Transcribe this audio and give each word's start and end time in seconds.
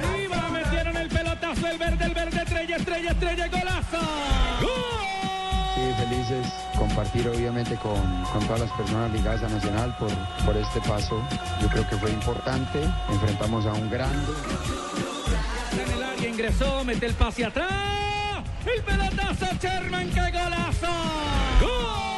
Arriba 0.00 0.48
metieron 0.50 0.96
el 0.96 1.08
pelotazo, 1.08 1.66
el 1.68 1.78
verde, 1.78 2.04
el 2.04 2.14
verde, 2.14 2.42
estrella, 2.42 2.76
estrella, 2.76 3.10
estrella, 3.10 3.48
golazo. 3.48 4.00
Sí, 5.74 6.04
felices 6.04 6.60
compartir 6.80 7.28
obviamente 7.28 7.76
con, 7.76 8.24
con 8.32 8.42
todas 8.46 8.60
las 8.60 8.70
personas 8.72 9.12
ligadas 9.12 9.42
a 9.42 9.48
Nacional 9.48 9.94
por, 9.98 10.10
por 10.46 10.56
este 10.56 10.80
paso. 10.80 11.22
Yo 11.60 11.68
creo 11.68 11.86
que 11.88 11.96
fue 11.96 12.10
importante. 12.10 12.80
Enfrentamos 13.10 13.66
a 13.66 13.72
un 13.74 13.90
grande. 13.90 14.32
En 15.72 15.92
el 15.92 16.02
área 16.02 16.28
ingresó, 16.28 16.82
mete 16.84 17.06
el 17.06 17.14
pase 17.14 17.44
atrás. 17.44 17.70
El 18.64 18.82
pelotazo, 18.82 19.46
Sherman, 19.60 20.10
qué 20.10 20.30
golazo. 20.30 20.88
¡Gol! 21.60 22.09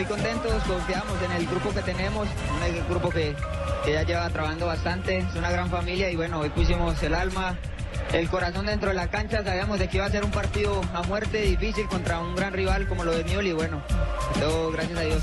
Muy 0.00 0.08
contentos, 0.08 0.62
confiamos 0.62 1.22
en 1.22 1.32
el 1.32 1.46
grupo 1.46 1.74
que 1.74 1.82
tenemos, 1.82 2.26
un 2.26 2.88
grupo 2.88 3.10
que, 3.10 3.36
que 3.84 3.92
ya 3.92 4.02
lleva 4.02 4.30
trabajando 4.30 4.64
bastante, 4.64 5.18
es 5.18 5.34
una 5.34 5.50
gran 5.50 5.68
familia 5.68 6.10
y 6.10 6.16
bueno, 6.16 6.40
hoy 6.40 6.48
pusimos 6.48 7.02
el 7.02 7.12
alma, 7.12 7.58
el 8.14 8.30
corazón 8.30 8.64
dentro 8.64 8.88
de 8.88 8.94
la 8.94 9.08
cancha, 9.08 9.44
sabíamos 9.44 9.78
de 9.78 9.88
que 9.88 9.98
iba 9.98 10.06
a 10.06 10.10
ser 10.10 10.24
un 10.24 10.30
partido 10.30 10.80
a 10.94 11.02
muerte 11.02 11.42
difícil 11.42 11.86
contra 11.86 12.18
un 12.18 12.34
gran 12.34 12.54
rival 12.54 12.88
como 12.88 13.04
lo 13.04 13.14
de 13.14 13.24
Newell 13.24 13.48
y 13.48 13.52
bueno, 13.52 13.82
todo 14.40 14.72
gracias 14.72 14.98
a 14.98 15.02
Dios. 15.02 15.22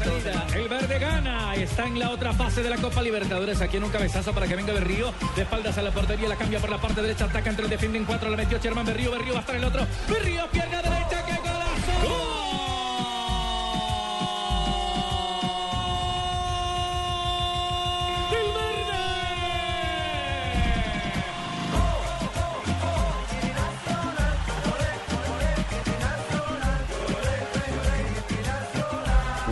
El 0.54 0.70
verde 0.70 1.00
gana, 1.00 1.56
está 1.56 1.88
en 1.88 1.98
la 1.98 2.12
otra 2.12 2.34
fase 2.34 2.62
de 2.62 2.70
la 2.70 2.78
Copa 2.78 3.02
Libertadores. 3.02 3.62
Aquí 3.62 3.78
en 3.78 3.84
un 3.84 3.90
cabezazo 3.90 4.32
para 4.32 4.48
que 4.48 4.56
venga 4.56 4.74
Berrío. 4.74 5.12
De 5.36 5.42
espaldas 5.42 5.78
a 5.78 5.82
la 5.82 5.92
portería, 5.92 6.30
la 6.30 6.36
cambia 6.36 6.60
por 6.60 6.70
la 6.70 6.78
parte 6.78 7.02
derecha, 7.02 7.26
ataca 7.26 7.50
entre 7.50 7.66
el 7.66 7.72
defienden 7.72 8.06
cuatro, 8.06 8.30
la 8.30 8.38
metió 8.38 8.60
Sherman 8.60 8.86
Berrío, 8.86 9.10
Berrío 9.12 9.34
va 9.34 9.40
a 9.40 9.42
estar 9.42 9.56
el 9.56 9.64
otro. 9.64 9.88
Berrío, 10.08 10.48
pierna 10.52 10.82
derecha, 10.82 11.26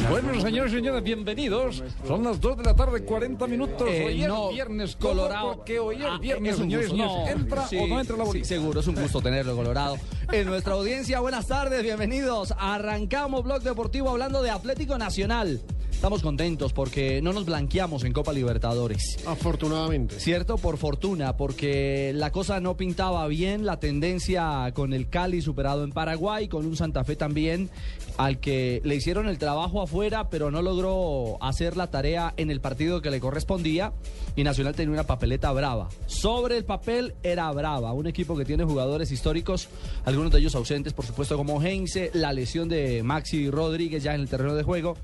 Bueno, 0.10 0.40
señores 0.40 0.72
y 0.72 0.76
señoras, 0.76 1.04
bienvenidos. 1.04 1.84
Son 2.08 2.24
las 2.24 2.40
2 2.40 2.58
de 2.58 2.64
la 2.64 2.76
tarde, 2.76 3.04
40 3.04 3.48
minutos. 3.48 3.88
Eh, 3.90 4.06
hoy 4.06 4.22
es 4.22 4.28
no, 4.28 4.50
viernes 4.50 4.96
Colorado. 4.96 5.56
Porque 5.56 5.80
hoy 5.80 5.96
es 5.98 6.06
Ah, 6.08 6.18
viernes, 6.20 6.58
señores 6.58 6.88
y 6.88 6.90
señores. 6.92 7.14
No, 7.16 7.28
¿Entra 7.28 7.68
sí, 7.68 7.78
o 7.78 7.88
no 7.88 8.00
entra 8.00 8.16
la 8.16 8.24
sí, 8.24 8.28
bolita? 8.28 8.48
seguro, 8.48 8.80
es 8.80 8.88
un 8.88 8.96
gusto 8.96 9.22
tenerlo, 9.22 9.56
Colorado. 9.56 9.98
En 10.32 10.46
nuestra 10.48 10.74
audiencia, 10.74 11.20
buenas 11.20 11.48
tardes, 11.48 11.82
bienvenidos. 11.82 12.54
Arrancamos 12.58 13.44
Blog 13.44 13.64
Deportivo 13.64 14.10
hablando 14.10 14.42
de 14.44 14.52
Atlético 14.52 14.98
Nacional. 14.98 15.62
Estamos 15.92 16.22
contentos 16.22 16.74
porque 16.74 17.22
no 17.22 17.32
nos 17.34 17.46
blanqueamos 17.46 18.04
en 18.04 18.12
Copa 18.14 18.32
Libertadores. 18.34 19.18
Afortunadamente. 19.26 20.20
Cierto, 20.20 20.58
por 20.58 20.78
fortuna, 20.78 21.36
porque 21.38 22.12
la 22.14 22.32
cosa 22.32 22.60
no 22.60 22.76
pintaba 22.78 23.26
bien, 23.28 23.66
la 23.66 23.80
tendencia 23.80 24.72
con 24.76 24.94
el 24.94 25.10
Cali 25.10 25.42
superado 25.42 25.84
en 25.84 25.92
Paraguay, 25.92 26.48
con 26.48 26.66
un 26.66 26.76
Santa 26.76 27.04
Fe 27.06 27.16
también, 27.16 27.70
al 28.18 28.40
que 28.40 28.82
le 28.84 28.96
hicieron 28.96 29.28
el 29.28 29.38
trabajo 29.38 29.82
afuera, 29.82 30.30
pero 30.30 30.52
no 30.52 30.62
logró 30.62 31.38
hacer 31.42 31.76
la 31.76 31.88
tarea 31.88 32.34
en 32.38 32.50
el 32.50 32.62
partido 32.62 33.02
que 33.02 33.12
le 33.12 33.20
correspondía, 33.20 33.94
y 34.36 34.44
Nacional 34.44 34.76
tenía 34.76 34.94
una 34.94 35.04
papeleta 35.04 35.52
brava. 35.52 35.90
Sobre 36.06 36.58
el 36.58 36.66
papel 36.66 37.16
era 37.24 37.52
brava, 37.52 37.94
un 37.94 38.08
equipo 38.08 38.38
que 38.38 38.46
tiene 38.46 38.64
jugadores 38.64 39.12
históricos, 39.12 39.70
algunos 40.06 40.32
de 40.32 40.40
ellos 40.40 40.56
ausentes, 40.56 40.94
por 40.94 41.06
supuesto, 41.06 41.38
como 41.38 41.62
Heinze, 41.62 42.12
la 42.14 42.34
lesión 42.34 42.70
de 42.70 43.04
Maxi 43.04 43.50
Rodríguez 43.50 44.04
ya 44.04 44.16
en 44.16 44.22
el 44.22 44.30
terreno 44.30 44.56
de 44.56 44.64
juego, 44.64 44.96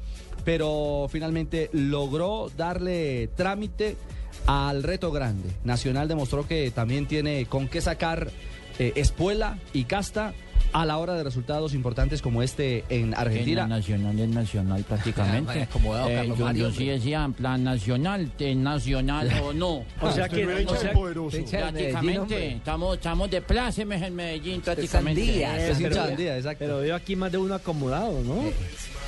pero 0.43 1.07
finalmente 1.09 1.69
logró 1.73 2.49
darle 2.55 3.29
trámite 3.35 3.95
al 4.45 4.83
reto 4.83 5.11
grande. 5.11 5.49
Nacional 5.63 6.07
demostró 6.07 6.47
que 6.47 6.71
también 6.71 7.07
tiene 7.07 7.45
con 7.45 7.67
qué 7.67 7.81
sacar 7.81 8.31
eh, 8.79 8.93
espuela 8.95 9.59
y 9.73 9.83
casta 9.83 10.33
a 10.73 10.85
la 10.85 10.97
hora 10.97 11.13
de 11.15 11.23
resultados 11.23 11.73
importantes 11.73 12.21
como 12.21 12.43
este 12.43 12.83
en 12.89 13.13
Argentina. 13.13 13.63
En 13.63 13.69
la 13.69 13.75
nacional 13.77 14.19
es 14.19 14.29
nacional 14.29 14.83
prácticamente. 14.83 15.61
Acomodado, 15.63 16.09
Eh, 16.09 16.15
Carlos 16.15 16.37
yo, 16.37 16.45
Mario, 16.45 16.63
yo 16.63 16.71
sí 16.71 16.77
hombre. 16.83 16.93
decía 16.95 17.23
en 17.25 17.33
plan 17.33 17.63
nacional, 17.63 18.31
eh, 18.39 18.55
nacional 18.55 19.29
o 19.43 19.53
no. 19.53 19.83
O 20.01 20.11
sea 20.11 20.27
que- 20.29 20.45
o 20.65 20.75
sea- 20.75 20.91
prácticamente 21.61 22.53
estamos, 22.55 22.95
estamos 22.97 23.29
de 23.29 23.41
plácemes 23.41 24.01
en 24.01 24.15
Medellín 24.15 24.61
prácticamente. 24.61 25.21
Es 25.71 25.79
hincha 25.79 26.07
del 26.07 26.17
día, 26.17 26.37
exacto. 26.37 26.65
Pero 26.65 26.77
veo 26.79 26.95
aquí 26.95 27.15
más 27.15 27.31
de 27.31 27.37
uno 27.37 27.53
acomodado, 27.55 28.21
¿no? 28.23 28.43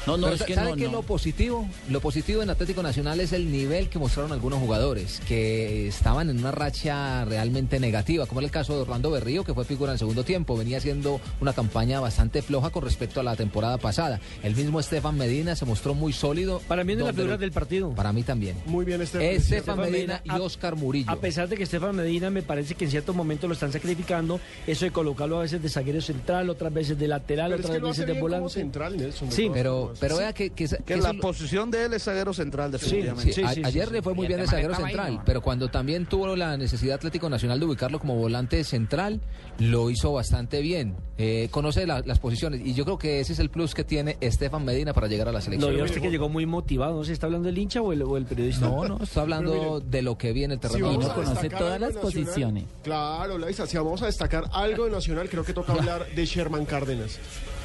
No, 0.05 0.17
no, 0.17 0.23
Pero 0.23 0.35
es 0.35 0.43
que 0.43 0.53
¿sabe 0.53 0.71
no, 0.71 0.75
qué 0.75 0.83
es 0.83 0.91
no. 0.91 0.97
lo 0.97 1.03
positivo? 1.03 1.65
Lo 1.89 2.01
positivo 2.01 2.43
en 2.43 2.49
Atlético 2.49 2.83
Nacional 2.83 3.21
es 3.21 3.31
el 3.31 3.49
nivel 3.49 3.87
que 3.87 3.99
mostraron 3.99 4.33
algunos 4.33 4.59
jugadores 4.59 5.21
que 5.25 5.87
estaban 5.87 6.29
en 6.29 6.39
una 6.39 6.51
racha 6.51 7.23
realmente 7.23 7.79
negativa, 7.79 8.25
como 8.25 8.41
era 8.41 8.47
el 8.47 8.51
caso 8.51 8.75
de 8.75 8.81
Orlando 8.81 9.11
Berrío, 9.11 9.45
que 9.45 9.53
fue 9.53 9.63
figura 9.63 9.91
en 9.91 9.93
el 9.93 9.99
segundo 9.99 10.25
tiempo. 10.25 10.57
Venía 10.57 10.79
haciendo 10.79 11.21
una 11.39 11.52
campaña 11.53 11.99
bastante 11.99 12.41
floja 12.41 12.69
con 12.69 12.83
respecto 12.83 13.19
a 13.19 13.23
la 13.23 13.35
temporada 13.35 13.77
pasada. 13.77 14.19
El 14.43 14.55
mismo 14.55 14.79
Estefan 14.79 15.17
Medina 15.17 15.55
se 15.55 15.65
mostró 15.65 15.93
muy 15.93 16.13
sólido. 16.13 16.61
Para 16.67 16.83
mí 16.83 16.93
es 16.93 16.97
de 16.99 17.03
las 17.03 17.09
donde 17.09 17.21
figuras 17.23 17.39
lo- 17.39 17.41
del 17.41 17.51
partido. 17.51 17.89
Para 17.95 18.11
mí 18.13 18.23
también. 18.23 18.55
Muy 18.65 18.85
bien, 18.85 19.01
Estefan. 19.01 19.27
Estefan 19.27 19.57
Estefan 19.57 19.79
Medina 19.79 20.13
Medina, 20.15 20.21
y 20.23 20.29
a- 20.29 20.41
Oscar 20.43 20.75
Murillo. 20.75 21.11
A 21.11 21.15
pesar 21.17 21.47
de 21.47 21.55
que 21.57 21.63
Estefan 21.63 21.95
Medina 21.95 22.29
me 22.29 22.41
parece 22.43 22.75
que 22.75 22.85
en 22.85 22.91
ciertos 22.91 23.15
momentos 23.15 23.47
lo 23.47 23.53
están 23.53 23.71
sacrificando, 23.71 24.39
eso 24.67 24.85
de 24.85 24.91
colocarlo 24.91 25.37
a 25.37 25.41
veces 25.41 25.61
de 25.61 25.69
zaguero 25.69 26.01
central, 26.01 26.49
otras 26.49 26.73
veces 26.73 26.97
de 26.97 27.07
lateral, 27.07 27.51
Pero 27.51 27.59
es 27.59 27.65
otras 27.65 27.77
que 27.77 27.81
lo 27.81 27.89
hace 27.89 28.01
veces 28.01 28.07
de 28.15 28.19
como 28.19 28.29
volante. 28.35 28.53
central, 28.53 28.97
Nelson. 28.97 29.31
Sí, 29.31 29.49
Pero, 29.53 29.93
pero 29.99 30.17
vea 30.17 30.33
que, 30.33 30.49
que, 30.49 30.67
que 30.67 30.77
Que 30.83 30.93
eso 30.95 31.03
la 31.03 31.13
lo- 31.13 31.21
posición 31.21 31.69
de 31.71 31.85
él 31.85 31.93
es 31.93 32.03
zaguero 32.03 32.33
central, 32.33 32.71
definitivamente. 32.71 33.33
Sí, 33.33 33.41
Sí, 33.41 33.43
a- 33.47 33.53
sí, 33.53 33.61
ayer 33.63 33.87
sí, 33.87 33.93
le 33.93 34.01
fue 34.01 34.13
sí. 34.13 34.17
muy 34.17 34.27
bien 34.27 34.39
el 34.39 34.45
de 34.45 34.51
zaguero 34.51 34.75
central, 34.75 35.21
pero 35.25 35.41
cuando 35.41 35.69
también 35.69 36.05
tuvo 36.05 36.35
la 36.35 36.57
necesidad 36.57 36.95
Atlético 36.95 37.29
Nacional 37.29 37.59
de 37.59 37.65
ubicarlo 37.65 37.99
como 37.99 38.15
volante 38.15 38.63
central, 38.63 39.21
lo 39.59 39.89
hizo 39.89 40.11
bastante 40.13 40.61
bien. 40.61 40.95
Eh, 41.17 41.42
conoce 41.49 41.85
la- 41.87 42.01
las 42.05 42.19
posiciones 42.19 42.61
y 42.65 42.73
yo 42.73 42.83
creo 42.85 42.97
que 42.97 43.19
ese 43.19 43.33
es 43.33 43.39
el 43.39 43.49
plus 43.49 43.73
que 43.73 43.83
tiene 43.83 44.17
Estefan 44.21 44.63
Medina 44.65 44.93
para 44.93 45.07
llegar 45.07 45.27
a 45.27 45.31
la 45.31 45.39
Lo 45.39 45.43
selección. 45.43 45.73
vio 45.75 45.83
usted 45.85 46.01
que 46.01 46.09
llegó 46.11 46.29
muy 46.29 46.45
motivado, 46.45 46.97
¿no? 46.97 47.03
¿Se 47.03 47.13
está 47.13 47.25
hablando 47.27 47.49
el 47.49 47.57
hincha 47.57 47.81
o 47.81 47.91
el, 47.93 48.01
o 48.03 48.17
el 48.17 48.25
periodista? 48.25 48.67
No, 48.67 48.87
no, 48.87 48.99
está 49.03 49.21
hablando 49.21 49.53
mire, 49.79 49.89
de 49.89 50.01
lo 50.01 50.17
que 50.17 50.33
viene 50.33 50.55
el 50.55 50.59
Si 50.61 50.67
terreno. 50.67 50.93
no 50.93 51.05
a 51.11 51.13
conoce 51.15 51.49
todas 51.49 51.79
las 51.79 51.93
Nacional, 51.95 52.01
posiciones. 52.01 52.63
Claro, 52.83 53.37
Laisa, 53.37 53.65
si 53.67 53.77
vamos 53.77 54.01
a 54.01 54.05
destacar 54.07 54.45
algo 54.53 54.85
de 54.85 54.91
Nacional, 54.91 55.29
creo 55.29 55.43
que 55.43 55.53
toca 55.53 55.73
hablar 55.79 56.05
de 56.13 56.25
Sherman 56.25 56.65
Cárdenas. 56.65 57.19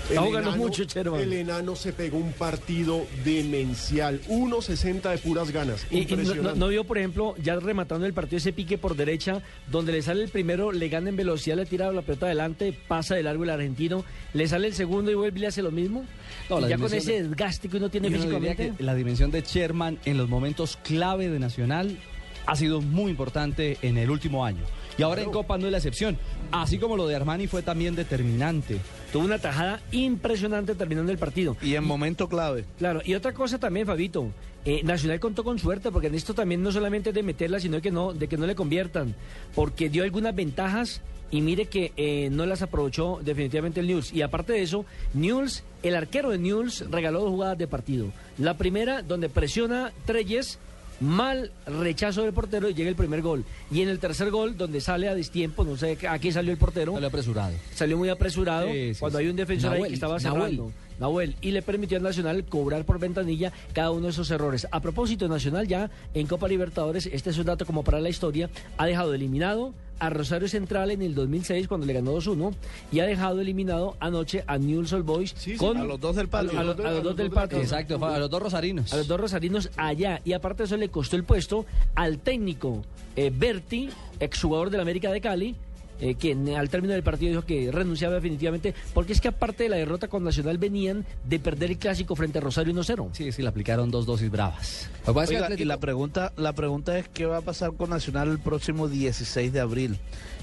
Está 0.09 0.23
jugando 0.23 0.57
mucho, 0.57 0.85
Sherman. 0.85 1.21
El 1.21 1.33
enano 1.35 1.77
se 1.77 1.93
pegó 1.93 2.17
un 2.19 2.33
partido 2.33 3.07
demencial. 3.25 4.21
1.60 4.29 5.11
de 5.11 5.19
puras 5.19 5.51
ganas. 5.51 5.87
Y, 5.91 5.99
y 5.99 6.05
no, 6.05 6.11
Impresionante. 6.11 6.43
no- 6.43 6.55
no 6.55 6.69
vio, 6.69 6.85
por 6.85 6.99
ejemplo, 6.99 7.35
ya 7.43 7.57
rematando 7.57 8.07
el 8.07 8.13
partido 8.15 8.39
ese 8.39 8.53
pique 8.53 8.79
por 8.79 8.97
derecha, 8.97 9.43
donde 9.71 9.93
le 9.93 10.03
sale 10.03 10.23
el 10.25 10.31
primero, 10.31 10.73
le 10.73 10.89
gana 10.89 11.11
en 11.11 11.17
velocidad, 11.17 11.57
le 11.57 11.67
tira 11.67 11.93
la 11.93 12.03
pelota 12.03 12.27
adelante, 12.27 12.73
pasa 12.89 13.15
de 13.17 13.23
largo 13.23 13.45
el 13.45 13.51
argentino, 13.51 14.05
le 14.33 14.49
sale 14.49 14.67
el 14.69 14.75
segundo 14.75 15.11
y 15.11 15.15
vuelve 15.15 15.39
y 15.39 15.43
le 15.43 15.47
hace 15.49 15.63
lo 15.63 15.71
mismo. 15.71 16.05
No, 16.49 16.59
Y 16.59 16.63
la 16.63 16.69
ya 16.69 16.79
con 16.79 16.93
ese 16.95 17.13
de- 17.13 17.23
desgaste 17.29 17.69
que 17.69 17.77
uno 17.77 17.91
tiene 17.91 18.11
físicamente. 18.11 18.73
la 18.79 18.95
dimensión 18.95 19.31
de 19.31 19.43
Sherman 19.43 19.99
en 20.05 20.17
los 20.17 20.29
momentos 20.29 20.79
clave 20.83 21.29
de 21.29 21.39
Nacional 21.39 21.99
ha 22.47 22.57
sido 22.57 22.81
muy 22.81 23.11
importante 23.11 23.77
en 23.83 23.99
el 23.99 24.11
último 24.11 24.45
año. 24.45 24.65
Y 24.99 25.03
ahora 25.03 25.23
en 25.23 25.31
Copa 25.31 25.57
no 25.57 25.67
es 25.67 25.73
la 25.73 25.79
excepción. 25.79 26.19
Así 26.51 26.79
como 26.79 26.97
lo 26.97 27.07
de 27.07 27.15
Armani 27.15 27.47
fue 27.47 27.63
también 27.63 27.95
determinante. 27.95 28.79
Tuvo 29.13 29.25
una 29.25 29.39
tajada 29.39 29.81
impresionante 29.93 30.75
terminando 30.75 31.13
el 31.13 31.19
partido. 31.19 31.57
Y 31.63 31.75
en 31.77 31.85
momento 31.85 32.29
clave. 32.29 32.65
Claro, 32.79 33.01
y 33.05 33.15
otra 33.15 33.33
cosa 33.33 33.59
también, 33.59 33.87
Fabito. 33.87 34.33
eh, 34.65 34.83
Nacional 34.83 35.21
contó 35.21 35.45
con 35.45 35.59
suerte, 35.59 35.91
porque 35.91 36.09
en 36.09 36.17
esto 36.17 36.35
también 36.35 36.63
no 36.63 36.73
solamente 36.73 37.11
es 37.11 37.15
de 37.15 37.23
meterla, 37.23 37.61
sino 37.61 37.81
que 37.81 37.91
no, 37.91 38.13
de 38.13 38.29
que 38.29 38.37
no 38.37 38.47
le 38.47 38.55
conviertan. 38.55 39.15
Porque 39.55 39.89
dio 39.89 40.03
algunas 40.03 40.35
ventajas 40.35 41.01
y 41.31 41.43
mire 41.43 41.67
que 41.67 41.93
eh, 41.97 42.29
no 42.31 42.45
las 42.47 42.63
aprovechó 42.63 43.21
definitivamente 43.23 43.81
el 43.81 43.87
News. 43.87 44.13
Y 44.13 44.23
aparte 44.23 44.53
de 44.55 44.63
eso, 44.63 44.85
News, 45.15 45.63
el 45.83 45.95
arquero 45.95 46.31
de 46.31 46.39
News 46.39 46.85
regaló 46.91 47.21
dos 47.21 47.31
jugadas 47.31 47.57
de 47.57 47.69
partido. 47.69 48.09
La 48.37 48.57
primera, 48.57 49.03
donde 49.03 49.29
presiona 49.29 49.93
Treyes 50.07 50.59
mal 51.01 51.51
rechazo 51.67 52.23
del 52.23 52.33
portero 52.33 52.69
y 52.69 52.75
llega 52.75 52.89
el 52.91 52.97
primer 52.97 53.23
gol. 53.23 53.45
Y 53.71 53.83
en 53.83 53.89
el 53.89 53.99
tercer 53.99 54.31
gol, 54.31 54.57
donde 54.57 54.81
sale 54.81 55.09
a 55.09 55.15
destiempo, 55.15 55.65
no 55.65 55.77
sé 55.77 55.99
a 56.09 56.19
qué 56.19 56.33
salió 56.33 56.53
el 56.53 56.59
portero. 56.59 56.93
Salió 56.95 57.09
apresurado. 57.09 57.53
Salió 57.75 57.97
muy 57.99 58.09
apresurado 58.09 58.69
Sí, 58.69 58.95
sí, 58.95 59.01
cuando 59.01 59.19
sí. 59.19 59.25
hay 59.25 59.31
un 59.31 59.37
defensor 59.37 59.73
ahí 59.75 59.83
que 59.85 59.95
estaba 59.95 60.19
Nahuel. 60.19 60.43
cerrando. 60.43 60.73
Nahuel, 60.99 61.37
y 61.41 61.53
le 61.53 61.63
permitió 61.63 61.97
al 61.97 62.03
Nacional 62.03 62.45
cobrar 62.45 62.85
por 62.85 62.99
ventanilla 62.99 63.53
cada 63.73 63.93
uno 63.93 64.07
de 64.07 64.11
esos 64.11 64.29
errores. 64.33 64.67
A 64.73 64.81
propósito, 64.81 65.29
Nacional 65.29 65.69
ya 65.69 65.91
en 66.13 66.27
Copa 66.27 66.49
Libertadores, 66.49 67.07
este 67.07 67.31
es 67.31 67.39
un 67.39 67.45
dato 67.47 67.65
como 67.65 67.85
para 67.85 68.01
la 68.01 68.09
historia, 68.09 68.51
ha 68.77 68.85
dejado 68.87 69.15
eliminado 69.15 69.75
a 70.01 70.11
Rosario 70.11 70.49
Central 70.49 70.91
en 70.91 71.03
el 71.03 71.15
2006 71.15 71.69
cuando 71.69 71.87
le 71.87 71.93
ganó 71.93 72.15
2-1 72.17 72.55
y 72.93 73.01
ha 73.01 73.07
dejado 73.07 73.41
eliminado 73.41 73.97
anoche 74.01 74.45
a 74.47 74.59
Newell's 74.59 74.93
Old 74.93 75.05
Boys 75.05 75.35
con 75.59 75.77
a 75.77 75.85
los 75.85 76.01
dos 76.01 76.17
del 76.17 76.29
patio. 76.29 76.59
a, 76.59 76.63
los- 76.65 76.79
a 76.81 76.91
los 76.93 77.03
dos 77.03 77.17
del 77.17 77.31
patio. 77.31 77.59
Exacto, 77.59 78.05
a 78.05 78.19
los 78.19 78.31
dos 78.31 78.43
rosarinos. 78.43 78.93
A 78.93 78.97
los 78.99 79.09
dos 79.09 79.21
rosarinos 79.21 79.71
allá. 79.77 80.21
Y 80.25 80.33
aparte 80.33 80.63
de 80.63 80.67
eso 80.67 80.77
le 80.77 80.89
costó 80.89 81.17
el 81.17 81.25
puesto 81.25 81.67
al 81.95 82.19
técnico 82.19 82.83
eh, 83.17 83.33
Berti, 83.35 83.89
exjugador 84.21 84.71
del 84.71 84.81
América 84.81 85.11
de 85.11 85.21
Cali, 85.21 85.57
eh, 86.01 86.15
quien 86.15 86.49
al 86.57 86.69
término 86.71 86.95
del 86.95 87.03
partido 87.03 87.31
dijo 87.31 87.43
que 87.45 87.71
renunciaba 87.73 88.15
definitivamente, 88.15 88.75
porque 88.95 89.13
es 89.13 89.21
que 89.21 89.29
aparte 89.29 89.65
de 89.65 89.69
la 89.69 89.77
derrota 89.77 90.09
con 90.09 90.23
Nacional 90.25 90.59
venían 90.59 91.05
de 91.25 91.39
perder 91.39 91.71
el 91.71 91.79
clásico 91.79 92.15
frente 92.17 92.39
a 92.39 92.41
Rosario 92.41 92.73
1-0. 92.75 93.09
Sí, 93.13 93.33
sí, 93.33 93.43
le 93.43 93.49
aplicaron 93.49 93.91
dos 93.91 94.07
dosis 94.07 94.31
bravas. 94.31 94.89
Oiga, 95.07 95.49
y 95.57 95.65
la 95.65 95.79
pregunta, 95.79 96.33
la 96.37 96.53
pregunta 96.53 96.99
es 96.99 97.09
qué 97.09 97.27
va 97.27 97.39
a 97.39 97.43
pasar 97.43 97.73
con 97.75 97.91
Nacional 97.91 98.29
el 98.29 98.39
próximo 98.39 98.89
16 98.89 99.53
de 99.53 99.61
abril. 99.61 99.99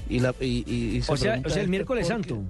Y 0.08 0.20
la, 0.20 0.34
y, 0.40 0.62
y- 0.70 0.96
y 0.98 1.02
se 1.02 1.12
O 1.12 1.16
sea, 1.16 1.32
pregunta 1.32 1.48
o 1.48 1.50
sea, 1.52 1.60
el 1.62 1.66
es 1.66 1.70
miércoles 1.70 2.06
santo. 2.06 2.42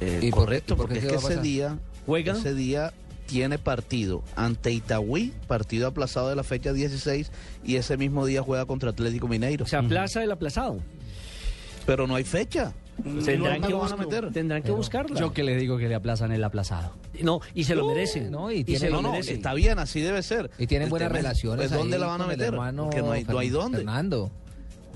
Eh, 0.00 0.20
¿Y 0.22 0.30
por- 0.30 0.40
correcto, 0.40 0.74
y 0.74 0.76
por 0.76 0.86
porque 0.88 1.00
qué 1.00 1.06
es 1.06 1.12
que 1.12 1.18
ese 1.32 1.40
día, 1.40 1.78
¿Juega? 2.06 2.32
ese 2.32 2.54
día 2.54 2.92
tiene 3.26 3.56
partido 3.58 4.22
ante 4.36 4.72
Itagüí, 4.72 5.32
partido 5.46 5.86
aplazado 5.86 6.28
de 6.28 6.36
la 6.36 6.42
fecha 6.44 6.72
16, 6.72 7.30
y 7.64 7.76
ese 7.76 7.96
mismo 7.96 8.26
día 8.26 8.42
juega 8.42 8.66
contra 8.66 8.90
Atlético 8.90 9.28
Mineiro. 9.28 9.64
O 9.64 9.68
sea, 9.68 9.82
plaza 9.82 10.22
el 10.22 10.30
aplazado. 10.32 10.80
Pero 11.86 12.06
no 12.06 12.14
hay 12.14 12.24
fecha. 12.24 12.72
Tendrán 13.24 13.58
¿Cuándo 13.60 13.66
que, 13.68 13.74
van 13.74 13.92
a 13.92 13.96
meter? 13.96 14.30
tendrán 14.32 14.62
que 14.62 14.70
buscarla. 14.70 15.18
Yo 15.18 15.32
que 15.32 15.42
le 15.42 15.56
digo 15.56 15.78
que 15.78 15.88
le 15.88 15.94
aplazan 15.94 16.30
el 16.30 16.44
aplazado. 16.44 16.92
No, 17.22 17.40
y 17.54 17.64
se 17.64 17.74
lo 17.74 17.82
No, 17.82 17.88
merece. 17.88 18.20
no, 18.30 18.50
y 18.52 18.64
se 18.76 18.90
lo 18.90 18.96
No, 18.96 19.02
no, 19.02 19.10
merece. 19.12 19.34
está 19.34 19.54
bien, 19.54 19.78
así 19.78 20.00
debe 20.00 20.22
ser. 20.22 20.50
Y 20.58 20.66
tienen 20.66 20.86
El 20.86 20.90
buenas 20.90 21.10
relaciones. 21.10 21.68
pues, 21.68 21.78
¿Dónde 21.78 21.96
ahí 21.96 22.00
la 22.00 22.06
van 22.06 22.20
a 22.22 22.26
meter? 22.26 22.54
Porque 22.54 23.02
no 23.02 23.12
hay, 23.12 23.24
no 23.24 23.58
dónde. 23.58 23.78
Fernando. 23.78 24.30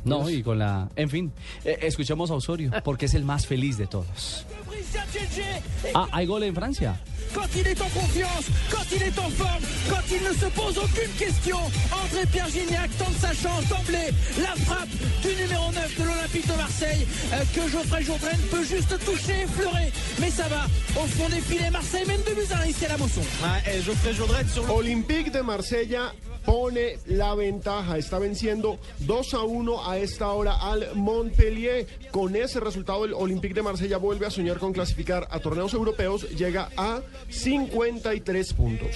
No, 0.05 0.31
y 0.31 0.43
con 0.43 0.59
la... 0.59 0.89
En 0.95 1.11
fin, 1.11 1.33
eh, 1.65 1.79
escuchemos 1.83 2.31
a 2.31 2.35
Osorio, 2.35 2.71
porque 2.85 3.07
es 3.07 3.15
el 3.15 3.25
más 3.25 3.47
feliz 3.47 3.77
de 3.77 3.87
todos. 3.87 4.47
Ah, 5.95 6.09
hay 6.13 6.27
gol 6.27 6.43
en 6.43 6.55
Francia. 6.55 7.01
Quand 7.35 7.49
il 7.57 7.67
est 7.67 7.81
en 7.81 7.89
confiance, 7.89 8.47
quand 8.71 8.85
il 8.95 9.03
est 9.03 9.19
en 9.19 9.31
forme, 9.31 9.63
quand 9.89 10.03
il 10.11 10.23
ne 10.23 10.33
se 10.33 10.47
pose 10.47 10.79
aucune 10.79 11.13
question, 11.19 11.59
André 11.93 12.27
Pierre 12.31 12.49
Gignac 12.49 12.91
tente 12.99 13.17
sa 13.21 13.33
chance 13.33 13.67
d'emblée. 13.69 14.11
La 14.41 14.55
frappe 14.65 14.89
du 15.23 15.43
numéro 15.43 15.71
9 15.73 15.99
de 15.99 16.05
l'Olympique 16.05 16.47
de 16.47 16.57
Marseille, 16.57 17.07
euh, 17.33 17.43
que 17.55 17.69
Geoffrey 17.71 18.03
Jourdain 18.03 18.37
peut 18.51 18.65
juste 18.65 18.99
toucher, 19.05 19.43
effleurer. 19.43 19.93
Mais 20.21 20.31
ça 20.31 20.49
va, 20.49 20.67
au 21.01 21.07
fond 21.07 21.29
des 21.29 21.41
filets, 21.41 21.71
Marseille 21.71 22.07
mène 22.07 22.23
de 22.23 22.35
buts 22.35 22.53
à 22.53 22.67
ici 22.67 22.85
à 22.87 22.89
la 22.89 22.99
Mosson. 22.99 23.23
Olympique 24.69 25.33
de 25.33 25.41
Marsella 25.41 26.13
pone 26.47 26.97
la 27.07 27.35
ventaja, 27.35 27.99
está 27.99 28.19
venciendo 28.21 28.79
2 29.01 29.35
a 29.35 29.43
1 29.43 29.91
a 29.91 29.99
esta 29.99 30.31
hora 30.31 30.55
al 30.55 30.95
Montpellier. 30.95 31.87
Con 32.13 32.37
ese 32.37 32.61
resultado 32.61 33.05
el 33.05 33.13
Olympique 33.15 33.53
de 33.53 33.63
Marsella 33.63 33.99
vuelve 33.99 34.27
a 34.27 34.31
soñar 34.31 34.59
con 34.59 34.73
clasificar 34.73 35.27
a 35.31 35.41
torneos 35.41 35.75
europeos, 35.75 36.29
llega 36.31 36.71
a 36.77 37.01
53 37.29 38.53
puntos. 38.55 38.89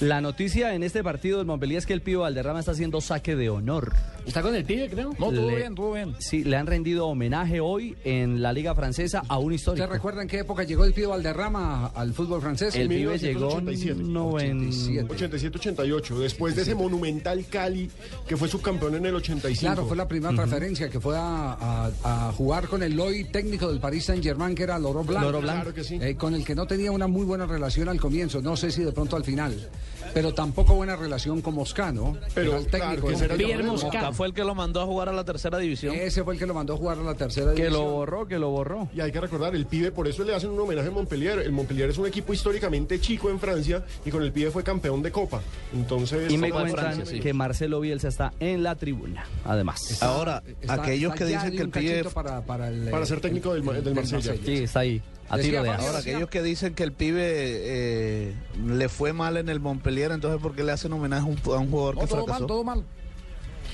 La 0.00 0.20
noticia 0.20 0.74
en 0.74 0.82
este 0.82 1.02
partido 1.02 1.38
del 1.38 1.46
Montpellier 1.46 1.78
es 1.78 1.86
que 1.86 1.92
el 1.92 2.02
Pío 2.02 2.20
Valderrama 2.20 2.60
está 2.60 2.72
haciendo 2.72 3.00
saque 3.00 3.36
de 3.36 3.50
honor. 3.50 3.92
Está 4.26 4.42
con 4.42 4.54
el 4.54 4.64
pibe, 4.64 4.88
creo. 4.90 5.10
No, 5.18 5.30
todo 5.32 5.48
Le- 5.50 5.56
bien, 5.56 5.74
todo 5.74 5.92
bien. 5.94 6.14
Sí, 6.18 6.44
le 6.44 6.56
han 6.56 6.66
rendido 6.66 7.06
homenaje 7.06 7.60
hoy 7.60 7.96
en 8.04 8.42
la 8.42 8.52
Liga 8.52 8.74
Francesa 8.74 9.22
a 9.26 9.38
un 9.38 9.54
histórico. 9.54 9.84
¿Usted 9.84 9.94
recuerda 9.94 10.20
en 10.22 10.28
qué 10.28 10.40
época 10.40 10.64
llegó 10.64 10.84
el 10.84 10.92
Pío 10.92 11.10
Valderrama 11.10 11.86
al 11.94 12.12
fútbol 12.12 12.40
francés? 12.42 12.74
El 12.76 12.88
pibe 12.88 13.18
llegó 13.18 13.58
en 13.58 13.68
87. 13.68 15.08
87-88, 15.08 16.18
después 16.18 16.54
de 16.56 16.62
ese 16.62 16.74
monumental 16.74 17.44
Cali 17.46 17.90
que 18.26 18.36
fue 18.36 18.48
subcampeón 18.48 18.96
en 18.96 19.06
el 19.06 19.14
85. 19.14 19.60
Claro, 19.60 19.86
fue 19.86 19.96
la 19.96 20.06
primera 20.06 20.34
transferencia 20.34 20.88
que 20.90 21.00
fue 21.00 21.16
a, 21.16 21.52
a- 21.54 21.90
a 22.28 22.32
jugar 22.32 22.68
con 22.68 22.82
el 22.82 22.94
Loy 22.94 23.24
técnico 23.24 23.68
del 23.68 23.80
Paris 23.80 24.04
Saint 24.04 24.22
Germain, 24.22 24.54
que 24.54 24.62
era 24.64 24.78
Loro 24.78 25.04
Blanc. 25.04 25.24
Loro 25.24 25.40
Blanc. 25.40 25.56
Claro 25.62 25.74
que 25.74 25.84
sí. 25.84 25.98
Eh, 26.00 26.16
con 26.16 26.34
el 26.34 26.44
que 26.44 26.54
no 26.54 26.66
tenía 26.66 26.92
una 26.92 27.06
muy 27.06 27.24
buena 27.24 27.46
relación 27.46 27.57
al 27.64 28.00
comienzo, 28.00 28.40
no 28.40 28.56
sé 28.56 28.70
si 28.70 28.82
de 28.84 28.92
pronto 28.92 29.16
al 29.16 29.24
final. 29.24 29.68
Pero 30.14 30.32
tampoco 30.32 30.74
buena 30.74 30.96
relación 30.96 31.42
con 31.42 31.54
Mosca, 31.54 31.92
¿no? 31.92 32.16
Pero, 32.34 32.56
el 32.56 32.66
técnico. 32.66 32.78
claro, 32.78 33.02
que 33.06 33.12
¿no? 33.12 33.18
será 33.18 33.34
el 33.34 33.38
Pierre 33.44 34.12
fue 34.14 34.26
el 34.28 34.32
que 34.32 34.42
lo 34.42 34.54
mandó 34.54 34.80
a 34.80 34.86
jugar 34.86 35.10
a 35.10 35.12
la 35.12 35.22
tercera 35.24 35.58
división. 35.58 35.94
Ese 35.94 36.24
fue 36.24 36.32
el 36.32 36.40
que 36.40 36.46
lo 36.46 36.54
mandó 36.54 36.72
a 36.74 36.76
jugar 36.78 36.98
a 36.98 37.02
la 37.02 37.14
tercera 37.14 37.50
Que 37.52 37.64
división. 37.64 37.82
lo 37.84 37.90
borró, 37.90 38.26
que 38.26 38.38
lo 38.38 38.48
borró. 38.48 38.88
Y 38.94 39.02
hay 39.02 39.12
que 39.12 39.20
recordar, 39.20 39.54
el 39.54 39.66
pibe, 39.66 39.90
por 39.92 40.08
eso 40.08 40.24
le 40.24 40.34
hacen 40.34 40.48
un 40.50 40.60
homenaje 40.60 40.88
a 40.88 40.90
Montpellier. 40.92 41.40
El 41.40 41.52
Montpellier 41.52 41.90
es 41.90 41.98
un 41.98 42.06
equipo 42.06 42.32
históricamente 42.32 42.98
chico 43.00 43.28
en 43.28 43.38
Francia 43.38 43.84
y 44.06 44.10
con 44.10 44.22
el 44.22 44.32
pibe 44.32 44.50
fue 44.50 44.64
campeón 44.64 45.02
de 45.02 45.12
Copa. 45.12 45.42
Entonces, 45.74 46.32
Y 46.32 46.38
me 46.38 46.50
cuentan 46.50 46.72
Francia, 46.78 47.04
sí. 47.06 47.20
que 47.20 47.34
Marcelo 47.34 47.80
Bielsa 47.80 48.08
está 48.08 48.32
en 48.40 48.62
la 48.62 48.76
tribuna, 48.76 49.26
además. 49.44 50.02
Ahora, 50.02 50.42
Está- 50.60 50.74
aquellos 50.74 51.12
está 51.12 51.24
que 51.26 51.30
dicen 51.32 51.50
que 51.50 51.62
el 51.62 51.68
pibe... 51.70 52.04
para, 52.14 52.40
para, 52.40 52.68
el, 52.68 52.88
Para 52.88 53.04
ser 53.04 53.20
técnico 53.20 53.52
del, 53.52 53.62
del 53.84 53.94
Marsella. 53.94 54.34
Sí, 54.42 54.54
está 54.64 54.80
ahí, 54.80 55.02
a 55.28 55.38
tiro 55.38 55.62
de. 55.62 55.70
Ahora, 55.70 55.98
aquellos 55.98 56.28
que 56.28 56.42
dicen 56.42 56.74
que 56.74 56.82
el 56.82 56.92
pibe 56.92 57.22
eh, 57.24 58.34
le 58.66 58.88
fue 58.88 59.12
mal 59.12 59.36
en 59.36 59.48
el 59.48 59.60
Montpellier, 59.60 60.12
entonces 60.12 60.40
¿por 60.40 60.54
qué 60.54 60.64
le 60.64 60.72
hacen 60.72 60.92
homenaje 60.92 61.22
a 61.22 61.26
un, 61.26 61.38
a 61.54 61.58
un 61.58 61.70
jugador 61.70 61.94
No, 61.96 62.00
que 62.02 62.06
todo 62.06 62.24
fracasó? 62.24 62.40
mal, 62.40 62.46
todo 62.46 62.64
mal. 62.64 62.84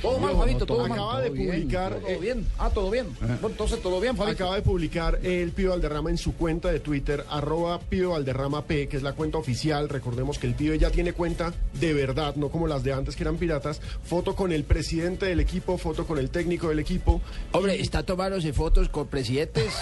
Todo 0.05 0.19
mal, 0.19 0.37
Fabito, 0.37 0.67
todo 0.67 0.79
mal. 0.83 0.93
acaba 0.93 1.21
de 1.23 1.29
Todo 1.29 1.35
bien, 1.39 1.51
publicar, 1.51 1.95
Todo 1.95 2.09
eh, 2.09 2.19
bien. 2.21 2.47
Ah, 2.59 2.71
todo 2.71 2.91
bien. 2.91 3.07
Bueno, 3.21 3.39
entonces 3.49 3.81
todo 3.83 4.01
bien, 4.01 4.17
Fabito. 4.17 4.35
Acaba 4.45 4.57
de 4.57 4.63
publicar 4.63 5.19
el 5.23 5.51
Pibe 5.53 5.71
Valderrama 5.71 6.11
en 6.11 6.19
su 6.19 6.35
cuenta 6.35 6.71
de 6.71 6.81
Twitter, 6.81 7.25
arroba 7.31 7.79
Pibe 7.81 8.07
Valderrama 8.07 8.65
P, 8.65 8.87
que 8.89 8.97
es 8.99 9.03
la 9.03 9.15
cuenta 9.15 9.39
oficial. 9.39 9.89
Recordemos 9.89 10.39
que 10.39 10.47
el 10.47 10.55
Pibe 10.55 10.79
ya 10.79 10.91
tiene 10.91 11.15
cuenta 11.15 11.53
de 11.81 11.95
verdad, 11.95 12.37
no 12.37 12.51
como 12.51 12.67
las 12.67 12.85
de 12.85 12.93
antes 12.93 13.17
que 13.17 13.23
eran 13.23 13.37
piratas. 13.37 13.81
Foto 14.05 14.37
con 14.37 14.53
el 14.53 14.65
presidente 14.65 15.27
del 15.27 15.41
equipo, 15.41 15.79
foto 15.79 16.07
con 16.07 16.19
el 16.19 16.29
técnico 16.31 16.69
del 16.69 16.81
equipo. 16.81 17.21
Hombre, 17.53 17.81
está 17.81 18.03
tomándose 18.03 18.53
fotos 18.53 18.89
con 18.91 19.07
presidentes. 19.07 19.73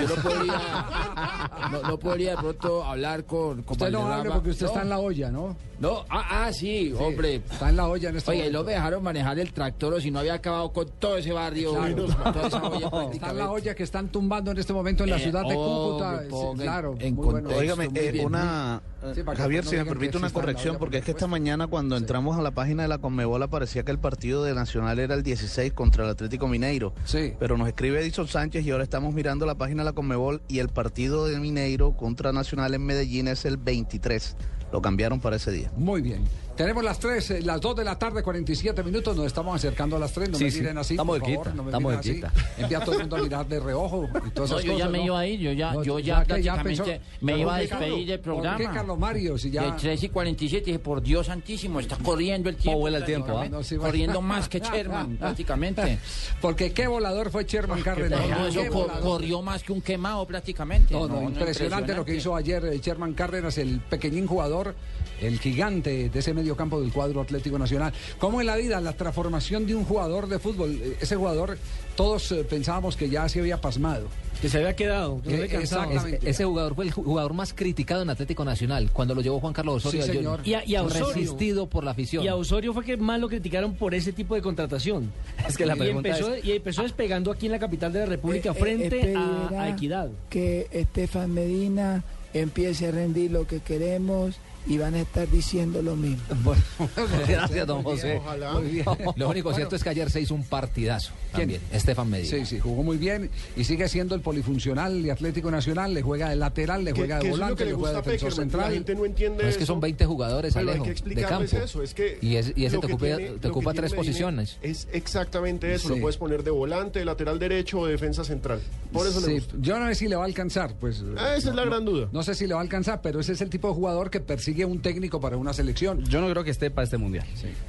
Yo 0.00 0.16
no 0.16 0.22
podría, 0.22 1.68
no, 1.70 1.82
no 1.82 1.98
podría 1.98 2.30
de 2.32 2.36
pronto 2.36 2.84
hablar 2.84 3.24
con, 3.24 3.62
con 3.62 3.72
Usted 3.72 3.90
no 3.90 4.12
hable 4.12 4.30
porque 4.30 4.50
usted 4.50 4.66
No, 4.66 4.72
está 4.72 4.82
en 4.82 4.88
la 4.90 4.98
olla, 4.98 5.30
¿no? 5.30 5.56
No, 5.78 6.04
ah, 6.10 6.44
ah, 6.44 6.52
sí, 6.52 6.94
hombre. 6.96 7.36
Está 7.50 7.70
en 7.70 7.76
la 7.76 7.88
olla 7.88 8.10
en 8.10 8.16
este 8.16 8.30
Oye, 8.30 8.40
momento. 8.40 8.64
me 8.64 8.72
dejaron 8.72 9.02
manejar 9.02 9.38
el 9.40 9.52
tractor 9.62 9.94
o 9.94 10.00
si 10.00 10.10
no 10.10 10.18
había 10.18 10.34
acabado 10.34 10.72
con 10.72 10.88
todo 10.98 11.16
ese 11.16 11.32
barrio. 11.32 11.72
Claro. 11.74 12.06
toda 12.32 12.48
esa 12.48 12.62
olla 12.64 12.90
Está 13.12 13.32
la 13.32 13.50
olla 13.50 13.74
que 13.76 13.82
están 13.84 14.08
tumbando 14.10 14.50
en 14.50 14.58
este 14.58 14.72
momento 14.72 15.04
en 15.04 15.10
la 15.10 15.16
Eh, 15.18 15.20
ciudad 15.20 15.42
de 15.46 15.54
oh, 15.56 15.88
Cúcuta. 15.90 16.22
Sí, 16.28 16.34
en- 16.50 16.56
claro, 16.58 16.94
en 16.98 17.14
muy 17.14 17.24
bueno. 17.26 17.50
eh, 17.50 18.10
bien, 18.10 18.26
una... 18.26 18.82
Sí, 19.14 19.20
Javier, 19.36 19.64
no 19.64 19.70
si 19.70 19.76
me 19.76 19.84
permite 19.84 20.16
una 20.16 20.30
corrección, 20.30 20.76
porque 20.78 20.98
es 20.98 21.04
que 21.04 21.10
esta 21.12 21.26
mañana 21.26 21.66
cuando 21.68 21.96
entramos 21.96 22.36
a 22.38 22.42
la 22.42 22.50
página 22.52 22.82
de 22.82 22.88
la 22.88 22.98
Conmebol 22.98 23.42
aparecía 23.42 23.84
que 23.84 23.90
el 23.92 23.98
partido 23.98 24.42
de 24.44 24.54
Nacional 24.54 24.98
era 24.98 25.14
el 25.14 25.22
16 25.22 25.72
contra 25.72 26.04
el 26.04 26.10
Atlético 26.10 26.46
Mineiro. 26.48 26.92
Sí. 27.04 27.34
Pero 27.38 27.56
nos 27.56 27.68
escribe 27.68 28.00
Edison 28.00 28.26
Sánchez 28.28 28.64
y 28.64 28.70
ahora 28.70 28.84
estamos 28.84 29.12
mirando 29.14 29.44
la 29.46 29.54
página 29.56 29.82
de 29.82 29.90
la 29.90 29.92
Conmebol 29.92 30.42
y 30.48 30.58
el 30.60 30.68
partido 30.68 31.26
de 31.26 31.38
Mineiro 31.38 31.92
contra 31.96 32.32
Nacional 32.32 32.74
en 32.74 32.84
Medellín 32.84 33.28
es 33.28 33.44
el 33.44 33.56
23. 33.56 34.36
Lo 34.72 34.80
cambiaron 34.80 35.20
para 35.20 35.36
ese 35.36 35.50
día. 35.50 35.70
Muy 35.76 36.00
bien. 36.00 36.22
Tenemos 36.56 36.84
las 36.84 36.98
3, 36.98 37.44
las 37.44 37.60
2 37.60 37.76
de 37.76 37.84
la 37.84 37.98
tarde, 37.98 38.22
47 38.22 38.82
minutos. 38.82 39.16
Nos 39.16 39.26
estamos 39.26 39.56
acercando 39.56 39.96
a 39.96 39.98
las 39.98 40.12
3. 40.12 40.28
No 40.30 40.38
Sí, 40.38 40.44
me 40.44 40.50
miren 40.52 40.78
así. 40.78 40.94
Estamos 40.94 41.18
por 41.18 41.28
favor, 41.30 41.54
no 41.54 41.62
me 41.62 41.70
estamos 41.70 41.90
miren 41.92 41.98
así. 42.00 42.20
cerquita. 42.20 42.32
Envía 42.58 42.78
a 42.78 42.84
todo 42.84 42.94
el 42.94 43.00
mundo 43.00 43.16
a 43.16 43.22
mirar 43.22 43.46
de 43.48 43.60
reojo 43.60 44.08
y 44.26 44.30
todas 44.30 44.50
No, 44.50 44.58
esas 44.58 44.66
yo 44.66 44.72
ya 44.72 44.84
cosas, 44.84 44.90
me 44.90 44.98
¿no? 44.98 45.04
iba 45.04 45.18
a 45.20 45.26
ir, 45.26 45.40
yo 45.40 45.52
ya, 45.52 45.72
No, 45.72 45.82
yo 45.82 45.98
ya, 45.98 46.20
que 46.20 46.26
prácticamente 46.26 46.82
pensó- 46.82 47.00
me 47.22 47.38
iba 47.38 47.54
a 47.56 47.58
¿Por 47.58 47.68
qué, 47.68 47.74
despedir 47.76 48.06
del 48.08 48.20
programa. 48.20 48.56
¿Por 48.58 48.66
qué, 48.66 48.72
Carlos 48.74 48.98
Mario? 48.98 49.38
Si 49.38 49.48
Y 49.48 49.50
ya... 49.52 49.64
el 49.64 49.76
3 49.76 50.02
y 50.02 50.08
47 50.10 50.66
dije, 50.66 50.78
por 50.78 51.02
Dios 51.02 51.26
santísimo, 51.26 51.80
está 51.80 51.96
corriendo 51.96 52.48
el 52.50 52.56
tiempo. 52.56 52.80
vuela 52.80 52.98
el 52.98 53.04
tiempo, 53.06 53.38
¿ah? 53.38 53.48
sí, 53.62 53.76
corriendo 53.76 54.20
más 54.20 54.48
que 54.48 54.60
Sherman, 54.60 55.16
prácticamente. 55.18 55.98
Porque 56.40 56.72
qué 56.72 56.86
volador 56.86 57.30
fue 57.30 57.44
Sherman 57.44 57.80
Cárdenas. 57.82 58.28
No, 58.28 58.46
eso 58.46 58.62
Qué 58.62 58.68
co- 58.68 58.82
volador. 58.82 59.02
corrió 59.02 59.42
más 59.42 59.62
que 59.62 59.72
un 59.72 59.80
quemado 59.80 60.26
prácticamente. 60.26 60.92
No, 60.92 61.08
no, 61.08 61.22
impresionante 61.22 61.94
lo 61.94 62.04
que 62.04 62.14
hizo 62.16 62.36
ayer 62.36 62.64
eh, 62.66 62.78
Sherman 62.78 63.14
Cárdenas, 63.14 63.56
el 63.58 63.80
pequeñín 63.80 64.26
jugador, 64.26 64.74
el 65.22 65.38
gigante 65.38 66.08
de 66.08 66.18
ese 66.18 66.34
medio 66.34 66.56
campo 66.56 66.80
del 66.80 66.92
cuadro 66.92 67.20
Atlético 67.20 67.58
Nacional. 67.58 67.92
¿Cómo 68.18 68.40
en 68.40 68.46
la 68.46 68.56
vida 68.56 68.80
la 68.80 68.92
transformación 68.92 69.66
de 69.66 69.74
un 69.74 69.84
jugador 69.84 70.28
de 70.28 70.38
fútbol? 70.38 70.78
Eh, 70.82 70.96
Ese 71.00 71.16
jugador, 71.16 71.56
todos 71.96 72.32
eh, 72.32 72.44
pensábamos 72.44 72.96
que 72.96 73.08
ya 73.08 73.28
se 73.28 73.40
había 73.40 73.60
pasmado. 73.60 74.06
Que 74.40 74.48
se 74.48 74.58
había 74.58 74.74
quedado. 74.74 75.22
que 75.22 75.34
Eh, 75.44 75.48
exactamente. 75.60 76.18
Ese 76.28 76.44
jugador 76.44 76.74
fue 76.74 76.86
el 76.86 76.90
jugador 76.90 77.32
más 77.32 77.52
criticado 77.54 78.02
en 78.02 78.10
Atlético 78.10 78.44
Nacional 78.44 78.90
cuando 78.92 79.14
lo 79.14 79.20
llevó 79.20 79.38
Juan 79.38 79.52
Carlos 79.52 79.76
Osorio. 79.86 80.02
Sí, 80.04 80.10
a 80.10 80.12
señor. 80.12 80.38
Junior. 80.40 80.48
Y 80.48 80.54
a, 80.54 80.64
y 80.68 80.74
a 80.74 80.82
Osorio. 80.82 81.06
Resistido 81.14 81.66
por 81.68 81.84
la 81.84 81.92
afición. 81.92 82.24
Y 82.24 82.28
a 82.28 82.34
Osorio 82.34 82.72
fue 82.74 82.84
que 82.84 82.96
más 82.96 83.20
lo 83.20 83.28
criticaron 83.28 83.74
por 83.74 83.94
ese 83.94 84.12
tipo 84.12 84.34
de 84.34 84.42
contratación. 84.42 85.12
Es 85.48 85.56
que 85.56 85.64
la 85.66 85.76
y 85.76 85.78
pregunta 85.78 86.08
empezó, 86.08 86.34
es- 86.34 86.44
y 86.44 86.52
empezó 86.52 86.82
despegando 86.82 87.30
aquí 87.30 87.46
en 87.46 87.52
la 87.52 87.58
capital 87.60 87.92
de 87.92 88.00
la 88.00 88.06
República 88.06 88.50
Eh, 88.50 88.54
frente 88.54 89.14
a, 89.16 89.48
a 89.62 89.68
Equidad. 89.68 90.08
Que 90.28 90.66
Estefan 90.72 91.32
Medina 91.32 92.02
empiece 92.34 92.88
a 92.88 92.90
rendir 92.90 93.30
lo 93.30 93.46
que 93.46 93.60
queremos 93.60 94.36
y 94.66 94.78
van 94.78 94.94
a 94.94 95.00
estar 95.00 95.28
diciendo 95.28 95.82
lo 95.82 95.96
mismo. 95.96 96.54
Gracias, 97.28 97.66
don 97.66 97.82
José. 97.82 98.16
Ojalá. 98.16 98.52
Muy 98.54 98.68
bien. 98.70 98.84
Lo 99.16 99.28
único 99.30 99.52
cierto 99.54 99.76
es 99.76 99.82
que 99.82 99.88
ayer 99.90 100.10
se 100.10 100.20
hizo 100.20 100.34
un 100.34 100.44
partidazo. 100.44 101.12
También. 101.32 101.60
Estefan 101.72 102.08
Medina. 102.10 102.28
Sí, 102.38 102.46
sí, 102.46 102.58
jugó 102.60 102.82
muy 102.82 102.96
bien 102.96 103.30
y 103.56 103.64
sigue 103.64 103.88
siendo 103.88 104.14
el 104.14 104.20
polifuncional 104.20 105.02
de 105.02 105.10
Atlético 105.12 105.50
Nacional. 105.50 105.94
Le 105.94 106.02
juega 106.02 106.28
de 106.30 106.36
lateral, 106.36 106.84
le 106.84 106.92
juega 106.92 107.18
de 107.18 107.30
volante, 107.30 107.56
que 107.56 107.64
le 107.64 107.70
le 107.70 107.76
juega 107.76 108.02
de 108.02 108.12
defensor 108.12 108.28
Peckerman. 108.30 108.36
La 108.36 108.42
central. 108.42 108.74
gente 108.74 108.94
no 108.94 109.04
entiende 109.06 109.42
No, 109.44 109.48
es 109.48 109.56
que 109.56 109.66
son 109.66 109.80
20 109.80 110.04
jugadores, 110.06 110.54
Pero 110.54 110.70
hay 110.70 110.78
Alejo, 110.78 110.94
que 111.02 111.14
de 111.14 111.22
campo. 111.22 111.56
eso, 111.56 111.82
es 111.82 111.94
que 111.94 112.18
y, 112.20 112.36
es- 112.36 112.52
y 112.54 112.66
ese 112.66 112.78
te 112.78 112.86
ocupa, 112.86 113.06
tiene- 113.06 113.30
te 113.38 113.50
tres 113.74 113.94
posiciones. 113.94 114.58
Es 114.62 114.88
exactamente 114.92 115.72
eso, 115.74 115.88
Sí. 115.88 115.94
lo 115.94 116.00
puedes 116.02 116.16
poner 116.16 116.42
de 116.42 116.50
volante, 116.50 116.98
de 116.98 117.04
lateral 117.04 117.38
derecho 117.38 117.80
o 117.80 117.86
de 117.86 117.92
defensa 117.92 118.24
central. 118.24 118.60
Por 118.92 119.06
eso 119.06 119.20
Sí, 119.20 119.26
le 119.26 119.34
gusta. 119.40 119.54
yo 119.60 119.78
no 119.78 119.86
sé 119.88 119.94
si 119.94 120.08
le 120.08 120.16
va 120.16 120.22
a 120.22 120.26
alcanzar, 120.26 120.74
pues. 120.78 121.02
Ah, 121.16 121.34
esa 121.36 121.48
es 121.50 121.54
la 121.56 121.64
gran 121.64 121.84
duda. 121.84 122.08
No 122.12 122.22
sé 122.22 122.34
si 122.34 122.46
le 122.46 122.54
va 122.54 122.60
a 122.60 122.62
alcanzar, 122.62 123.00
pero 123.02 123.20
ese 123.20 123.32
es 123.32 123.40
el 123.40 123.48
tipo 123.48 123.68
de 123.68 123.74
jugador 123.74 124.10
que 124.10 124.20
persigue 124.20 124.51
un 124.66 124.80
técnico 124.80 125.20
para 125.20 125.36
una 125.36 125.52
selección. 125.52 126.04
Yo 126.04 126.20
no 126.20 126.28
creo 126.30 126.44
que 126.44 126.50
esté 126.50 126.70
para 126.70 126.84
este 126.84 126.98
mundial, 126.98 127.24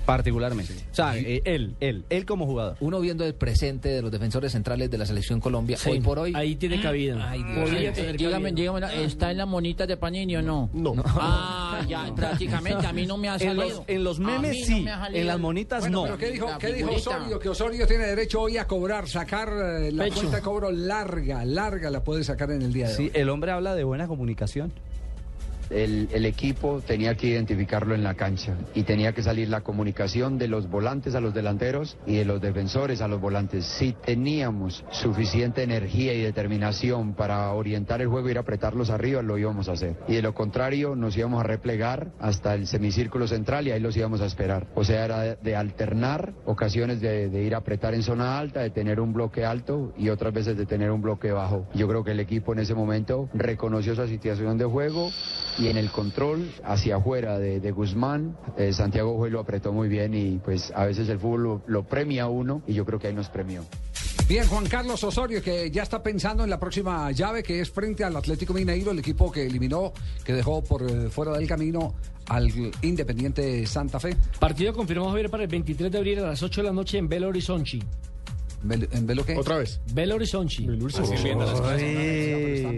particularmente. 0.05 0.73
O 0.91 0.95
sea, 0.95 1.17
eh, 1.17 1.41
él, 1.45 1.75
él, 1.79 2.03
él 2.09 2.25
como 2.25 2.45
jugador. 2.45 2.75
Uno 2.79 2.99
viendo 2.99 3.25
el 3.25 3.33
presente 3.35 3.89
de 3.89 4.01
los 4.01 4.11
defensores 4.11 4.51
centrales 4.51 4.89
de 4.91 4.97
la 4.97 5.05
selección 5.05 5.39
Colombia, 5.39 5.77
Sí, 5.77 5.89
hoy 5.91 6.01
por 6.01 6.19
hoy. 6.19 6.33
Ahí 6.35 6.55
tiene 6.55 6.81
cabida. 6.81 7.29
Ay, 7.29 7.41
Dios. 7.43 8.17
Dígame, 8.17 8.51
dígame, 8.51 8.81
¿está 9.03 9.31
en 9.31 9.37
la 9.37 9.45
monita 9.45 9.85
de 9.87 9.97
Panini 9.97 10.35
o 10.37 10.41
no? 10.41 10.69
No. 10.73 10.93
Ah, 11.75 11.81
ya, 11.87 12.13
prácticamente, 12.15 12.85
a 12.85 12.93
mí 12.93 13.05
no 13.05 13.17
me 13.17 13.29
ha 13.29 13.33
En 13.33 13.39
salido. 13.39 13.67
los, 13.67 13.81
en 13.87 14.03
los 14.03 14.19
memes 14.19 14.59
no 14.59 14.65
sí, 14.65 14.81
me 14.83 15.19
en 15.19 15.27
las 15.27 15.39
monitas 15.39 15.79
Bueno, 15.81 15.97
no. 16.01 16.03
pero 16.03 16.17
¿qué 16.17 16.31
dijo, 16.31 16.47
qué 16.59 16.73
dijo. 16.73 16.91
Osorio? 16.91 17.39
Que 17.39 17.49
Osorio 17.49 17.87
tiene 17.87 18.05
derecho 18.05 18.41
hoy 18.41 18.57
a 18.57 18.67
cobrar, 18.67 19.07
sacar 19.07 19.49
eh, 19.81 19.91
la 19.91 20.03
Pecho. 20.03 20.15
cuenta 20.17 20.37
de 20.37 20.41
cobro 20.43 20.71
larga, 20.71 21.43
larga 21.45 21.89
la 21.89 22.03
puede 22.03 22.23
sacar 22.23 22.51
en 22.51 22.61
el 22.61 22.71
día 22.73 22.89
de 22.89 22.93
Sí, 22.95 23.03
hoy. 23.05 23.11
el 23.13 23.29
hombre 23.29 23.51
habla 23.51 23.73
de 23.75 23.83
buena 23.83 24.07
comunicación. 24.07 24.71
El, 25.69 26.09
el 26.11 26.25
equipo 26.25 26.81
tenía 26.85 27.15
que 27.15 27.27
identificarlo 27.27 27.95
en 27.95 28.03
la 28.03 28.13
cancha 28.15 28.55
y 28.73 28.83
tenía 28.83 29.13
que 29.13 29.23
salir 29.23 29.49
la 29.49 29.61
comunicación 29.61 30.37
de 30.37 30.47
los 30.47 30.69
volantes 30.69 31.15
a 31.15 31.21
los 31.21 31.33
delanteros 31.33 31.97
y 32.05 32.15
de 32.17 32.25
los 32.25 32.41
defensores 32.41 33.01
a 33.01 33.07
los 33.07 33.19
volantes. 33.19 33.65
Si 33.65 33.93
teníamos 33.93 34.83
suficiente 34.91 35.63
energía 35.63 36.13
y 36.13 36.21
determinación 36.21 37.13
para 37.13 37.51
orientar 37.51 38.01
el 38.01 38.07
juego 38.07 38.27
y 38.27 38.31
ir 38.31 38.37
a 38.37 38.41
apretarlos 38.41 38.89
arriba, 38.89 39.21
lo 39.21 39.37
íbamos 39.37 39.69
a 39.69 39.73
hacer. 39.73 39.97
Y 40.07 40.15
de 40.15 40.21
lo 40.21 40.33
contrario, 40.33 40.95
nos 40.95 41.15
íbamos 41.17 41.39
a 41.39 41.43
replegar 41.43 42.11
hasta 42.19 42.53
el 42.55 42.67
semicírculo 42.67 43.27
central 43.27 43.67
y 43.67 43.71
ahí 43.71 43.79
los 43.79 43.95
íbamos 43.95 44.21
a 44.21 44.25
esperar. 44.25 44.67
O 44.75 44.83
sea, 44.83 45.05
era 45.05 45.35
de, 45.35 45.55
alternar 45.55 46.33
ocasiones 46.45 46.99
de, 47.01 47.29
de 47.29 47.43
ir 47.43 47.55
a 47.55 47.59
apretar 47.59 47.93
en 47.93 48.03
zona 48.03 48.39
alta, 48.39 48.61
de 48.61 48.69
tener 48.69 48.99
un 48.99 49.13
bloque 49.13 49.45
alto 49.45 49.93
y 49.97 50.09
otras 50.09 50.33
veces 50.33 50.57
de 50.57 50.65
tener 50.65 50.91
un 50.91 51.01
bloque 51.01 51.31
bajo. 51.31 51.67
Yo 51.73 51.87
creo 51.87 52.03
que 52.03 52.11
el 52.11 52.19
equipo 52.19 52.53
en 52.53 52.59
ese 52.59 52.73
momento 52.73 53.29
reconoció 53.33 53.93
esa 53.93 54.07
situación 54.07 54.57
de 54.57 54.65
juego 54.65 55.11
y 55.57 55.67
en 55.67 55.77
el 55.77 55.89
control 55.91 56.51
hacia 56.63 56.97
afuera 56.97 57.37
de, 57.37 57.59
de 57.59 57.71
Guzmán, 57.71 58.37
eh, 58.57 58.73
Santiago 58.73 59.15
Juez 59.17 59.31
lo 59.31 59.39
apretó 59.39 59.71
muy 59.71 59.87
bien 59.87 60.13
y 60.13 60.39
pues 60.39 60.71
a 60.75 60.85
veces 60.85 61.09
el 61.09 61.19
fútbol 61.19 61.43
lo, 61.43 61.61
lo 61.67 61.83
premia 61.83 62.23
a 62.23 62.29
uno 62.29 62.61
y 62.67 62.73
yo 62.73 62.85
creo 62.85 62.99
que 62.99 63.07
ahí 63.07 63.13
nos 63.13 63.29
premió. 63.29 63.63
Bien, 64.27 64.47
Juan 64.47 64.65
Carlos 64.67 65.03
Osorio, 65.03 65.43
que 65.43 65.69
ya 65.69 65.83
está 65.83 66.01
pensando 66.01 66.43
en 66.45 66.49
la 66.49 66.57
próxima 66.57 67.11
llave, 67.11 67.43
que 67.43 67.59
es 67.59 67.69
frente 67.69 68.05
al 68.05 68.15
Atlético 68.15 68.53
Mineiro, 68.53 68.91
el 68.91 68.99
equipo 68.99 69.29
que 69.29 69.45
eliminó, 69.45 69.91
que 70.23 70.31
dejó 70.33 70.63
por 70.63 70.89
eh, 70.89 71.09
fuera 71.09 71.33
del 71.33 71.47
camino 71.47 71.93
al 72.27 72.49
Independiente 72.81 73.65
Santa 73.65 73.99
Fe. 73.99 74.15
Partido 74.39 74.73
confirmado 74.73 75.09
Javier 75.09 75.29
para 75.29 75.43
el 75.43 75.49
23 75.49 75.91
de 75.91 75.97
abril 75.97 76.19
a 76.19 76.27
las 76.27 76.41
8 76.41 76.61
de 76.61 76.67
la 76.67 76.73
noche 76.73 76.97
en 76.97 77.09
Belo 77.09 77.27
Horizonte. 77.27 77.79
¿En 78.69 79.07
Belo 79.07 79.25
qué? 79.25 79.37
Otra 79.37 79.57
vez. 79.57 79.79
Belo 79.93 80.15
Horizonte. 80.15 80.55
Están 80.63 80.79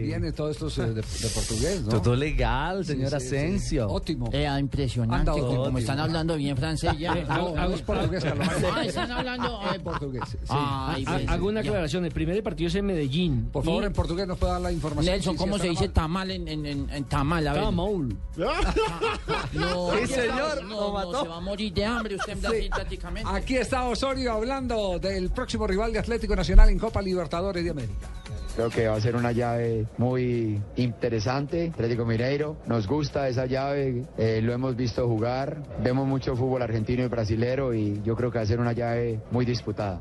bien 0.02 0.34
todos 0.34 0.52
estos 0.52 0.78
eh, 0.80 0.88
de, 0.88 0.96
de 0.96 1.30
portugués, 1.34 1.82
¿no? 1.84 2.02
Todo 2.02 2.16
legal, 2.16 2.86
señor 2.86 3.10
Sí, 3.12 3.16
sí, 3.20 3.28
sí. 3.30 3.36
Asensio. 3.36 3.88
Ótimo. 3.90 4.30
Eh, 4.32 4.48
ah, 4.48 4.60
impresionante, 4.60 5.16
Anda, 5.16 5.32
como, 5.34 5.48
como 5.48 5.62
ótimo. 5.62 5.78
están 5.80 6.00
hablando 6.00 6.36
bien 6.38 6.58
francés 6.58 6.92
ya. 6.98 7.14
No, 7.16 7.48
hago- 7.58 7.74
es 7.76 7.82
portugués, 7.82 8.24
Carlos. 8.24 8.48
Ah, 8.74 8.86
están 8.86 9.12
hablando 9.12 9.60
eh, 9.74 9.80
portugués. 9.80 10.24
sí. 10.30 10.38
Ay, 10.50 11.04
Ha- 11.08 11.14
pues, 11.18 11.28
Hago 11.30 11.48
una 11.48 11.62
ya. 11.62 11.70
aclaración. 11.70 12.06
El 12.06 12.12
primer 12.12 12.42
partido 12.44 12.68
es 12.68 12.76
en 12.76 12.86
Medellín. 12.86 13.50
Por 13.52 13.64
favor, 13.64 13.84
Y- 13.84 13.88
en 13.88 13.94
portugués 13.94 14.28
nos 14.28 14.38
puede 14.38 14.54
dar 14.54 14.62
la 14.62 14.72
información. 14.72 15.14
Nelson, 15.14 15.34
Sí, 15.34 15.38
sí, 15.38 15.44
¿cómo 15.44 15.58
se 15.60 15.70
dice 15.70 15.84
mal. 15.86 15.94
tamal 15.94 16.32
en, 16.32 16.48
en, 16.48 16.66
en, 16.66 16.90
en 16.90 17.04
tamal? 17.06 17.44
Tamal. 17.46 18.16
No, 19.54 19.92
Sí, 19.98 20.08
señor, 20.08 20.64
no, 20.66 21.12
no, 21.12 21.22
se 21.22 21.28
va 21.28 21.38
a 21.38 21.42
morir 21.42 21.74
de 21.74 21.86
hambre 21.86 22.16
usted 22.16 22.34
en 22.34 22.42
Brasil 22.42 22.70
prácticamente. 22.74 23.30
Aquí 23.32 23.56
está 23.58 23.84
Osorio 23.86 24.34
hablando 24.34 25.00
del 25.00 25.30
próximo 25.32 25.66
rival 25.76 25.92
de 25.92 26.00
Atlético 26.00 26.38
Nacional 26.38 26.70
en 26.70 26.80
Copa 26.80 27.02
Libertadores 27.02 27.62
de 27.62 27.70
América. 27.70 28.08
Creo 28.56 28.70
que 28.70 28.88
va 28.88 28.96
a 28.96 29.02
ser 29.02 29.18
una 29.18 29.34
llave 29.34 29.86
muy 29.98 30.62
interesante. 30.78 31.72
Atlético 31.74 32.06
Mineiro, 32.06 32.56
nos 32.66 32.88
gusta 32.88 33.28
esa 33.28 33.46
llave, 33.46 34.06
eh, 34.18 34.40
lo 34.42 34.54
hemos 34.54 34.78
visto 34.78 35.06
jugar, 35.06 35.62
vemos 35.84 36.08
mucho 36.08 36.34
fútbol 36.34 36.62
argentino 36.62 37.04
y 37.04 37.08
brasilero 37.08 37.74
y 37.74 38.02
yo 38.06 38.16
creo 38.16 38.32
que 38.32 38.38
va 38.38 38.44
a 38.46 38.48
ser 38.48 38.62
una 38.62 38.72
llave 38.72 39.20
muy 39.32 39.44
disputada. 39.44 40.00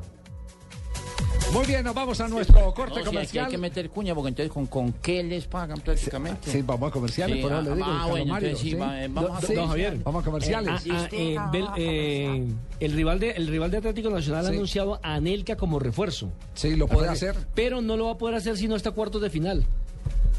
Muy 1.53 1.65
bien, 1.67 1.83
nos 1.83 1.93
vamos 1.95 2.19
a 2.19 2.27
nuestro 2.27 2.73
corte 2.73 2.99
No, 2.99 3.05
comercial. 3.05 3.45
hay 3.45 3.51
que 3.51 3.57
meter 3.57 3.89
cuña 3.89 4.13
porque 4.13 4.29
entonces 4.29 4.51
con, 4.51 4.65
con 4.65 4.91
qué 4.93 5.23
les 5.23 5.45
pagan 5.45 5.79
prácticamente. 5.79 6.51
Sí, 6.51 6.61
vamos 6.61 6.89
a 6.89 6.91
comerciales, 6.91 7.37
Sí, 7.37 7.41
por 7.41 7.51
eso 7.53 7.61
le 7.61 7.69
ah, 7.69 7.75
digo. 7.75 7.87
ah, 7.87 8.07
bueno, 8.09 8.25
Mario, 8.25 8.49
entonces 8.49 8.71
sí, 8.71 8.77
eh, 8.77 9.07
vamos 9.09 9.43
a 9.43 9.53
Don 9.53 9.67
Javier. 9.69 9.97
Vamos 10.03 10.21
a 10.21 10.25
comerciales. 10.25 10.83
Ah, 10.89 10.97
ah, 10.97 11.07
eh, 11.13 11.37
eh, 11.77 12.47
el, 12.79 12.91
rival 12.91 13.19
de, 13.19 13.31
el 13.31 13.47
rival 13.47 13.71
de 13.71 13.77
Atlético 13.77 14.09
Nacional 14.09 14.45
ha 14.45 14.49
anunciado 14.49 14.99
a 15.01 15.15
Anelka 15.15 15.55
como 15.55 15.79
refuerzo. 15.79 16.29
Sí, 16.55 16.75
lo 16.75 16.87
puede 16.87 17.07
hacer. 17.07 17.35
Pero 17.53 17.81
no 17.81 17.95
lo 17.95 18.05
va 18.05 18.11
a 18.13 18.17
poder 18.17 18.35
hacer 18.35 18.57
sino 18.57 18.75
hasta 18.75 18.91
cuartos 18.91 19.21
de 19.21 19.29
final. 19.29 19.65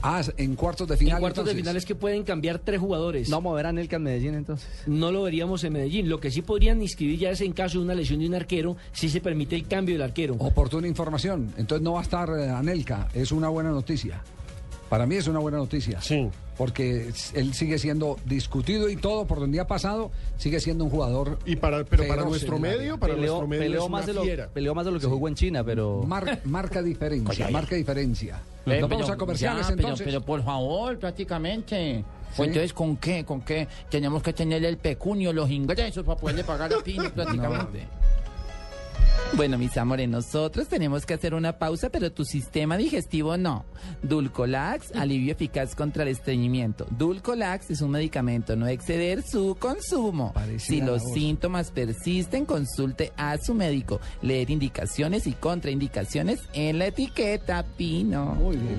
Ah, 0.02 0.22
en 0.36 0.54
cuartos 0.54 0.88
de 0.88 0.96
final. 0.96 1.16
en 1.16 1.20
cuartos 1.20 1.44
de 1.44 1.54
final 1.54 1.76
es 1.76 1.84
que 1.84 1.94
pueden 1.94 2.22
cambiar 2.22 2.58
tres 2.58 2.80
jugadores. 2.80 3.28
No 3.28 3.40
moverán 3.40 3.76
Nelka 3.76 3.96
en 3.96 4.02
Medellín 4.02 4.34
entonces. 4.34 4.68
No 4.86 5.10
lo 5.10 5.22
veríamos 5.22 5.64
en 5.64 5.72
Medellín. 5.72 6.08
Lo 6.08 6.20
que 6.20 6.30
sí 6.30 6.42
podrían 6.42 6.80
inscribir 6.82 7.18
ya 7.18 7.30
es 7.30 7.40
en 7.40 7.52
caso 7.52 7.78
de 7.78 7.84
una 7.84 7.94
lesión 7.94 8.20
de 8.20 8.26
un 8.26 8.34
arquero, 8.34 8.76
si 8.92 9.08
se 9.08 9.20
permite 9.20 9.56
el 9.56 9.66
cambio 9.66 9.94
del 9.94 10.02
arquero. 10.02 10.34
Oportuna 10.38 10.86
información. 10.86 11.52
Entonces 11.56 11.82
no 11.82 11.94
va 11.94 12.00
a 12.00 12.02
estar 12.02 12.28
eh, 12.30 12.48
Anelka. 12.50 13.08
Es 13.14 13.32
una 13.32 13.48
buena 13.48 13.70
noticia. 13.70 14.22
Para 14.88 15.06
mí 15.06 15.16
es 15.16 15.26
una 15.26 15.38
buena 15.40 15.58
noticia. 15.58 16.00
Sí. 16.00 16.28
Porque 16.56 17.10
él 17.34 17.52
sigue 17.54 17.78
siendo 17.78 18.16
discutido 18.24 18.88
y 18.88 18.96
todo 18.96 19.26
por 19.26 19.40
donde 19.40 19.60
ha 19.60 19.66
pasado, 19.66 20.10
sigue 20.38 20.58
siendo 20.60 20.84
un 20.84 20.90
jugador. 20.90 21.38
Y 21.44 21.56
para, 21.56 21.84
pero 21.84 22.06
para 22.08 22.24
nuestro 22.24 22.58
medio, 22.58 22.96
para 22.98 23.14
Peleó, 23.14 23.26
nuestro 23.32 23.48
medio 23.48 23.62
peleó 23.64 23.84
es 23.84 23.90
más 23.90 24.04
una 24.08 24.22
de 24.22 24.36
lo, 24.36 24.48
peleó 24.52 24.74
más 24.74 24.86
de 24.86 24.92
lo 24.92 25.00
que 25.00 25.06
jugó 25.06 25.28
en 25.28 25.34
China, 25.34 25.62
pero... 25.64 26.02
Mar- 26.04 26.40
marca 26.44 26.80
diferencia, 26.82 27.50
marca 27.50 27.74
diferencia. 27.76 28.40
Eh, 28.64 28.80
Nos 28.80 28.88
vamos 28.88 29.04
pero- 29.04 29.14
a 29.14 29.16
comerciales 29.18 29.62
ya, 29.68 29.74
pero- 29.76 29.80
entonces. 29.88 30.06
Pero, 30.06 30.20
por 30.22 30.42
favor, 30.44 30.98
prácticamente. 30.98 31.96
Sí. 31.98 32.04
Pues 32.36 32.48
entonces, 32.48 32.72
¿con 32.72 32.96
qué? 32.96 33.24
¿Con 33.24 33.40
qué? 33.42 33.68
Tenemos 33.90 34.22
que 34.22 34.32
tener 34.32 34.64
el 34.64 34.78
pecunio, 34.78 35.32
los 35.32 35.50
ingresos 35.50 36.04
para 36.04 36.18
poderle 36.18 36.44
pagar 36.44 36.72
a 36.72 36.78
Pino 36.82 37.10
prácticamente. 37.14 37.86
Bueno, 39.34 39.58
mis 39.58 39.76
amores, 39.76 40.08
nosotros 40.08 40.68
tenemos 40.68 41.04
que 41.04 41.14
hacer 41.14 41.34
una 41.34 41.58
pausa, 41.58 41.90
pero 41.90 42.10
tu 42.10 42.24
sistema 42.24 42.76
digestivo 42.76 43.36
no. 43.36 43.64
Dulcolax, 44.02 44.92
alivio 44.94 45.32
eficaz 45.32 45.74
contra 45.74 46.04
el 46.04 46.10
estreñimiento. 46.10 46.86
Dulcolax 46.90 47.70
es 47.70 47.80
un 47.82 47.90
medicamento, 47.90 48.56
no 48.56 48.66
exceder 48.66 49.22
su 49.22 49.56
consumo. 49.58 50.32
Parecida 50.32 50.66
Si 50.66 50.80
los 50.80 51.02
síntomas 51.12 51.70
persisten, 51.70 52.46
consulte 52.46 53.12
a 53.16 53.36
su 53.38 53.52
médico. 53.54 54.00
Leer 54.22 54.50
indicaciones 54.50 55.26
y 55.26 55.32
contraindicaciones 55.32 56.40
en 56.54 56.78
la 56.78 56.86
etiqueta, 56.86 57.64
Pino. 57.76 58.34
Muy 58.36 58.56
bien. 58.56 58.78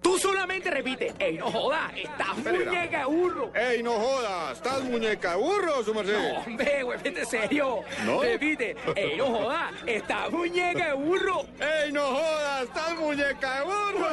Tú 0.00 0.18
solamente 0.18 0.70
repite, 0.70 1.12
ey, 1.18 1.36
no 1.36 1.50
joda, 1.50 1.92
estás 1.94 2.36
muñeca 2.38 3.06
burro. 3.06 3.52
¡Ey, 3.54 3.82
no 3.82 3.92
jodas! 3.92 4.56
¿Estás 4.56 4.82
muñeca 4.84 5.36
burro, 5.36 5.84
su 5.84 5.94
merced? 5.94 6.18
No, 6.18 6.40
hombre, 6.40 6.82
güey, 6.82 6.98
vete 7.02 7.26
serio. 7.26 7.80
¿No? 8.06 8.22
Repite, 8.22 8.76
ey, 8.96 9.16
no 9.16 9.26
joda, 9.26 9.70
estás 9.86 10.30
muñeca 10.30 10.94
burro. 10.94 11.44
¡Ey, 11.60 11.92
no 11.92 12.06
jodas! 12.06 12.62
¡Estás 12.64 12.98
muñeca 12.98 13.62
burro! 13.62 14.08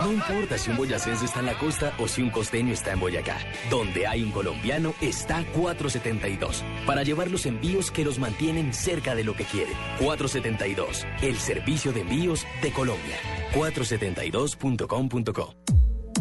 No 0.00 0.12
importa 0.12 0.56
si 0.56 0.70
un 0.70 0.76
boyacense 0.76 1.24
está 1.24 1.40
en 1.40 1.46
la 1.46 1.58
costa 1.58 1.92
o 1.98 2.06
si 2.06 2.22
un 2.22 2.30
costeño 2.30 2.72
está 2.72 2.92
en 2.92 3.00
Boyacá. 3.00 3.38
Donde 3.70 4.06
hay 4.06 4.22
un 4.22 4.30
colombiano 4.30 4.94
está 5.00 5.44
472. 5.54 6.64
Para 6.86 7.02
llevar 7.02 7.30
los 7.30 7.46
envíos 7.46 7.90
que 7.90 8.04
los 8.04 8.18
mantienen 8.18 8.72
cerca 8.72 9.14
de 9.14 9.24
lo 9.24 9.34
que 9.34 9.44
quieren. 9.44 9.74
472. 10.00 11.06
El 11.22 11.36
servicio 11.38 11.92
de 11.92 12.00
envíos 12.00 12.46
de 12.62 12.72
Colombia. 12.72 13.16
472.com.co. 13.52 15.87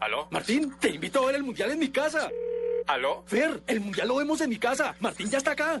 ¿Aló? 0.00 0.28
Martín, 0.30 0.74
te 0.78 0.90
invito 0.90 1.22
a 1.22 1.26
ver 1.26 1.36
el 1.36 1.42
mundial 1.42 1.70
en 1.70 1.78
mi 1.78 1.88
casa. 1.88 2.30
¿Aló? 2.86 3.24
Fer, 3.26 3.62
el 3.66 3.80
mundial 3.80 4.08
lo 4.08 4.16
vemos 4.16 4.40
en 4.40 4.50
mi 4.50 4.58
casa. 4.58 4.94
Martín 5.00 5.28
ya 5.30 5.38
está 5.38 5.52
acá. 5.52 5.80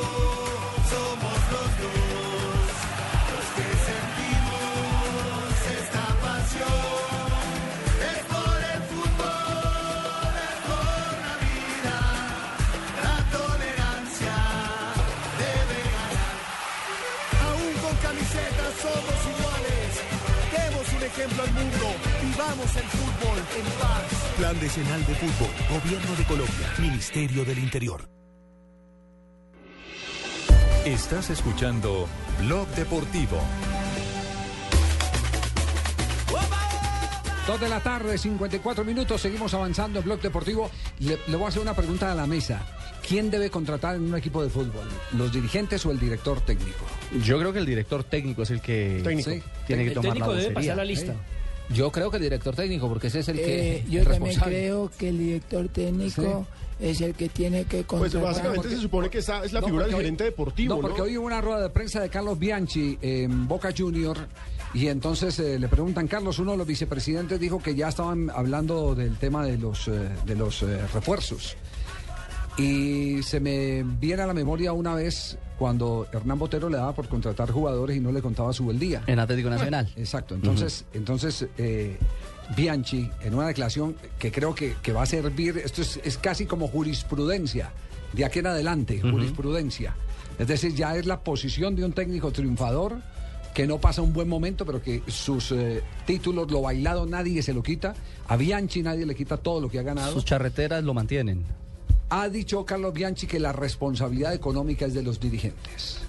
ejemplo 21.11 21.43
al 21.43 21.51
mundo. 21.51 21.87
Vivamos 22.23 22.75
el 22.75 22.83
fútbol 22.83 23.37
en 23.57 23.79
paz. 23.79 24.03
Plan 24.37 24.59
Decenal 24.59 25.05
de 25.05 25.15
Fútbol, 25.15 25.49
Gobierno 25.69 26.15
de 26.15 26.23
Colombia, 26.23 26.73
Ministerio 26.79 27.45
del 27.45 27.59
Interior. 27.59 28.09
Estás 30.85 31.29
escuchando 31.29 32.07
Blog 32.39 32.67
Deportivo. 32.69 33.39
Dos 37.45 37.59
de 37.59 37.69
la 37.69 37.79
tarde, 37.81 38.17
54 38.17 38.83
minutos, 38.85 39.21
seguimos 39.21 39.53
avanzando 39.53 39.99
en 39.99 40.05
Blog 40.05 40.21
Deportivo. 40.21 40.71
Le, 40.99 41.19
le 41.27 41.35
voy 41.35 41.45
a 41.45 41.49
hacer 41.49 41.61
una 41.61 41.73
pregunta 41.73 42.11
a 42.11 42.15
la 42.15 42.25
mesa. 42.25 42.61
¿Quién 43.07 43.29
debe 43.31 43.49
contratar 43.49 43.95
en 43.95 44.03
un 44.03 44.15
equipo 44.15 44.43
de 44.43 44.49
fútbol? 44.49 44.87
¿Los 45.17 45.31
dirigentes 45.33 45.85
o 45.85 45.91
el 45.91 45.99
director 45.99 46.39
técnico? 46.41 46.85
Yo 47.25 47.39
creo 47.39 47.51
que 47.51 47.59
el 47.59 47.65
director 47.65 48.03
técnico 48.03 48.43
es 48.43 48.51
el 48.51 48.61
que 48.61 49.01
Sí. 49.23 49.41
tiene 49.67 49.83
que 49.83 49.89
El 49.89 49.93
tomar 49.95 50.11
técnico 50.13 50.33
la 50.33 50.39
debe 50.41 50.53
pasar 50.53 50.77
la 50.77 50.85
lista. 50.85 51.15
Yo 51.73 51.91
creo 51.91 52.11
que 52.11 52.17
el 52.17 52.23
director 52.23 52.55
técnico, 52.55 52.87
porque 52.89 53.07
ese 53.07 53.19
es 53.19 53.27
el 53.29 53.37
que. 53.37 53.77
Eh, 53.77 53.85
yo 53.89 54.01
el 54.01 54.07
también 54.07 54.39
creo 54.39 54.91
que 54.97 55.09
el 55.09 55.17
director 55.17 55.67
técnico 55.69 56.45
es 56.79 56.99
el 57.01 57.13
que 57.15 57.29
tiene 57.29 57.63
que 57.65 57.83
Pues 57.83 57.85
contratar. 58.13 58.21
básicamente 58.23 58.69
se 58.69 58.77
supone 58.77 59.09
que 59.09 59.19
esa 59.19 59.43
es 59.45 59.53
la 59.53 59.61
No, 59.61 59.67
figura 59.67 59.85
del 59.87 59.95
gerente 59.95 60.23
deportivo, 60.25 60.75
No, 60.75 60.81
¿no? 60.81 60.87
porque 60.87 61.01
hoy 61.01 61.17
hubo 61.17 61.25
una 61.27 61.39
rueda 61.41 61.61
de 61.63 61.69
prensa 61.69 62.01
de 62.01 62.09
Carlos 62.09 62.37
Bianchi 62.39 62.97
en 63.01 63.47
Boca 63.47 63.69
Junior 63.75 64.17
y 64.73 64.87
entonces 64.87 65.37
eh, 65.39 65.59
le 65.59 65.67
preguntan, 65.69 66.07
Carlos, 66.07 66.39
uno 66.39 66.51
de 66.51 66.57
los 66.57 66.67
vicepresidentes 66.67 67.39
dijo 67.39 67.59
que 67.59 67.73
ya 67.75 67.89
estaban 67.89 68.29
hablando 68.31 68.93
del 68.95 69.15
tema 69.17 69.45
de 69.45 69.57
los, 69.57 69.87
eh, 69.87 70.09
de 70.25 70.35
los 70.35 70.63
eh, 70.63 70.79
refuerzos. 70.93 71.55
Y 72.57 73.23
se 73.23 73.39
me 73.39 73.83
viene 73.83 74.23
a 74.23 74.27
la 74.27 74.33
memoria 74.33 74.73
una 74.73 74.93
vez 74.95 75.37
cuando 75.57 76.07
Hernán 76.11 76.39
Botero 76.39 76.69
le 76.69 76.77
daba 76.77 76.93
por 76.93 77.07
contratar 77.07 77.51
jugadores 77.51 77.95
y 77.95 77.99
no 77.99 78.11
le 78.11 78.21
contaba 78.21 78.51
su 78.51 78.71
día. 78.73 79.03
En 79.07 79.19
Atlético 79.19 79.49
Nacional. 79.49 79.91
Exacto. 79.95 80.35
Entonces, 80.35 80.85
entonces 80.93 81.47
eh, 81.57 81.97
Bianchi, 82.55 83.09
en 83.21 83.33
una 83.33 83.47
declaración 83.47 83.95
que 84.19 84.31
creo 84.31 84.53
que, 84.53 84.75
que 84.81 84.91
va 84.91 85.03
a 85.03 85.05
servir, 85.05 85.57
esto 85.63 85.81
es, 85.81 85.99
es 86.03 86.17
casi 86.17 86.45
como 86.45 86.67
jurisprudencia, 86.67 87.71
de 88.13 88.25
aquí 88.25 88.39
en 88.39 88.47
adelante, 88.47 88.99
jurisprudencia. 89.01 89.95
Es 90.37 90.47
decir, 90.47 90.73
ya 90.73 90.95
es 90.95 91.05
la 91.05 91.19
posición 91.19 91.75
de 91.75 91.85
un 91.85 91.93
técnico 91.93 92.31
triunfador 92.31 92.97
que 93.53 93.67
no 93.67 93.79
pasa 93.79 94.01
un 94.01 94.13
buen 94.13 94.27
momento, 94.27 94.65
pero 94.65 94.81
que 94.81 95.03
sus 95.07 95.51
eh, 95.51 95.83
títulos, 96.05 96.49
lo 96.51 96.61
bailado, 96.61 97.05
nadie 97.05 97.41
se 97.43 97.53
lo 97.53 97.61
quita. 97.61 97.93
A 98.27 98.37
Bianchi 98.37 98.81
nadie 98.81 99.05
le 99.05 99.13
quita 99.13 99.37
todo 99.37 99.61
lo 99.61 99.69
que 99.69 99.79
ha 99.79 99.83
ganado. 99.83 100.13
Sus 100.13 100.25
charreteras 100.25 100.83
lo 100.83 100.93
mantienen. 100.93 101.45
Ha 102.11 102.27
dicho 102.29 102.65
Carlos 102.65 102.93
Bianchi 102.93 103.25
que 103.25 103.39
la 103.39 103.51
responsabilidad 103.53 104.33
económica 104.33 104.85
es 104.85 104.93
de 104.93 105.01
los 105.01 105.19
dirigentes. 105.19 105.99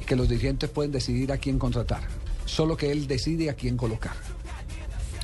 Y 0.00 0.04
que 0.04 0.14
los 0.16 0.28
dirigentes 0.28 0.70
pueden 0.70 0.92
decidir 0.92 1.32
a 1.32 1.38
quién 1.38 1.58
contratar. 1.58 2.02
Solo 2.46 2.76
que 2.76 2.90
él 2.92 3.06
decide 3.08 3.50
a 3.50 3.54
quién 3.54 3.76
colocar. 3.76 4.12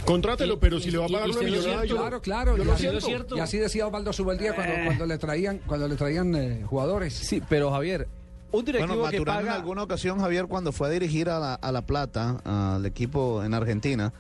Contrátelo, 0.05 0.59
pero 0.59 0.81
si 0.81 0.90
le 0.90 0.99
va 0.99 1.05
a 1.05 1.09
pagar 1.09 1.29
Y 1.29 1.33
una 1.33 1.42
millonada, 1.42 1.85
yo- 1.85 1.96
Claro, 1.96 2.20
claro. 2.20 2.57
yo 2.57 2.62
y 2.62 2.66
lo 2.66 2.73
así- 2.73 2.88
siento. 3.01 3.37
Y 3.37 3.40
así 3.40 3.59
decía 3.59 3.87
Osvaldo 3.87 4.12
Subeldía 4.12 4.55
cuando, 4.55 4.75
cuando 4.87 5.07
le 5.07 5.18
traían, 5.18 5.59
cuando 5.66 5.87
le 5.87 5.94
traían 5.96 6.35
eh, 6.35 6.64
jugadores. 6.66 7.12
Sí, 7.14 7.42
pero 7.49 7.70
Javier, 7.70 8.09
un 8.51 8.64
Bueno, 8.64 8.96
Maturano 8.96 9.40
en 9.42 9.49
alguna 9.49 9.83
ocasión, 9.85 10.18
Javier, 10.18 10.46
cuando 10.46 10.73
fue 10.73 10.88
a 10.88 10.90
dirigir 10.90 11.29
a 11.29 11.38
La, 11.38 11.55
a 11.55 11.70
La 11.70 11.83
Plata, 11.83 12.40
al 12.44 12.85
equipo 12.87 13.44
en 13.44 13.55
Argentina, 13.55 14.12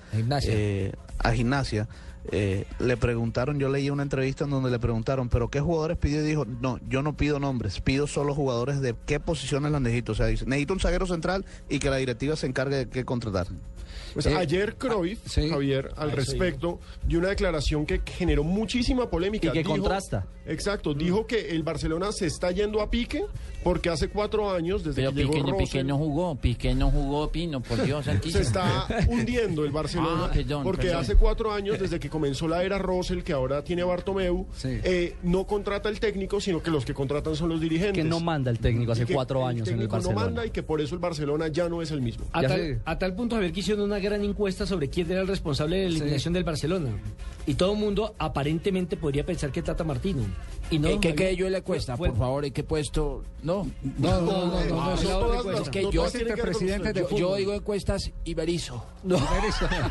eh, 0.44 0.92
a 1.18 1.32
Gimnasia, 1.32 1.88
eh, 2.30 2.66
le 2.78 2.96
preguntaron, 2.96 3.58
yo 3.58 3.68
leí 3.68 3.90
una 3.90 4.02
entrevista 4.02 4.44
en 4.44 4.50
donde 4.50 4.70
le 4.70 4.78
preguntaron, 4.78 5.28
¿pero 5.28 5.48
qué 5.48 5.60
jugadores 5.60 5.96
pidió? 5.96 6.22
Y 6.22 6.26
dijo, 6.26 6.44
no, 6.44 6.78
yo 6.88 7.02
no 7.02 7.16
pido 7.16 7.40
nombres, 7.40 7.80
pido 7.80 8.06
solo 8.06 8.34
jugadores 8.34 8.80
de 8.80 8.94
qué 9.06 9.20
posiciones 9.20 9.72
las 9.72 9.80
necesito. 9.80 10.12
O 10.12 10.14
sea, 10.14 10.26
dice, 10.26 10.44
necesito 10.46 10.74
un 10.74 10.80
zaguero 10.80 11.06
central 11.06 11.44
y 11.68 11.78
que 11.78 11.90
la 11.90 11.96
directiva 11.96 12.36
se 12.36 12.46
encargue 12.46 12.76
de 12.76 12.88
qué 12.88 13.04
contratar. 13.04 13.46
Pues 14.14 14.26
Eh, 14.26 14.34
ayer 14.36 14.76
Cruyff, 14.76 15.20
Javier, 15.50 15.90
al 15.96 16.12
respecto, 16.12 16.80
dio 17.06 17.18
una 17.18 17.28
declaración 17.28 17.86
que 17.86 18.00
generó 18.04 18.44
muchísima 18.44 19.08
polémica. 19.10 19.48
Y 19.48 19.52
que 19.52 19.64
contrasta. 19.64 20.26
Exacto, 20.46 20.94
dijo 20.94 21.26
que 21.26 21.50
el 21.50 21.62
Barcelona 21.62 22.10
se 22.12 22.26
está 22.26 22.50
yendo 22.50 22.80
a 22.80 22.90
pique 22.90 23.24
porque 23.62 23.88
hace 23.90 24.08
cuatro 24.08 24.50
años, 24.50 24.82
desde 24.82 25.02
Pero 25.02 25.10
que 25.12 25.16
llegó 25.18 25.32
Piqué, 25.32 25.42
Rosell, 25.42 25.58
Piqué 25.64 25.84
no 25.84 25.98
jugó, 25.98 26.34
Piqué 26.34 26.74
no 26.74 26.90
jugó, 26.90 27.30
Pino, 27.30 27.60
por 27.60 27.80
Dios 27.84 28.06
se 28.30 28.40
está 28.40 28.86
hundiendo 29.08 29.64
el 29.64 29.70
Barcelona 29.70 30.24
Ah, 30.24 30.30
perdón, 30.32 30.64
porque 30.64 30.86
perdón. 30.86 31.00
hace 31.02 31.14
cuatro 31.16 31.52
años, 31.52 31.78
desde 31.78 32.00
que 32.00 32.08
comenzó 32.08 32.48
la 32.48 32.64
era 32.64 32.78
Rosell, 32.78 33.22
que 33.22 33.32
ahora 33.32 33.62
tiene 33.62 33.84
Bartomeu, 33.84 34.46
eh, 34.64 35.14
no 35.22 35.46
contrata 35.46 35.88
el 35.88 36.00
técnico, 36.00 36.40
sino 36.40 36.62
que 36.62 36.70
los 36.70 36.84
que 36.84 36.94
contratan 36.94 37.36
son 37.36 37.50
los 37.50 37.60
dirigentes. 37.60 38.02
Que 38.02 38.08
no 38.08 38.18
manda 38.18 38.50
el 38.50 38.58
técnico 38.58 38.92
hace 38.92 39.06
cuatro 39.06 39.46
años 39.46 39.68
en 39.68 39.74
el 39.74 39.80
técnico 39.80 39.92
Barcelona. 39.92 40.20
no 40.20 40.26
manda 40.26 40.46
y 40.46 40.50
que 40.50 40.62
por 40.62 40.80
eso 40.80 40.94
el 40.94 41.00
Barcelona 41.00 41.48
ya 41.48 41.68
no 41.68 41.80
es 41.82 41.90
el 41.92 42.00
mismo. 42.00 42.24
A 42.32 42.42
tal, 42.42 42.80
a 42.84 42.98
tal 42.98 43.14
punto, 43.14 43.36
Javier, 43.36 43.52
que 43.52 43.60
hicieron 43.60 43.79
una 43.84 43.98
gran 43.98 44.22
encuesta 44.24 44.66
sobre 44.66 44.88
quién 44.88 45.10
era 45.10 45.20
el 45.22 45.26
responsable 45.28 45.76
de 45.76 45.82
la 45.84 45.88
eliminación 45.96 46.34
del 46.34 46.44
Barcelona. 46.44 46.90
Y 47.46 47.54
todo 47.54 47.72
el 47.72 47.78
mundo 47.78 48.14
aparentemente 48.18 48.96
podría 48.96 49.24
pensar 49.24 49.50
que 49.50 49.62
Tata 49.62 49.82
Martino. 49.84 50.22
Y 50.70 50.78
no, 50.78 50.88
¿Qué, 50.88 51.00
qué 51.00 51.14
creyó 51.16 51.46
en 51.46 51.52
la 51.52 51.58
encuesta? 51.58 51.96
fue- 51.96 52.10
Por 52.10 52.18
favor, 52.18 52.44
¿en 52.44 52.52
qué 52.52 52.62
puesto? 52.62 53.24
No. 53.42 53.66
No, 53.98 54.20
no, 54.20 54.20
no, 54.20 54.46
no, 54.46 54.64
no, 54.64 54.80
Ah, 54.82 54.94
no, 55.02 55.10
no, 55.10 55.20
no, 55.20 55.42
no, 55.42 55.52
no, 55.52 55.58
es 55.62 55.68
que 55.68 55.82
no 55.82 55.90
yo, 55.90 56.02
ver 56.04 56.12
con 56.28 56.66
yo- 56.66 56.92
yo, 57.08 57.16
yo 57.18 57.36
digo 57.36 57.54
encuestas 57.54 58.12
Iberizo. 58.24 58.84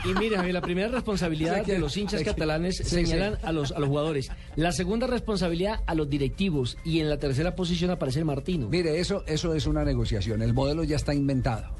Y 0.05 0.13
mire, 0.19 0.37
Javier, 0.37 0.53
la 0.53 0.61
primera 0.61 0.87
responsabilidad 0.89 1.65
¿De 1.65 1.73
de 1.73 1.79
los 1.79 1.97
hinchas 1.97 2.19
¿De 2.19 2.25
catalanes 2.25 2.77
Sí, 2.77 2.83
señalan 2.85 3.35
sí. 3.35 3.39
A, 3.43 3.51
los, 3.51 3.71
a 3.71 3.79
los 3.79 3.89
jugadores. 3.89 4.31
La 4.55 4.71
segunda 4.71 5.07
responsabilidad 5.07 5.81
a 5.85 5.95
los 5.95 6.09
directivos. 6.09 6.77
Y 6.85 6.99
en 6.99 7.09
la 7.09 7.17
tercera 7.17 7.55
posición 7.55 7.91
aparece 7.91 8.19
el 8.19 8.25
Martino. 8.25 8.69
Mire, 8.69 8.99
eso, 8.99 9.23
eso 9.27 9.53
es 9.55 9.65
una 9.65 9.83
negociación. 9.83 10.41
El 10.41 10.53
modelo 10.53 10.83
ya 10.83 10.95
está 10.95 11.13
inventado. 11.13 11.75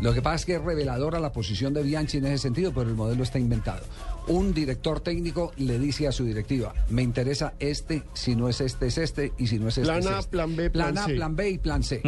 Lo 0.00 0.12
que 0.12 0.22
pasa 0.22 0.36
es 0.36 0.44
que 0.44 0.54
es 0.56 0.62
reveladora 0.62 1.20
la 1.20 1.32
posición 1.32 1.72
de 1.72 1.82
Bianchi 1.82 2.18
en 2.18 2.26
ese 2.26 2.38
sentido, 2.38 2.72
pero 2.74 2.88
el 2.90 2.96
modelo 2.96 3.22
está 3.22 3.38
inventado. 3.38 3.82
Un 4.26 4.52
director 4.54 5.00
técnico 5.00 5.52
le 5.56 5.78
dice 5.78 6.08
a 6.08 6.12
su 6.12 6.24
directiva, 6.24 6.74
me 6.90 7.02
interesa 7.02 7.54
este, 7.58 8.02
si 8.12 8.34
no 8.34 8.48
es 8.48 8.60
este, 8.60 8.86
es 8.86 8.98
este, 8.98 9.32
y 9.38 9.46
si 9.46 9.58
no 9.58 9.68
es 9.68 9.78
este, 9.78 9.86
Plan 9.86 10.00
es 10.00 10.06
A, 10.06 10.18
este. 10.18 10.30
plan 10.30 10.56
B, 10.56 10.70
plan 10.70 10.98
A, 10.98 11.06
C. 11.06 11.14
plan 11.14 11.36
B 11.36 11.50
y 11.50 11.58
plan 11.58 11.82
C. 11.82 12.02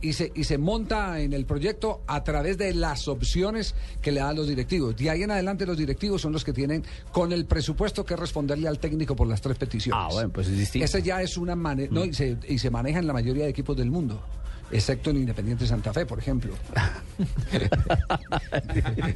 y, 0.00 0.12
se, 0.14 0.32
y 0.34 0.44
se 0.44 0.58
monta 0.58 1.20
en 1.20 1.32
el 1.32 1.44
proyecto 1.44 2.02
a 2.06 2.24
través 2.24 2.58
de 2.58 2.72
las 2.74 3.06
opciones 3.06 3.74
que 4.00 4.12
le 4.12 4.20
dan 4.20 4.36
los 4.36 4.48
directivos. 4.48 4.96
De 4.96 5.10
ahí 5.10 5.22
en 5.22 5.30
adelante 5.30 5.66
los 5.66 5.76
directivos 5.76 6.22
son 6.22 6.32
los 6.32 6.44
que 6.44 6.52
tienen 6.52 6.84
con 7.12 7.32
el 7.32 7.44
presupuesto 7.44 8.04
que 8.04 8.16
responderle 8.16 8.66
al 8.66 8.78
técnico 8.78 9.14
por 9.14 9.28
las 9.28 9.40
tres 9.40 9.58
peticiones. 9.58 10.02
Ah, 10.02 10.08
bueno, 10.12 10.30
pues 10.30 10.48
es 10.48 10.56
distinto. 10.58 10.84
Esa 10.84 10.98
ya 10.98 11.22
es 11.22 11.36
una 11.36 11.54
manera, 11.54 11.90
no, 11.92 12.04
y, 12.04 12.14
se, 12.14 12.36
y 12.48 12.58
se 12.58 12.70
maneja 12.70 12.98
en 12.98 13.06
la 13.06 13.12
mayoría 13.12 13.44
de 13.44 13.50
equipos 13.50 13.76
del 13.76 13.90
mundo. 13.90 14.22
Excepto 14.70 15.10
en 15.10 15.18
Independiente 15.18 15.66
Santa 15.66 15.92
Fe, 15.92 16.06
por 16.06 16.18
ejemplo. 16.18 16.54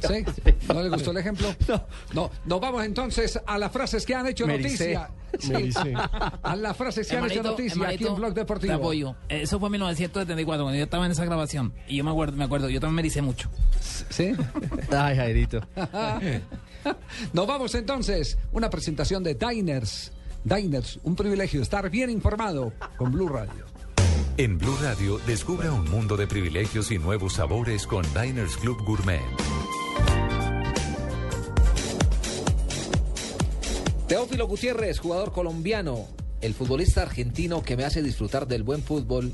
¿Sí? 0.07 0.25
¿No 0.67 0.81
le 0.83 0.89
gustó 0.89 1.11
el 1.11 1.17
ejemplo? 1.17 1.53
No. 1.67 1.85
no. 2.13 2.31
Nos 2.45 2.61
vamos 2.61 2.83
entonces 2.85 3.39
a 3.45 3.57
las 3.57 3.71
frases 3.71 4.05
que 4.05 4.15
han 4.15 4.27
hecho 4.27 4.45
Mericé. 4.47 4.93
noticia. 4.93 5.09
Sí. 5.39 5.93
A 6.43 6.55
las 6.55 6.77
frases 6.77 7.07
que 7.07 7.17
han 7.17 7.25
hecho 7.29 7.43
noticia 7.43 7.87
aquí 7.87 8.05
en 8.05 8.15
Blog 8.15 8.33
Te 8.33 8.41
Deportivo. 8.41 8.73
apoyo. 8.73 9.15
Eso 9.29 9.59
fue 9.59 9.67
en 9.67 9.73
1974, 9.73 10.63
cuando 10.63 10.77
yo 10.77 10.83
estaba 10.83 11.05
en 11.05 11.11
esa 11.11 11.25
grabación. 11.25 11.73
Y 11.87 11.97
yo 11.97 12.03
me 12.03 12.11
acuerdo, 12.11 12.35
me 12.37 12.43
acuerdo, 12.43 12.69
yo 12.69 12.79
también 12.79 12.95
me 12.95 13.01
ericé 13.01 13.21
mucho. 13.21 13.49
¿Sí? 14.09 14.33
Ay, 14.91 15.15
Jairito. 15.15 15.61
Nos 17.33 17.47
vamos 17.47 17.73
entonces. 17.75 18.37
Una 18.51 18.69
presentación 18.69 19.23
de 19.23 19.35
Diners. 19.35 20.11
Diners, 20.43 20.99
un 21.03 21.15
privilegio 21.15 21.61
estar 21.61 21.89
bien 21.89 22.09
informado 22.09 22.73
con 22.97 23.11
Blue 23.11 23.29
Radio. 23.29 23.65
En 24.35 24.57
Blue 24.57 24.75
Radio, 24.81 25.19
descubra 25.27 25.71
un 25.71 25.87
mundo 25.91 26.17
de 26.17 26.25
privilegios 26.25 26.89
y 26.89 26.97
nuevos 26.97 27.33
sabores 27.33 27.85
con 27.85 28.03
Diners 28.19 28.57
Club 28.57 28.83
Gourmet. 28.83 29.21
Teófilo 34.07 34.47
Gutiérrez, 34.47 34.97
jugador 34.97 35.33
colombiano. 35.33 36.07
El 36.41 36.55
futbolista 36.55 37.03
argentino 37.03 37.61
que 37.61 37.77
me 37.77 37.85
hace 37.85 38.01
disfrutar 38.01 38.47
del 38.47 38.63
buen 38.63 38.81
fútbol 38.81 39.31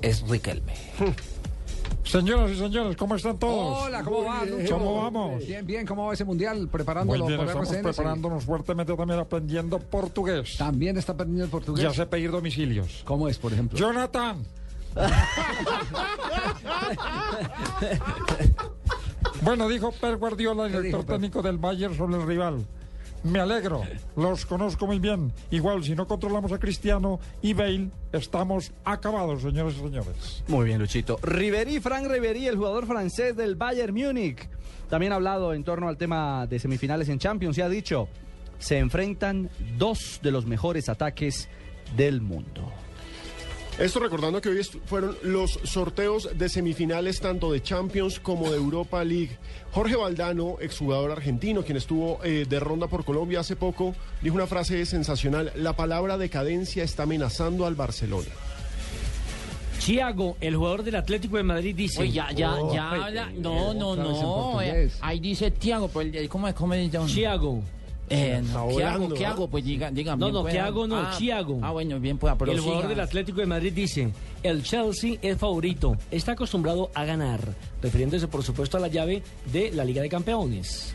es 0.00 0.26
Riquelme. 0.26 0.72
Señoras 2.08 2.50
y 2.50 2.56
señores, 2.56 2.96
¿cómo 2.96 3.14
están 3.16 3.38
todos? 3.38 3.82
Hola, 3.82 4.02
¿cómo 4.02 4.24
va? 4.24 4.40
¿Cómo 4.66 5.02
vamos? 5.02 5.46
Bien, 5.46 5.66
bien, 5.66 5.84
¿cómo 5.84 6.06
va 6.06 6.14
ese 6.14 6.24
mundial? 6.24 6.56
Muy 6.56 6.68
Preparándolo 6.68 7.26
bien, 7.26 7.38
por 7.38 7.48
estamos 7.48 7.68
RCN, 7.68 7.76
sí. 7.76 7.82
preparándonos 7.82 8.44
fuertemente 8.44 8.96
también 8.96 9.20
aprendiendo 9.20 9.78
portugués. 9.78 10.56
También 10.56 10.96
está 10.96 11.12
aprendiendo 11.12 11.44
el 11.44 11.50
portugués. 11.50 11.82
Ya 11.82 11.92
sé 11.92 12.06
pedir 12.06 12.30
domicilios. 12.30 13.02
¿Cómo 13.04 13.28
es, 13.28 13.38
por 13.38 13.52
ejemplo? 13.52 13.78
Jonathan. 13.78 14.42
bueno, 19.42 19.68
dijo 19.68 19.92
Per 19.92 20.16
Guardiola, 20.16 20.64
el 20.64 20.72
director 20.72 21.04
técnico 21.04 21.42
del 21.42 21.58
Bayern 21.58 21.94
sobre 21.94 22.16
el 22.16 22.26
rival. 22.26 22.64
Me 23.24 23.40
alegro, 23.40 23.82
los 24.16 24.46
conozco 24.46 24.86
muy 24.86 24.98
bien. 24.98 25.32
Igual, 25.50 25.82
si 25.84 25.94
no 25.94 26.06
controlamos 26.06 26.52
a 26.52 26.58
Cristiano 26.58 27.18
y 27.42 27.52
Bale, 27.52 27.90
estamos 28.12 28.72
acabados, 28.84 29.42
señores 29.42 29.74
y 29.76 29.80
señores. 29.80 30.44
Muy 30.46 30.66
bien, 30.66 30.78
Luchito. 30.78 31.18
Ribery, 31.22 31.80
Frank 31.80 32.06
Ribery, 32.08 32.46
el 32.46 32.56
jugador 32.56 32.86
francés 32.86 33.36
del 33.36 33.56
Bayern 33.56 33.94
Múnich. 33.94 34.48
También 34.88 35.12
ha 35.12 35.16
hablado 35.16 35.52
en 35.52 35.64
torno 35.64 35.88
al 35.88 35.96
tema 35.96 36.46
de 36.46 36.58
semifinales 36.58 37.08
en 37.08 37.18
Champions 37.18 37.58
y 37.58 37.60
ha 37.60 37.68
dicho, 37.68 38.08
se 38.58 38.78
enfrentan 38.78 39.50
dos 39.76 40.20
de 40.22 40.30
los 40.30 40.46
mejores 40.46 40.88
ataques 40.88 41.48
del 41.96 42.20
mundo. 42.20 42.72
Esto 43.78 44.00
recordando 44.00 44.40
que 44.40 44.48
hoy 44.48 44.60
fueron 44.86 45.16
los 45.22 45.52
sorteos 45.62 46.36
de 46.36 46.48
semifinales 46.48 47.20
tanto 47.20 47.52
de 47.52 47.62
Champions 47.62 48.18
como 48.18 48.50
de 48.50 48.56
Europa 48.56 49.04
League. 49.04 49.38
Jorge 49.70 49.94
Valdano, 49.94 50.56
exjugador 50.60 51.12
argentino, 51.12 51.62
quien 51.62 51.76
estuvo 51.76 52.18
eh, 52.24 52.44
de 52.48 52.58
ronda 52.58 52.88
por 52.88 53.04
Colombia 53.04 53.38
hace 53.40 53.54
poco, 53.54 53.94
dijo 54.20 54.34
una 54.34 54.48
frase 54.48 54.84
sensacional, 54.84 55.52
la 55.54 55.74
palabra 55.76 56.18
decadencia 56.18 56.82
está 56.82 57.04
amenazando 57.04 57.66
al 57.66 57.76
Barcelona. 57.76 58.26
Chiago, 59.78 60.36
el 60.40 60.56
jugador 60.56 60.82
del 60.82 60.96
Atlético 60.96 61.36
de 61.36 61.44
Madrid, 61.44 61.76
dice... 61.76 62.00
Oye, 62.02 62.10
ya, 62.10 62.32
ya, 62.32 62.54
Oh, 62.56 62.74
ya, 62.74 62.90
ay, 62.90 63.00
habla- 63.00 63.30
no, 63.38 63.72
no, 63.74 63.94
en 63.94 64.02
no. 64.02 64.60
eh, 64.60 64.90
ahí 65.00 65.20
dice 65.20 65.52
Tiago, 65.52 65.86
pues, 65.86 66.12
eh, 66.14 66.28
¿cómo 66.28 66.48
es? 66.48 66.54
¿Cómo 66.54 66.74
es? 66.74 66.90
Chiago. 67.06 67.62
Eh, 68.10 68.42
no, 68.52 68.68
¿qué 68.68 68.84
hago? 68.84 69.08
¿Qué 69.14 69.26
hago? 69.26 69.48
Pues 69.48 69.64
diga, 69.64 69.90
diga. 69.90 70.16
No, 70.16 70.30
no, 70.30 70.42
pueda. 70.42 70.52
¿qué 70.52 70.60
hago? 70.60 70.86
No, 70.86 70.96
Ah, 70.96 71.14
Chiago. 71.18 71.58
Ah, 71.62 71.72
bueno, 71.72 71.98
bien 72.00 72.18
pueda, 72.18 72.36
pero 72.36 72.52
el 72.52 72.60
jugador 72.60 72.82
siga. 72.84 72.88
del 72.90 73.00
Atlético 73.00 73.40
de 73.40 73.46
Madrid 73.46 73.72
dice, 73.72 74.10
el 74.42 74.62
Chelsea 74.62 75.16
es 75.22 75.36
favorito, 75.38 75.96
está 76.10 76.32
acostumbrado 76.32 76.90
a 76.94 77.04
ganar, 77.04 77.40
refiriéndose 77.82 78.28
por 78.28 78.42
supuesto 78.42 78.76
a 78.76 78.80
la 78.80 78.88
llave 78.88 79.22
de 79.52 79.70
la 79.72 79.84
Liga 79.84 80.02
de 80.02 80.08
Campeones. 80.08 80.94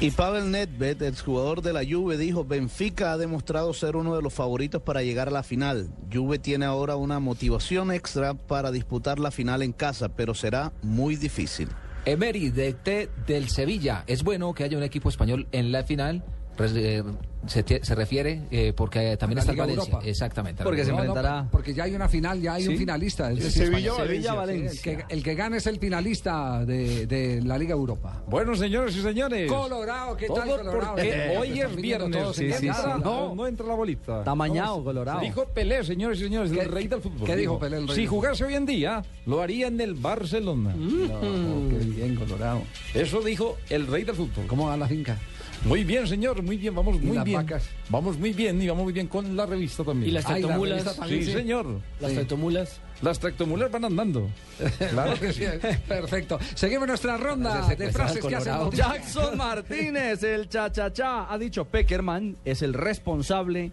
Y 0.00 0.10
Pavel 0.10 0.50
Nedved, 0.50 1.00
el 1.02 1.16
jugador 1.16 1.62
de 1.62 1.72
la 1.72 1.82
Juve, 1.88 2.16
dijo, 2.16 2.44
Benfica 2.44 3.12
ha 3.12 3.16
demostrado 3.16 3.72
ser 3.72 3.94
uno 3.94 4.16
de 4.16 4.22
los 4.22 4.34
favoritos 4.34 4.82
para 4.82 5.02
llegar 5.04 5.28
a 5.28 5.30
la 5.30 5.44
final. 5.44 5.90
Juve 6.12 6.40
tiene 6.40 6.64
ahora 6.64 6.96
una 6.96 7.20
motivación 7.20 7.92
extra 7.92 8.34
para 8.34 8.72
disputar 8.72 9.20
la 9.20 9.30
final 9.30 9.62
en 9.62 9.72
casa, 9.72 10.08
pero 10.08 10.34
será 10.34 10.72
muy 10.82 11.14
difícil. 11.14 11.68
Emery 12.04 12.50
de 12.50 12.72
T 12.72 13.08
del 13.26 13.48
Sevilla. 13.48 14.04
Es 14.06 14.24
bueno 14.24 14.52
que 14.54 14.64
haya 14.64 14.76
un 14.76 14.82
equipo 14.82 15.08
español 15.08 15.46
en 15.52 15.70
la 15.70 15.84
final. 15.84 16.24
Eh, 16.58 17.02
se, 17.46 17.64
se 17.82 17.94
refiere 17.96 18.42
eh, 18.52 18.72
porque 18.76 19.16
también 19.16 19.36
La 19.36 19.40
está 19.40 19.50
el 19.52 19.58
Valencia. 19.58 19.84
Europa. 19.84 20.06
Exactamente. 20.06 20.62
Porque 20.62 20.84
se 20.84 20.92
No, 20.92 20.98
no, 20.98 21.02
enfrentará. 21.04 21.48
porque 21.50 21.74
ya 21.74 21.84
hay 21.84 21.94
una 21.96 22.08
final, 22.08 22.40
ya 22.40 22.54
hay 22.54 22.68
un 22.68 22.74
Sí. 22.74 22.78
finalista. 22.78 23.24
es 23.32 23.38
El 23.38 23.42
decir, 23.44 23.64
Sevilla, 23.64 23.78
España. 23.90 24.04
Valencia. 24.04 24.30
Sí, 24.30 24.36
Valencia. 24.36 24.92
El 24.92 24.98
que, 24.98 25.14
el 25.14 25.22
que 25.24 25.34
gane 25.34 25.56
es 25.56 25.66
el 25.66 25.78
finalista 25.80 26.64
de, 26.64 27.06
de 27.08 27.42
la 27.42 27.58
Liga 27.58 27.72
Europa. 27.72 28.22
Bueno, 28.28 28.54
señores 28.54 28.94
y 28.96 29.02
señores. 29.02 29.50
Colorado, 29.50 30.16
¿qué 30.16 30.28
tal, 30.28 30.48
Colorado? 30.56 30.98
Eh, 30.98 31.36
hoy 31.36 31.60
es 31.60 31.74
viernes. 31.74 32.20
todos 32.20 32.36
Sí, 32.36 32.44
en 32.44 32.54
sí, 32.58 32.66
casa. 32.68 32.94
sí. 32.96 33.00
No, 33.02 33.34
no 33.34 33.46
entra 33.48 33.66
la 33.66 33.74
bolita. 33.74 34.18
Está 34.20 34.34
mañado, 34.36 34.84
Colorado. 34.84 35.20
Dijo 35.20 35.44
Pelé, 35.46 35.82
señores 35.82 36.20
y 36.20 36.24
señores, 36.24 36.52
¿Qué- 36.52 36.60
el 36.60 36.68
rey 36.68 36.86
del 36.86 37.00
fútbol. 37.00 37.26
qué 37.26 37.34
dijo 37.34 37.58
Pelé, 37.58 37.78
el 37.78 37.88
rey 37.88 37.96
Si 37.96 38.06
jugase 38.06 38.44
hoy 38.44 38.54
en 38.54 38.66
día, 38.66 39.02
lo 39.26 39.40
haría 39.42 39.66
en 39.66 39.80
el 39.80 39.94
Barcelona. 39.94 40.74
No, 40.76 41.68
qué 41.70 41.84
bien, 41.86 42.14
Colorado. 42.14 42.62
Eso 42.94 43.20
dijo 43.20 43.56
el 43.68 43.88
rey 43.88 44.04
del 44.04 44.14
fútbol. 44.14 44.46
¿Cómo 44.46 44.66
va 44.68 44.76
la 44.76 44.86
finca? 44.86 45.18
Muy 45.64 45.84
bien, 45.84 46.08
señor, 46.08 46.42
muy 46.42 46.56
bien, 46.56 46.74
vamos 46.74 46.96
¿Y 46.96 47.06
muy 47.06 47.16
las 47.16 47.24
bien. 47.24 47.36
vacas? 47.40 47.64
Vamos 47.88 48.18
muy 48.18 48.32
bien 48.32 48.60
y 48.60 48.66
vamos 48.68 48.82
muy 48.82 48.92
bien 48.92 49.06
con 49.06 49.36
la 49.36 49.46
revista 49.46 49.84
también. 49.84 50.08
¿Y 50.10 50.12
las 50.12 50.26
Ay, 50.26 50.42
la 50.42 50.48
tractomulas? 50.48 50.96
Sí, 51.08 51.24
señor. 51.24 51.66
Las 52.00 52.10
Sí. 52.10 52.16
tractomulas. 52.16 52.80
Las 53.00 53.18
tractomulas 53.20 53.70
van 53.70 53.84
andando. 53.84 54.28
Claro 54.90 55.18
que 55.20 55.32
sí. 55.32 55.44
Perfecto. 55.86 56.38
Seguimos 56.54 56.88
nuestra 56.88 57.16
ronda 57.16 57.66
de 57.76 57.92
frases 57.92 58.24
que 58.24 58.34
hacen. 58.34 58.70
Jackson 58.72 59.36
Martínez, 59.38 60.22
el 60.24 60.48
cha-cha-cha, 60.48 61.32
ha 61.32 61.38
dicho 61.38 61.64
Peckerman 61.64 62.36
es 62.44 62.62
el 62.62 62.74
responsable 62.74 63.70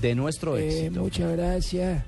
de 0.00 0.14
nuestro 0.16 0.56
Eh, 0.58 0.68
éxito. 0.86 1.00
muchas 1.02 1.36
gracias. 1.36 2.04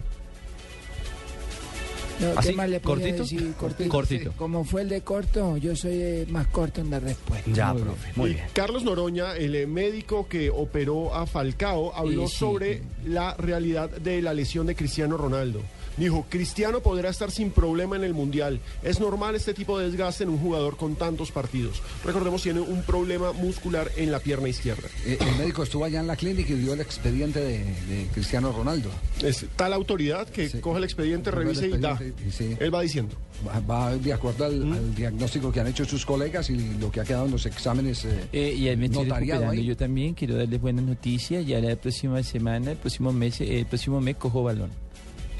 No, 2.20 2.38
¿Así? 2.38 2.48
¿Qué 2.50 2.54
más 2.54 2.68
le 2.68 2.80
¿Cortito? 2.80 3.22
decir? 3.22 3.52
Cortito. 3.59 3.88
Cortito. 3.90 4.33
Como 4.37 4.64
fue 4.64 4.83
el 4.83 4.88
de 4.88 5.00
corto, 5.02 5.56
yo 5.56 5.74
soy 5.74 5.92
eh, 5.94 6.26
más 6.28 6.46
corto 6.48 6.80
en 6.80 6.90
la 6.90 7.00
respuesta. 7.00 7.50
Ya, 7.52 7.72
Muy 7.72 7.83
profe, 7.83 8.02
bien. 8.04 8.12
muy 8.16 8.30
bien. 8.35 8.44
Carlos 8.52 8.85
Noroña, 8.85 9.37
el 9.37 9.54
eh, 9.54 9.66
médico 9.66 10.28
que 10.28 10.50
operó 10.50 11.14
a 11.14 11.26
Falcao, 11.26 11.94
habló 11.94 12.28
sí. 12.28 12.37
sobre 12.37 12.83
la 13.06 13.35
realidad 13.37 13.88
de 13.90 14.20
la 14.22 14.35
lesión 14.35 14.66
de 14.66 14.74
Cristiano 14.76 15.16
Ronaldo. 15.16 15.61
Dijo, 16.01 16.27
Cristiano 16.29 16.81
podrá 16.81 17.11
estar 17.11 17.31
sin 17.31 17.51
problema 17.51 17.95
en 17.95 18.03
el 18.05 18.15
Mundial. 18.15 18.59
Es 18.83 18.99
normal 18.99 19.35
este 19.37 19.55
tipo 19.55 19.79
de 19.79 19.89
desgaste 19.91 20.25
en 20.25 20.31
un 20.31 20.39
jugador 20.39 20.77
con 20.77 20.97
tantos 20.97 21.31
partidos. 21.31 21.83
Recordemos, 22.05 22.43
tiene 22.43 22.61
un 22.61 22.83
problema 22.83 23.33
muscular 23.33 23.91
en 23.97 24.11
la 24.11 24.19
pierna 24.19 24.49
izquierda. 24.49 24.89
Eh, 25.05 25.19
el 25.21 25.37
médico 25.37 25.63
estuvo 25.63 25.85
allá 25.85 26.01
en 26.01 26.07
la 26.07 26.17
clínica 26.17 26.53
y 26.53 26.57
dio 26.57 26.73
el 26.73 26.81
expediente 26.81 27.39
de, 27.41 27.59
de 27.59 28.07
Cristiano 28.15 28.51
Ronaldo. 28.51 28.89
Es 29.23 29.45
tal 29.57 29.75
autoridad 29.75 30.27
que 30.29 30.51
coge 30.61 30.79
el 30.79 30.85
expediente, 30.85 31.31
el 31.31 31.37
revise 31.37 31.69
y 31.69 31.77
da. 31.79 31.91
expediente 31.91 32.23
y 32.27 32.31
sí. 32.33 32.57
Él 32.59 32.75
va 32.75 32.81
diciendo. 32.81 33.15
Va, 33.47 33.61
va 33.61 33.97
de 33.97 34.13
acuerdo 34.13 34.47
al, 34.47 34.73
al 34.73 34.95
diagnóstico 34.95 35.53
que 35.53 35.61
han 35.61 35.67
hecho 35.67 35.85
sus 35.85 36.07
colegas 36.07 36.49
y 36.51 36.57
lo 36.79 36.91
que 36.91 37.01
ha 37.01 37.05
quedado 37.05 37.27
en 37.27 37.33
los 37.33 37.45
exámenes 37.47 38.05
eh, 38.07 38.29
Eh, 38.33 38.55
y 38.57 38.69
ahí 38.69 38.77
me 38.77 38.87
estoy 38.87 39.05
notariado 39.05 39.41
recuperando 39.43 39.61
ahí. 39.63 39.67
yo 39.69 39.77
también. 39.77 40.15
Quiero 40.15 40.37
darles 40.37 40.61
buenas 40.61 40.85
noticias. 40.85 41.47
Ya 41.47 41.61
la 41.61 41.77
próxima 41.77 42.23
semana, 42.23 42.71
el 42.73 42.79
próximo 42.79 43.13
mes, 43.13 43.41
el 43.43 43.67
próximo 43.67 44.01
mes 44.01 44.17
cojo 44.17 44.43
balón. 44.43 44.71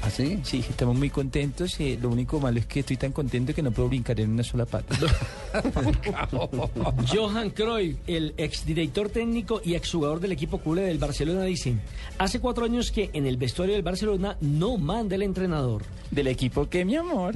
¿Ah, 0.03 0.09
sí? 0.09 0.39
Sí, 0.43 0.65
estamos 0.67 0.97
muy 0.97 1.09
contentos. 1.11 1.79
eh, 1.79 1.97
lo 2.01 2.09
único 2.09 2.39
malo 2.39 2.57
es 2.59 2.65
que 2.65 2.79
estoy 2.79 2.97
tan 2.97 3.11
contento 3.11 3.53
que 3.53 3.61
no 3.61 3.71
puedo 3.71 3.87
brincar 3.89 4.19
en 4.19 4.31
una 4.31 4.43
sola 4.43 4.65
pata. 4.65 4.95
Johan 7.13 7.49
Cruyff, 7.51 7.97
el 8.07 8.33
exdirector 8.37 9.09
técnico 9.09 9.61
y 9.63 9.75
exjugador 9.75 10.19
del 10.19 10.31
equipo 10.31 10.57
culé 10.57 10.83
del 10.83 10.97
Barcelona, 10.97 11.43
dice, 11.43 11.75
hace 12.17 12.39
cuatro 12.39 12.65
años 12.65 12.91
que 12.91 13.09
en 13.13 13.25
el 13.25 13.37
vestuario 13.37 13.75
del 13.75 13.83
Barcelona 13.83 14.37
no 14.41 14.77
manda 14.77 15.15
el 15.15 15.21
entrenador. 15.21 15.83
¿Del 16.09 16.27
equipo 16.27 16.67
qué, 16.67 16.83
mi 16.83 16.95
amor? 16.95 17.35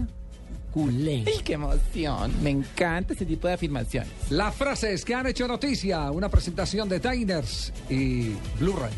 Culé. 0.73 1.23
¡Ay, 1.25 1.39
qué 1.43 1.54
emoción! 1.54 2.32
Me 2.41 2.49
encanta 2.49 3.13
ese 3.13 3.25
tipo 3.25 3.47
de 3.47 3.54
afirmaciones. 3.54 4.10
Las 4.30 4.54
frases 4.56 5.06
que 5.06 5.13
han 5.13 5.28
hecho 5.28 5.47
noticia, 5.47 6.10
una 6.12 6.30
presentación 6.30 6.89
de 6.89 6.99
Diners 6.99 7.71
y 7.89 8.32
Blue 8.60 8.75
Radio. 8.75 8.97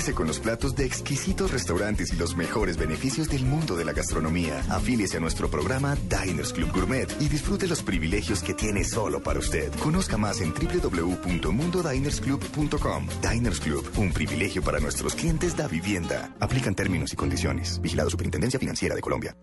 Con 0.00 0.26
los 0.26 0.40
platos 0.40 0.74
de 0.74 0.86
exquisitos 0.86 1.50
restaurantes 1.50 2.10
y 2.10 2.16
los 2.16 2.34
mejores 2.34 2.78
beneficios 2.78 3.28
del 3.28 3.44
mundo 3.44 3.76
de 3.76 3.84
la 3.84 3.92
gastronomía. 3.92 4.64
Afíliese 4.70 5.18
a 5.18 5.20
nuestro 5.20 5.50
programa 5.50 5.94
Diners 6.08 6.54
Club 6.54 6.72
Gourmet 6.72 7.06
y 7.20 7.28
disfrute 7.28 7.68
los 7.68 7.82
privilegios 7.82 8.42
que 8.42 8.54
tiene 8.54 8.82
solo 8.82 9.22
para 9.22 9.38
usted. 9.38 9.70
Conozca 9.74 10.16
más 10.16 10.40
en 10.40 10.54
www.mundodinersclub.com. 10.54 13.08
Diners 13.30 13.60
Club, 13.60 13.86
un 13.98 14.10
privilegio 14.10 14.62
para 14.62 14.80
nuestros 14.80 15.14
clientes 15.14 15.54
da 15.54 15.68
vivienda. 15.68 16.34
Aplican 16.40 16.74
términos 16.74 17.12
y 17.12 17.16
condiciones. 17.16 17.78
Vigilado 17.82 18.08
Superintendencia 18.08 18.58
Financiera 18.58 18.94
de 18.94 19.02
Colombia. 19.02 19.36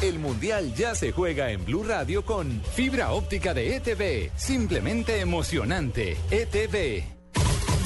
El 0.00 0.18
Mundial 0.18 0.74
ya 0.74 0.94
se 0.94 1.12
juega 1.12 1.50
en 1.50 1.66
Blue 1.66 1.84
Radio 1.84 2.24
con 2.24 2.62
fibra 2.74 3.12
óptica 3.12 3.52
de 3.52 3.76
ETV. 3.76 4.30
Simplemente 4.36 5.20
emocionante. 5.20 6.16
ETV. 6.30 7.21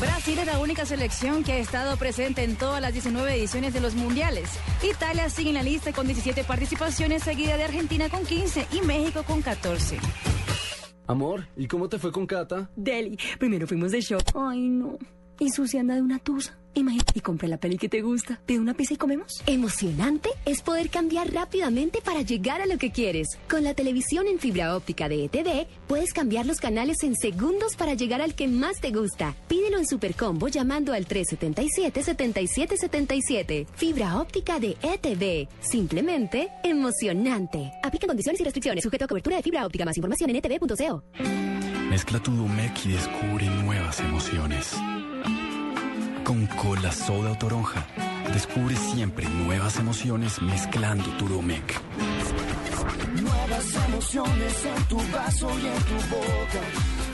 Brasil 0.01 0.39
es 0.39 0.47
la 0.47 0.59
única 0.59 0.85
selección 0.85 1.43
que 1.43 1.53
ha 1.53 1.59
estado 1.59 1.97
presente 1.97 2.45
en 2.45 2.57
todas 2.57 2.83
las 2.83 2.93
19 2.93 3.35
ediciones 3.35 3.73
de 3.73 3.81
los 3.81 3.95
mundiales. 3.95 4.51
Italia 4.83 5.31
sigue 5.31 5.49
en 5.49 5.55
la 5.55 5.63
lista 5.63 5.93
con 5.93 6.07
17 6.07 6.45
participaciones, 6.45 7.23
seguida 7.23 7.57
de 7.57 7.65
Argentina 7.65 8.11
con 8.11 8.25
15 8.27 8.67
y 8.73 8.83
México 8.83 9.23
con 9.23 9.41
14. 9.41 9.99
Amor, 11.07 11.49
¿y 11.57 11.67
cómo 11.67 11.89
te 11.89 11.99
fue 11.99 12.13
con 12.13 12.27
Cata? 12.27 12.69
Deli, 12.77 13.17
primero 13.39 13.67
fuimos 13.67 13.93
de 13.93 14.03
show. 14.03 14.21
Ay, 14.35 14.69
no. 14.69 14.99
Y 15.39 15.51
Susi 15.51 15.79
anda 15.79 15.95
de 15.95 16.03
una 16.03 16.19
tusa. 16.19 16.59
Imagínate, 16.77 17.13
y 17.15 17.21
compré 17.21 17.49
la 17.49 17.57
peli 17.57 17.79
que 17.79 17.89
te 17.89 18.03
gusta. 18.03 18.39
¿Pide 18.45 18.59
una 18.59 18.75
pizza 18.75 18.93
y 18.93 18.99
comemos? 18.99 19.43
Emocionante 19.47 20.29
es 20.45 20.61
poder 20.61 20.91
cambiar 20.91 21.33
rápidamente 21.33 22.03
para 22.03 22.21
llegar 22.21 22.61
a 22.61 22.67
lo 22.67 22.77
que 22.77 22.93
quieres. 22.93 23.29
Con 23.49 23.65
la 23.65 23.73
televisión 23.73 24.27
en 24.27 24.39
fibra 24.39 24.77
óptica 24.77 25.09
de 25.09 25.25
ETV, 25.25 25.67
puedes 25.87 26.13
cambiar 26.13 26.45
los 26.45 26.61
canales 26.61 27.03
en 27.03 27.17
segundos 27.17 27.77
para 27.77 27.95
llegar 27.95 28.21
al 28.21 28.35
que 28.35 28.47
más 28.47 28.79
te 28.79 28.91
gusta. 28.91 29.35
Pídelo 29.49 29.79
en 29.79 29.87
Supercombo 29.87 30.49
llamando 30.49 30.93
al 30.93 31.09
377-7777. 31.09 33.69
Fibra 33.75 34.21
óptica 34.21 34.61
de 34.61 34.77
ETV. 34.83 35.49
Simplemente 35.61 36.51
emocionante. 36.63 37.73
Aplica 37.83 38.07
condiciones 38.07 38.39
y 38.43 38.45
restricciones. 38.45 38.85
Sujeto 38.85 39.07
a 39.07 39.09
cobertura 39.09 39.37
de 39.37 39.43
fibra 39.43 39.65
óptica. 39.65 39.87
Más 39.87 39.97
información 39.97 40.29
en 40.29 40.37
etv.co. 40.37 41.03
Mezcla 41.89 42.23
tu 42.23 42.33
Domec 42.33 42.85
y 42.85 42.91
descubre 42.91 43.47
nuevas 43.47 43.99
emociones. 44.01 44.77
Con 46.27 46.45
cola, 46.47 46.91
soda 46.91 47.31
o 47.31 47.39
toronja, 47.39 47.87
descubre 48.33 48.75
siempre 48.75 49.29
nuevas 49.29 49.79
emociones 49.79 50.43
mezclando 50.43 51.09
tu 51.19 51.29
Domec. 51.29 51.81
Nuevas 53.23 53.87
emociones 53.87 54.65
en 54.65 54.85
tu 54.89 54.97
vaso 54.97 55.49
y 55.51 55.67
en 55.67 55.83
tu 55.85 55.95
boca. 56.17 56.63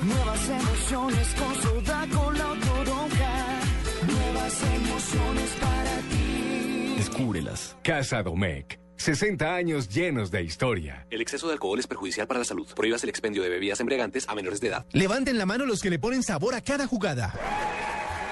Nuevas 0.03 0.49
emociones 0.49 1.29
con 1.35 1.55
soda, 1.63 2.07
con 2.11 2.39
la 2.39 2.55
toronja. 2.59 3.61
Nuevas 4.07 4.63
emociones 4.63 5.51
para 5.61 5.97
ti. 6.09 6.95
Descúbrelas. 6.97 7.77
Casa 7.83 8.23
Domecq. 8.23 8.81
60 8.97 9.55
años 9.55 9.91
llenos 9.91 10.31
de 10.31 10.43
historia. 10.43 11.07
El 11.11 11.21
exceso 11.21 11.49
de 11.49 11.53
alcohol 11.53 11.79
es 11.79 11.87
perjudicial 11.87 12.27
para 12.27 12.39
la 12.39 12.47
salud. 12.47 12.67
Prohíbas 12.75 13.03
el 13.03 13.11
expendio 13.11 13.43
de 13.43 13.51
bebidas 13.51 13.79
embriagantes 13.81 14.27
a 14.27 14.35
menores 14.35 14.63
de 14.63 14.69
edad. 14.69 14.87
Levanten 14.93 15.37
la 15.37 15.45
mano 15.45 15.67
los 15.67 15.83
que 15.83 15.91
le 15.91 15.99
ponen 15.99 16.23
sabor 16.23 16.55
a 16.55 16.63
cada 16.63 16.87
jugada. 16.87 17.35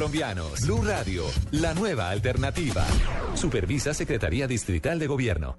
colombianos. 0.00 0.62
Blue 0.62 0.82
Radio, 0.82 1.24
la 1.50 1.74
nueva 1.74 2.08
alternativa. 2.08 2.86
Supervisa 3.34 3.92
Secretaría 3.92 4.46
Distrital 4.46 4.98
de 4.98 5.06
Gobierno. 5.06 5.58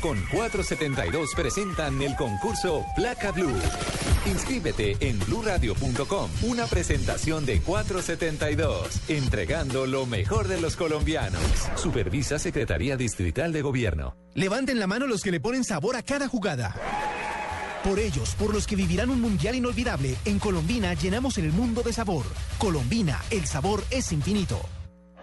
con 0.00 0.18
472 0.32 1.34
presentan 1.34 2.00
el 2.02 2.14
concurso 2.16 2.84
Placa 2.96 3.30
Blue. 3.32 3.54
Inscríbete 4.26 4.96
en 5.00 5.18
bluradio.com. 5.20 6.30
Una 6.42 6.66
presentación 6.66 7.46
de 7.46 7.60
472, 7.60 9.08
entregando 9.08 9.86
lo 9.86 10.06
mejor 10.06 10.48
de 10.48 10.60
los 10.60 10.76
colombianos. 10.76 11.40
Supervisa 11.76 12.38
Secretaría 12.38 12.96
Distrital 12.96 13.52
de 13.52 13.62
Gobierno. 13.62 14.16
Levanten 14.34 14.78
la 14.78 14.86
mano 14.86 15.06
los 15.06 15.22
que 15.22 15.30
le 15.30 15.40
ponen 15.40 15.64
sabor 15.64 15.96
a 15.96 16.02
cada 16.02 16.28
jugada. 16.28 16.74
Por 17.84 17.98
ellos, 17.98 18.34
por 18.34 18.52
los 18.52 18.66
que 18.66 18.76
vivirán 18.76 19.10
un 19.10 19.20
mundial 19.20 19.54
inolvidable, 19.54 20.16
en 20.24 20.38
Colombina 20.38 20.94
llenamos 20.94 21.38
el 21.38 21.52
mundo 21.52 21.82
de 21.82 21.92
sabor. 21.92 22.24
Colombina, 22.58 23.22
el 23.30 23.46
sabor 23.46 23.84
es 23.90 24.12
infinito. 24.12 24.60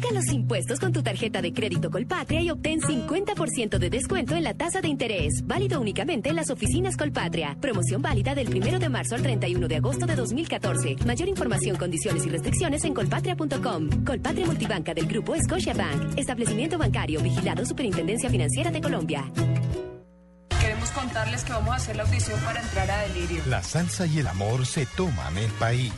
Paga 0.00 0.14
los 0.14 0.32
impuestos 0.32 0.78
con 0.78 0.92
tu 0.92 1.02
tarjeta 1.02 1.42
de 1.42 1.52
crédito 1.52 1.90
Colpatria 1.90 2.40
y 2.40 2.50
obtén 2.50 2.78
50% 2.80 3.78
de 3.78 3.90
descuento 3.90 4.36
en 4.36 4.44
la 4.44 4.54
tasa 4.54 4.80
de 4.80 4.86
interés. 4.86 5.40
Válido 5.44 5.80
únicamente 5.80 6.28
en 6.28 6.36
las 6.36 6.50
oficinas 6.50 6.96
Colpatria. 6.96 7.56
Promoción 7.60 8.00
válida 8.00 8.32
del 8.32 8.48
1 8.48 8.78
de 8.78 8.88
marzo 8.88 9.16
al 9.16 9.22
31 9.22 9.66
de 9.66 9.74
agosto 9.74 10.06
de 10.06 10.14
2014. 10.14 10.98
Mayor 11.04 11.28
información, 11.28 11.76
condiciones 11.76 12.24
y 12.26 12.28
restricciones 12.28 12.84
en 12.84 12.94
colpatria.com. 12.94 14.04
Colpatria 14.04 14.46
Multibanca 14.46 14.94
del 14.94 15.08
Grupo 15.08 15.34
Scotiabank. 15.36 16.16
Establecimiento 16.16 16.78
bancario 16.78 17.20
vigilado 17.20 17.66
Superintendencia 17.66 18.30
Financiera 18.30 18.70
de 18.70 18.80
Colombia. 18.80 19.24
Queremos 20.88 20.92
contarles 20.92 21.44
que 21.44 21.52
vamos 21.52 21.70
a 21.70 21.76
hacer 21.76 21.96
la 21.96 22.02
audición 22.04 22.40
para 22.40 22.60
entrar 22.60 22.90
a 22.90 23.02
Delirio. 23.02 23.42
La 23.46 23.62
salsa 23.62 24.06
y 24.06 24.20
el 24.20 24.26
amor 24.26 24.64
se 24.64 24.86
toman 24.86 25.36
el 25.36 25.50
país. 25.52 25.92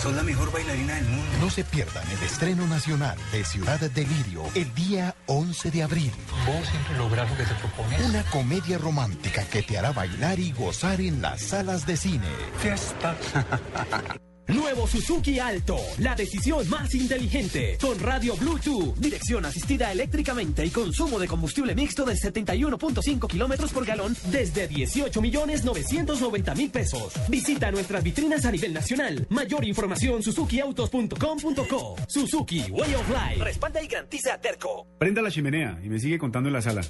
Son 0.00 0.14
la 0.14 0.22
mejor 0.22 0.52
bailarina 0.52 0.94
del 0.94 1.04
mundo. 1.04 1.38
No 1.40 1.50
se 1.50 1.64
pierdan 1.64 2.04
el 2.10 2.22
estreno 2.22 2.66
nacional 2.66 3.16
de 3.32 3.44
Ciudad 3.44 3.80
Delirio 3.80 4.44
el 4.54 4.72
día 4.74 5.14
11 5.26 5.70
de 5.70 5.82
abril. 5.82 6.12
Vos 6.46 6.68
siempre 6.68 6.96
logras 6.96 7.30
lo 7.30 7.36
que 7.36 7.44
te 7.44 7.54
propones. 7.54 8.00
Una 8.06 8.22
comedia 8.24 8.78
romántica 8.78 9.44
que 9.44 9.62
te 9.62 9.78
hará 9.78 9.92
bailar 9.92 10.38
y 10.38 10.52
gozar 10.52 11.00
en 11.00 11.22
las 11.22 11.40
salas 11.40 11.86
de 11.86 11.96
cine. 11.96 12.28
Fiesta. 12.58 13.16
Nuevo 14.86 15.00
Suzuki 15.00 15.38
Alto, 15.38 15.78
la 15.98 16.14
decisión 16.14 16.68
más 16.68 16.94
inteligente. 16.94 17.76
Con 17.80 17.98
radio 17.98 18.36
Bluetooth, 18.36 18.94
dirección 18.96 19.44
asistida 19.44 19.90
eléctricamente 19.90 20.64
y 20.64 20.70
consumo 20.70 21.18
de 21.18 21.26
combustible 21.26 21.74
mixto 21.74 22.04
de 22.04 22.14
71.5 22.14 23.26
kilómetros 23.26 23.72
por 23.72 23.84
galón 23.84 24.16
desde 24.30 24.68
18 24.68 25.20
millones 25.20 25.64
990 25.64 26.54
mil 26.54 26.70
pesos. 26.70 27.12
Visita 27.28 27.70
nuestras 27.70 28.02
vitrinas 28.04 28.44
a 28.44 28.52
nivel 28.52 28.72
nacional. 28.72 29.26
Mayor 29.30 29.64
información 29.64 30.22
suzukiautos.com.co. 30.22 31.96
Suzuki 32.06 32.62
Way 32.70 32.94
of 32.94 33.08
Life. 33.08 33.44
Respalda 33.44 33.82
y 33.82 33.88
garantiza 33.88 34.34
a 34.34 34.40
Terco. 34.40 34.86
Prenda 34.98 35.22
la 35.22 35.30
chimenea 35.30 35.80
y 35.82 35.88
me 35.88 35.98
sigue 35.98 36.18
contando 36.18 36.48
en 36.48 36.52
la 36.52 36.62
sala. 36.62 36.82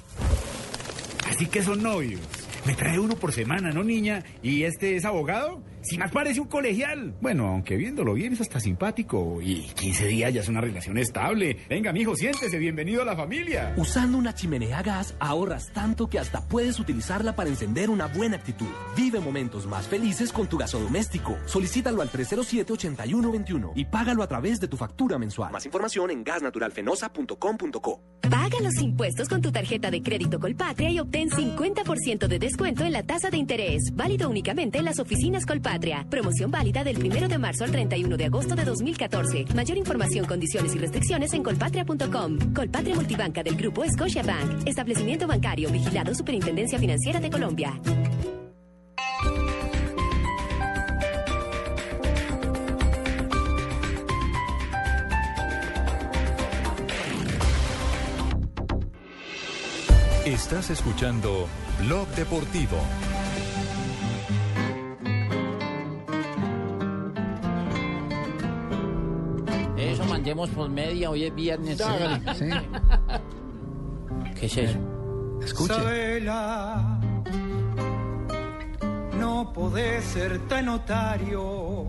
Así 1.29 1.47
que 1.47 1.63
son 1.63 1.81
novios. 1.81 2.21
Me 2.65 2.75
trae 2.75 2.99
uno 2.99 3.15
por 3.15 3.31
semana, 3.31 3.71
¿no, 3.71 3.83
niña? 3.83 4.23
¿Y 4.43 4.63
este 4.63 4.97
es 4.97 5.05
abogado? 5.05 5.63
Si 5.87 5.97
más 5.97 6.11
parece 6.11 6.41
un 6.41 6.47
colegial. 6.47 7.15
Bueno, 7.21 7.47
aunque 7.47 7.77
viéndolo 7.77 8.13
bien 8.13 8.33
es 8.33 8.41
hasta 8.41 8.59
simpático. 8.59 9.41
Y 9.41 9.61
15 9.73 10.07
días 10.07 10.33
ya 10.33 10.41
es 10.41 10.49
una 10.49 10.59
relación 10.59 10.97
estable. 10.97 11.59
Venga, 11.69 11.93
mijo, 11.93 12.13
siéntese, 12.13 12.57
bienvenido 12.57 13.03
a 13.03 13.05
la 13.05 13.15
familia. 13.15 13.73
Usando 13.77 14.17
una 14.17 14.35
chimenea 14.35 14.79
a 14.79 14.83
gas 14.83 15.15
ahorras 15.19 15.71
tanto 15.71 16.09
que 16.09 16.19
hasta 16.19 16.45
puedes 16.45 16.81
utilizarla 16.81 17.37
para 17.37 17.49
encender 17.49 17.89
una 17.89 18.07
buena 18.07 18.35
actitud. 18.35 18.67
Vive 18.97 19.21
momentos 19.21 19.65
más 19.65 19.87
felices 19.87 20.33
con 20.33 20.47
tu 20.47 20.57
gasodoméstico. 20.57 21.37
Solicítalo 21.45 22.01
al 22.01 22.11
307-8121 22.11 23.71
y 23.73 23.85
págalo 23.85 24.23
a 24.23 24.27
través 24.27 24.59
de 24.59 24.67
tu 24.67 24.75
factura 24.75 25.17
mensual. 25.17 25.53
Más 25.53 25.65
información 25.65 26.11
en 26.11 26.25
gasnaturalfenosa.com.co. 26.25 28.01
Paga 28.29 28.59
los 28.61 28.81
impuestos 28.81 29.29
con 29.29 29.41
tu 29.41 29.53
tarjeta 29.53 29.89
de 29.89 30.01
crédito 30.01 30.37
Colpatria 30.37 30.89
y 30.89 30.99
obtén 30.99 31.29
50% 31.29 32.27
de 32.27 32.39
descuento 32.39 32.83
en 32.83 32.91
la 32.91 33.03
tasa 33.03 33.29
de 33.29 33.37
interés. 33.37 33.83
Válido 33.93 34.29
únicamente 34.29 34.79
en 34.79 34.83
las 34.83 34.99
oficinas 34.99 35.45
Colpatria. 35.45 35.76
Promoción 36.09 36.49
válida 36.49 36.83
del 36.83 36.97
1 36.97 37.27
de 37.27 37.37
marzo 37.37 37.63
al 37.63 37.71
31 37.71 38.17
de 38.17 38.25
agosto 38.25 38.55
de 38.55 38.65
2014. 38.65 39.45
Mayor 39.53 39.77
información, 39.77 40.25
condiciones 40.25 40.73
y 40.75 40.79
restricciones 40.79 41.33
en 41.33 41.43
colpatria.com. 41.43 42.53
Colpatria 42.53 42.95
Multibanca 42.95 43.43
del 43.43 43.55
Grupo 43.55 43.83
Scotiabank. 43.87 44.67
Establecimiento 44.67 45.27
bancario 45.27 45.69
vigilado 45.69 46.15
Superintendencia 46.15 46.79
Financiera 46.79 47.19
de 47.19 47.29
Colombia. 47.29 47.79
Estás 60.25 60.71
escuchando 60.71 61.47
Blog 61.79 62.07
Deportivo. 62.09 62.77
Eso 70.27 70.35
mandemos 70.35 70.49
por 70.49 70.69
media, 70.69 71.09
hoy 71.09 71.23
es 71.23 71.33
viernes. 71.33 71.77
Sí. 72.37 72.49
¿Qué 74.37 74.45
es 74.47 74.57
eso? 74.57 74.77
Escuche. 75.41 75.73
Sabela, 75.73 76.99
no 79.17 79.53
podés 79.53 80.03
ser 80.03 80.39
tan 80.49 80.67
otario. 80.67 81.85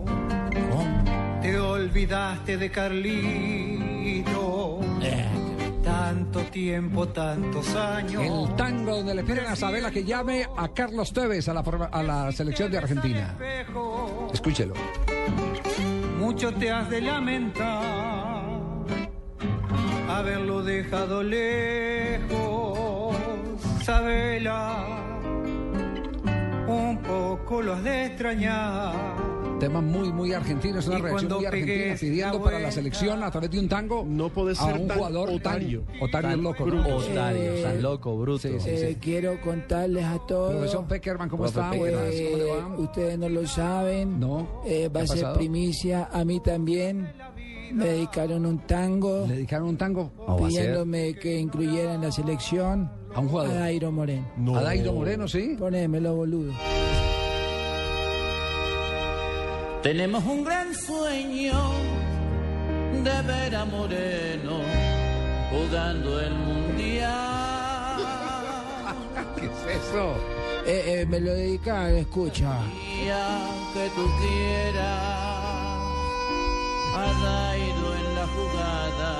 Te 1.41 1.59
olvidaste 1.59 2.55
de 2.57 2.71
Carlito. 2.71 3.19
Tanto 5.83 6.39
tiempo, 6.43 7.07
tantos 7.09 7.75
años. 7.75 8.23
El 8.23 8.55
tango 8.55 8.95
donde 8.97 9.15
le 9.15 9.23
piden 9.23 9.47
a 9.47 9.55
Sabela 9.57 9.91
que 9.91 10.03
llame 10.05 10.47
a 10.55 10.69
Carlos 10.69 11.11
Tevez 11.11 11.49
a 11.49 11.53
la, 11.53 11.61
forma- 11.63 11.89
a 11.91 12.01
la 12.03 12.31
selección 12.31 12.71
de 12.71 12.77
Argentina. 12.77 13.35
Escúchelo. 14.31 14.75
Mucho 16.19 16.53
te 16.53 16.71
has 16.71 16.89
de 16.89 17.01
lamentar 17.01 18.18
haberlo 20.09 20.63
dejado 20.63 21.23
lejos, 21.23 23.15
Sabela. 23.83 24.85
Un 26.67 26.97
poco 26.99 27.61
lo 27.61 27.73
has 27.73 27.83
de 27.83 28.05
extrañar. 28.07 28.93
Tema 29.59 29.81
muy, 29.81 30.09
muy 30.13 30.31
argentino, 30.31 30.79
es 30.79 30.87
una 30.87 30.99
Y 30.99 31.01
reacción 31.01 31.33
muy 31.33 31.45
argentina 31.45 31.95
pidiendo 31.99 32.37
la 32.37 32.43
para 32.45 32.59
la 32.59 32.71
selección 32.71 33.21
a 33.23 33.29
través 33.31 33.51
de 33.51 33.59
un 33.59 33.67
tango 33.67 34.05
no 34.07 34.29
puede 34.29 34.55
ser 34.55 34.69
a 34.73 34.75
un 34.79 34.87
tan 34.87 34.97
jugador 34.97 35.27
tan- 35.27 35.35
otario. 35.37 35.83
otario 35.99 36.29
Tan 36.29 36.43
loco. 36.43 36.63
bruto. 36.65 36.87
¿no? 36.89 36.95
Otario, 36.95 37.53
tan 37.61 37.81
loco, 37.81 38.17
bruto. 38.17 38.39
Sí, 38.47 38.53
sí, 38.59 38.69
sí. 38.77 38.83
Eh, 38.85 38.97
quiero 39.01 39.41
contarles 39.41 40.05
a 40.05 40.17
todos. 40.25 40.51
Profesor 40.53 40.87
Peckerman, 40.87 41.27
¿cómo 41.27 41.45
está? 41.45 41.71
Peckerman, 41.71 42.03
Buenas, 42.03 42.21
¿cómo 42.21 42.37
le 42.37 42.45
va? 42.45 42.67
Ustedes 42.77 43.19
no 43.19 43.27
lo 43.29 43.45
saben. 43.47 44.17
No. 44.19 44.61
Eh, 44.65 44.87
va 44.87 44.99
¿Qué 45.01 45.03
a 45.03 45.07
ser 45.07 45.17
pasado? 45.17 45.35
primicia. 45.37 46.09
A 46.13 46.23
mí 46.23 46.39
también. 46.39 47.11
Me 47.73 47.85
dedicaron 47.85 48.45
un 48.45 48.59
tango. 48.59 49.25
¿Le 49.27 49.35
dedicaron 49.35 49.69
un 49.69 49.77
tango? 49.77 50.11
Pidiéndome 50.37 51.13
que 51.15 51.39
incluyera 51.39 51.93
en 51.93 52.01
la 52.01 52.11
selección. 52.11 52.91
A 53.13 53.19
un 53.19 53.29
jugador. 53.29 53.51
A 53.51 53.59
Dairo 53.61 53.91
Moreno. 53.91 54.55
¿A 54.55 54.61
Dairo 54.63 54.93
Moreno, 54.93 55.27
sí? 55.27 55.55
Ponémelo, 55.57 56.15
boludo. 56.15 56.53
Tenemos 59.83 60.23
un 60.25 60.43
gran 60.43 60.75
sueño 60.75 61.53
de 63.03 63.21
ver 63.21 63.55
a 63.55 63.65
Moreno 63.65 64.59
jugando 65.49 66.19
el 66.19 66.33
mundial. 66.33 67.97
¿Qué 69.39 69.45
es 69.45 69.77
eso? 69.83 70.15
Eh, 70.65 70.83
eh, 71.01 71.05
me 71.07 71.19
lo 71.19 71.31
dedicaron, 71.31 71.97
escucha. 71.97 72.59
Día 73.01 73.47
que 73.73 73.89
tú 73.95 74.05
quieras 74.19 75.18
a 77.01 77.03
Dairo 77.23 77.87
en 77.95 78.07
la 78.15 78.25
jugada 78.35 79.11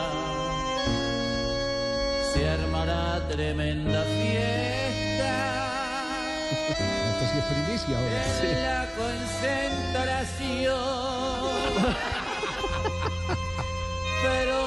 se 2.34 2.42
armará 2.50 3.06
tremenda 3.28 4.02
fiesta. 4.04 5.34
Esto 6.70 7.24
sí 7.32 7.38
es 7.39 7.46
primicia 7.52 7.94
ahora. 7.98 8.22
en 8.44 8.58
la 8.63 8.82
concentración. 9.02 11.80
Pero 14.22 14.60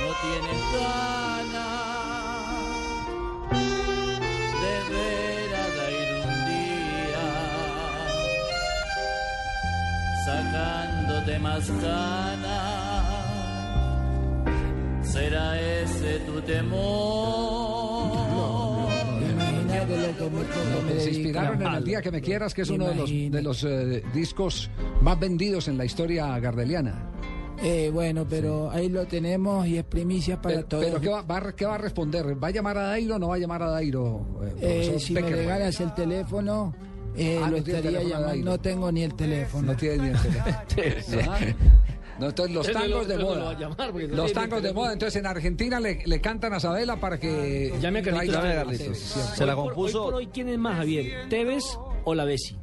no 0.00 0.08
tienes 0.22 0.60
ganas 0.72 1.91
sacándote 10.26 11.38
más 11.38 11.70
ganas. 11.82 13.12
¿Será 15.02 15.60
ese 15.60 16.18
tu 16.20 16.40
temor? 16.42 18.12
Imagínate 19.20 19.96
lo 19.96 20.16
que 20.16 20.24
me, 20.30 20.40
lo 20.40 20.88
que 20.88 20.94
me 20.94 21.00
Se 21.00 21.10
inspiraron 21.10 21.62
en. 21.62 21.74
El 21.74 21.84
Día 21.84 22.00
que 22.02 22.10
Me 22.10 22.20
Quieras, 22.20 22.54
que 22.54 22.62
es 22.62 22.70
uno 22.70 22.86
de 22.88 22.94
los, 22.94 23.10
de 23.10 23.42
los 23.42 23.64
eh, 23.64 24.02
discos 24.14 24.70
más 25.02 25.18
vendidos 25.20 25.68
en 25.68 25.76
la 25.78 25.84
historia 25.84 26.38
gardeliana. 26.38 27.08
Eh, 27.64 27.90
bueno, 27.92 28.26
pero 28.28 28.70
ahí 28.72 28.88
lo 28.88 29.06
tenemos 29.06 29.66
y 29.68 29.78
es 29.78 29.84
primicia 29.84 30.40
para 30.42 30.56
Pero, 30.56 30.66
todos. 30.66 30.84
pero 30.86 31.00
¿qué, 31.00 31.08
va, 31.08 31.22
va 31.22 31.36
a- 31.38 31.52
qué 31.54 31.64
va 31.64 31.76
a 31.76 31.78
responder? 31.78 32.42
¿Va 32.42 32.48
a 32.48 32.50
llamar 32.50 32.76
a 32.78 32.82
Dairo 32.88 33.14
o 33.16 33.18
no 33.20 33.28
va 33.28 33.36
a 33.36 33.38
llamar 33.38 33.62
a 33.62 33.70
Dairo? 33.70 34.26
eh, 34.60 34.92
Eh, 34.94 34.98
si 34.98 35.12
me 35.14 35.20
regalas 35.20 35.78
el 35.80 35.94
teléfono, 35.94 36.74
eh, 37.16 37.38
Ah, 37.42 37.46
lo 37.46 37.50
no 37.52 37.56
estaría 37.58 38.02
llamando. 38.02 38.50
No 38.50 38.58
tengo 38.60 38.90
ni 38.92 39.02
el 39.02 39.14
teléfono. 39.14 39.72
No 39.72 39.76
tiene 39.76 39.98
ni 39.98 40.08
el 40.10 40.66
teléfono. 40.66 41.32
No, 42.18 42.28
entonces 42.28 42.54
los 42.54 42.70
tangos 42.70 43.08
de 43.08 43.18
moda. 43.18 43.58
los 44.10 44.32
tangos 44.32 44.62
de 44.62 44.72
moda. 44.72 44.92
Entonces 44.92 45.18
en 45.18 45.26
Argentina 45.26 45.80
le, 45.80 46.02
le 46.06 46.20
cantan 46.20 46.52
a 46.52 46.60
Sabela 46.60 46.96
para 47.00 47.18
que. 47.18 47.72
Llame 47.80 48.00
a 48.00 48.02
Carlitos. 48.02 48.36
traiga- 48.36 48.42
Llame 48.42 48.52
a 48.52 48.56
Carlitos. 48.64 48.98
Sí, 48.98 49.42
Hoy 49.42 49.50
por- 49.54 49.72
Hoy 49.76 49.92
por 49.92 50.14
hoy, 50.14 50.26
¿quién 50.28 50.48
es 50.50 50.58
más, 50.58 50.76
Javier? 50.76 51.28
¿Tevez 51.30 51.64
o 52.04 52.14
la 52.14 52.24
Bessi? 52.24 52.56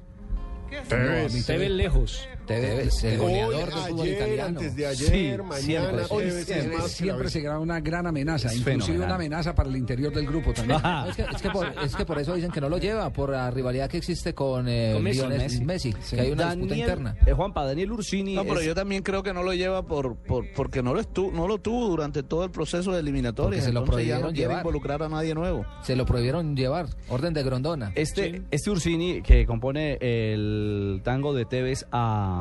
Tevez. 0.87 1.33
No, 1.35 1.45
Tevez 1.45 1.71
lejos. 1.71 2.29
Tevez, 2.49 3.03
el 3.03 3.17
goleador 3.19 3.53
Hoy, 3.55 3.59
del 3.61 3.71
fútbol 3.91 4.07
italiano. 4.07 4.43
antes 4.59 4.75
de 4.75 4.87
ayer, 4.87 5.43
mañana, 5.43 6.01
Hoy 6.09 6.23
Tevez 6.23 6.35
es 6.35 6.45
siempre, 6.47 6.67
más 6.69 6.81
que 6.81 6.81
la 6.81 6.87
siempre 6.89 7.23
Bessi. 7.25 7.39
será 7.41 7.59
una 7.59 7.79
gran 7.79 8.07
amenaza, 8.07 8.47
Es 8.47 8.57
inclusive 8.57 8.81
fenomenal. 8.81 9.05
una 9.07 9.15
amenaza 9.15 9.53
para 9.55 9.69
el 9.69 9.75
interior 9.77 10.11
del 10.13 10.25
grupo 10.25 10.51
también. 10.53 10.79
Es 11.09 11.15
que, 11.15 11.21
es, 11.21 11.41
que 11.41 11.49
por, 11.51 11.67
es 11.85 11.95
que 11.95 12.05
por 12.05 12.19
eso 12.19 12.33
dicen 12.33 12.51
que 12.51 12.59
no 12.59 12.67
lo 12.69 12.77
lleva, 12.79 13.11
por 13.11 13.29
la 13.29 13.51
rivalidad 13.51 13.87
que 13.89 13.97
existe 13.97 14.33
con, 14.33 14.67
eh, 14.67 14.91
Con 14.93 15.03
Messi. 15.03 15.19
Lionel 15.19 15.37
Messi. 15.39 15.65
Messi, 15.65 15.93
que 15.93 16.21
hay 16.21 16.31
una 16.31 16.55
disputa 16.55 16.75
interna. 16.75 17.15
eh, 17.25 17.33
Juanpa, 17.33 17.65
Daniel 17.65 17.91
Ursini. 17.91 18.33
No, 18.35 18.43
pero 18.43 18.59
es- 18.61 18.65
yo 18.65 18.73
también 18.75 19.03
creo 19.03 19.21
que 19.21 19.33
no 19.33 19.43
lo 19.43 19.53
lleva 19.53 19.85
por, 19.85 20.15
por 20.17 20.45
porque 20.53 20.81
no 20.81 20.93
lo 20.93 20.99
estuvo, 21.01 21.31
no 21.31 21.47
lo 21.47 21.59
tuvo 21.59 21.87
durante 21.87 22.23
todo 22.23 22.43
el 22.43 22.51
proceso 22.51 22.91
de 22.91 22.99
eliminatorias. 22.99 23.49
Porque 23.49 23.61
se 23.61 23.71
lo 23.73 23.81
entonces 23.81 24.07
ya 24.07 24.15
no 24.15 24.21
prohibieron 24.21 24.35
llevar. 24.35 24.57
involucrar 24.65 25.03
a 25.03 25.09
nadie 25.09 25.35
nuevo. 25.35 25.65
Se 25.83 25.95
lo 25.95 26.05
prohibieron 26.05 26.55
llevar, 26.55 26.87
orden 27.09 27.33
de 27.33 27.43
Grondona. 27.43 27.91
Este, 27.95 28.41
este 28.49 28.69
Ursini 28.71 29.21
que 29.21 29.45
compone 29.45 29.97
el 30.01 31.01
tango 31.03 31.33
de 31.33 31.45
Tevez 31.45 31.85
a, 31.91 32.38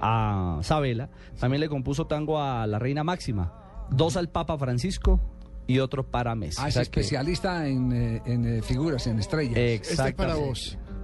a 0.00 0.58
Sabela, 0.62 1.08
también 1.40 1.60
le 1.60 1.68
compuso 1.68 2.06
tango 2.06 2.40
a 2.40 2.66
la 2.66 2.78
Reina 2.78 3.02
Máxima, 3.04 3.52
dos 3.90 4.16
al 4.16 4.28
Papa 4.28 4.56
Francisco 4.58 5.20
y 5.66 5.80
otro 5.80 6.04
para 6.06 6.34
Messi. 6.34 6.58
Ah, 6.60 6.64
O 6.64 6.68
es 6.68 6.74
que- 6.76 6.82
especialista 6.82 7.66
en, 7.66 7.92
eh, 7.92 8.22
en, 8.26 8.44
eh, 8.58 8.62
figuras, 8.62 9.06
en 9.06 9.18
estrellas. 9.18 9.56
Exactamente. 9.56 10.54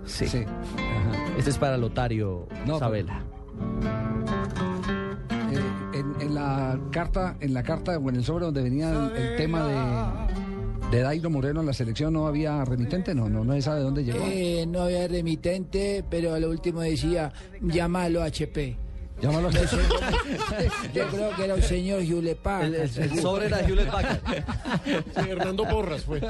Sí. 0.06 0.26
Sí. 0.28 0.44
Este 1.38 1.50
es 1.50 1.58
para 1.58 1.76
Lotario 1.78 2.46
No, 2.66 2.78
Sabela. 2.78 3.22
Eh, 5.50 5.98
en, 5.98 6.20
en 6.20 6.34
la 6.34 6.78
carta, 6.90 7.36
en 7.40 7.54
la 7.54 7.62
carta 7.62 7.96
o 7.98 8.08
en 8.10 8.16
el 8.16 8.24
sobre 8.24 8.44
donde 8.46 8.62
venía 8.62 8.90
el, 8.90 9.16
el 9.16 9.36
tema 9.36 9.64
de, 9.66 9.74
de 10.90 11.00
Dairo 11.00 11.30
Moreno 11.30 11.60
en 11.60 11.66
la 11.66 11.72
selección, 11.72 12.12
¿no 12.12 12.26
había 12.26 12.64
remitente? 12.64 13.14
No, 13.14 13.28
no, 13.28 13.44
no 13.44 13.60
sabe 13.60 13.80
dónde 13.80 14.04
llegó. 14.04 14.24
Eh, 14.26 14.64
no 14.66 14.82
había 14.82 15.08
remitente, 15.08 16.04
pero 16.08 16.34
a 16.34 16.38
lo 16.38 16.50
último 16.50 16.80
decía, 16.80 17.32
llamalo 17.60 18.22
HP. 18.22 18.83
Llámalo 19.22 19.50
No 19.50 19.58
sé, 19.58 19.66
Yo 20.94 21.06
creo 21.08 21.36
que 21.36 21.44
era 21.44 21.54
un 21.54 21.62
señor 21.62 22.02
Hewlett 22.02 22.38
Packard. 22.38 22.74
El- 22.74 22.74
el- 22.74 23.12
el 23.12 23.18
sobre 23.20 23.46
era 23.46 23.60
Hewlett 23.60 23.90
Packard. 23.90 24.20
Hernando 25.28 25.64
Porras 25.68 26.02
fue. 26.02 26.20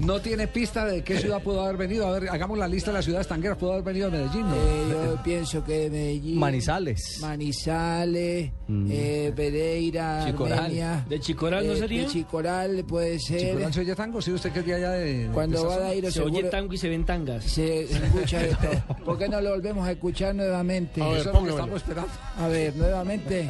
No 0.00 0.20
tiene 0.20 0.46
pista 0.48 0.86
de 0.86 1.02
qué 1.02 1.18
ciudad 1.18 1.42
pudo 1.42 1.62
haber 1.64 1.76
venido. 1.76 2.06
A 2.06 2.18
ver, 2.18 2.28
hagamos 2.30 2.56
la 2.58 2.68
lista 2.68 2.90
de 2.90 2.98
las 2.98 3.04
ciudades 3.04 3.26
tangueras. 3.26 3.58
Pudo 3.58 3.72
haber 3.72 3.84
venido 3.84 4.06
a 4.08 4.10
Medellín. 4.10 4.48
¿no? 4.48 4.54
Eh, 4.54 4.86
yo 4.90 5.22
pienso 5.22 5.64
que 5.64 5.78
de 5.78 5.90
Medellín. 5.90 6.38
Manizales. 6.38 7.18
Manizales, 7.20 8.50
Mm. 8.68 8.88
eh, 8.90 9.32
Pereira, 9.34 10.24
Chicoral. 10.26 10.58
Armenia. 10.58 11.04
¿De 11.08 11.20
Chicoral 11.20 11.66
no 11.66 11.72
Eh, 11.72 11.76
sería? 11.78 12.02
De 12.02 12.08
Chicoral 12.08 12.84
puede 12.86 13.18
ser. 13.18 13.40
¿Chicoral 13.40 13.72
se 13.74 13.80
oye 13.80 13.94
tango? 13.94 14.22
¿Sí 14.22 14.32
usted 14.32 14.52
que 14.52 14.60
es 14.60 14.66
de 14.66 14.74
allá 14.74 14.90
de...? 14.92 15.28
Cuando 15.32 15.66
va 15.66 15.86
a 15.86 15.94
ir 15.94 16.10
Se 16.12 16.22
oye 16.22 16.44
tango 16.44 16.72
y 16.74 16.78
se 16.78 16.88
ven 16.88 17.04
tangas. 17.04 17.44
Se 17.44 17.82
escucha 17.84 18.42
esto. 18.44 18.68
¿Por 19.04 19.18
qué 19.18 19.28
no 19.28 19.40
lo 19.40 19.50
volvemos 19.50 19.86
a 19.88 19.92
escuchar 19.92 20.34
nuevamente? 20.34 21.02
A 21.02 21.08
ver, 21.08 21.18
Eso 21.18 21.30
es 21.30 21.34
lo 21.34 21.42
que 21.44 21.50
estamos 21.50 21.76
esperando. 21.76 22.10
A 22.38 22.46
ver, 22.46 22.76
nuevamente, 22.76 23.48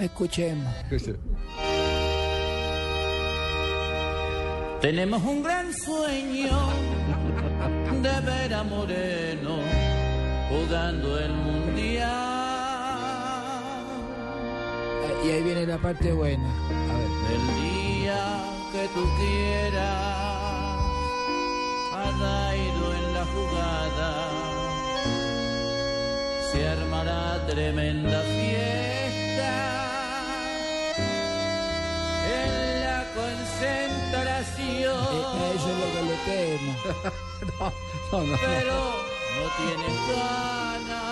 escuchemos. 0.00 0.72
Tenemos 4.80 5.22
un 5.22 5.42
gran 5.42 5.70
sueño 5.74 6.58
de 8.00 8.20
ver 8.22 8.54
a 8.54 8.62
Moreno 8.64 9.58
jugando 10.48 11.18
el 11.18 11.32
mundial. 11.32 12.08
Y 15.22 15.30
ahí 15.30 15.42
viene 15.42 15.66
la 15.66 15.76
parte 15.76 16.10
buena. 16.12 16.48
El 17.28 17.46
día 17.62 18.42
que 18.72 18.88
tú 18.94 19.06
quieras, 19.18 19.84
a 21.92 22.10
Dairo 22.18 22.94
en 22.94 23.14
la 23.14 23.24
jugada, 23.26 24.49
se 26.52 26.68
armará 26.68 27.46
tremenda 27.46 28.20
fiesta. 28.22 29.52
En 32.42 32.52
la 32.84 32.98
concentración. 33.14 35.06
Eh, 35.40 35.54
Eso 35.56 35.68
es 35.70 35.76
lo 35.82 35.88
que 35.94 36.02
le 36.08 36.16
temo. 36.28 36.72
no, 37.60 37.64
no, 38.12 38.18
no. 38.26 38.36
Pero 38.46 38.78
no 39.36 39.44
tienes 39.58 39.96
ganas 40.16 41.10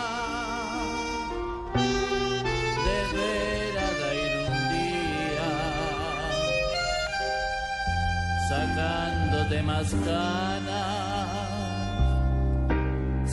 de 2.84 2.98
ver 3.16 3.72
a 3.78 3.80
Dairo 4.00 4.40
un 4.52 4.62
día 4.74 5.50
sacándote 8.48 9.56
más 9.62 9.88
ganas. 10.04 11.57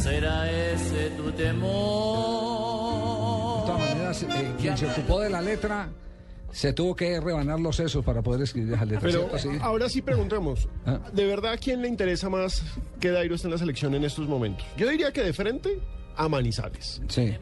¿Será 0.06 0.52
ese 0.72 1.10
tu 1.18 1.32
temor? 1.32 1.72
De 3.62 3.66
todas 3.66 3.90
maneras, 3.90 4.22
eh, 4.24 4.54
quien 4.62 4.78
se 4.78 4.86
ocupó 4.86 5.20
de 5.20 5.32
la 5.32 5.42
letra 5.42 5.90
se 6.52 6.74
tuvo 6.74 6.96
que 6.96 7.20
rebanar 7.20 7.60
los 7.60 7.76
sesos 7.76 8.06
para 8.06 8.22
poder 8.22 8.44
escribir 8.44 8.76
esa 8.76 8.86
letra. 8.86 9.02
Pero 9.02 9.28
ahora 9.64 9.90
sí 9.90 10.04
preguntemos, 10.04 10.70
Ah. 10.86 11.00
¿de 11.12 11.26
verdad 11.26 11.54
a 11.54 11.58
quién 11.58 11.82
le 11.82 11.88
interesa 11.88 12.30
más 12.30 12.62
que 13.00 13.10
Dairo 13.10 13.34
esté 13.34 13.48
en 13.48 13.54
la 13.54 13.58
selección 13.58 13.96
en 13.96 14.04
estos 14.04 14.28
momentos? 14.28 14.64
Yo 14.78 14.88
diría 14.88 15.12
que 15.12 15.24
de 15.24 15.34
frente 15.34 15.80
a 16.16 16.30
Manizales. 16.30 17.02
Sí. 17.08 17.36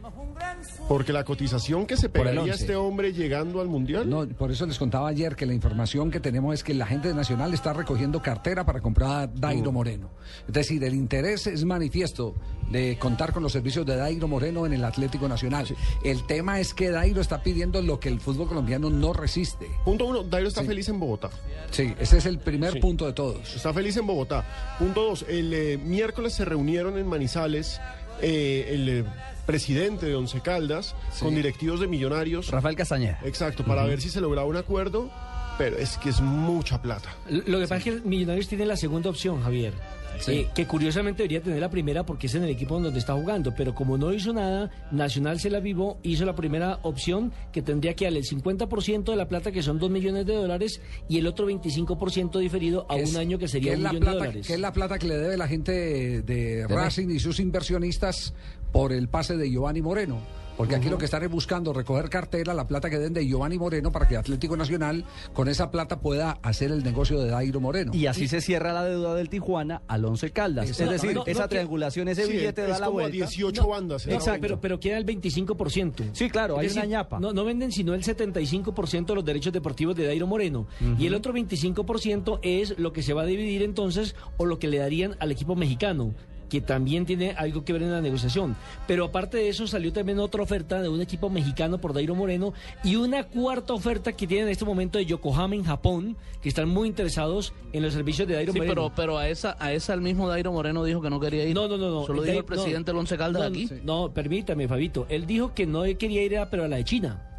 Porque 0.88 1.12
la 1.12 1.24
cotización 1.24 1.86
que 1.86 1.96
se 1.96 2.08
pegaría 2.08 2.52
este 2.54 2.76
hombre 2.76 3.12
llegando 3.12 3.60
al 3.60 3.68
Mundial... 3.68 4.08
No, 4.08 4.26
por 4.28 4.50
eso 4.50 4.66
les 4.66 4.78
contaba 4.78 5.08
ayer 5.08 5.34
que 5.36 5.46
la 5.46 5.54
información 5.54 6.10
que 6.10 6.20
tenemos 6.20 6.54
es 6.54 6.62
que 6.64 6.74
la 6.74 6.86
gente 6.86 7.08
de 7.08 7.14
Nacional 7.14 7.54
está 7.54 7.72
recogiendo 7.72 8.20
cartera 8.20 8.64
para 8.64 8.80
comprar 8.80 9.10
a 9.10 9.26
Dairo 9.26 9.72
Moreno. 9.72 10.10
Es 10.46 10.52
decir, 10.54 10.82
el 10.84 10.94
interés 10.94 11.46
es 11.46 11.64
manifiesto 11.64 12.34
de 12.70 12.98
contar 12.98 13.32
con 13.32 13.42
los 13.42 13.52
servicios 13.52 13.86
de 13.86 13.96
Dairo 13.96 14.28
Moreno 14.28 14.66
en 14.66 14.72
el 14.72 14.84
Atlético 14.84 15.28
Nacional. 15.28 15.66
El 16.04 16.24
tema 16.26 16.60
es 16.60 16.74
que 16.74 16.90
Dairo 16.90 17.20
está 17.20 17.42
pidiendo 17.42 17.80
lo 17.82 18.00
que 18.00 18.08
el 18.08 18.20
fútbol 18.20 18.48
colombiano 18.48 18.90
no 18.90 19.12
resiste. 19.12 19.68
Punto 19.84 20.06
uno, 20.06 20.22
Dairo 20.22 20.48
está 20.48 20.62
Sí. 20.62 20.66
feliz 20.66 20.88
en 20.88 20.98
Bogotá. 21.00 21.30
Sí, 21.70 21.94
ese 21.98 22.18
es 22.18 22.26
el 22.26 22.38
primer 22.38 22.72
Sí. 22.74 22.78
punto 22.80 23.06
de 23.06 23.12
todos. 23.12 23.54
Está 23.56 23.72
feliz 23.72 23.96
en 23.96 24.06
Bogotá. 24.06 24.44
Punto 24.78 25.02
dos, 25.04 25.24
el 25.28 25.52
eh, 25.54 25.78
miércoles 25.78 26.34
se 26.34 26.44
reunieron 26.44 26.98
en 26.98 27.06
Manizales 27.06 27.80
eh, 28.22 28.66
el 28.70 28.88
eh, 28.88 29.04
presidente 29.44 30.06
de 30.06 30.14
Once 30.14 30.40
Caldas 30.40 30.94
con 31.20 31.34
directivos 31.34 31.80
de 31.80 31.86
Millonarios. 31.86 32.50
Rafael 32.50 32.76
Castañeda. 32.76 33.20
Exacto, 33.24 33.64
para 33.64 33.84
ver 33.84 34.00
si 34.00 34.10
se 34.10 34.20
lograba 34.20 34.46
un 34.46 34.56
acuerdo, 34.56 35.10
pero 35.58 35.76
es 35.76 35.98
que 35.98 36.10
es 36.10 36.20
mucha 36.20 36.80
plata. 36.80 37.14
Lo 37.28 37.58
que 37.58 37.64
pasa 37.64 37.76
es 37.76 37.84
que 37.84 37.92
Millonarios 38.08 38.48
tiene 38.48 38.66
la 38.66 38.76
segunda 38.76 39.10
opción, 39.10 39.42
Javier. 39.42 39.74
Sí. 40.20 40.32
eh, 40.32 40.48
que 40.54 40.66
curiosamente 40.66 41.22
debería 41.22 41.42
tener 41.42 41.60
la 41.60 41.70
primera 41.70 42.04
porque 42.04 42.26
es 42.26 42.34
en 42.34 42.44
el 42.44 42.50
equipo 42.50 42.80
donde 42.80 42.98
está 42.98 43.14
jugando, 43.14 43.54
pero 43.54 43.74
como 43.74 43.98
no 43.98 44.12
hizo 44.12 44.32
nada, 44.32 44.70
Nacional 44.90 45.40
se 45.40 45.50
la 45.50 45.60
vivó, 45.60 45.98
hizo 46.02 46.24
la 46.24 46.34
primera 46.34 46.78
opción 46.82 47.32
que 47.52 47.62
tendría 47.62 47.94
que 47.94 48.04
darle 48.04 48.20
el 48.20 48.24
50% 48.26 49.04
de 49.04 49.16
la 49.16 49.28
plata, 49.28 49.52
que 49.52 49.62
son 49.62 49.78
2 49.78 49.90
millones 49.90 50.26
de 50.26 50.34
dólares, 50.34 50.80
y 51.08 51.18
el 51.18 51.26
otro 51.26 51.48
25% 51.48 52.38
diferido 52.38 52.86
a 52.88 52.96
un 52.96 53.16
año 53.16 53.38
que 53.38 53.48
sería 53.48 53.72
que 53.72 53.78
un 53.78 53.82
millón 53.84 54.00
de 54.00 54.10
dólares. 54.10 54.46
Que 54.46 54.54
es 54.54 54.60
la 54.60 54.72
plata 54.72 54.98
que 54.98 55.06
le 55.06 55.16
debe 55.16 55.36
la 55.36 55.48
gente 55.48 56.22
De 56.22 56.66
Racing 56.68 57.08
y 57.10 57.18
sus 57.18 57.40
inversionistas 57.40 58.34
por 58.72 58.92
el 58.92 59.08
pase 59.08 59.36
de 59.36 59.50
Giovanni 59.50 59.82
Moreno. 59.82 60.20
Porque 60.56 60.76
aquí 60.76 60.88
lo 60.88 60.98
que 60.98 61.06
están 61.06 61.22
es 61.24 61.30
buscando 61.30 61.72
recoger 61.72 62.08
cartera, 62.08 62.54
la 62.54 62.66
plata 62.66 62.88
que 62.88 62.98
den 62.98 63.12
de 63.12 63.26
Giovanni 63.26 63.58
Moreno 63.58 63.90
para 63.90 64.06
que 64.06 64.16
Atlético 64.16 64.56
Nacional 64.56 65.04
con 65.32 65.48
esa 65.48 65.70
plata 65.70 66.00
pueda 66.00 66.38
hacer 66.42 66.70
el 66.70 66.84
negocio 66.84 67.20
de 67.20 67.30
Dairo 67.30 67.60
Moreno. 67.60 67.92
Y 67.94 68.06
así 68.06 68.28
se 68.28 68.40
cierra 68.40 68.72
la 68.72 68.84
deuda 68.84 69.14
del 69.14 69.28
Tijuana 69.28 69.82
al 69.88 70.04
Once 70.04 70.30
Caldas. 70.30 70.70
Es 70.70 70.78
decir, 70.78 71.14
No, 71.14 71.20
no, 71.24 71.26
esa 71.26 71.42
no, 71.42 71.48
triangulación, 71.48 72.08
ese 72.08 72.26
sí, 72.26 72.32
billete 72.32 72.62
es 72.62 72.68
da 72.68 72.78
la 72.78 72.86
como 72.86 72.98
a 73.00 73.02
vuelta. 73.02 73.16
18 73.16 73.66
bandas, 73.66 74.06
¿eh? 74.06 74.16
No, 74.18 74.32
pero, 74.40 74.60
pero 74.60 74.78
queda 74.80 74.98
el 74.98 75.06
25%. 75.06 76.10
Sí, 76.12 76.30
claro, 76.30 76.58
hay 76.58 76.66
Es 76.66 76.74
una 76.74 76.84
ñapa. 76.84 77.18
No, 77.18 77.32
no 77.32 77.44
venden 77.44 77.72
sino 77.72 77.94
el 77.94 78.04
75% 78.04 79.06
de 79.06 79.14
los 79.14 79.24
derechos 79.24 79.52
deportivos 79.52 79.96
de 79.96 80.06
Dairo 80.06 80.26
Moreno. 80.26 80.66
Y 80.98 81.06
el 81.06 81.14
otro 81.14 81.32
25% 81.32 82.38
es 82.42 82.78
lo 82.78 82.92
que 82.92 83.02
se 83.02 83.12
va 83.12 83.22
a 83.22 83.26
dividir 83.26 83.62
entonces 83.62 84.14
o 84.36 84.46
lo 84.46 84.58
que 84.58 84.68
le 84.68 84.78
darían 84.78 85.16
al 85.18 85.32
equipo 85.32 85.56
mexicano 85.56 86.14
que 86.48 86.60
también 86.60 87.06
tiene 87.06 87.32
algo 87.32 87.64
que 87.64 87.72
ver 87.72 87.82
en 87.82 87.92
la 87.92 88.00
negociación. 88.00 88.56
Pero 88.86 89.06
aparte 89.06 89.38
de 89.38 89.48
eso 89.48 89.66
salió 89.66 89.92
también 89.92 90.18
otra 90.18 90.42
oferta 90.42 90.80
de 90.82 90.88
un 90.88 91.00
equipo 91.00 91.30
mexicano 91.30 91.78
por 91.78 91.92
Dairo 91.92 92.14
Moreno 92.14 92.52
y 92.82 92.96
una 92.96 93.24
cuarta 93.24 93.72
oferta 93.72 94.12
que 94.12 94.26
tienen 94.26 94.46
en 94.46 94.52
este 94.52 94.64
momento 94.64 94.98
de 94.98 95.06
Yokohama 95.06 95.54
en 95.54 95.64
Japón, 95.64 96.16
que 96.42 96.48
están 96.48 96.68
muy 96.68 96.88
interesados 96.88 97.52
en 97.72 97.82
los 97.82 97.92
servicios 97.94 98.28
de 98.28 98.34
Dairo 98.34 98.52
Sí, 98.52 98.58
Moreno. 98.58 98.74
pero, 98.74 98.92
pero 98.94 99.18
a 99.18 99.28
esa 99.28 99.56
a 99.58 99.72
esa 99.72 99.94
el 99.94 100.00
mismo 100.00 100.28
Dairo 100.28 100.52
Moreno 100.52 100.84
dijo 100.84 101.00
que 101.00 101.10
no 101.10 101.20
quería 101.20 101.44
ir. 101.44 101.54
No, 101.54 101.68
no, 101.68 101.76
no, 101.76 101.90
no. 101.90 102.06
Solo 102.06 102.22
El 102.22 102.28
dijo 102.28 102.38
el 102.40 102.44
presidente 102.44 102.92
no. 102.92 103.00
Once 103.00 103.16
Caldas 103.16 103.42
no, 103.42 103.48
aquí. 103.48 103.68
No, 103.82 104.12
permítame, 104.12 104.68
Fabito. 104.68 105.06
Él 105.08 105.26
dijo 105.26 105.54
que 105.54 105.66
no 105.66 105.82
quería 105.98 106.22
ir 106.22 106.38
a, 106.38 106.50
pero 106.50 106.64
a 106.64 106.68
la 106.68 106.76
de 106.76 106.84
China. 106.84 107.30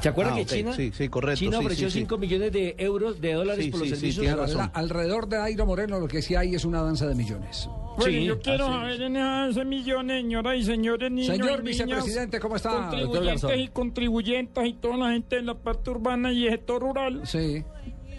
¿Se 0.00 0.08
acuerdan 0.08 0.34
Ah, 0.34 0.36
que 0.36 0.42
ok, 0.42 0.48
China, 0.48 0.72
sí, 0.74 0.92
sí, 0.94 1.08
correcto, 1.08 1.38
China 1.40 1.58
ofreció 1.58 1.88
sí, 1.88 1.94
sí. 1.94 1.98
5 2.00 2.18
millones 2.18 2.52
de 2.52 2.74
euros, 2.78 3.20
de 3.20 3.32
dólares 3.32 3.64
Sí, 3.64 3.70
por 3.70 3.80
los 3.80 3.88
sí, 3.88 3.94
sí, 3.96 4.12
servicios? 4.12 4.38
razón. 4.38 4.60
al- 4.60 4.70
alrededor 4.74 5.28
de 5.28 5.38
Dairo 5.38 5.66
Moreno 5.66 5.98
lo 5.98 6.06
que 6.06 6.22
sí 6.22 6.34
hay 6.36 6.54
es 6.54 6.64
una 6.64 6.82
danza 6.82 7.06
de 7.08 7.14
millones. 7.16 7.68
Bueno, 7.96 8.12
Sí, 8.12 8.24
yo 8.26 8.38
quiero 8.40 8.66
saber 8.66 9.02
en 9.02 9.16
esas 9.16 9.66
millones, 9.66 10.22
señoras 10.22 10.56
y 10.56 10.62
señores, 10.62 11.10
niños 11.10 11.26
Señor 11.36 11.64
niñas, 11.64 11.78
vicepresidente, 11.86 12.38
¿cómo 12.38 12.54
está, 12.56 12.90
Contribuyentes 12.90 13.58
y 13.58 13.68
contribuyentes 13.68 14.66
y 14.66 14.72
toda 14.74 14.96
la 14.98 15.10
gente 15.10 15.36
de 15.36 15.42
la 15.42 15.54
parte 15.54 15.90
urbana 15.90 16.32
y 16.32 16.44
el 16.46 16.52
sector 16.52 16.80
rural. 16.80 17.22
Sí. 17.24 17.64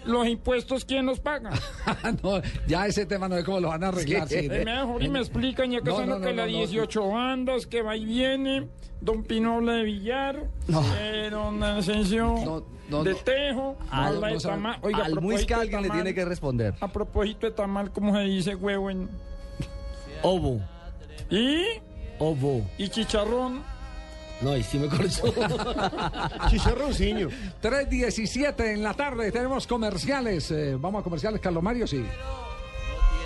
Los 0.04 0.26
impuestos, 0.26 0.84
¿quién 0.84 1.06
los 1.06 1.20
paga? 1.20 1.50
no, 2.22 2.40
ya 2.66 2.86
ese 2.86 3.06
tema 3.06 3.28
no 3.28 3.36
es 3.36 3.44
cómo 3.44 3.60
lo 3.60 3.68
van 3.68 3.84
a 3.84 3.88
arreglar. 3.88 4.28
sí. 4.28 4.48
Mejor 4.48 5.02
y 5.02 5.08
me 5.08 5.18
explican, 5.18 5.70
ya 5.70 5.80
que 5.80 5.90
No, 5.90 5.96
son 5.96 6.08
no, 6.08 6.20
que 6.20 6.30
no, 6.32 6.36
la 6.42 6.46
no, 6.46 6.52
no. 6.52 6.58
18 6.58 7.08
bandas, 7.08 7.66
que 7.66 7.82
va 7.82 7.96
y 7.96 8.04
viene, 8.04 8.68
don 9.00 9.22
Pino 9.24 9.56
habla 9.56 9.74
de 9.74 9.82
Villar, 9.84 10.48
eh, 10.98 11.28
don 11.30 11.62
Asensio 11.62 12.64
de. 13.04 13.14
Tejo, 13.14 13.76
habla 13.90 14.28
de 14.28 14.38
tamal. 14.38 14.78
Oiga, 14.82 15.04
al 15.04 15.20
Muisca 15.20 15.60
alguien 15.60 15.82
le 15.82 15.88
tamal, 15.88 16.02
tiene 16.02 16.14
que 16.14 16.24
responder. 16.24 16.74
A 16.80 16.88
propósito 16.88 17.46
de 17.46 17.52
tamal, 17.52 17.92
¿cómo 17.92 18.14
se 18.16 18.22
dice 18.22 18.54
huevo 18.54 18.90
en...? 18.90 19.08
Ovo. 20.22 20.60
¿Y? 21.30 21.64
Ovo. 22.18 22.68
¿Y 22.78 22.88
chicharrón? 22.88 23.62
No, 24.40 24.56
y 24.56 24.62
sí 24.62 24.78
me 24.78 24.88
corchó. 24.88 25.24
Chicharroncillo. 26.48 27.28
3.17 27.62 28.72
en 28.74 28.82
la 28.82 28.94
tarde, 28.94 29.30
tenemos 29.30 29.66
comerciales. 29.66 30.50
eh, 30.50 30.76
vamos 30.78 31.00
a 31.00 31.04
comerciales, 31.04 31.40
Carlos 31.40 31.62
Mario, 31.62 31.86
sí. 31.86 32.04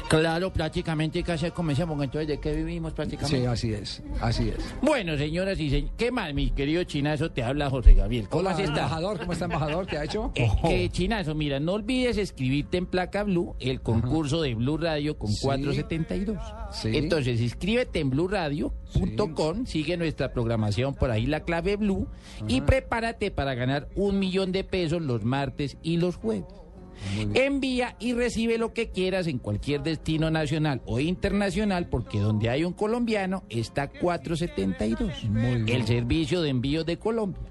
Claro, 0.08 0.52
prácticamente 0.52 1.24
hacer 1.32 1.52
comercial, 1.52 1.88
porque 1.88 2.04
entonces 2.04 2.28
de 2.28 2.38
qué 2.38 2.52
vivimos 2.54 2.92
prácticamente. 2.92 3.38
Sí, 3.40 3.46
así 3.46 3.72
es, 3.72 4.02
así 4.20 4.48
es. 4.50 4.74
Bueno, 4.82 5.16
señoras 5.16 5.58
y 5.58 5.70
señores, 5.70 5.92
¿qué 5.96 6.10
más, 6.12 6.32
mi 6.34 6.50
querido 6.50 6.84
chinazo? 6.84 7.30
Te 7.30 7.42
habla 7.42 7.70
José 7.70 7.94
Gabriel. 7.94 8.28
¿Cómo 8.28 8.40
Hola, 8.40 8.50
has 8.50 8.58
estado? 8.60 8.78
embajador, 8.78 9.18
¿cómo 9.18 9.32
está 9.32 9.44
embajador? 9.46 9.86
¿Qué 9.86 9.98
ha 9.98 10.04
hecho? 10.04 10.30
Eh, 10.34 10.48
que 10.62 10.88
chinazo, 10.90 11.34
mira, 11.34 11.58
no 11.58 11.72
olvides 11.72 12.18
escribirte 12.18 12.76
en 12.76 12.86
Placa 12.86 13.24
Blue, 13.24 13.54
el 13.60 13.80
concurso 13.80 14.42
de 14.42 14.54
Blue 14.54 14.76
Radio 14.76 15.18
con 15.18 15.30
Sí. 15.32 15.40
472. 15.46 16.38
Sí. 16.72 16.90
Entonces, 16.96 17.40
inscríbete 17.40 18.00
en 18.00 18.10
blueradio.com, 18.10 19.66
sigue 19.66 19.96
nuestra 19.96 20.32
programación 20.32 20.94
por 20.94 21.10
ahí, 21.10 21.26
la 21.26 21.40
clave 21.40 21.76
Blue, 21.76 22.06
y 22.46 22.60
prepárate 22.60 23.30
para 23.30 23.54
ganar 23.54 23.88
un 23.96 24.18
millón 24.18 24.52
de 24.52 24.64
pesos 24.64 25.02
los 25.02 25.24
martes 25.24 25.76
y 25.82 25.96
los 25.96 26.16
jueves. 26.16 26.44
Envía 27.34 27.96
y 27.98 28.12
recibe 28.12 28.58
lo 28.58 28.72
que 28.72 28.90
quieras 28.90 29.26
en 29.26 29.38
cualquier 29.38 29.82
destino 29.82 30.30
nacional 30.30 30.82
o 30.86 31.00
internacional, 31.00 31.88
porque 31.88 32.18
donde 32.18 32.50
hay 32.50 32.64
un 32.64 32.72
colombiano 32.72 33.44
está 33.48 33.88
472. 33.88 35.12
El 35.66 35.86
servicio 35.86 36.42
de 36.42 36.50
envío 36.50 36.84
de 36.84 36.98
Colombia. 36.98 37.42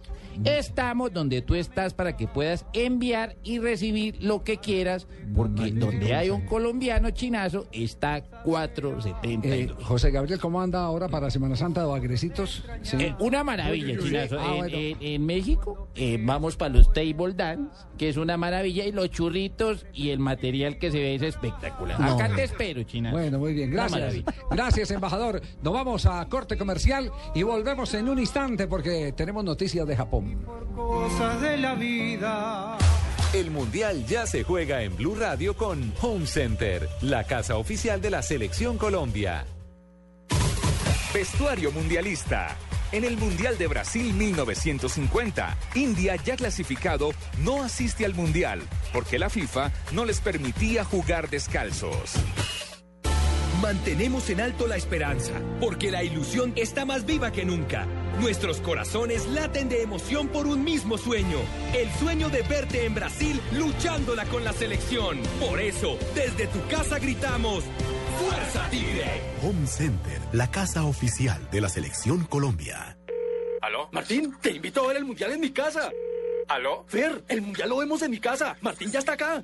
Estamos 0.44 1.14
donde 1.14 1.42
tú 1.42 1.56
estás 1.56 1.94
para 1.94 2.16
que 2.18 2.28
puedas 2.28 2.66
enviar 2.74 3.36
y 3.44 3.60
recibir 3.60 4.18
lo 4.22 4.44
que 4.44 4.58
quieras, 4.58 5.08
porque 5.36 5.72
donde 5.72 6.14
hay 6.16 6.30
un 6.30 6.42
colombiano 6.46 7.10
chinazo 7.12 7.68
está 7.72 8.22
472. 8.44 9.44
Eh, 9.54 9.84
José 9.84 10.12
Gabriel, 10.12 10.40
¿cómo 10.40 10.62
anda 10.62 10.82
ahora 10.84 11.08
para 11.08 11.30
Semana 11.30 11.56
Santa 11.56 11.88
o 11.88 11.96
agresitos? 11.96 12.64
Sí. 12.82 12.98
Eh, 13.00 13.16
una 13.20 13.44
maravilla, 13.44 13.98
chinazo. 14.00 14.38
Ah, 14.40 14.52
en, 14.54 14.58
bueno. 14.58 14.78
en- 14.78 14.98
en 15.02 15.26
México 15.26 15.88
eh, 15.96 16.18
vamos 16.22 16.56
para 16.58 16.74
los 16.74 16.92
table 16.94 17.34
dance, 17.36 17.86
que 17.98 18.10
es 18.10 18.18
una 18.18 18.38
maravilla, 18.38 18.86
y 18.86 18.92
los 18.92 19.10
churritos 19.10 19.86
y 19.94 20.10
el 20.10 20.20
material 20.20 20.78
que 20.78 20.92
se 20.92 21.00
ve 21.00 21.16
es 21.16 21.22
espectacular. 21.22 22.00
No, 22.00 22.14
Acá 22.16 22.34
te 22.36 22.44
espero, 22.44 22.84
chinazo. 22.84 23.16
Bueno, 23.18 23.40
muy 23.40 23.54
bien, 23.54 23.72
gracias. 23.72 24.16
Gracias, 24.52 24.92
embajador. 24.92 25.42
Nos 25.62 25.74
vamos 25.74 26.06
a 26.06 26.24
corte 26.30 26.58
comercial 26.58 27.12
y 27.36 27.44
volvemos 27.44 27.94
en 27.94 28.10
un 28.10 28.20
instante 28.20 28.68
porque 28.68 29.14
tenemos 29.16 29.44
noticias 29.44 29.88
de 29.88 29.96
Japón. 29.96 30.23
Cosas 30.76 31.42
de 31.42 31.58
la 31.58 31.76
vida. 31.76 32.78
El 33.34 33.52
Mundial 33.52 34.06
ya 34.06 34.26
se 34.28 34.44
juega 34.44 34.84
en 34.84 34.96
Blue 34.96 35.16
Radio 35.16 35.56
con 35.56 35.94
Home 36.02 36.28
Center, 36.28 36.88
la 37.02 37.24
casa 37.24 37.58
oficial 37.58 38.02
de 38.02 38.12
la 38.12 38.22
Selección 38.22 38.78
Colombia. 38.78 39.46
Vestuario 41.14 41.72
mundialista. 41.72 42.56
En 42.92 43.04
el 43.04 43.18
Mundial 43.18 43.58
de 43.58 43.68
Brasil 43.68 44.14
1950, 44.14 45.58
India, 45.76 46.16
ya 46.16 46.36
clasificado, 46.36 47.12
no 47.40 47.64
asiste 47.64 48.06
al 48.06 48.14
Mundial 48.14 48.62
porque 48.94 49.18
la 49.18 49.30
FIFA 49.30 49.72
no 49.92 50.06
les 50.06 50.22
permitía 50.22 50.86
jugar 50.86 51.30
descalzos. 51.30 52.14
Mantenemos 53.62 54.30
en 54.30 54.42
alto 54.42 54.68
la 54.68 54.76
esperanza, 54.76 55.34
porque 55.60 55.90
la 55.90 56.04
ilusión 56.04 56.54
está 56.56 56.86
más 56.86 57.06
viva 57.06 57.32
que 57.32 57.46
nunca. 57.46 57.88
Nuestros 58.20 58.62
corazones 58.62 59.26
laten 59.28 59.70
de 59.70 59.82
emoción 59.82 60.28
por 60.28 60.48
un 60.48 60.64
mismo 60.64 60.98
sueño, 60.98 61.40
el 61.76 61.90
sueño 61.94 62.30
de 62.30 62.42
verte 62.44 62.86
en 62.86 62.94
Brasil 62.96 63.42
luchándola 63.54 64.26
con 64.26 64.44
la 64.44 64.54
selección. 64.54 65.20
Por 65.40 65.60
eso, 65.60 65.98
desde 66.16 66.48
tu 66.48 66.66
casa 66.68 67.00
gritamos, 67.00 67.64
¡Fuerza 68.20 68.70
Tigre! 68.70 69.22
Home 69.42 69.68
Center, 69.68 70.20
la 70.32 70.50
casa 70.52 70.84
oficial 70.86 71.50
de 71.52 71.62
la 71.62 71.70
Selección 71.70 72.24
Colombia. 72.26 72.98
¿Aló? 73.62 73.90
Martín, 73.92 74.36
te 74.42 74.52
invito 74.52 74.84
a 74.84 74.88
ver 74.88 74.98
el 74.98 75.06
mundial 75.06 75.32
en 75.32 75.42
mi 75.42 75.52
casa. 75.52 75.92
¿Aló? 76.48 76.86
Fer, 76.88 77.24
el 77.28 77.42
mundial 77.42 77.70
lo 77.70 77.78
vemos 77.78 78.02
en 78.04 78.12
mi 78.12 78.20
casa. 78.20 78.56
Martín 78.62 78.92
ya 78.92 79.00
está 79.00 79.14
acá. 79.14 79.44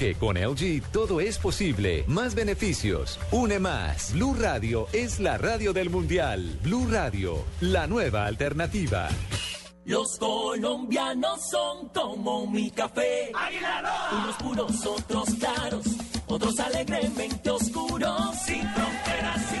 con 0.19 0.35
LG 0.35 0.81
todo 0.91 1.21
es 1.21 1.37
posible. 1.37 2.03
Más 2.07 2.33
beneficios, 2.33 3.19
une 3.31 3.59
más. 3.59 4.13
Blue 4.13 4.35
Radio 4.39 4.87
es 4.93 5.19
la 5.19 5.37
radio 5.37 5.73
del 5.73 5.91
mundial. 5.91 6.57
Blue 6.63 6.87
Radio, 6.89 7.43
la 7.59 7.85
nueva 7.85 8.25
alternativa. 8.25 9.09
Los 9.85 10.17
colombianos 10.17 11.41
son 11.49 11.89
como 11.89 12.47
mi 12.47 12.71
café. 12.71 13.31
Unos 14.11 14.35
puros, 14.37 14.85
otros 14.87 15.29
claros, 15.35 15.85
otros 16.25 16.59
alegremente 16.59 17.51
oscuros. 17.51 18.35
Sin 18.43 18.67
fronteras, 18.69 19.45
sin 19.49 19.60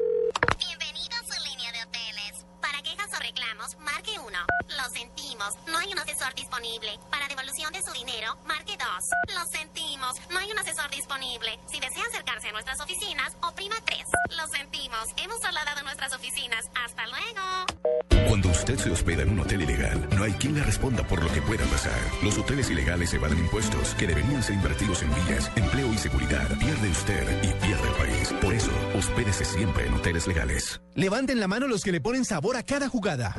disponible. 6.61 6.99
Para 7.09 7.27
devolución 7.27 7.73
de 7.73 7.81
su 7.81 7.91
dinero, 7.93 8.37
marque 8.45 8.77
2. 8.77 9.35
Lo 9.35 9.45
sentimos, 9.51 10.15
no 10.29 10.39
hay 10.39 10.51
un 10.51 10.59
asesor 10.59 10.89
disponible. 10.91 11.59
Si 11.67 11.79
desea 11.79 12.03
acercarse 12.09 12.49
a 12.49 12.51
nuestras 12.51 12.79
oficinas, 12.79 13.35
oprima 13.41 13.75
3. 13.85 13.99
Lo 14.37 14.47
sentimos, 14.47 15.05
hemos 15.17 15.39
trasladado 15.39 15.83
nuestras 15.83 16.13
oficinas. 16.13 16.65
Hasta 16.75 17.07
luego. 17.07 18.27
Cuando 18.27 18.49
usted 18.49 18.77
se 18.77 18.91
hospeda 18.91 19.23
en 19.23 19.29
un 19.29 19.39
hotel 19.39 19.63
ilegal, 19.63 20.07
no 20.15 20.23
hay 20.23 20.33
quien 20.33 20.55
le 20.55 20.63
responda 20.63 21.03
por 21.03 21.23
lo 21.23 21.31
que 21.33 21.41
pueda 21.41 21.65
pasar. 21.65 21.99
Los 22.23 22.37
hoteles 22.37 22.69
ilegales 22.69 23.13
evaden 23.13 23.39
impuestos 23.39 23.93
que 23.95 24.07
deberían 24.07 24.43
ser 24.43 24.55
invertidos 24.55 25.01
en 25.01 25.13
vías, 25.25 25.51
empleo 25.55 25.91
y 25.91 25.97
seguridad. 25.97 26.47
Pierde 26.59 26.89
usted 26.89 27.43
y 27.43 27.53
pierde 27.65 27.87
el 27.87 27.95
país. 27.95 28.33
Por 28.41 28.53
eso, 28.53 28.71
hospédese 28.95 29.45
siempre 29.45 29.87
en 29.87 29.93
hoteles 29.95 30.27
legales. 30.27 30.81
Levanten 30.95 31.39
la 31.39 31.47
mano 31.47 31.67
los 31.67 31.83
que 31.83 31.91
le 31.91 32.01
ponen 32.01 32.23
sabor 32.23 32.55
a 32.55 32.63
cada 32.63 32.87
jugada. 32.87 33.35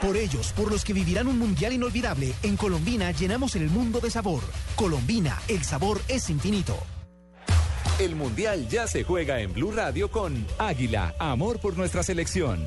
Por 0.00 0.16
ellos, 0.16 0.52
por 0.52 0.70
los 0.70 0.84
que 0.84 0.92
vivirán 0.92 1.26
un 1.26 1.38
mundial 1.38 1.72
inolvidable, 1.72 2.32
en 2.44 2.56
Colombina 2.56 3.10
llenamos 3.10 3.56
el 3.56 3.68
mundo 3.68 3.98
de 3.98 4.10
sabor. 4.10 4.42
Colombina, 4.76 5.36
el 5.48 5.64
sabor 5.64 6.00
es 6.06 6.30
infinito. 6.30 6.76
El 7.98 8.14
Mundial 8.14 8.68
ya 8.68 8.86
se 8.86 9.02
juega 9.02 9.40
en 9.40 9.52
Blue 9.52 9.72
Radio 9.72 10.08
con 10.08 10.46
Águila, 10.58 11.16
amor 11.18 11.58
por 11.58 11.76
nuestra 11.76 12.04
selección. 12.04 12.64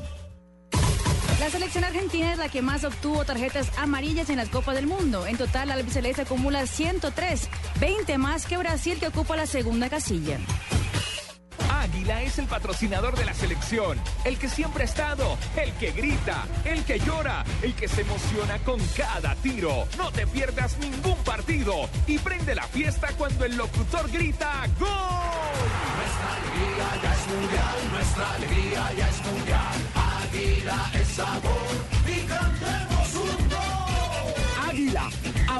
La 1.40 1.48
selección 1.48 1.84
argentina 1.84 2.32
es 2.32 2.38
la 2.38 2.50
que 2.50 2.60
más 2.60 2.84
obtuvo 2.84 3.24
tarjetas 3.24 3.66
amarillas 3.78 4.28
en 4.28 4.36
las 4.36 4.50
Copas 4.50 4.74
del 4.74 4.86
Mundo. 4.86 5.26
En 5.26 5.38
total, 5.38 5.68
la 5.68 5.74
albiceleste 5.74 6.22
acumula 6.22 6.66
103, 6.66 7.48
20 7.80 8.18
más 8.18 8.44
que 8.44 8.58
Brasil, 8.58 8.98
que 9.00 9.06
ocupa 9.06 9.34
la 9.34 9.46
segunda 9.46 9.88
casilla. 9.88 10.38
Águila 11.80 12.22
es 12.22 12.38
el 12.38 12.46
patrocinador 12.46 13.16
de 13.16 13.24
la 13.24 13.34
selección, 13.34 13.98
el 14.24 14.38
que 14.38 14.48
siempre 14.48 14.82
ha 14.82 14.86
estado, 14.86 15.38
el 15.56 15.72
que 15.74 15.92
grita, 15.92 16.46
el 16.64 16.84
que 16.84 16.98
llora, 17.00 17.44
el 17.62 17.74
que 17.74 17.88
se 17.88 18.02
emociona 18.02 18.58
con 18.58 18.78
cada 18.96 19.34
tiro. 19.36 19.86
No 19.96 20.12
te 20.12 20.26
pierdas 20.26 20.76
ningún 20.78 21.16
partido 21.24 21.88
y 22.06 22.18
prende 22.18 22.54
la 22.54 22.64
fiesta 22.64 23.08
cuando 23.16 23.44
el 23.44 23.56
locutor 23.56 24.10
grita 24.10 24.66
¡Gol! 24.78 24.88
Nuestra 25.96 26.34
alegría 26.36 27.02
ya 27.02 27.14
es 27.14 27.26
mundial, 27.28 27.76
nuestra 27.92 28.34
alegría 28.34 28.92
ya 28.98 29.08
es 29.08 29.24
mundial. 29.26 29.76
Águila 30.22 30.90
es 30.94 31.08
sabor 31.08 31.72
y 32.06 32.20
cantemos 32.26 33.14
un 33.14 33.48
gol. 33.48 34.68
Águila, 34.68 35.10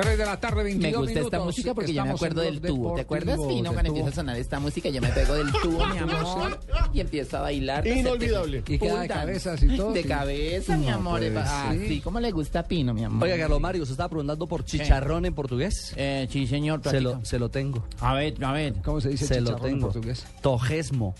Tres 0.00 0.18
de 0.18 0.24
la 0.26 0.40
tarde, 0.40 0.62
22 0.62 0.92
Me 0.92 0.98
gusta 0.98 1.20
esta 1.20 1.40
música 1.40 1.74
porque 1.74 1.92
yo 1.92 2.04
me 2.04 2.10
Estamos 2.12 2.22
en 2.22 2.26
acuerdo 2.32 2.42
del 2.42 2.60
tubo. 2.60 2.94
¿Te 2.94 3.00
acuerdas, 3.02 3.38
del 3.38 3.46
cuando 3.46 3.72
tubo. 3.72 3.86
empieza 3.88 4.08
a 4.08 4.12
sonar 4.12 4.36
esta 4.36 4.60
música? 4.60 4.88
Yo 4.88 5.00
me 5.00 5.08
pego 5.08 5.34
del 5.34 5.52
tubo, 5.52 5.86
mi 5.86 5.98
amor, 5.98 6.60
y 6.92 7.00
empiezo 7.00 7.38
a 7.38 7.40
bailar. 7.42 7.86
Inolvidable. 7.86 8.62
Y 8.66 8.78
queda 8.78 9.00
de 9.00 9.08
cabezas 9.08 9.62
y 9.62 9.76
todo. 9.76 9.92
De 9.92 10.04
cabeza, 10.04 10.76
mi 10.76 10.88
amor. 10.88 11.20
puede 11.20 11.36
Ah, 11.38 11.74
sí, 11.86 12.00
¿cómo 12.00 12.20
le 12.20 12.30
gusta 12.30 12.60
a 12.60 12.62
Pino, 12.64 12.94
mi 12.94 13.04
amor? 13.04 13.24
Oiga, 13.24 13.36
Carlos 13.38 13.60
Mario, 13.60 13.86
¿se 13.86 13.92
estaba 13.92 14.08
preguntando 14.08 14.46
por 14.46 14.64
chicharrón 14.64 15.24
en 15.26 15.34
portugués? 15.34 15.92
Eh, 15.96 16.28
sí, 16.30 16.46
señor. 16.46 16.80
Se 16.84 17.00
lo, 17.00 17.24
se 17.24 17.38
lo 17.38 17.48
tengo. 17.50 17.84
A 18.00 18.14
ver, 18.14 18.42
a 18.44 18.52
ver. 18.52 18.74
¿Cómo 18.84 19.00
se 19.00 19.10
dice 19.10 19.26
Se 19.26 19.40
lo 19.40 19.48
chicharrón 19.48 19.66
en 19.68 19.74
tengo. 19.76 19.92
portugués? 19.92 20.26
Tojesmo. 20.40 21.14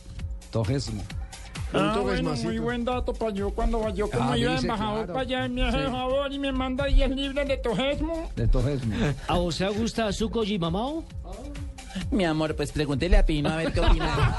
Tojesmo. 0.50 1.02
Ah, 1.72 1.98
bueno, 2.02 2.34
muy 2.42 2.58
buen 2.58 2.84
dato 2.84 3.12
para 3.12 3.32
yo 3.32 3.50
cuando 3.50 3.88
yo 3.90 4.10
como 4.10 4.32
Ah, 4.32 4.38
iba 4.38 4.50
de 4.50 4.56
dice, 4.56 4.66
embajador 4.66 4.96
claro. 5.06 5.12
para 5.12 5.20
allá 5.20 5.48
me 5.48 5.62
hace 5.68 5.78
Sí. 5.84 5.90
favor 5.90 6.32
y 6.32 6.38
me 6.38 6.52
manda 6.52 6.86
10 6.86 7.10
libras 7.10 7.46
de 7.46 7.56
tojesmo. 7.58 8.30
De 8.36 8.48
tojesmo. 8.48 8.94
¿A 9.28 9.38
usted 9.38 9.68
gusta 9.78 10.12
Zuko 10.12 10.42
y 10.44 10.58
Mamao? 10.58 11.04
Mi 12.10 12.24
amor, 12.24 12.54
pues 12.56 12.72
pregúntele 12.72 13.16
a 13.18 13.24
Pino 13.26 13.48
a 13.50 13.56
ver 13.56 13.72
qué 13.72 13.80
opina. 13.80 14.36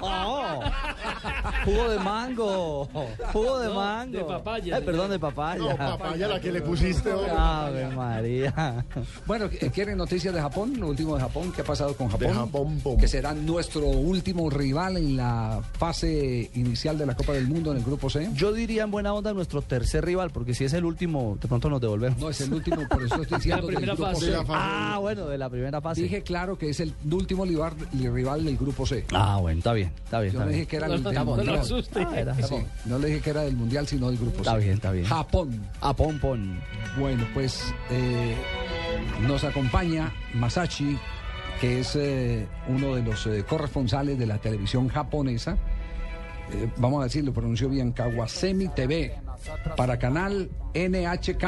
Jugo 1.64 1.88
de 1.90 1.98
mango. 1.98 2.88
Jugo 3.32 3.58
de 3.58 3.68
No, 3.68 3.74
mango. 3.74 4.18
de 4.18 4.24
papaya, 4.24 4.76
Ay, 4.76 4.82
perdón, 4.84 5.10
de 5.10 5.18
papaya. 5.18 5.58
No, 5.62 5.76
papaya 5.76 6.28
la 6.28 6.40
que 6.40 6.52
le 6.52 6.62
pusiste. 6.62 7.12
hombre. 7.12 7.30
Ave 7.36 7.88
María. 7.88 8.84
Bueno, 9.26 9.46
eh, 9.46 9.70
¿quieren 9.72 9.98
noticias 9.98 10.34
de 10.34 10.40
Japón? 10.40 10.74
Lo 10.78 10.88
último 10.88 11.14
de 11.16 11.20
Japón. 11.22 11.52
¿Qué 11.54 11.60
ha 11.62 11.64
pasado 11.64 11.94
con 11.96 12.08
Japón? 12.08 12.28
De 12.28 12.34
Japón. 12.34 12.80
Que 12.98 13.08
será 13.08 13.34
nuestro 13.34 13.86
último 13.86 14.48
rival 14.50 14.96
en 14.96 15.16
la 15.16 15.60
fase 15.78 16.50
inicial 16.54 16.96
de 16.98 17.06
la 17.06 17.14
Copa 17.14 17.32
del 17.32 17.46
Mundo 17.46 17.72
en 17.72 17.78
el 17.78 17.84
Grupo 17.84 18.08
C. 18.08 18.28
Yo 18.34 18.52
diría 18.52 18.84
en 18.84 18.90
buena 18.90 19.12
onda 19.12 19.32
nuestro 19.34 19.60
tercer 19.62 20.04
rival, 20.04 20.30
porque 20.30 20.54
si 20.54 20.64
es 20.64 20.72
el 20.72 20.84
último, 20.84 21.36
de 21.40 21.48
pronto 21.48 21.68
nos 21.68 21.80
devolvemos. 21.80 22.18
No, 22.18 22.30
es 22.30 22.40
el 22.40 22.52
último, 22.54 22.86
por 22.88 23.02
eso 23.02 23.20
estoy 23.22 23.38
diciendo 23.38 23.66
del 23.66 23.76
primera 23.76 23.94
Grupo 23.94 24.10
fase. 24.10 24.20
C. 24.24 24.30
De 24.30 24.36
la 24.36 24.44
fase. 24.44 24.58
Ah, 24.62 24.98
bueno, 25.00 25.26
de 25.26 25.38
la 25.38 25.50
primera 25.50 25.80
fase. 25.80 26.02
Dije 26.02 26.22
claro 26.22 26.56
que 26.56 26.70
es 26.70 26.80
el 26.80 26.89
último 27.10 27.44
rival, 27.44 27.72
rival 27.92 28.44
del 28.44 28.56
Grupo 28.56 28.86
C. 28.86 29.04
Ah, 29.12 29.38
bueno, 29.40 29.58
está 29.58 29.72
bien, 29.72 29.92
está 30.04 30.20
bien. 30.20 30.32
Yo 30.32 30.38
Está 30.38 30.44
no 30.44 30.48
bien. 30.50 30.58
dije 30.60 30.68
que 30.70 30.76
era 30.76 30.88
No, 30.88 30.94
el 30.94 31.02
no, 31.02 31.10
del 31.10 31.24
Mundial. 31.24 31.54
lo 31.56 31.60
asuste. 31.60 32.00
Ah, 32.06 32.20
era 32.20 32.34
Sí, 32.34 32.42
Japón. 32.42 32.64
no 32.86 32.98
le 32.98 33.08
dije 33.08 33.20
que 33.20 33.30
era 33.30 33.40
del 33.42 33.56
Mundial, 33.56 33.86
sino 33.86 34.08
del 34.08 34.18
Grupo 34.18 34.38
Está 34.38 34.52
C. 34.54 34.58
bien, 34.58 34.72
está 34.74 34.90
bien. 34.92 35.04
Japón. 35.06 35.60
Pon, 35.96 36.18
pon. 36.18 36.60
Bueno, 36.98 37.26
pues 37.34 37.72
eh, 37.90 38.34
nos 39.26 39.44
acompaña 39.44 40.12
Masashi, 40.34 40.98
que 41.60 41.80
es 41.80 41.94
eh, 41.96 42.46
uno 42.68 42.94
de 42.94 43.02
los 43.02 43.26
eh, 43.26 43.44
corresponsales 43.48 44.18
de 44.18 44.26
la 44.26 44.38
televisión 44.38 44.88
japonesa. 44.88 45.56
Eh, 46.52 46.68
vamos 46.78 47.00
a 47.00 47.04
decir, 47.04 47.24
lo 47.24 47.32
pronunció 47.32 47.68
bien, 47.68 47.92
Kawasemi 47.92 48.68
TV, 48.68 49.14
para 49.76 49.98
canal 49.98 50.50
NHK, 50.74 51.44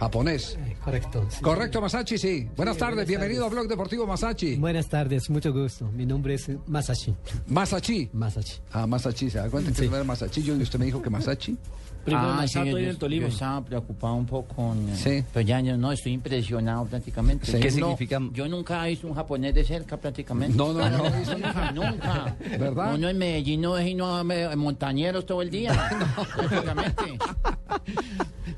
japonés. 0.00 0.58
Correcto. 0.84 1.26
sí. 1.30 1.40
Correcto, 1.42 1.80
Masashi, 1.80 2.18
sí. 2.18 2.48
Buenas 2.56 2.74
Sí, 2.76 2.80
tardes, 2.80 2.94
buenas 2.96 3.08
bienvenido 3.08 3.42
tardes. 3.42 3.52
a 3.52 3.60
Blog 3.60 3.68
Deportivo 3.68 4.06
Masashi. 4.06 4.56
Buenas 4.56 4.88
tardes, 4.88 5.28
mucho 5.30 5.52
gusto. 5.52 5.86
Mi 5.92 6.06
nombre 6.06 6.34
es 6.34 6.50
Masashi. 6.66 7.14
Masashi. 7.46 8.08
Masashi. 8.12 8.60
Ah, 8.72 8.86
Masashi, 8.86 9.28
¿se 9.30 9.38
da 9.38 9.50
cuenta 9.50 9.70
que 9.72 9.88
no 9.88 9.94
era 9.96 10.04
Masashi? 10.04 10.42
Yo 10.42 10.56
y 10.56 10.62
usted 10.62 10.78
me 10.78 10.86
dijo 10.86 11.00
que 11.02 11.10
Masashi. 11.10 11.56
Primero 12.04 12.28
Ah, 12.30 12.36
Masato 12.36 12.64
sí, 12.64 12.68
y 12.68 12.72
yo- 12.72 12.78
en 12.78 12.84
el 12.86 12.98
Tolima. 12.98 13.26
Yo 13.28 13.32
estaba 13.32 13.64
preocupado 13.64 14.14
un 14.14 14.26
poco 14.26 14.54
con... 14.54 14.88
eh, 14.88 14.96
Sí. 14.96 15.24
Pero 15.32 15.46
ya 15.46 15.60
yo 15.60 15.76
no, 15.76 15.92
estoy 15.92 16.12
impresionado 16.12 16.86
prácticamente. 16.86 17.46
Sí. 17.46 17.58
¿Qué 17.60 17.70
no- 17.72 17.88
significa? 17.88 18.20
Yo 18.32 18.48
nunca 18.48 18.86
he 18.86 18.90
visto 18.90 19.06
un 19.06 19.14
japonés 19.14 19.54
de 19.54 19.64
cerca 19.64 19.96
prácticamente. 19.96 20.56
No, 20.56 20.72
no, 20.72 20.88
no, 20.88 21.02
nunca. 21.74 22.36
¿Verdad? 22.58 22.94
Uno 22.94 23.08
en 23.08 23.18
Medellín 23.18 23.60
no 23.60 23.76
es 23.76 23.86
y 23.88 23.94
no 23.94 24.24
montañeros 24.56 25.26
todo 25.26 25.42
el 25.42 25.50
día. 25.50 25.72
prácticamente. 26.36 27.18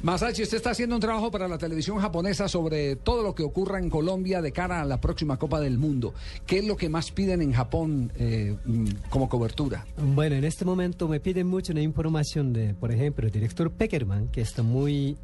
Masashi, 0.02 0.42
usted 0.42 0.56
está 0.56 0.70
haciendo 0.70 0.96
un 0.96 1.00
trabajo 1.00 1.30
para 1.30 1.46
la 1.46 1.58
televisión 1.58 1.98
japonesa 2.00 2.48
sobre 2.48 2.96
todo 2.96 3.22
lo 3.22 3.34
que 3.36 3.44
ocurra 3.44 3.78
en 3.78 3.88
Colombia 3.88 4.42
de 4.42 4.50
cara 4.50 4.80
a 4.80 4.84
la 4.84 5.00
próxima 5.00 5.36
Copa 5.38 5.60
del 5.60 5.78
Mundo. 5.78 6.12
¿Qué 6.44 6.58
es 6.58 6.66
lo 6.66 6.76
que 6.76 6.88
más 6.88 7.12
piden 7.12 7.40
en 7.40 7.52
Japón 7.52 8.10
eh, 8.16 8.56
mm, 8.64 8.86
como 9.10 9.28
cobertura? 9.28 9.84
Bueno, 9.96 10.34
en 10.34 10.44
este 10.44 10.64
momento 10.64 11.06
me 11.06 11.20
piden 11.20 11.46
mucho 11.46 11.72
una 11.72 11.82
información 11.82 12.52
de, 12.52 12.74
por 12.74 12.90
ejemplo, 12.90 13.26
el 13.26 13.32
director 13.42 13.72
Peckerman, 13.72 14.28
que 14.28 14.40
está 14.40 14.62
muy 14.62 15.16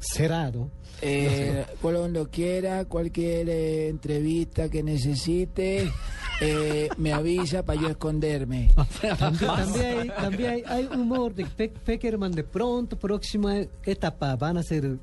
cerrado. 0.00 0.70
Eh, 1.02 1.66
cuando 1.82 2.28
quiera, 2.30 2.86
cualquier 2.86 3.48
eh, 3.50 3.88
entrevista 3.88 4.70
que 4.70 4.82
necesite, 4.82 5.92
eh, 6.40 6.88
me 6.96 7.12
avisa 7.12 7.62
para 7.64 7.78
yo 7.80 7.88
esconderme. 7.88 8.70
También, 9.18 9.46
también 9.46 9.98
hay, 9.98 10.08
también 10.08 10.50
hay, 10.50 10.62
hay 10.66 10.86
humor 10.86 11.34
de 11.34 11.44
Pe- 11.44 11.68
Peckerman. 11.84 12.32
De 12.32 12.42
pronto, 12.44 12.98
próxima 12.98 13.56
etapa, 13.84 14.34
van 14.36 14.56
a 14.56 14.62
ser 14.62 14.96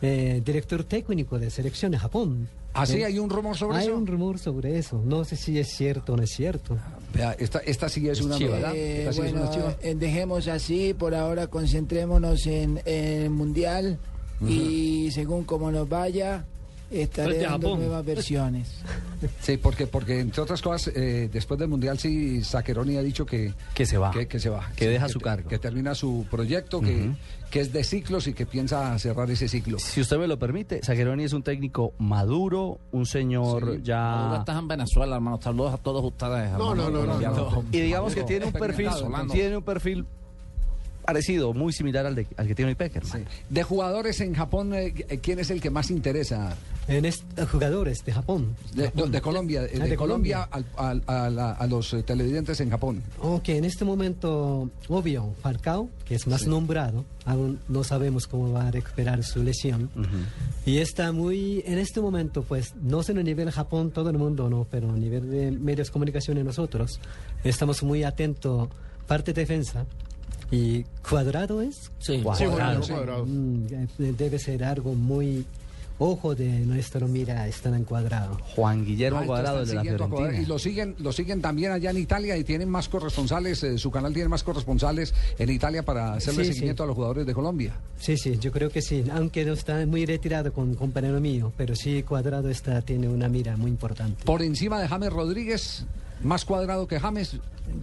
eh, 0.00 0.40
director 0.44 0.84
técnico 0.84 1.36
de 1.38 1.50
selección 1.50 1.90
de 1.92 1.98
Japón. 1.98 2.48
¿Ah, 2.74 2.86
sí? 2.86 2.98
Eh, 3.00 3.04
¿Hay 3.06 3.18
un 3.18 3.28
rumor 3.30 3.56
sobre 3.56 3.78
hay 3.78 3.86
eso? 3.86 3.96
un 3.96 4.06
rumor 4.06 4.38
sobre 4.38 4.78
eso. 4.78 5.00
No 5.04 5.24
sé 5.24 5.36
si 5.36 5.58
es 5.58 5.68
cierto 5.68 6.12
o 6.12 6.16
no 6.16 6.22
es 6.22 6.30
cierto. 6.30 6.76
Vea, 7.12 7.32
esta, 7.38 7.58
esta 7.60 7.88
sí 7.88 8.08
es, 8.08 8.20
una 8.20 8.36
Eh, 8.36 8.40
novedad. 8.40 8.76
Esta 8.76 9.12
sí 9.12 9.20
es 9.20 9.32
bueno, 9.32 9.50
una 9.50 9.74
eh, 9.82 9.94
dejemos 9.94 10.46
así, 10.48 10.94
por 10.94 11.14
ahora 11.14 11.46
concentrémonos 11.48 12.46
en, 12.46 12.80
en 12.84 13.22
el 13.22 13.30
Mundial 13.30 13.98
y 14.46 15.10
según 15.10 15.42
como 15.44 15.72
nos 15.72 15.88
vaya, 15.88 16.44
estaré 16.90 17.38
dando 17.38 17.76
nuevas 17.76 18.04
versiones. 18.04 18.68
Sí, 19.40 19.56
porque, 19.56 19.88
porque 19.88 20.20
entre 20.20 20.40
otras 20.42 20.62
cosas, 20.62 20.94
eh, 20.94 21.28
después 21.32 21.58
del 21.58 21.68
Mundial 21.68 21.98
sí, 21.98 22.40
Zaccheroni 22.44 22.96
ha 22.98 23.02
dicho 23.02 23.26
que, 23.26 23.52
Que 23.74 23.84
se 23.84 23.98
va. 23.98 24.12
que, 24.12 24.28
que 24.28 24.38
se 24.38 24.48
va. 24.48 24.70
Que 24.76 24.84
Sí, 24.84 24.90
deja 24.92 25.08
su 25.08 25.18
te- 25.18 25.24
cargo. 25.24 25.48
Que 25.48 25.58
termina 25.58 25.96
su 25.96 26.24
proyecto, 26.30 26.80
que, 26.80 27.10
que 27.50 27.58
es 27.58 27.72
de 27.72 27.82
ciclos 27.82 28.28
y 28.28 28.32
que 28.32 28.46
piensa 28.46 28.96
cerrar 29.00 29.28
ese 29.28 29.48
ciclo. 29.48 29.80
Si 29.80 30.00
usted 30.00 30.18
me 30.18 30.28
lo 30.28 30.38
permite, 30.38 30.80
Zagueroni 30.84 31.24
es 31.24 31.32
un 31.32 31.42
técnico 31.42 31.94
maduro, 31.98 32.78
un 32.92 33.06
señor 33.06 33.82
ya... 33.82 34.36
estás 34.38 34.56
en 34.56 34.68
Venezuela, 34.68 35.16
hermano. 35.16 35.40
Saludos 35.42 35.74
a 35.74 35.78
todos 35.78 36.04
ustedes, 36.04 36.52
No, 36.52 36.76
no, 36.76 36.88
no, 36.88 37.04
no, 37.04 37.18
no. 37.18 37.64
Y 37.72 37.80
digamos 37.80 38.14
que 38.14 38.22
tiene 38.22 38.46
un 38.46 38.52
perfil, 38.52 38.88
tiene 39.32 39.56
un 39.56 39.64
perfil 39.64 40.06
parecido, 41.12 41.54
muy 41.54 41.72
similar 41.72 42.04
al, 42.04 42.14
de, 42.14 42.26
al 42.36 42.46
que 42.46 42.54
tiene 42.54 42.68
hoy 42.70 42.74
Peckerman. 42.74 43.24
De 43.48 43.62
jugadores 43.62 44.20
en 44.20 44.34
Japón, 44.34 44.74
eh, 44.74 44.92
¿quién 45.22 45.38
es 45.38 45.48
el 45.50 45.58
que 45.58 45.70
más 45.70 45.90
interesa? 45.90 46.54
En 46.86 47.06
est- 47.06 47.24
jugadores 47.50 48.04
de 48.04 48.12
Japón. 48.12 48.54
De, 48.74 48.84
Japón. 48.90 49.10
de 49.10 49.20
Colombia, 49.22 49.64
eh, 49.64 49.70
Ah, 49.80 49.84
de, 49.84 49.90
de 49.90 49.96
Colombia, 49.96 50.42
al- 50.50 50.66
al- 50.76 51.02
a, 51.06 51.52
a 51.52 51.66
los 51.66 51.94
eh, 51.94 52.02
televidentes 52.02 52.60
en 52.60 52.68
Japón. 52.68 53.02
Ok, 53.22 53.48
en 53.48 53.64
este 53.64 53.86
momento, 53.86 54.70
obvio, 54.88 55.32
Falcao, 55.40 55.88
que 56.04 56.14
es 56.16 56.26
más 56.26 56.42
Sí. 56.42 56.48
nombrado, 56.50 57.06
aún 57.24 57.58
no 57.68 57.84
sabemos 57.84 58.26
cómo 58.26 58.52
va 58.52 58.68
a 58.68 58.70
recuperar 58.70 59.24
su 59.24 59.42
lesión. 59.42 59.88
Y 60.66 60.76
está 60.78 61.10
muy, 61.12 61.62
en 61.66 61.78
este 61.78 62.02
momento, 62.02 62.42
pues, 62.42 62.74
no 62.82 63.02
sé 63.02 63.12
en 63.12 63.18
el 63.18 63.24
nivel 63.24 63.50
Japón, 63.50 63.92
todo 63.92 64.10
el 64.10 64.18
mundo, 64.18 64.50
¿no? 64.50 64.66
Pero 64.70 64.90
a 64.90 64.96
nivel 64.96 65.30
de 65.30 65.52
medios 65.52 65.88
de 65.88 65.92
comunicación 65.94 66.44
nosotros, 66.44 67.00
estamos 67.44 67.82
muy 67.82 68.02
atentos, 68.04 68.68
parte 69.06 69.32
defensa. 69.32 69.86
¿Y 70.50 70.84
cuadrado 71.08 71.60
es? 71.62 71.90
Sí. 71.98 72.16
Sí, 72.18 72.22
Juan, 72.22 72.80
cuadrado. 72.80 73.26
Mm, 73.26 73.66
eh, 73.70 74.14
debe 74.16 74.38
ser 74.38 74.64
algo 74.64 74.94
muy... 74.94 75.44
Ojo 76.00 76.36
de 76.36 76.46
nuestro 76.60 77.08
mira, 77.08 77.48
están 77.48 77.74
encuadrados. 77.74 78.40
Juan 78.54 78.84
Guillermo 78.84 79.18
Ah, 79.18 79.26
Cuadrado, 79.26 79.66
de 79.66 79.74
la 79.74 79.82
Cuadrado. 79.82 80.08
Fiorentina. 80.08 80.42
Y 80.44 80.46
lo 80.46 80.56
siguen, 80.60 80.94
lo 81.00 81.10
siguen 81.10 81.42
también 81.42 81.72
allá 81.72 81.90
en 81.90 81.96
Italia 81.98 82.36
y 82.36 82.44
tienen 82.44 82.68
más 82.70 82.88
corresponsales, 82.88 83.64
eh, 83.64 83.78
su 83.78 83.90
canal 83.90 84.12
tiene 84.14 84.28
más 84.28 84.44
corresponsales 84.44 85.12
en 85.40 85.50
Italia 85.50 85.82
para 85.82 86.14
hacerle 86.14 86.44
Sí, 86.44 86.52
seguimiento 86.52 86.84
sí. 86.84 86.84
a 86.84 86.86
los 86.86 86.94
jugadores 86.94 87.26
de 87.26 87.34
Colombia. 87.34 87.74
Sí, 87.98 88.16
sí, 88.16 88.38
yo 88.38 88.52
creo 88.52 88.70
que 88.70 88.80
sí, 88.80 89.02
aunque 89.12 89.44
no 89.44 89.54
está 89.54 89.84
muy 89.86 90.06
retirado 90.06 90.52
con 90.52 90.76
compañero 90.76 91.20
mío, 91.20 91.52
pero 91.56 91.74
sí 91.74 92.04
Cuadrado 92.04 92.48
está, 92.48 92.80
tiene 92.80 93.08
una 93.08 93.28
mira 93.28 93.56
muy 93.56 93.72
importante. 93.72 94.22
Por 94.24 94.42
encima 94.42 94.80
de 94.80 94.86
James 94.86 95.12
Rodríguez, 95.12 95.84
más 96.22 96.44
cuadrado 96.44 96.86
que 96.86 96.98
James. 97.00 97.36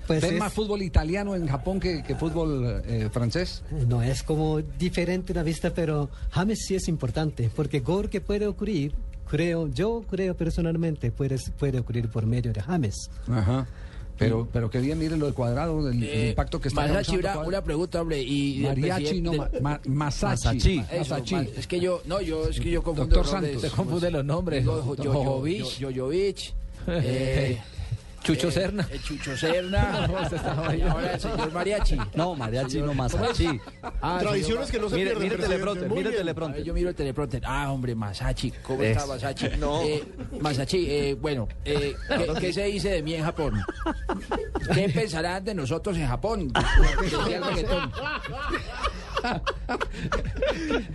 Pues 0.07 0.21
¿Ven 0.21 0.33
es- 0.33 0.39
más 0.39 0.51
fútbol 0.53 0.81
italiano 0.81 1.35
en 1.35 1.47
Japón 1.47 1.79
que, 1.79 2.01
que 2.03 2.15
fútbol 2.15 2.81
eh, 2.85 3.09
francés? 3.11 3.61
No 3.87 4.01
es 4.01 4.23
como 4.23 4.59
diferente 4.61 5.33
la 5.33 5.43
vista, 5.43 5.71
pero 5.73 6.09
James 6.31 6.65
sí 6.67 6.75
es 6.75 6.87
importante, 6.87 7.49
porque 7.55 7.81
gol 7.81 8.09
que 8.09 8.19
puede 8.19 8.47
ocurrir, 8.47 8.93
creo, 9.29 9.67
yo 9.67 10.03
creo 10.09 10.35
personalmente, 10.35 11.11
puede, 11.11 11.37
puede 11.59 11.79
ocurrir 11.79 12.09
por 12.09 12.25
medio 12.25 12.51
de 12.51 12.61
James. 12.61 13.09
Ajá. 13.29 13.67
Pero, 14.17 14.47
pero 14.51 14.69
qué 14.69 14.79
bien, 14.79 14.97
miren 14.97 15.19
lo 15.19 15.25
del 15.25 15.35
cuadrado, 15.35 15.89
el, 15.89 16.01
el 16.01 16.29
impacto 16.29 16.61
que 16.61 16.69
está 16.69 16.87
Masachi, 16.87 17.17
una, 17.17 17.37
una 17.39 17.61
pregunta, 17.61 18.01
hombre. 18.01 18.21
Y 18.23 18.61
del 18.61 18.77
Mariachi, 18.79 19.21
no, 19.21 19.33
ma- 19.33 19.49
ma- 19.61 19.81
Masachi. 19.85 20.45
Masachi. 20.45 20.79
Eso, 20.89 20.97
Masachi. 21.15 21.35
ma- 21.35 21.41
es 21.57 21.67
que 21.67 21.79
yo, 21.81 22.01
no, 22.05 22.21
yo, 22.21 22.47
es 22.47 22.57
que 22.61 22.71
yo 22.71 22.81
confundo 22.81 23.13
Doctor 23.13 23.25
los 23.25 23.33
nombres. 23.33 23.51
Santos. 23.53 23.71
Se 23.71 23.75
confunde 23.75 24.11
los 24.11 24.23
nombres. 24.25 24.63
Yo, 24.65 24.95
yo, 24.95 24.95
yo, 24.95 25.03
yo- 25.03 26.05
Jovich, 26.05 26.53
eh, 26.87 27.61
Chucho 28.25 28.47
Eh, 28.47 28.51
Serna. 28.51 28.87
eh, 28.91 28.99
Chucho 29.03 29.37
Serna. 29.37 30.07
Está 30.31 30.75
y 30.75 30.81
ahora 30.81 31.13
el 31.13 31.19
señor 31.19 31.51
Mariachi. 31.53 31.97
No, 32.15 32.33
mariachi 32.35 32.71
Señor- 32.71 32.87
no, 32.87 32.93
Masachi. 32.95 33.59
Ah, 34.01 34.17
Tradiciones 34.19 34.67
señor- 34.67 34.71
que 34.71 34.79
no 34.79 34.89
se 34.89 34.95
Mire- 34.95 35.11
pierden. 35.11 35.23
mire 35.23 35.35
presidente. 35.35 35.47
teleprompter, 35.63 35.89
mire 35.89 36.01
bien. 36.09 36.15
teleprompter. 36.21 36.63
Yo 36.63 36.73
miro 36.73 36.89
el 36.89 36.95
teleprompter. 36.95 37.41
Ah, 37.45 37.71
hombre, 37.71 37.93
Masachi. 37.95 38.51
¿Cómo 38.63 38.81
Eso. 38.81 38.99
está 38.99 39.05
Masachi? 39.13 39.47
No. 39.59 39.81
Eh, 39.83 40.03
Masachi, 40.41 40.85
eh, 40.89 41.13
bueno, 41.19 41.47
eh, 41.63 41.93
¿qué, 42.07 42.27
qué 42.41 42.53
se 42.53 42.63
dice 42.65 42.89
de 42.89 43.03
mí 43.03 43.13
en 43.13 43.23
Japón? 43.23 43.61
¿Qué 44.73 44.89
pensarán 44.93 45.43
de 45.45 45.53
nosotros 45.53 45.95
en 45.97 46.07
Japón? 46.07 46.51
El. 47.27 47.43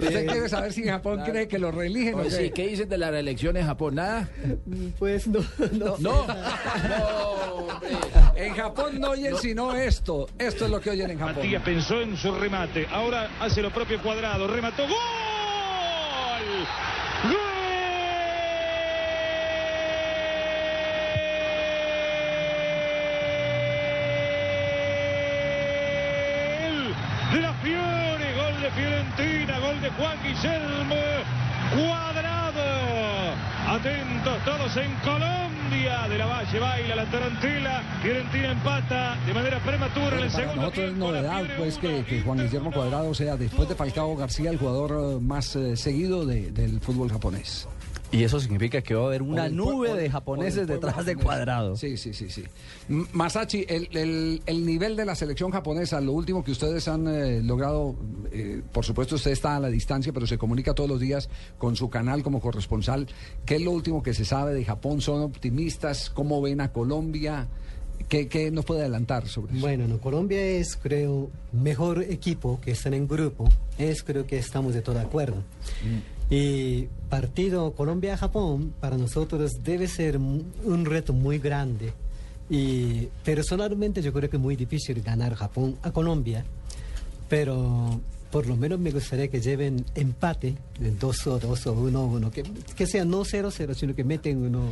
Usted 0.00 0.26
quiere 0.26 0.48
saber 0.48 0.72
si 0.72 0.82
en 0.82 0.88
Japón 0.90 1.20
cree 1.24 1.48
que 1.48 1.58
lo 1.58 1.70
reeligen 1.72 2.14
o 2.14 2.18
Pues 2.18 2.36
qué? 2.36 2.44
sí, 2.44 2.50
¿qué 2.50 2.66
dicen 2.68 2.88
de 2.88 2.98
la 2.98 3.10
reelección 3.10 3.56
en 3.56 3.66
Japón? 3.66 3.96
¿Nada? 3.96 4.28
Pues 4.98 5.26
no, 5.26 5.40
no. 5.72 5.96
No. 5.98 6.26
En 8.34 8.54
Japón 8.54 8.98
no 9.00 9.10
oyen 9.10 9.36
sino 9.36 9.74
esto. 9.74 10.28
Esto 10.38 10.64
es 10.64 10.70
lo 10.70 10.80
que 10.80 10.90
oyen 10.90 11.10
en 11.10 11.18
Japón. 11.18 11.36
Matías 11.36 11.62
pensó 11.62 12.00
en 12.00 12.16
su 12.16 12.32
remate. 12.34 12.86
Ahora 12.90 13.28
hace 13.40 13.60
lo 13.62 13.70
propio 13.70 14.00
cuadrado. 14.02 14.46
Remató. 14.46 14.82
¡Gol! 14.84 14.96
¡Gol! 17.24 17.36
De 27.32 27.40
la 27.40 27.52
Fiore. 27.54 28.34
Gol 28.34 28.62
de 28.62 28.70
Fiorentina. 28.70 29.58
Gol 29.58 29.80
de 29.82 29.90
Juan 29.90 30.18
Guillermo. 30.22 30.96
Cuadrado. 31.74 32.29
Atentos 33.70 34.44
todos 34.44 34.76
en 34.76 34.92
Colombia. 35.04 36.08
De 36.08 36.18
la 36.18 36.26
Valle 36.26 36.58
baila 36.58 36.96
la 36.96 37.04
tarantela. 37.10 37.82
Fiorentina 38.02 38.50
empata 38.50 39.16
de 39.24 39.32
manera 39.34 39.58
prematura 39.60 40.16
en 40.18 40.24
el 40.24 40.30
segundo 40.30 40.56
nosotros 40.62 40.86
es 40.86 40.96
novedad 40.96 41.44
pues 41.56 41.78
que, 41.78 42.04
que 42.04 42.22
Juan 42.22 42.38
Guillermo 42.38 42.72
Cuadrado 42.72 43.14
sea 43.14 43.36
después 43.36 43.68
de 43.68 43.74
Falcao 43.76 44.16
García 44.16 44.50
el 44.50 44.58
jugador 44.58 44.90
eh, 45.18 45.20
más 45.22 45.54
eh, 45.54 45.76
seguido 45.76 46.26
de- 46.26 46.50
del 46.50 46.80
fútbol 46.80 47.10
japonés. 47.10 47.68
Y 48.12 48.24
eso 48.24 48.40
significa 48.40 48.82
que 48.82 48.94
va 48.94 49.04
a 49.04 49.06
haber 49.06 49.22
una 49.22 49.46
el 49.46 49.54
nube 49.56 49.94
de 49.94 50.10
japoneses 50.10 50.66
detrás 50.66 51.06
de. 51.06 51.14
Cuadrado. 51.14 51.76
Sí, 51.76 51.96
sí, 51.96 52.12
sí, 52.12 52.28
sí. 52.28 52.42
Masachi, 52.88 53.64
el, 53.68 53.88
el- 53.96 54.42
el 54.46 54.66
nivel 54.66 54.96
de 54.96 55.04
la 55.04 55.14
selección 55.14 55.52
japonesa, 55.52 56.00
lo 56.00 56.12
último 56.12 56.42
que 56.42 56.50
ustedes 56.50 56.88
han 56.88 57.06
eh, 57.06 57.40
logrado, 57.40 57.94
eh, 58.32 58.62
por 58.72 58.84
supuesto 58.84 59.14
usted 59.14 59.30
está 59.30 59.54
a 59.56 59.60
la 59.60 59.68
distancia, 59.68 60.12
pero 60.12 60.26
se 60.26 60.38
comunica 60.38 60.74
todos 60.74 60.90
los 60.90 60.98
días 60.98 61.28
con 61.56 61.76
su 61.76 61.88
canal 61.88 62.24
como 62.24 62.40
corresponsal. 62.40 63.06
¿Qué 63.46 63.56
es 63.56 63.62
lo 63.62 63.70
último 63.70 64.02
que 64.02 64.12
se 64.12 64.24
sabe 64.24 64.54
de 64.54 64.64
Japón? 64.64 65.00
¿Son 65.00 65.20
optimistas? 65.22 66.10
¿Cómo 66.10 66.42
ven 66.42 66.60
a 66.60 66.72
Colombia? 66.72 67.46
¿Qué, 68.08 68.26
qué 68.28 68.50
nos 68.50 68.64
puede 68.64 68.80
adelantar 68.80 69.28
sobre 69.28 69.52
eso? 69.52 69.60
Bueno, 69.60 69.86
no, 69.86 69.98
Colombia 70.00 70.40
es, 70.42 70.74
creo, 70.76 71.30
mejor 71.52 72.02
equipo 72.02 72.58
que 72.60 72.72
están 72.72 72.94
en 72.94 73.06
grupo. 73.06 73.48
Es, 73.78 74.02
creo 74.02 74.26
que 74.26 74.36
estamos 74.38 74.74
de 74.74 74.80
todo 74.82 74.98
acuerdo. 74.98 75.44
Y 76.30 76.88
partido 77.08 77.72
Colombia-Japón 77.72 78.72
para 78.80 78.96
nosotros 78.96 79.64
debe 79.64 79.88
ser 79.88 80.16
un 80.16 80.84
reto 80.84 81.12
muy 81.12 81.38
grande. 81.38 81.92
Y 82.50 83.06
personalmente 83.24 84.02
yo 84.02 84.12
creo 84.12 84.28
que 84.28 84.36
es 84.36 84.42
muy 84.42 84.56
difícil 84.56 85.00
ganar 85.02 85.34
Japón 85.36 85.76
a 85.82 85.92
Colombia, 85.92 86.44
pero 87.28 88.00
por 88.32 88.46
lo 88.46 88.56
menos 88.56 88.80
me 88.80 88.90
gustaría 88.90 89.28
que 89.28 89.40
lleven 89.40 89.84
empate, 89.94 90.56
2 90.80 91.26
o 91.28 91.38
2 91.38 91.66
o 91.68 91.72
1 91.72 92.04
1, 92.04 92.30
que, 92.32 92.42
que 92.74 92.86
sea 92.86 93.04
no 93.04 93.20
0-0, 93.20 93.74
sino 93.74 93.94
que 93.94 94.02
meten 94.02 94.42
uno. 94.42 94.62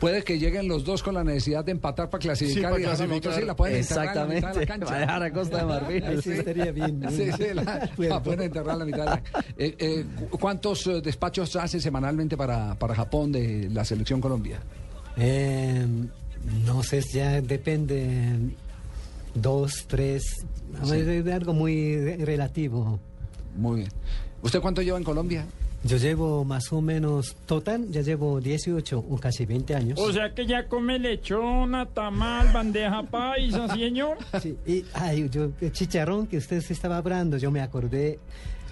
Puede 0.00 0.22
que 0.24 0.38
lleguen 0.38 0.68
los 0.68 0.84
dos 0.84 1.02
con 1.02 1.14
la 1.14 1.24
necesidad 1.24 1.64
de 1.64 1.72
empatar 1.72 2.10
para 2.10 2.20
clasificar 2.20 2.70
para 2.72 2.80
y 2.80 2.84
clasificar. 2.84 3.08
nosotros 3.08 3.34
sí 3.36 3.44
la 3.46 3.56
pueden 3.56 3.76
enterrar 3.76 4.08
en 4.08 4.14
la 4.14 4.24
mitad 4.26 4.36
de 4.36 4.44
la 4.44 4.60
Exactamente, 4.60 4.66
cancha. 4.66 4.86
va 4.86 4.96
a 4.96 5.00
dejar 5.00 5.22
a 5.22 5.32
Costa 5.32 5.56
de 5.56 5.64
Marfil. 5.66 6.04
Ahí 6.04 6.22
sí 6.22 6.32
estaría 6.32 6.70
bien. 6.72 7.00
¿no? 7.00 7.10
Sí, 7.10 7.32
sí, 7.32 7.44
la, 7.54 7.90
la 7.96 8.22
pueden 8.22 8.42
enterrar 8.42 8.74
en 8.74 8.78
la 8.80 8.84
mitad 8.84 8.98
de 8.98 9.04
la 9.06 9.22
eh, 9.56 9.74
eh, 9.78 10.04
cu- 10.30 10.38
¿Cuántos 10.38 10.86
eh, 10.86 11.00
despachos 11.00 11.56
hace 11.56 11.80
semanalmente 11.80 12.36
para, 12.36 12.74
para 12.74 12.94
Japón 12.94 13.32
de 13.32 13.70
la 13.72 13.84
selección 13.86 14.20
Colombia? 14.20 14.60
Eh, 15.16 15.86
no 16.66 16.82
sé, 16.82 17.00
ya 17.00 17.40
depende. 17.40 18.38
Dos, 19.34 19.86
tres. 19.88 20.24
de- 20.88 21.22
de 21.22 21.32
algo 21.32 21.54
muy 21.54 21.96
re- 21.96 22.16
relativo. 22.24 22.98
Muy 23.56 23.80
bien. 23.80 23.90
¿Usted 24.42 24.60
cuánto 24.60 24.82
lleva 24.82 24.98
en 24.98 25.04
Colombia? 25.04 25.46
Yo 25.84 25.98
llevo 25.98 26.44
más 26.44 26.72
o 26.72 26.80
menos, 26.80 27.36
total, 27.46 27.88
ya 27.90 28.00
llevo 28.00 28.40
18 28.40 28.98
o 28.98 29.18
casi 29.18 29.46
20 29.46 29.74
años. 29.74 30.00
O 30.00 30.12
sea 30.12 30.34
que 30.34 30.46
ya 30.46 30.66
come 30.66 30.98
lechona, 30.98 31.86
tamal, 31.86 32.52
bandeja 32.52 33.02
paisa, 33.04 33.68
señor. 33.74 34.18
Sí, 34.42 34.56
y 34.66 34.84
ay, 34.94 35.28
yo, 35.30 35.50
el 35.60 35.72
chicharrón 35.72 36.26
que 36.26 36.38
usted 36.38 36.60
se 36.60 36.72
estaba 36.72 36.96
hablando, 36.96 37.36
yo 37.36 37.50
me 37.50 37.60
acordé 37.60 38.18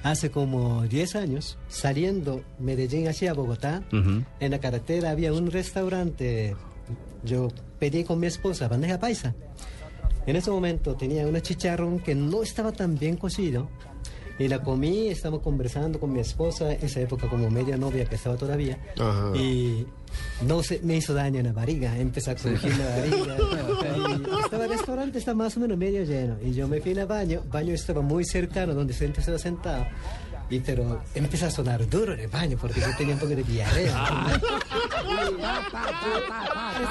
hace 0.03 0.31
como 0.31 0.83
10 0.83 1.17
años, 1.17 1.59
saliendo 1.69 2.43
Medellín 2.59 3.09
hacia 3.09 3.33
Bogotá, 3.33 3.83
en 3.91 4.51
la 4.51 4.59
carretera 4.59 5.11
había 5.11 5.33
un 5.33 5.51
restaurante, 5.51 6.55
yo 7.25 7.49
pedí 7.79 8.05
con 8.05 8.21
mi 8.21 8.27
esposa 8.27 8.69
bandeja 8.69 9.01
paisa. 9.01 9.35
En 10.27 10.37
ese 10.37 10.51
momento 10.51 10.95
tenía 10.95 11.27
un 11.27 11.41
chicharrón 11.41 12.01
que 12.01 12.15
no 12.15 12.43
estaba 12.43 12.73
tan 12.73 12.99
bien 12.99 13.17
cocido. 13.17 13.69
Y 14.39 14.49
la 14.49 14.63
comí, 14.63 15.09
estamos 15.09 15.41
conversando 15.41 16.01
con 16.01 16.13
mi 16.13 16.21
esposa, 16.21 16.73
esa 16.73 17.01
época 17.01 17.29
como 17.29 17.49
media 17.51 17.77
novia 17.77 18.05
que 18.05 18.17
estaba 18.17 18.37
todavía. 18.37 18.79
Ajá. 18.99 19.37
Y 19.37 19.87
no 20.47 20.63
se, 20.63 20.81
me 20.81 20.97
hizo 20.97 21.15
daño 21.15 21.41
en 21.41 21.47
la 21.47 21.53
barriga, 21.53 21.97
empecé 21.97 22.33
a 22.33 22.35
crujir 22.35 22.77
la 22.77 22.87
barriga. 22.87 23.37
y 24.19 24.43
estaba 24.45 24.65
el 24.65 24.71
restaurante, 24.71 25.19
está 25.19 25.35
más 25.35 25.57
o 25.57 25.61
menos 25.61 25.79
medio 25.79 26.03
lleno. 26.05 26.37
Y 26.43 26.53
yo 26.53 26.67
me 26.67 26.81
fui 26.81 26.99
al 26.99 27.07
baño, 27.07 27.43
baño 27.51 27.75
estaba 27.75 28.03
muy 28.03 28.25
cercano 28.25 28.75
donde 28.75 28.93
se 28.93 29.07
estaba 29.07 29.39
sentado. 29.39 29.87
Y 30.51 30.61
pero 30.61 31.03
empieza 31.15 31.47
a 31.47 31.51
sonar 31.51 31.89
duro 31.89 32.13
en 32.15 32.21
el 32.21 32.29
baño 32.29 32.57
porque 32.61 32.81
yo 32.81 32.87
tenía 32.97 33.15
un 33.15 33.21
poco 33.21 33.35
de 33.35 33.43
diarrea. 33.43 34.41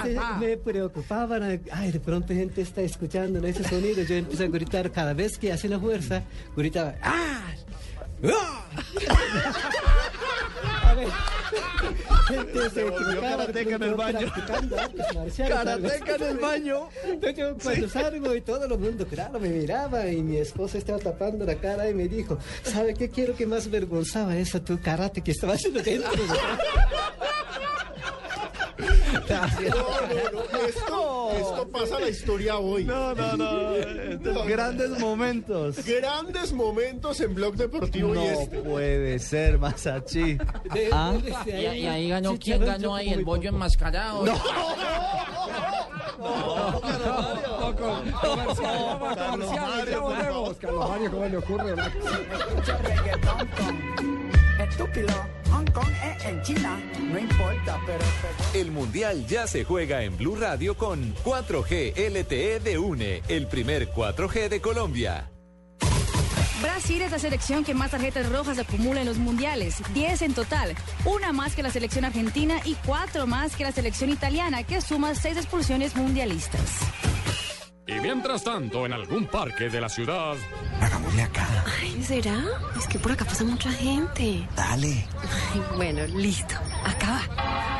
Este, 0.04 0.20
me 0.40 0.58
preocupaba, 0.58 1.38
ay, 1.72 1.92
de 1.92 2.00
pronto 2.00 2.34
gente 2.34 2.62
está 2.62 2.82
escuchando 2.82 3.46
ese 3.46 3.64
sonido. 3.64 4.04
Yo 4.04 4.16
empecé 4.16 4.46
a 4.46 4.48
gritar 4.48 4.92
cada 4.92 5.14
vez 5.14 5.38
que 5.38 5.52
hacía 5.52 5.72
la 5.72 5.80
fuerza, 5.80 6.24
gritaba, 6.56 6.96
¡ah! 7.02 7.54
¡Ah! 8.24 8.66
Ver, 10.96 11.08
gente 12.28 12.70
se 12.70 12.82
equivocaba, 12.88 13.38
karateca 13.38 13.76
en 13.76 13.84
el 13.84 13.96
baño. 13.96 14.34
Karateca 15.38 16.16
en 16.16 16.24
el 16.24 16.38
baño. 16.38 16.90
Entonces 17.04 17.38
yo 17.38 17.58
cuando 17.58 17.90
salgo 17.90 18.36
y 18.36 18.42
todo 18.42 18.66
el 18.66 18.80
mundo, 18.80 19.06
claro, 19.08 19.40
me 19.40 19.50
miraba 19.50 20.08
y 20.08 20.22
mi 20.22 20.38
esposa 20.38 20.78
estaba 20.78 21.00
tapando 21.00 21.46
la 21.46 21.56
cara 21.56 21.90
y 21.90 21.94
me 21.94 22.08
dijo, 22.08 22.38
¿sabe 22.64 22.94
qué 22.94 23.10
quiero 23.10 23.36
que 23.36 23.46
más 23.46 23.70
vergonzaba 23.70 24.38
eso 24.38 24.62
tu 24.62 24.80
karate 24.80 25.22
que 25.22 25.32
estaba 25.32 25.54
haciendo 25.54 25.82
dentro 25.82 26.12
Esto, 30.68 31.32
esto 31.32 31.68
pasa 31.72 32.00
la 32.00 32.10
historia 32.10 32.58
hoy. 32.58 32.84
No, 32.86 33.14
no, 33.14 33.38
no. 33.38 34.44
Grandes 34.46 35.00
momentos. 35.00 35.78
Grandes 35.86 36.52
momentos 36.54 37.20
en 37.22 37.36
Blog 37.36 37.56
Deportivo 37.56 38.14
No 38.14 38.24
y 38.24 38.28
este. 38.28 38.60
puede 38.62 39.20
ser, 39.20 39.58
Masachi. 39.60 40.38
Ah. 40.92 41.14
Y, 41.46 41.50
y 41.52 41.88
ahí 41.88 42.10
ganó, 42.10 42.38
¿quién 42.40 42.66
ganó 42.66 42.96
ahí? 42.96 43.10
¿El 43.10 43.24
bollo 43.24 43.50
enmascarado? 43.50 44.26
No. 44.26 44.34
Comercial, 48.22 48.98
vamos 49.00 49.18
a 49.18 49.28
comerciales, 49.32 49.90
ya 49.90 50.00
volvemos. 50.00 50.58
Carlos 50.58 50.90
Mario, 50.90 51.12
¿cómo 51.12 51.26
le 51.26 51.38
ocurre? 51.38 51.76
Estúpido, 54.60 55.08
Hong 55.54 55.72
Kong 55.72 55.94
es 56.04 56.26
en 56.26 56.42
China, 56.42 56.80
no 57.00 57.20
importa, 57.20 57.80
pero... 57.86 58.04
El 58.56 58.72
Mundial 58.72 59.28
ya 59.28 59.46
se 59.46 59.64
juega 59.64 60.02
en 60.04 60.18
Blue 60.18 60.36
Radio 60.36 60.76
con 60.76 61.14
4G 61.24 61.94
LTE 61.96 62.60
de 62.60 62.80
UNE, 62.80 63.22
el 63.28 63.46
primer 63.48 63.92
4G 63.92 64.50
de 64.50 64.62
Colombia. 64.62 65.30
Brasil 66.64 67.02
es 67.04 67.12
la 67.12 67.20
selección 67.20 67.64
que 67.64 67.76
más 67.76 67.92
tarjetas 67.92 68.32
rojas 68.32 68.58
acumula 68.58 69.02
en 69.02 69.08
los 69.08 69.18
mundiales, 69.18 69.76
10 69.94 70.24
en 70.24 70.34
total, 70.34 70.74
una 71.06 71.34
más 71.34 71.56
que 71.56 71.62
la 71.62 71.70
selección 71.70 72.06
argentina 72.06 72.60
y 72.66 72.76
cuatro 72.86 73.28
más 73.28 73.56
que 73.56 73.64
la 73.64 73.72
selección 73.72 74.10
italiana, 74.10 74.64
que 74.64 74.82
suma 74.82 75.14
seis 75.14 75.38
expulsiones 75.38 75.96
mundialistas. 75.96 77.13
Y 77.86 77.94
mientras 78.00 78.44
tanto, 78.44 78.86
en 78.86 78.94
algún 78.94 79.28
parque 79.28 79.70
de 79.70 79.82
la 79.82 79.90
ciudad. 79.90 80.36
Hagámosle 80.82 81.24
acá. 81.24 81.66
Ay, 81.82 82.02
¿será? 82.02 82.42
Es 82.78 82.88
que 82.88 82.98
por 82.98 83.12
acá 83.12 83.26
pasa 83.26 83.44
mucha 83.44 83.72
gente. 83.72 84.48
Dale. 84.56 85.06
Ay, 85.54 85.62
bueno, 85.76 86.06
listo. 86.08 86.56
Acá 86.86 87.22
va. 87.38 87.73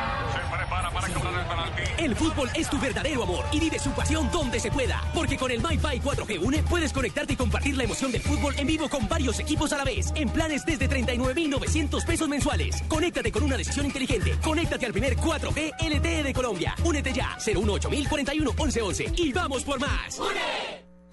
El 1.98 2.16
fútbol 2.16 2.50
es 2.54 2.68
tu 2.68 2.78
verdadero 2.78 3.22
amor 3.22 3.44
y 3.52 3.60
vive 3.60 3.78
su 3.78 3.90
pasión 3.90 4.30
donde 4.32 4.58
se 4.60 4.70
pueda. 4.70 5.00
Porque 5.14 5.36
con 5.36 5.50
el 5.50 5.60
MyFi 5.60 6.00
4G 6.00 6.42
Une 6.42 6.62
puedes 6.62 6.92
conectarte 6.92 7.34
y 7.34 7.36
compartir 7.36 7.76
la 7.76 7.84
emoción 7.84 8.10
del 8.10 8.22
fútbol 8.22 8.54
en 8.58 8.66
vivo 8.66 8.88
con 8.88 9.08
varios 9.08 9.38
equipos 9.38 9.72
a 9.72 9.78
la 9.78 9.84
vez. 9.84 10.12
En 10.14 10.28
planes 10.28 10.64
desde 10.64 10.88
39,900 10.88 12.04
pesos 12.04 12.28
mensuales. 12.28 12.82
Conéctate 12.88 13.30
con 13.30 13.42
una 13.42 13.56
decisión 13.56 13.86
inteligente. 13.86 14.36
Conéctate 14.42 14.86
al 14.86 14.92
primer 14.92 15.16
4G 15.16 15.72
LTE 15.80 16.22
de 16.22 16.32
Colombia. 16.32 16.74
Únete 16.84 17.12
ya. 17.12 17.36
018 17.44 17.88
41 18.08 18.52
1111 18.52 19.12
y 19.16 19.32
vamos 19.32 19.62
por 19.62 19.80
más. 19.80 20.20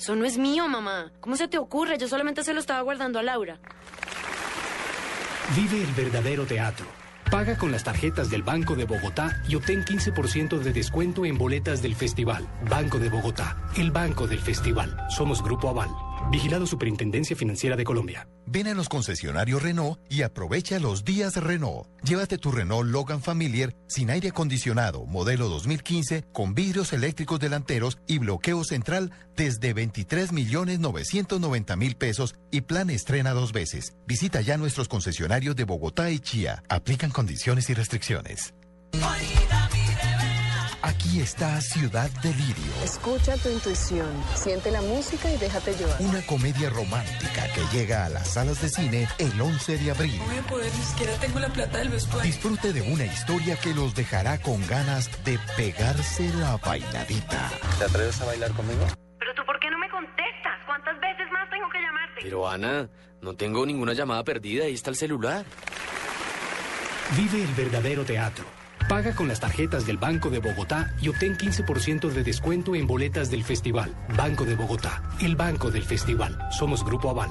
Eso 0.00 0.16
no 0.16 0.24
es 0.24 0.38
mío, 0.38 0.66
mamá. 0.66 1.12
¿Cómo 1.20 1.36
se 1.36 1.46
te 1.46 1.58
ocurre? 1.58 1.98
Yo 1.98 2.08
solamente 2.08 2.42
se 2.42 2.54
lo 2.54 2.60
estaba 2.60 2.80
guardando 2.80 3.18
a 3.18 3.22
Laura. 3.22 3.58
Vive 5.54 5.82
el 5.82 5.92
verdadero 5.92 6.46
teatro. 6.46 6.86
Paga 7.30 7.58
con 7.58 7.70
las 7.70 7.84
tarjetas 7.84 8.30
del 8.30 8.42
Banco 8.42 8.74
de 8.76 8.86
Bogotá 8.86 9.42
y 9.46 9.56
obtén 9.56 9.84
15% 9.84 10.58
de 10.58 10.72
descuento 10.72 11.26
en 11.26 11.36
boletas 11.36 11.82
del 11.82 11.94
festival. 11.94 12.48
Banco 12.66 12.98
de 12.98 13.10
Bogotá, 13.10 13.58
el 13.76 13.90
banco 13.90 14.26
del 14.26 14.38
festival. 14.38 14.96
Somos 15.10 15.42
Grupo 15.42 15.68
Aval. 15.68 15.90
Vigilado 16.30 16.66
Superintendencia 16.66 17.34
Financiera 17.34 17.76
de 17.76 17.84
Colombia. 17.84 18.28
Ven 18.46 18.68
a 18.68 18.74
los 18.74 18.88
concesionarios 18.88 19.62
Renault 19.62 19.98
y 20.08 20.22
aprovecha 20.22 20.78
los 20.78 21.04
días 21.04 21.36
Renault. 21.36 21.88
Llévate 22.02 22.38
tu 22.38 22.52
Renault 22.52 22.88
Logan 22.88 23.20
Familiar 23.20 23.74
sin 23.88 24.10
aire 24.10 24.28
acondicionado, 24.28 25.06
modelo 25.06 25.48
2015, 25.48 26.24
con 26.32 26.54
vidrios 26.54 26.92
eléctricos 26.92 27.40
delanteros 27.40 27.98
y 28.06 28.18
bloqueo 28.18 28.64
central 28.64 29.10
desde 29.36 29.72
23 29.72 30.32
millones 30.32 30.78
990 30.78 31.76
mil 31.76 31.96
pesos 31.96 32.36
y 32.50 32.62
plan 32.62 32.90
estrena 32.90 33.32
dos 33.32 33.52
veces. 33.52 33.96
Visita 34.06 34.40
ya 34.40 34.56
nuestros 34.56 34.88
concesionarios 34.88 35.56
de 35.56 35.64
Bogotá 35.64 36.10
y 36.10 36.20
Chía. 36.20 36.62
Aplican 36.68 37.10
condiciones 37.10 37.70
y 37.70 37.74
restricciones. 37.74 38.54
Aquí 40.82 41.20
está 41.20 41.60
Ciudad 41.60 42.08
Delirio. 42.22 42.72
Escucha 42.82 43.36
tu 43.36 43.50
intuición, 43.50 44.08
siente 44.34 44.70
la 44.70 44.80
música 44.80 45.30
y 45.30 45.36
déjate 45.36 45.74
llevar. 45.74 45.96
Una 46.00 46.22
comedia 46.22 46.70
romántica 46.70 47.46
que 47.54 47.60
llega 47.76 48.06
a 48.06 48.08
las 48.08 48.28
salas 48.28 48.62
de 48.62 48.70
cine 48.70 49.06
el 49.18 49.38
11 49.38 49.76
de 49.76 49.90
abril. 49.90 50.18
voy 50.26 50.38
a 50.38 50.42
poder, 50.42 50.72
ni 50.72 50.82
siquiera 50.82 51.12
tengo 51.20 51.38
la 51.38 51.48
plata 51.48 51.78
del 51.78 51.90
vestuario. 51.90 52.22
Disfrute 52.32 52.72
de 52.72 52.80
una 52.80 53.04
historia 53.04 53.56
que 53.56 53.74
los 53.74 53.94
dejará 53.94 54.38
con 54.38 54.66
ganas 54.66 55.10
de 55.24 55.38
pegarse 55.56 56.32
la 56.34 56.56
bailadita. 56.56 57.50
¿Te 57.78 57.84
atreves 57.84 58.20
a 58.22 58.24
bailar 58.24 58.50
conmigo? 58.52 58.86
Pero 59.18 59.34
tú, 59.34 59.44
¿por 59.44 59.60
qué 59.60 59.70
no 59.70 59.78
me 59.78 59.90
contestas? 59.90 60.60
¿Cuántas 60.64 60.98
veces 60.98 61.26
más 61.30 61.50
tengo 61.50 61.68
que 61.68 61.78
llamarte? 61.78 62.20
Pero 62.22 62.48
Ana, 62.48 62.88
no 63.20 63.34
tengo 63.34 63.66
ninguna 63.66 63.92
llamada 63.92 64.24
perdida, 64.24 64.64
ahí 64.64 64.74
está 64.74 64.88
el 64.88 64.96
celular. 64.96 65.44
Vive 67.16 67.42
el 67.42 67.54
verdadero 67.54 68.02
teatro. 68.04 68.59
Paga 68.90 69.14
con 69.14 69.28
las 69.28 69.38
tarjetas 69.38 69.86
del 69.86 69.98
Banco 69.98 70.30
de 70.30 70.40
Bogotá 70.40 70.92
y 71.00 71.08
obtén 71.10 71.36
15% 71.36 72.10
de 72.10 72.24
descuento 72.24 72.74
en 72.74 72.88
boletas 72.88 73.30
del 73.30 73.44
festival. 73.44 73.94
Banco 74.16 74.44
de 74.44 74.56
Bogotá, 74.56 75.04
el 75.20 75.36
banco 75.36 75.70
del 75.70 75.84
festival. 75.84 76.36
Somos 76.50 76.84
Grupo 76.84 77.08
Aval. 77.08 77.30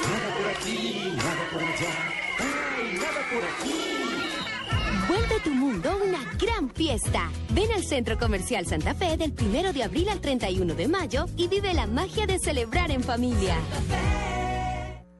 Nada 0.00 0.36
por 0.36 0.48
aquí, 0.48 1.12
nada 1.16 1.48
por 1.52 1.62
allá. 1.62 1.94
Ay, 2.38 2.98
nada 2.98 3.20
por 3.30 3.44
aquí. 3.44 3.92
Vuelve 5.08 5.40
tu 5.40 5.50
mundo 5.50 5.98
una 6.02 6.24
gran 6.38 6.70
fiesta. 6.70 7.30
Ven 7.50 7.70
al 7.72 7.82
Centro 7.82 8.16
Comercial 8.18 8.66
Santa 8.66 8.94
Fe 8.94 9.16
del 9.16 9.34
1 9.38 9.72
de 9.72 9.82
abril 9.82 10.08
al 10.08 10.20
31 10.20 10.74
de 10.74 10.88
mayo 10.88 11.26
y 11.36 11.48
vive 11.48 11.74
la 11.74 11.86
magia 11.86 12.26
de 12.26 12.38
celebrar 12.38 12.90
en 12.90 13.02
familia. 13.02 13.56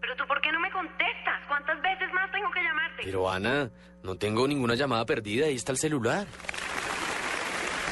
Pero 0.00 0.16
tú, 0.16 0.24
¿por 0.26 0.40
qué 0.40 0.50
no 0.52 0.60
me 0.60 0.70
contestas? 0.70 1.40
¿Cuántas 1.48 1.80
veces 1.82 2.08
más 2.14 2.30
tengo 2.32 2.50
que 2.50 2.62
llamarte? 2.62 3.02
Pero 3.04 3.30
Ana, 3.30 3.70
no 4.02 4.16
tengo 4.16 4.48
ninguna 4.48 4.74
llamada 4.74 5.04
perdida, 5.04 5.46
ahí 5.46 5.56
está 5.56 5.72
el 5.72 5.78
celular. 5.78 6.26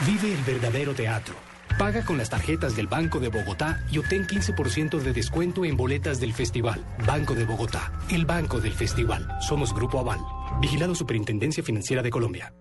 Vive 0.06 0.32
el 0.32 0.42
verdadero 0.44 0.94
teatro. 0.94 1.49
Paga 1.80 2.04
con 2.04 2.18
las 2.18 2.28
tarjetas 2.28 2.76
del 2.76 2.88
Banco 2.88 3.20
de 3.20 3.28
Bogotá 3.28 3.82
y 3.90 3.96
obtén 3.96 4.26
15% 4.26 5.00
de 5.00 5.14
descuento 5.14 5.64
en 5.64 5.78
boletas 5.78 6.20
del 6.20 6.34
festival. 6.34 6.84
Banco 7.06 7.34
de 7.34 7.46
Bogotá, 7.46 7.90
el 8.10 8.26
banco 8.26 8.60
del 8.60 8.74
festival. 8.74 9.26
Somos 9.40 9.72
Grupo 9.72 9.98
Aval. 9.98 10.20
Vigilado 10.60 10.94
Superintendencia 10.94 11.62
Financiera 11.62 12.02
de 12.02 12.10
Colombia. 12.10 12.52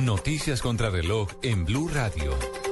Noticias 0.00 0.62
contra 0.62 0.88
reloj 0.88 1.28
en 1.42 1.66
Blue 1.66 1.90
Radio. 1.92 2.63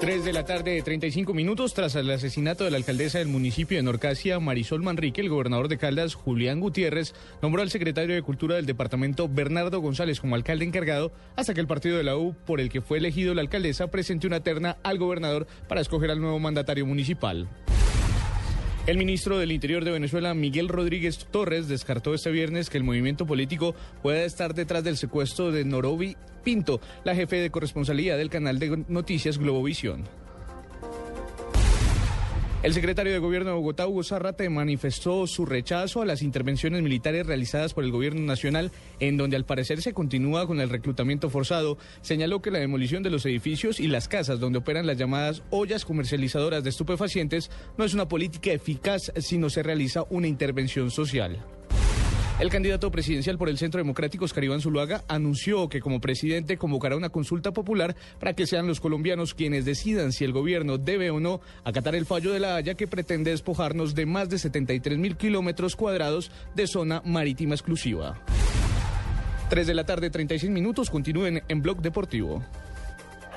3 0.00 0.26
de 0.26 0.32
la 0.34 0.44
tarde 0.44 0.72
de 0.72 0.82
35 0.82 1.32
minutos 1.32 1.72
tras 1.72 1.94
el 1.94 2.10
asesinato 2.10 2.64
de 2.64 2.70
la 2.70 2.76
alcaldesa 2.76 3.18
del 3.18 3.28
municipio 3.28 3.78
de 3.78 3.82
Norcasia, 3.82 4.38
Marisol 4.38 4.82
Manrique, 4.82 5.22
el 5.22 5.30
gobernador 5.30 5.68
de 5.68 5.78
Caldas, 5.78 6.14
Julián 6.14 6.60
Gutiérrez, 6.60 7.14
nombró 7.40 7.62
al 7.62 7.70
secretario 7.70 8.14
de 8.14 8.20
Cultura 8.20 8.56
del 8.56 8.66
departamento, 8.66 9.26
Bernardo 9.26 9.80
González, 9.80 10.20
como 10.20 10.34
alcalde 10.34 10.66
encargado, 10.66 11.12
hasta 11.34 11.54
que 11.54 11.60
el 11.60 11.66
partido 11.66 11.96
de 11.96 12.04
la 12.04 12.16
U, 12.16 12.34
por 12.44 12.60
el 12.60 12.68
que 12.68 12.82
fue 12.82 12.98
elegido 12.98 13.32
la 13.32 13.40
alcaldesa, 13.40 13.90
presente 13.90 14.26
una 14.26 14.40
terna 14.40 14.76
al 14.82 14.98
gobernador 14.98 15.46
para 15.66 15.80
escoger 15.80 16.10
al 16.10 16.20
nuevo 16.20 16.38
mandatario 16.38 16.84
municipal. 16.84 17.48
El 18.86 18.98
ministro 18.98 19.38
del 19.38 19.50
Interior 19.50 19.84
de 19.84 19.92
Venezuela, 19.92 20.34
Miguel 20.34 20.68
Rodríguez 20.68 21.26
Torres, 21.30 21.68
descartó 21.68 22.14
este 22.14 22.30
viernes 22.30 22.68
que 22.68 22.78
el 22.78 22.84
movimiento 22.84 23.26
político 23.26 23.74
pueda 24.02 24.24
estar 24.24 24.54
detrás 24.54 24.84
del 24.84 24.96
secuestro 24.98 25.50
de 25.50 25.64
Norobi 25.64 26.16
Pinto, 26.46 26.80
la 27.02 27.16
jefe 27.16 27.40
de 27.40 27.50
corresponsalía 27.50 28.16
del 28.16 28.30
canal 28.30 28.60
de 28.60 28.84
noticias 28.86 29.36
Globovisión. 29.36 30.04
El 32.62 32.72
secretario 32.72 33.12
de 33.12 33.18
Gobierno 33.18 33.50
de 33.50 33.56
Bogotá, 33.56 33.88
Hugo 33.88 34.04
Zarrate, 34.04 34.48
manifestó 34.48 35.26
su 35.26 35.44
rechazo 35.44 36.02
a 36.02 36.06
las 36.06 36.22
intervenciones 36.22 36.84
militares 36.84 37.26
realizadas 37.26 37.74
por 37.74 37.82
el 37.82 37.90
Gobierno 37.90 38.20
Nacional, 38.20 38.70
en 39.00 39.16
donde 39.16 39.34
al 39.34 39.44
parecer 39.44 39.82
se 39.82 39.92
continúa 39.92 40.46
con 40.46 40.60
el 40.60 40.70
reclutamiento 40.70 41.30
forzado. 41.30 41.78
Señaló 42.00 42.40
que 42.40 42.52
la 42.52 42.60
demolición 42.60 43.02
de 43.02 43.10
los 43.10 43.26
edificios 43.26 43.80
y 43.80 43.88
las 43.88 44.06
casas 44.06 44.38
donde 44.38 44.60
operan 44.60 44.86
las 44.86 44.98
llamadas 44.98 45.42
ollas 45.50 45.84
comercializadoras 45.84 46.62
de 46.62 46.70
estupefacientes 46.70 47.50
no 47.76 47.84
es 47.84 47.92
una 47.92 48.06
política 48.06 48.52
eficaz 48.52 49.12
si 49.16 49.36
no 49.36 49.50
se 49.50 49.64
realiza 49.64 50.04
una 50.10 50.28
intervención 50.28 50.92
social. 50.92 51.44
El 52.38 52.50
candidato 52.50 52.90
presidencial 52.90 53.38
por 53.38 53.48
el 53.48 53.56
Centro 53.56 53.78
Democrático, 53.78 54.26
Oscar 54.26 54.44
Iván 54.44 54.60
Zuluaga, 54.60 55.04
anunció 55.08 55.70
que 55.70 55.80
como 55.80 56.02
presidente 56.02 56.58
convocará 56.58 56.94
una 56.94 57.08
consulta 57.08 57.52
popular 57.52 57.96
para 58.20 58.34
que 58.34 58.46
sean 58.46 58.66
los 58.66 58.78
colombianos 58.78 59.32
quienes 59.32 59.64
decidan 59.64 60.12
si 60.12 60.24
el 60.24 60.32
gobierno 60.32 60.76
debe 60.76 61.10
o 61.10 61.18
no 61.18 61.40
acatar 61.64 61.94
el 61.94 62.04
fallo 62.04 62.34
de 62.34 62.40
la 62.40 62.56
Haya 62.56 62.74
que 62.74 62.86
pretende 62.86 63.30
despojarnos 63.30 63.94
de 63.94 64.04
más 64.04 64.28
de 64.28 64.38
73 64.38 64.98
mil 64.98 65.16
kilómetros 65.16 65.76
cuadrados 65.76 66.30
de 66.54 66.66
zona 66.66 67.00
marítima 67.06 67.54
exclusiva. 67.54 68.20
3 69.48 69.66
de 69.66 69.74
la 69.74 69.86
tarde, 69.86 70.10
36 70.10 70.52
minutos, 70.52 70.90
continúen 70.90 71.42
en 71.48 71.62
Blog 71.62 71.80
Deportivo. 71.80 72.44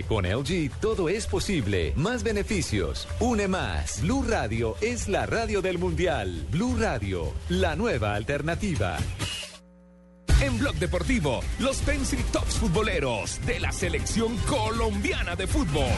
con 0.00 0.24
LG 0.24 0.70
todo 0.80 1.08
es 1.08 1.26
posible. 1.26 1.92
Más 1.96 2.22
beneficios, 2.22 3.06
une 3.20 3.46
más. 3.48 4.00
Blue 4.00 4.24
Radio 4.26 4.76
es 4.80 5.08
la 5.08 5.26
radio 5.26 5.60
del 5.60 5.78
mundial. 5.78 6.46
Blue 6.50 6.76
Radio, 6.78 7.32
la 7.50 7.76
nueva 7.76 8.14
alternativa. 8.14 8.96
En 10.40 10.58
Blog 10.58 10.74
Deportivo, 10.76 11.40
los 11.58 11.76
Pencil 11.82 12.24
Tops 12.32 12.54
futboleros 12.54 13.44
de 13.46 13.60
la 13.60 13.70
selección 13.70 14.36
colombiana 14.48 15.36
de 15.36 15.46
fútbol. 15.46 15.92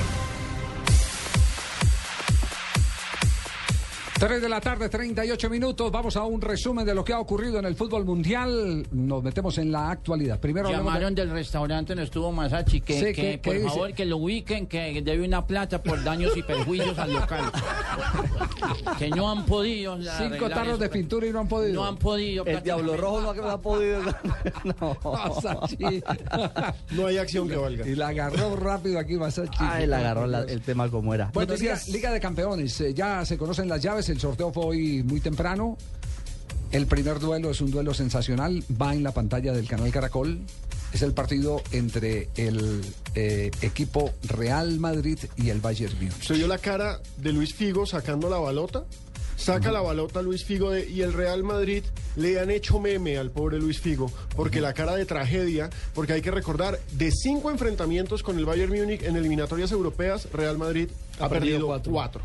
3 4.27 4.41
de 4.41 4.49
la 4.49 4.59
tarde, 4.59 4.89
38 4.89 5.51
minutos. 5.51 5.93
Vamos 5.93 6.16
a 6.16 6.25
un 6.25 6.41
resumen 6.41 6.87
de 6.87 6.95
lo 6.95 7.05
que 7.05 7.12
ha 7.12 7.18
ocurrido 7.20 7.59
en 7.59 7.66
el 7.66 7.75
fútbol 7.75 8.07
mundial. 8.07 8.87
Nos 8.91 9.22
metemos 9.22 9.59
en 9.59 9.70
la 9.70 9.91
actualidad. 9.91 10.41
Primero 10.41 10.68
hablamos 10.68 10.87
de- 10.87 10.91
Llamaron 10.93 11.14
del 11.14 11.29
restaurante, 11.31 11.95
no 11.95 12.01
estuvo 12.01 12.33
Masachi, 12.33 12.81
que, 12.81 12.95
Sí, 12.99 13.05
que, 13.07 13.12
¿qué- 13.12 13.39
por 13.45 13.53
dice? 13.55 13.68
favor 13.68 13.93
que 13.93 14.07
lo 14.07 14.16
ubiquen, 14.16 14.66
que 14.66 15.03
debe 15.05 15.27
una 15.27 15.47
plata 15.47 15.83
por 15.83 16.03
daños 16.03 16.35
y 16.39 16.43
perjuicios 16.43 16.99
al 16.99 17.12
local. 17.12 17.53
que 18.99 19.11
no 19.11 19.31
han 19.31 19.45
podido. 19.45 19.99
Cinco 20.16 20.49
tarros 20.49 20.79
de 20.79 20.89
pintura 20.89 21.27
y 21.27 21.31
no 21.31 21.41
han 21.41 21.49
podido. 21.49 21.75
No 21.75 21.85
han 21.87 21.97
podido. 21.99 22.47
El 22.47 22.62
Diablo 22.62 22.97
Rojo 22.97 23.20
no 23.20 23.51
ha- 23.51 23.61
podido. 23.61 24.01
No. 24.81 24.97
Masachi. 25.05 26.03
No 26.93 27.07
hay 27.07 27.18
acción 27.18 27.47
que 27.47 27.57
valga. 27.57 27.87
Y 27.87 27.95
la 27.95 28.09
agarró 28.09 28.57
rápido 28.57 28.99
aquí 28.99 29.16
Masachi. 29.16 29.59
Ay, 29.59 29.87
le 29.87 29.97
agarró 29.97 30.27
la- 30.27 30.41
el 30.45 30.62
tema 30.62 30.89
como 30.89 31.12
era. 31.12 31.31
Bueno, 31.35 31.53
Liga, 31.55 31.75
Noticias- 31.75 31.89
Liga 31.93 32.11
de 32.11 32.20
Campeones, 32.20 32.81
eh, 32.81 32.95
ya 32.95 33.22
se 33.27 33.37
conocen 33.37 33.68
las 33.68 33.83
llaves, 33.83 34.09
el 34.15 34.21
sorteo 34.21 34.53
fue 34.53 34.65
hoy 34.65 35.03
muy 35.03 35.21
temprano. 35.21 35.77
El 36.73 36.87
primer 36.87 37.19
duelo 37.21 37.51
es 37.51 37.61
un 37.61 37.71
duelo 37.71 37.95
sensacional, 37.95 38.62
va 38.81 38.95
en 38.95 39.03
la 39.03 39.12
pantalla 39.12 39.53
del 39.53 39.69
canal 39.69 39.91
Caracol. 39.93 40.41
Es 40.93 41.03
el 41.03 41.12
partido 41.12 41.61
entre 41.73 42.29
el 42.37 42.81
eh, 43.17 43.51
equipo 43.62 44.12
Real 44.25 44.79
Madrid 44.79 45.19
y 45.37 45.51
el 45.51 45.61
Bayern 45.61 45.95
Múnich. 45.97 46.23
¿Se 46.23 46.35
vio 46.35 46.47
la 46.49 46.59
cara 46.59 47.01
de 47.17 47.33
Luis 47.33 47.53
Figo 47.55 47.85
sacando 47.87 48.29
la 48.31 48.39
balota? 48.39 48.85
Saca 49.37 49.73
la 49.73 49.81
balota 49.81 50.23
Luis 50.23 50.45
Figo 50.45 50.71
de- 50.71 50.89
y 50.89 51.03
el 51.03 51.12
Real 51.12 51.43
Madrid 51.43 51.83
le 52.15 52.39
han 52.39 52.51
hecho 52.53 52.79
meme 52.79 53.19
al 53.19 53.33
pobre 53.33 53.59
Luis 53.59 53.81
Figo 53.81 54.11
porque 54.37 54.61
la 54.61 54.73
cara 54.73 54.95
de 54.95 55.05
tragedia, 55.07 55.71
porque 55.93 56.12
hay 56.12 56.23
que 56.23 56.31
recordar, 56.31 56.79
de 56.93 57.11
cinco 57.11 57.51
enfrentamientos 57.51 58.23
con 58.23 58.39
el 58.39 58.45
Bayern 58.45 58.73
Múnich 58.73 59.03
en 59.03 59.17
eliminatorias 59.17 59.73
europeas, 59.73 60.29
Real 60.33 60.57
Madrid 60.57 60.89
ha, 61.19 61.25
Ha 61.25 61.29
perdido 61.29 61.41
perdido 61.51 61.67
cuatro. 61.67 61.93
cuatro. 61.93 62.23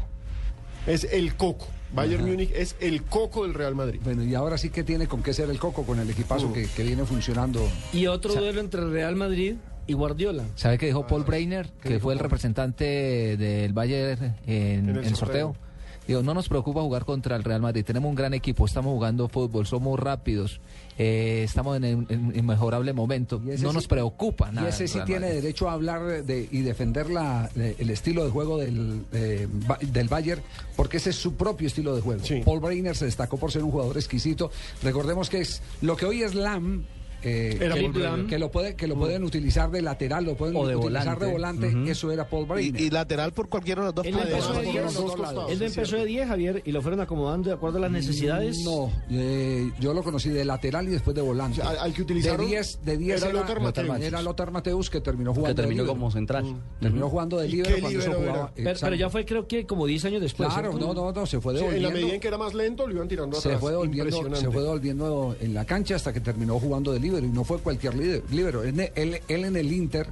Es 0.88 1.03
el 1.05 1.36
coco. 1.36 1.67
Bayern 1.93 2.21
Ajá. 2.23 2.32
Múnich 2.32 2.51
es 2.53 2.75
el 2.80 3.03
coco 3.03 3.43
del 3.43 3.53
Real 3.55 3.73
Madrid. 3.75 3.99
Bueno, 4.03 4.23
y 4.23 4.36
ahora 4.36 4.57
sí 4.57 4.69
que 4.69 4.84
tiene 4.84 5.07
con 5.07 5.23
qué 5.23 5.34
ser 5.34 5.49
el 5.49 5.57
coco 5.59 5.84
con 5.84 5.99
el 5.99 6.09
equipazo 6.09 6.53
que, 6.53 6.67
que 6.67 6.84
viene 6.84 7.03
funcionando. 7.05 7.67
Y 7.93 8.05
otro 8.07 8.34
duelo 8.36 8.61
entre 8.61 8.88
Real 8.89 9.15
Madrid 9.15 9.55
y 9.88 9.93
Guardiola. 9.93 10.43
¿Sabe 10.55 10.77
qué 10.77 10.86
dijo 10.86 11.07
Paul 11.07 11.23
Breiner, 11.23 11.67
que 11.82 11.99
fue 11.99 12.13
el 12.13 12.19
representante 12.19 13.38
del 13.38 13.73
Bayern 13.73 14.36
en, 14.45 14.53
En 14.53 14.89
el 14.89 14.97
en 14.97 15.05
el 15.05 15.15
sorteo? 15.15 15.53
sorteo. 15.55 15.68
Digo, 16.10 16.24
no 16.24 16.34
nos 16.34 16.49
preocupa 16.49 16.82
jugar 16.82 17.05
contra 17.05 17.36
el 17.36 17.43
Real 17.43 17.62
Madrid. 17.62 17.86
Tenemos 17.86 18.10
un 18.10 18.16
gran 18.16 18.34
equipo, 18.34 18.66
estamos 18.66 18.91
jugando 18.93 19.28
fútbol, 19.30 19.68
somos 19.68 19.99
rápidos, 19.99 20.60
eh, 20.97 21.43
estamos 21.45 21.78
en, 21.78 21.84
en- 21.84 22.07
en 22.10 22.36
inmejorable 22.36 22.93
momento. 22.93 23.39
No 23.45 23.55
sí- 23.55 23.64
nos 23.76 23.88
preocupa 23.88 24.51
nada. 24.51 24.66
Y 24.66 24.70
ese 24.72 24.88
sí 24.88 24.97
tiene 25.05 25.28
Madrid. 25.28 25.41
derecho 25.43 25.70
a 25.70 25.74
hablar 25.74 26.24
de, 26.26 26.49
y 26.51 26.62
defender 26.62 27.12
la, 27.12 27.47
de- 27.53 27.76
el 27.78 27.91
estilo 27.91 28.26
de 28.26 28.32
juego 28.32 28.57
del, 28.57 29.05
eh, 29.14 29.47
del 29.91 30.07
Bayern, 30.07 30.41
porque 30.76 30.97
ese 30.97 31.12
es 31.12 31.16
su 31.16 31.36
propio 31.36 31.68
estilo 31.68 31.95
de 31.95 32.01
juego. 32.01 32.24
Paul 32.43 32.60
Breiner 32.60 32.95
se 32.95 33.05
destacó 33.05 33.38
por 33.38 33.51
ser 33.51 33.64
un 33.64 33.70
jugador 33.70 33.95
exquisito. 33.95 34.49
Recordemos 34.82 35.30
que 35.30 35.41
es 35.41 35.62
lo 35.82 35.95
que 35.95 36.07
hoy 36.07 36.24
es 36.24 36.34
Lam. 36.34 36.86
Eh, 37.24 37.57
Era 37.59 37.76
que, 37.76 37.89
Paul 37.89 38.28
que 38.28 38.39
lo 38.39 38.51
puede, 38.51 38.76
que 38.76 38.88
lo 38.88 38.95
pueden 38.95 39.24
utilizar 39.24 39.70
de 39.72 39.82
lateral, 39.82 40.26
lo 40.26 40.36
pueden 40.36 40.55
O 40.55 40.65
de 40.67 40.76
utilizar 40.76 41.20
de 41.20 41.32
volante. 41.32 41.67
volante, 41.70 41.91
eso 41.91 42.11
era 42.11 42.28
Paul 42.28 42.45
Breiner. 42.45 42.82
Y, 42.82 42.86
y 42.86 42.89
lateral 42.89 43.34
por 43.34 43.49
cualquiera 43.49 43.82
de 43.82 43.88
los 43.88 43.95
dos 43.95 44.05
Él 44.05 44.15
empezó 44.15 44.49
de 44.53 44.63
por 44.63 44.72
10, 44.72 44.84
los 44.84 44.93
dos 44.95 45.20
lados, 45.20 45.51
él 45.51 45.61
empezó 45.61 45.95
de 45.97 46.05
10, 46.05 46.28
Javier, 46.28 46.61
y 46.65 46.72
lo 46.72 46.82
fueron 46.82 47.01
acomodando 47.01 47.49
de 47.49 47.55
acuerdo 47.55 47.78
a 47.78 47.82
las 47.82 47.91
necesidades. 47.91 48.59
No, 48.63 48.91
eh, 49.11 49.72
yo 49.80 49.93
lo 49.93 50.03
conocí 50.03 50.30
de 50.30 50.45
lateral 50.45 50.88
y 50.88 50.91
después 50.91 51.15
de 51.15 51.22
volante. 51.22 51.59
O 51.61 51.63
sea, 51.63 51.72
al- 51.72 51.78
al 51.80 51.93
que 51.93 52.01
utilizaron 52.01 52.39
de 52.41 52.45
10 52.47 52.80
de 52.84 52.97
10 52.97 53.17
era 53.22 53.30
era, 53.32 53.39
Lothar 53.41 53.61
Matthäus. 53.61 53.99
era 54.01 54.22
Lothar 54.22 54.51
Mateus 54.51 54.89
que 54.89 55.01
terminó 55.01 55.34
jugando 55.34 55.55
que 55.55 55.61
terminó 55.61 55.86
como 55.86 56.11
central. 56.11 56.45
Terminó 56.80 57.09
jugando 57.09 57.38
de 57.38 57.47
¿Y 57.47 57.51
líbero 57.51 57.76
qué 57.76 57.82
cuando 57.82 58.01
jugaba. 58.01 58.51
Pero, 58.55 58.95
ya 58.95 59.09
fue 59.09 59.26
creo 59.26 59.47
que 59.47 59.65
como 59.65 59.86
10 59.86 60.05
años 60.05 60.22
después. 60.22 60.49
Claro, 60.49 60.70
¿cierto? 60.72 60.88
no, 60.88 60.93
no, 60.93 61.11
no, 61.11 61.26
se 61.26 61.39
fue 61.41 61.53
Sí, 61.53 61.59
en 61.59 61.65
la 61.65 61.70
devolviendo. 61.70 61.99
medida 61.99 62.13
en 62.15 62.22
que 62.22 62.28
era 62.28 62.38
más 62.38 62.53
lento, 62.53 62.88
lo 62.88 62.93
iban 62.95 63.07
tirando 63.07 63.39
se 63.39 63.49
atrás. 63.49 63.61
fue, 63.61 63.72
devolviendo, 63.72 64.36
se 64.36 64.49
fue 64.51 64.61
devolviendo 64.61 65.36
en 65.39 65.53
la 65.53 65.65
cancha 65.65 65.95
hasta 65.95 66.13
que 66.13 66.20
terminó 66.22 66.59
jugando 66.59 66.91
de 66.91 66.99
líbero 67.10 67.26
y 67.28 67.30
no 67.30 67.43
fue 67.43 67.60
cualquier 67.60 67.95
líder- 67.95 68.24
líbero. 68.32 68.64
Él, 68.64 68.80
él- 68.95 69.22
él 69.28 69.45
en 69.45 69.55
el 69.55 69.72
Inter, 69.74 70.07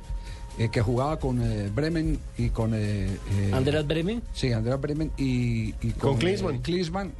eh, 0.57 0.69
que 0.71 0.81
jugaba 0.81 1.19
con 1.19 1.41
eh, 1.41 1.69
Bremen 1.73 2.19
y 2.37 2.49
con... 2.49 2.73
Eh, 2.73 3.05
eh, 3.07 3.51
Andreas 3.53 3.85
Bremen. 3.85 4.21
Sí, 4.33 4.51
Andreas 4.51 4.81
Bremen 4.81 5.11
y, 5.17 5.69
y 5.81 5.91
Con 5.91 6.11
con, 6.11 6.17
Klinsmann. 6.19 6.55
eh, 6.55 6.59
Klinsmann. 6.61 7.11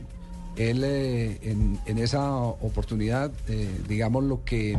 Él 0.55 0.81
eh, 0.83 1.37
en, 1.43 1.79
en 1.85 1.97
esa 1.99 2.33
oportunidad, 2.35 3.31
eh, 3.47 3.69
digamos 3.87 4.23
lo 4.23 4.43
que 4.43 4.71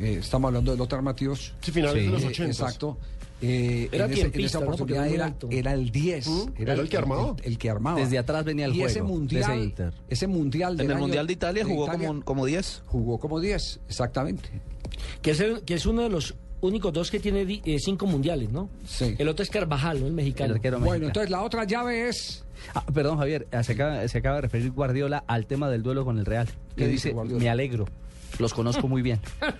eh, 0.00 0.18
estamos 0.20 0.48
hablando 0.48 0.72
de 0.72 0.78
Lothar 0.78 1.00
Matthäus. 1.02 1.52
Sí, 1.60 1.70
finales 1.70 2.04
de 2.04 2.10
los 2.10 2.22
Eh, 2.24 2.26
80. 2.28 2.50
Exacto. 2.50 2.98
Eh, 3.42 3.88
Era 3.92 4.06
en, 4.06 4.12
ese-. 4.12 4.24
Porque 4.30 4.56
oportunidad 4.56 5.06
era 5.06 5.14
era, 5.14 5.24
alto. 5.26 5.48
era 5.50 5.72
el 5.74 5.90
10. 5.90 6.26
Mm, 6.26 6.40
era 6.58 6.72
el 6.74 6.88
que 6.88 6.96
armaba. 6.96 7.36
El, 7.42 7.52
el 7.52 7.58
que 7.58 7.70
armaba. 7.70 8.00
Desde 8.00 8.18
atrás 8.18 8.44
venía 8.44 8.64
el 8.66 8.74
y 8.74 8.82
ese 8.82 9.00
juego 9.00 9.06
de 9.08 9.12
mundial, 9.20 9.42
ese 9.42 9.56
Inter. 9.62 9.92
Ese 10.08 10.26
mundial 10.26 10.74
En 10.80 10.86
el 10.86 10.92
año 10.92 11.00
Mundial 11.00 11.26
de 11.26 11.32
Italia 11.34 11.64
jugó 11.64 11.84
Italia 11.84 12.08
como, 12.08 12.22
como 12.24 12.46
10. 12.46 12.82
Jugó 12.86 13.18
como 13.18 13.38
10, 13.40 13.80
exactamente. 13.88 14.48
Que 15.20 15.32
es, 15.32 15.40
el- 15.40 15.60
que 15.62 15.74
es 15.74 15.84
uno 15.86 16.02
de 16.02 16.08
los 16.08 16.34
únicos 16.62 16.92
dos 16.92 17.10
que 17.10 17.20
tiene 17.20 17.44
di- 17.44 17.60
eh, 17.66 17.76
cinco 17.78 18.06
mundiales, 18.06 18.50
¿no? 18.50 18.70
Sí. 18.86 19.14
El 19.18 19.28
otro 19.28 19.42
es 19.42 19.50
Carvajal, 19.50 20.00
¿no? 20.00 20.06
El 20.06 20.14
mexicano. 20.14 20.54
El 20.54 20.60
Bueno, 20.60 20.78
mexicano. 20.80 21.06
entonces 21.08 21.30
la 21.30 21.42
otra 21.42 21.64
llave 21.64 22.08
es... 22.08 22.42
Ah, 22.74 22.84
perdón, 22.86 23.18
Javier, 23.18 23.46
se 23.62 23.72
acaba, 23.72 24.08
se 24.08 24.16
acaba 24.18 24.36
de 24.36 24.42
referir 24.42 24.70
Guardiola 24.72 25.22
al 25.26 25.46
tema 25.46 25.68
del 25.68 25.82
duelo 25.82 26.06
con 26.06 26.18
el 26.18 26.24
Real. 26.24 26.46
¿Qué 26.74 26.84
Que 26.84 26.88
dice 26.88 27.08
dice, 27.08 27.12
Guardiola? 27.12 27.42
me 27.44 27.50
alegro, 27.50 27.84
los 28.38 28.52
conozco 28.54 28.88
muy 28.88 29.02
bien. 29.02 29.20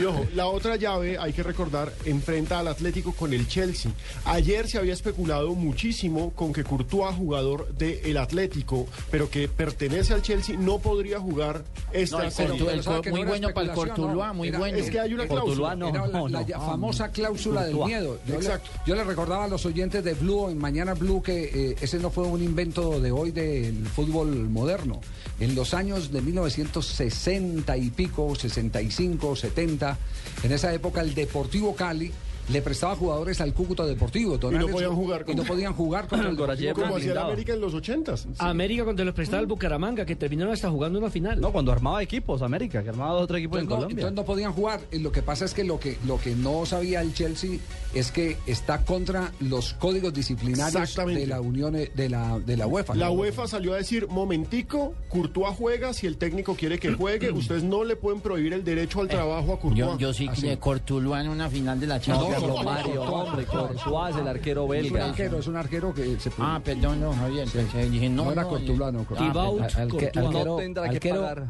Y 0.00 0.04
ojo, 0.04 0.26
la 0.34 0.46
otra 0.46 0.76
llave, 0.76 1.18
hay 1.18 1.32
que 1.32 1.42
recordar, 1.42 1.92
enfrenta 2.04 2.58
al 2.58 2.68
Atlético 2.68 3.12
con 3.12 3.32
el 3.32 3.46
Chelsea. 3.48 3.90
Ayer 4.24 4.68
se 4.68 4.78
había 4.78 4.92
especulado 4.92 5.54
muchísimo 5.54 6.32
con 6.34 6.52
que 6.52 6.64
Courtois, 6.64 7.14
jugador 7.16 7.72
del 7.74 8.16
Atlético, 8.16 8.86
pero 9.10 9.30
que 9.30 9.48
pertenece 9.48 10.14
al 10.14 10.22
Chelsea, 10.22 10.56
no 10.58 10.78
podría 10.78 11.18
jugar 11.20 11.64
esta 11.92 12.18
No, 12.18 12.22
el 12.24 12.32
serie. 12.32 12.58
Courtois- 12.60 12.72
el 12.72 12.82
¿sabe 12.82 12.96
co- 12.96 13.02
que 13.02 13.10
muy 13.10 13.24
bueno 13.24 13.48
para 13.54 13.68
el? 13.68 13.72
Cortuluá, 13.74 14.28
No, 14.28 14.34
muy 14.34 14.48
era- 14.48 14.58
bueno. 14.58 14.78
Es 14.78 14.90
que 14.90 15.00
hay 15.00 15.14
una 15.14 15.26
Courtois 15.26 15.54
cláusula. 15.56 15.76
no, 15.76 15.88
Era 15.88 16.06
la, 16.06 16.18
no, 16.18 16.28
la 16.28 16.40
no. 16.40 16.46
ya- 16.46 16.60
famosa 16.60 17.08
cláusula 17.10 17.64
del 17.64 17.76
miedo. 17.76 18.18
Yo 18.26 18.34
le, 18.34 18.46
Exacto. 18.46 18.70
yo 18.86 18.94
le 18.94 19.04
recordaba 19.04 19.44
a 19.44 19.48
los 19.48 19.64
oyentes 19.66 20.02
de 20.04 20.14
Blue 20.14 20.48
en 20.50 20.58
Mañana 20.58 20.94
Blue 20.94 21.22
que 21.22 21.70
eh, 21.72 21.76
ese 21.80 21.98
no 21.98 22.10
fue 22.10 22.24
un 22.26 22.42
invento 22.42 23.00
de 23.00 23.10
hoy 23.12 23.30
del 23.30 23.86
fútbol 23.86 24.48
moderno. 24.50 25.00
En 25.40 25.54
los 25.54 25.74
años 25.74 26.12
de 26.12 26.20
1960 26.22 27.63
y 27.76 27.90
pico, 27.90 28.34
65, 28.34 29.36
70, 29.36 29.98
en 30.42 30.52
esa 30.52 30.72
época 30.72 31.00
el 31.00 31.14
Deportivo 31.14 31.74
Cali 31.74 32.12
le 32.48 32.62
prestaba 32.62 32.94
jugadores 32.96 33.40
al 33.40 33.52
Cúcuta 33.54 33.84
Deportivo. 33.86 34.38
don 34.38 34.54
Y 34.54 34.58
no 34.58 34.68
podían 34.68 34.94
jugar 34.94 35.24
y 35.26 35.34
no 35.34 35.42
podían 35.44 35.72
jugar 35.74 36.06
con 36.08 36.20
el 36.20 36.36
Deportivo 36.36 36.74
Como 36.74 36.96
hacía 36.96 37.14
la 37.14 37.22
América 37.26 37.54
en 37.54 37.60
los 37.60 37.74
ochentas. 37.74 38.26
América 38.38 38.84
cuando 38.84 39.04
les 39.04 39.14
prestaba 39.14 39.40
el 39.40 39.46
Bucaramanga, 39.46 40.04
que 40.04 40.16
terminaron 40.16 40.52
hasta 40.52 40.70
jugando 40.70 40.98
una 40.98 41.10
final. 41.10 41.40
No, 41.40 41.52
cuando 41.52 41.72
armaba 41.72 42.02
equipos, 42.02 42.42
América, 42.42 42.82
que 42.82 42.88
armaba 42.90 43.14
otro 43.14 43.36
equipo 43.36 43.56
en 43.56 43.62
Entonces 43.62 43.70
no, 43.70 43.86
Colombia. 43.86 44.02
entonces 44.02 44.16
no 44.16 44.24
podían 44.24 44.52
jugar. 44.52 44.80
Y 44.92 44.98
lo 44.98 45.12
que 45.12 45.22
pasa 45.22 45.44
es 45.44 45.54
que 45.54 45.64
lo 45.64 45.78
que 45.80 45.98
lo 46.06 46.18
que 46.18 46.34
no 46.34 46.66
sabía 46.66 47.00
el 47.00 47.14
Chelsea 47.14 47.58
es 47.94 48.10
que 48.10 48.36
está 48.46 48.84
contra 48.84 49.32
los 49.40 49.74
códigos 49.74 50.12
disciplinarios 50.12 50.94
de 50.96 51.26
la 51.26 51.40
Unión 51.40 51.74
de 51.74 52.08
la 52.08 52.38
de 52.38 52.56
la 52.56 52.66
UEFA. 52.66 52.94
La 52.94 53.06
¿no? 53.06 53.12
UEFA 53.12 53.46
salió 53.48 53.72
a 53.74 53.76
decir, 53.76 54.08
momentico, 54.08 54.94
Courtois 55.08 55.54
juega, 55.56 55.92
si 55.92 56.06
el 56.06 56.16
técnico 56.16 56.54
quiere 56.54 56.78
que 56.78 56.92
juegue, 56.92 57.30
ustedes 57.32 57.62
no 57.62 57.84
le 57.84 57.96
pueden 57.96 58.20
prohibir 58.20 58.52
el 58.52 58.64
derecho 58.64 59.00
al 59.00 59.08
trabajo 59.08 59.52
a 59.54 59.60
Courtois. 59.60 59.78
Yo, 59.78 59.98
yo 59.98 60.12
sí 60.12 60.28
que 60.28 60.58
Cortuluá 60.58 61.20
en 61.20 61.28
una 61.28 61.48
final 61.48 61.78
de 61.80 61.86
la 61.86 61.96
No, 61.96 62.02
Champions. 62.02 62.33
Carlos 62.40 62.64
Mario, 62.64 63.02
hombre, 63.02 63.44
Courtois, 63.46 64.16
el 64.16 64.28
arquero 64.28 64.72
Es 64.74 64.86
un 64.86 64.92
belga. 64.92 65.08
arquero, 65.10 65.38
es 65.38 65.46
un 65.46 65.56
arquero 65.56 65.94
que 65.94 66.18
se 66.20 66.30
Ah, 66.38 66.60
perdón, 66.62 67.00
no, 67.00 67.12
Javier. 67.12 67.48
pensé- 67.48 67.88
dije, 67.90 68.08
no, 68.08 68.24
no 68.26 68.32
era 68.32 68.42
no, 68.42 68.48
Cortulano. 68.48 69.06
Ah, 69.10 69.14
perdón. 69.14 69.62
Al- 69.62 69.88
Courtois. 69.88 70.16
arquero, 70.16 70.44
No 70.44 70.56
tendrá 70.56 70.82
que 70.88 70.96
arquero 70.96 71.20
pagar. 71.20 71.44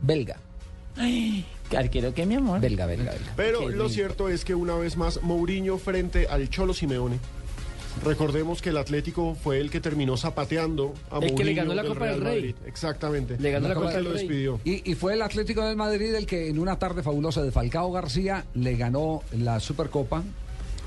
belga. 0.00 0.36
Ay, 0.96 1.44
¿Arquero 1.76 2.14
qué, 2.14 2.24
mi 2.24 2.36
amor? 2.36 2.60
Belga, 2.60 2.86
belga, 2.86 3.10
belga. 3.12 3.32
Pero 3.34 3.58
Qué 3.60 3.64
lo 3.64 3.70
lindo. 3.70 3.88
cierto 3.88 4.28
es 4.28 4.44
que 4.44 4.54
una 4.54 4.76
vez 4.76 4.96
más, 4.96 5.20
Mourinho 5.22 5.76
frente 5.78 6.28
al 6.28 6.48
Cholo 6.50 6.72
Simeone. 6.74 7.18
Recordemos 8.02 8.60
que 8.60 8.70
el 8.70 8.76
Atlético 8.76 9.34
fue 9.34 9.60
el 9.60 9.70
que 9.70 9.80
terminó 9.80 10.16
zapateando 10.16 10.94
a 11.10 11.18
El 11.18 11.34
que 11.34 11.44
le 11.44 11.54
ganó 11.54 11.74
la 11.74 11.82
del 11.82 11.92
Copa 11.92 12.06
del 12.06 12.20
Rey. 12.20 12.34
Madrid. 12.40 12.54
Exactamente. 12.66 13.36
Le 13.38 13.50
ganó 13.50 13.68
la 13.68 13.74
Copa 13.74 13.92
del 13.92 14.04
lo 14.04 14.12
Rey. 14.12 14.18
despidió. 14.26 14.60
Y, 14.64 14.90
y 14.90 14.94
fue 14.94 15.14
el 15.14 15.22
Atlético 15.22 15.66
de 15.66 15.74
Madrid 15.76 16.12
el 16.14 16.26
que 16.26 16.48
en 16.48 16.58
una 16.58 16.78
tarde 16.78 17.02
fabulosa 17.02 17.42
de 17.42 17.52
Falcao 17.52 17.90
García 17.92 18.44
le 18.54 18.76
ganó 18.76 19.22
la 19.32 19.60
Supercopa 19.60 20.22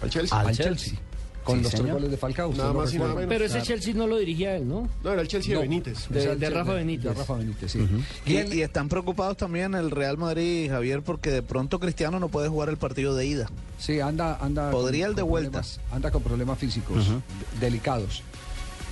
Al 0.02 0.10
Chelsea. 0.10 0.40
al, 0.40 0.48
Al 0.48 0.58
Chelsea. 0.58 1.00
Con 1.48 1.58
Sí, 1.60 1.64
los 1.64 1.72
tres 1.72 1.82
señor. 1.82 1.96
goles 1.96 2.12
de 2.12 2.18
Falcao. 2.18 2.50
usted 2.50 2.62
Nada 2.62 2.74
lo 2.74 2.80
más 2.82 2.94
y 2.94 2.98
nada 2.98 3.08
recuerda. 3.10 3.28
menos. 3.30 3.48
Pero 3.50 3.60
ese 3.60 3.66
Chelsea 3.68 3.94
no 3.94 4.06
lo 4.06 4.18
dirigía 4.18 4.56
él, 4.58 4.68
¿no? 4.68 4.88
No, 5.04 5.12
era 5.14 5.22
el 5.22 5.28
Chelsea 5.28 5.54
No. 5.54 5.62
de 5.62 5.68
Benítez. 5.68 6.10
De- 6.10 6.36
de 6.36 6.50
Rafa 6.50 6.74
Benítez. 6.74 7.04
De 7.06 7.14
Rafa 7.14 7.34
Benítez, 7.36 7.72
sí. 7.72 7.80
Y, 8.26 8.34
Y 8.34 8.38
el- 8.38 8.54
y 8.54 8.62
están 8.62 8.90
preocupados 8.90 9.38
también 9.38 9.74
el 9.74 9.90
Real 9.92 10.18
Madrid, 10.18 10.70
Javier, 10.70 11.02
porque 11.02 11.32
de 11.32 11.42
pronto 11.44 11.80
Cristiano 11.80 12.20
no 12.20 12.28
puede 12.28 12.50
jugar 12.50 12.70
el 12.70 12.78
partido 12.78 13.16
de 13.16 13.26
ida. 13.26 13.50
Sí, 13.80 14.00
anda, 14.02 14.38
anda. 14.42 14.72
Podría 14.72 15.08
el 15.08 15.16
de 15.16 15.22
vuelta. 15.22 15.62
problemas- 15.62 15.80
anda 15.92 16.12
con 16.12 16.22
problemas 16.22 16.60
físicos 16.60 17.08
de- 17.10 17.22
delicados. 17.66 18.22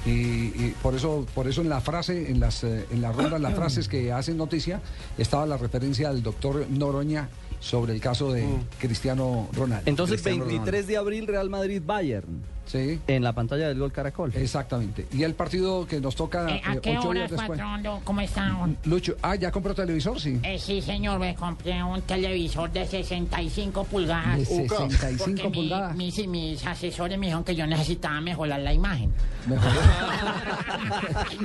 Y, 0.05 0.09
y 0.11 0.75
por 0.83 0.93
eso, 0.93 1.25
por 1.33 1.47
eso 1.47 1.61
en 1.61 1.69
la 1.69 1.81
frase, 1.81 2.29
en 2.29 2.39
las, 2.39 2.63
eh, 2.63 2.85
en 2.91 3.01
las 3.01 3.15
rondas, 3.15 3.41
las 3.41 3.55
frases 3.55 3.87
que 3.87 4.11
hacen 4.11 4.37
noticia, 4.37 4.79
estaba 5.17 5.45
la 5.47 5.57
referencia 5.57 6.09
al 6.09 6.21
doctor 6.21 6.67
Noroña 6.69 7.27
sobre 7.59 7.93
el 7.93 8.01
caso 8.01 8.31
de 8.31 8.45
Cristiano 8.79 9.47
Ronaldo. 9.53 9.89
Entonces, 9.89 10.21
Cristiano 10.21 10.45
23 10.45 10.87
de 10.87 10.97
abril, 10.97 11.27
Real 11.27 11.49
Madrid-Bayern. 11.49 12.54
Sí, 12.65 12.99
En 13.07 13.23
la 13.23 13.33
pantalla 13.33 13.67
del 13.67 13.77
gol 13.79 13.91
Caracol. 13.91 14.31
exactamente. 14.35 15.05
Y 15.13 15.23
el 15.23 15.35
partido 15.35 15.85
que 15.87 16.01
nos 16.01 16.15
toca 16.15 16.49
Eh, 16.49 16.61
¿A 16.65 16.73
eh, 16.75 16.79
qué 16.81 16.97
ocho 16.97 17.09
hora, 17.09 17.19
días 17.19 17.31
después. 17.31 17.59
patrón? 17.59 18.01
¿Cómo 18.03 18.21
están? 18.21 18.77
Lucho, 18.85 19.15
ah, 19.21 19.35
¿ya 19.35 19.51
compró 19.51 19.75
televisor? 19.75 20.19
Sí. 20.19 20.39
Eh, 20.43 20.57
sí, 20.59 20.81
señor, 20.81 21.19
me 21.19 21.35
compré 21.35 21.83
un 21.83 22.01
televisor 22.01 22.71
de 22.71 22.85
65 22.87 23.83
pulgadas. 23.83 24.37
De 24.39 24.45
65 24.45 25.23
Porque 25.25 25.43
mi- 25.49 25.55
pulgadas. 25.55 25.95
mis, 25.95 26.27
mis 26.27 26.65
asesores 26.65 27.17
me 27.19 27.27
dijeron 27.27 27.43
que 27.43 27.55
yo 27.55 27.67
necesitaba 27.67 28.19
mejorar 28.21 28.59
la 28.59 28.73
imagen. 28.73 29.11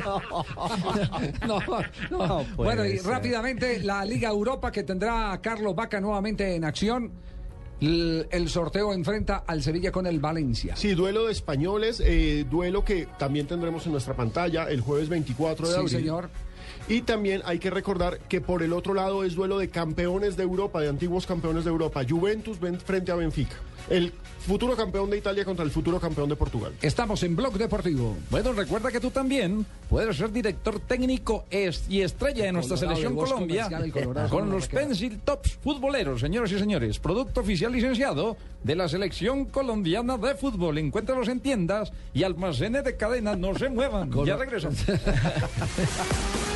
no, 0.04 0.20
no, 1.46 1.60
No 2.10 2.44
puede 2.44 2.54
Bueno, 2.56 2.84
y 2.86 2.98
ser. 2.98 3.06
rápidamente 3.10 3.80
la 3.80 4.04
Liga 4.04 4.28
Europa 4.30 4.70
que 4.72 4.82
tendrá 4.82 5.32
a 5.32 5.40
Carlos 5.40 5.74
Vaca 5.74 6.00
nuevamente 6.00 6.54
en 6.54 6.64
acción. 6.64 7.12
El 7.80 8.48
sorteo 8.48 8.92
enfrenta 8.92 9.44
al 9.46 9.62
Sevilla 9.62 9.90
con 9.90 10.06
el 10.06 10.20
Valencia. 10.20 10.76
Sí, 10.76 10.94
duelo 10.94 11.26
de 11.26 11.32
españoles, 11.32 12.02
eh, 12.04 12.44
duelo 12.50 12.84
que 12.84 13.08
también 13.18 13.46
tendremos 13.46 13.86
en 13.86 13.92
nuestra 13.92 14.14
pantalla 14.14 14.64
el 14.70 14.80
jueves 14.82 15.08
24 15.08 15.66
de 15.66 15.72
Sí, 15.72 15.78
abril. 15.78 15.90
señor. 15.96 16.30
Y 16.90 17.02
también 17.02 17.40
hay 17.44 17.60
que 17.60 17.70
recordar 17.70 18.18
que 18.28 18.40
por 18.40 18.62
el 18.64 18.72
otro 18.72 18.94
lado 18.94 19.22
es 19.24 19.36
duelo 19.36 19.58
de 19.58 19.68
campeones 19.70 20.36
de 20.36 20.42
Europa, 20.42 20.80
de 20.80 20.88
antiguos 20.88 21.24
campeones 21.24 21.62
de 21.64 21.70
Europa. 21.70 22.02
Juventus 22.08 22.58
ven- 22.58 22.80
frente 22.80 23.12
a 23.12 23.14
Benfica. 23.14 23.54
El 23.88 24.12
futuro 24.46 24.76
campeón 24.76 25.08
de 25.08 25.16
Italia 25.18 25.44
contra 25.44 25.64
el 25.64 25.70
futuro 25.70 25.98
campeón 26.00 26.28
de 26.28 26.36
Portugal. 26.36 26.72
Estamos 26.82 27.22
en 27.22 27.34
Blog 27.36 27.54
Deportivo. 27.58 28.16
Bueno, 28.30 28.52
recuerda 28.52 28.90
que 28.90 29.00
tú 29.00 29.10
también 29.10 29.64
puedes 29.88 30.16
ser 30.16 30.30
director 30.32 30.80
técnico 30.80 31.44
es- 31.50 31.84
y 31.88 32.02
estrella 32.02 32.44
de 32.44 32.52
nuestra 32.52 32.76
Colorado, 32.76 32.96
selección 33.00 33.16
Colombia 33.24 33.68
con 33.92 34.28
¿cómo 34.28 34.52
los? 34.52 34.66
Pencil 34.68 35.18
Tops 35.20 35.52
futboleros, 35.62 36.20
señoras 36.20 36.50
y 36.52 36.58
señores. 36.58 36.98
Producto 36.98 37.40
oficial 37.40 37.72
licenciado 37.72 38.36
de 38.62 38.74
la 38.76 38.88
selección 38.88 39.44
colombiana 39.46 40.16
de 40.18 40.34
fútbol. 40.34 40.76
Encuéntralos 40.78 41.28
en 41.28 41.40
tiendas 41.40 41.92
y 42.12 42.24
almacenes 42.24 42.84
de 42.84 42.96
cadena. 42.96 43.34
No 43.36 43.54
se 43.56 43.68
muevan. 43.70 44.10
Ya 44.26 44.36
regresamos. 44.36 44.78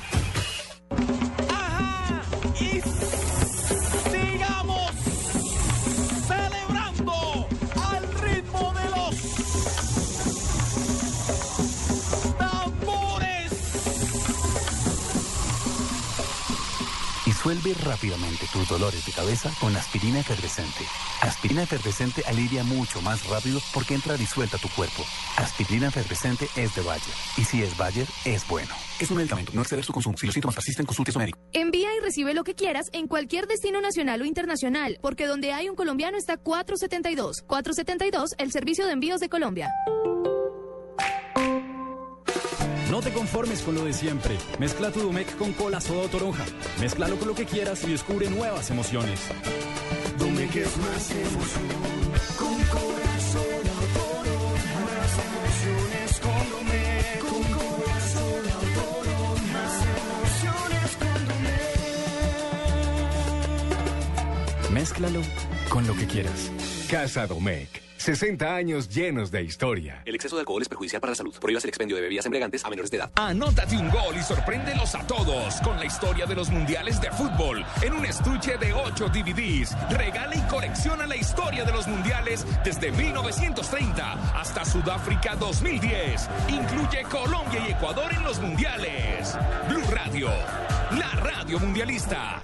Y 0.95 1.22
Disuelve 17.63 17.83
rápidamente 17.83 18.47
tus 18.51 18.67
dolores 18.67 19.05
de 19.05 19.11
cabeza 19.11 19.51
con 19.59 19.75
aspirina 19.75 20.19
efervescente. 20.19 20.85
Aspirina 21.21 21.63
efervescente 21.63 22.23
alivia 22.25 22.63
mucho 22.63 23.01
más 23.01 23.25
rápido 23.27 23.61
porque 23.73 23.93
entra 23.93 24.17
disuelta 24.17 24.57
a 24.57 24.59
tu 24.59 24.67
cuerpo. 24.69 25.03
Aspirina 25.37 25.87
efervescente 25.87 26.47
es 26.57 26.75
de 26.75 26.81
Bayer. 26.81 27.13
Y 27.37 27.43
si 27.43 27.61
es 27.61 27.77
Bayer, 27.77 28.07
es 28.25 28.47
bueno. 28.47 28.73
Es 28.99 29.09
un 29.11 29.17
medicamento, 29.17 29.51
no 29.53 29.61
exceder 29.61 29.85
su 29.85 29.93
consumo. 29.93 30.17
Si 30.17 30.25
los 30.25 30.33
síntomas 30.33 30.55
persisten, 30.55 30.85
consulte 30.85 31.11
a 31.11 31.13
su 31.13 31.19
médico. 31.19 31.39
Envía 31.53 31.89
y 31.95 32.01
recibe 32.01 32.33
lo 32.33 32.43
que 32.43 32.55
quieras 32.55 32.89
en 32.91 33.07
cualquier 33.07 33.47
destino 33.47 33.79
nacional 33.81 34.21
o 34.21 34.25
internacional, 34.25 34.97
porque 35.01 35.25
donde 35.25 35.53
hay 35.53 35.69
un 35.69 35.75
colombiano 35.75 36.17
está 36.17 36.37
472. 36.37 37.43
472, 37.47 38.31
el 38.39 38.51
servicio 38.51 38.85
de 38.85 38.93
envíos 38.93 39.19
de 39.19 39.29
Colombia. 39.29 39.71
No 42.93 43.01
te 43.01 43.11
conformes 43.11 43.63
con 43.63 43.73
lo 43.73 43.85
de 43.85 43.91
siempre. 43.91 44.37
Mezcla 44.59 44.91
tu 44.91 45.01
Domec 45.01 45.35
con 45.37 45.51
cola 45.53 45.81
soda 45.81 46.03
o 46.03 46.07
toronja. 46.09 46.45
Mézclalo 46.79 47.17
con 47.17 47.27
lo 47.27 47.33
que 47.33 47.45
quieras 47.45 47.83
y 47.85 47.91
descubre 47.91 48.29
nuevas 48.29 48.69
emociones. 48.69 49.19
Domec 50.19 50.55
es 50.55 50.77
más 50.77 51.09
emoción. 51.09 51.63
Con 52.37 52.53
corazón 52.65 53.63
toronja. 53.95 54.79
Más 54.85 55.11
emociones 55.25 56.19
con 56.19 56.49
Domec. 56.51 57.17
Con 57.17 57.41
corazón 57.57 58.43
toronja. 58.75 59.53
Más 59.53 59.73
emociones 59.97 60.95
con 60.99 61.19
Domec. 64.61 64.71
Mézclalo 64.71 65.21
con 65.67 65.87
lo 65.87 65.95
que 65.95 66.05
quieras. 66.05 66.51
Casa 66.87 67.25
Domecq. 67.25 67.92
60 68.03 68.53
años 68.53 68.89
llenos 68.89 69.31
de 69.31 69.43
historia. 69.43 70.01
El 70.03 70.15
exceso 70.15 70.35
de 70.35 70.41
alcohol 70.41 70.61
es 70.61 70.67
perjudicial 70.67 70.99
para 70.99 71.11
la 71.11 71.15
salud. 71.15 71.33
Prohíbas 71.39 71.63
el 71.63 71.69
expendio 71.69 71.95
de 71.95 72.01
bebidas 72.01 72.25
embriagantes 72.25 72.65
a 72.65 72.69
menores 72.69 72.91
de 72.91 72.97
edad. 72.97 73.09
Anótate 73.15 73.77
un 73.77 73.89
gol 73.89 74.13
y 74.19 74.21
sorpréndelos 74.21 74.93
a 74.93 75.07
todos 75.07 75.55
con 75.61 75.79
la 75.79 75.85
historia 75.85 76.25
de 76.25 76.35
los 76.35 76.49
mundiales 76.49 76.99
de 76.99 77.09
fútbol 77.11 77.63
en 77.81 77.93
un 77.93 78.05
estuche 78.05 78.57
de 78.57 78.73
8 78.73 79.07
DVDs. 79.07 79.77
Regala 79.89 80.35
y 80.35 80.41
colecciona 80.49 81.07
la 81.07 81.15
historia 81.15 81.63
de 81.63 81.71
los 81.71 81.87
mundiales 81.87 82.45
desde 82.65 82.91
1930 82.91 84.37
hasta 84.37 84.65
Sudáfrica 84.65 85.37
2010. 85.37 86.29
Incluye 86.49 87.03
Colombia 87.09 87.61
y 87.65 87.71
Ecuador 87.71 88.13
en 88.13 88.23
los 88.23 88.37
mundiales. 88.41 89.37
Blue 89.69 89.85
Radio, 89.91 90.27
la 90.91 91.09
radio 91.21 91.57
mundialista. 91.57 92.43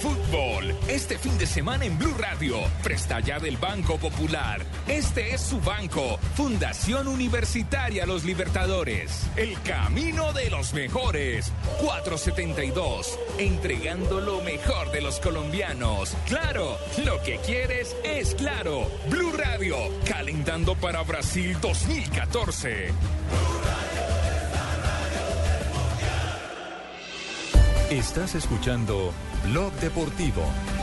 fútbol, 0.00 0.74
este 0.88 1.18
fin 1.18 1.36
de 1.38 1.46
semana 1.46 1.84
en 1.84 1.98
Blue 1.98 2.14
Radio, 2.18 2.58
presta 2.82 3.20
ya 3.20 3.38
del 3.38 3.56
Banco 3.56 3.98
Popular. 3.98 4.60
Este 4.86 5.34
es 5.34 5.40
su 5.40 5.60
banco, 5.60 6.18
Fundación 6.34 7.08
Universitaria 7.08 8.06
Los 8.06 8.24
Libertadores. 8.24 9.26
El 9.36 9.60
camino 9.62 10.32
de 10.32 10.50
los 10.50 10.72
mejores. 10.72 11.52
472, 11.80 13.18
entregando 13.38 14.20
lo 14.20 14.40
mejor 14.42 14.90
de 14.92 15.00
los 15.00 15.18
colombianos. 15.20 16.16
Claro, 16.26 16.78
lo 17.04 17.20
que 17.22 17.38
quieres 17.38 17.96
es 18.04 18.34
claro. 18.34 18.90
Blue 19.10 19.32
Radio, 19.32 19.76
calentando 20.06 20.74
para 20.76 21.02
Brasil 21.02 21.56
2014. 21.60 22.88
Estás 27.90 28.34
escuchando 28.34 29.12
Blog 29.44 29.72
Deportivo. 29.80 30.77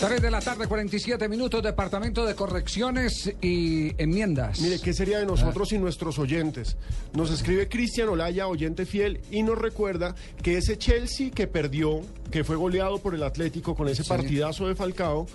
3 0.00 0.20
de 0.20 0.30
la 0.30 0.40
tarde, 0.40 0.66
47 0.66 1.26
minutos, 1.26 1.62
Departamento 1.62 2.26
de 2.26 2.34
Correcciones 2.34 3.32
y 3.40 3.90
Enmiendas. 4.00 4.60
Mire, 4.60 4.78
¿qué 4.78 4.92
sería 4.92 5.18
de 5.18 5.24
nosotros 5.26 5.72
y 5.72 5.78
nuestros 5.78 6.18
oyentes? 6.18 6.76
Nos 7.14 7.30
escribe 7.30 7.66
Cristian 7.68 8.10
Olaya, 8.10 8.46
oyente 8.46 8.84
fiel, 8.84 9.20
y 9.30 9.42
nos 9.42 9.56
recuerda 9.56 10.14
que 10.42 10.58
ese 10.58 10.76
Chelsea 10.76 11.30
que 11.30 11.46
perdió, 11.46 12.02
que 12.30 12.44
fue 12.44 12.56
goleado 12.56 12.98
por 12.98 13.14
el 13.14 13.22
Atlético 13.22 13.74
con 13.74 13.88
ese 13.88 14.02
Sí. 14.02 14.08
partidazo 14.10 14.68
de 14.68 14.74
Falcao, 14.74 15.26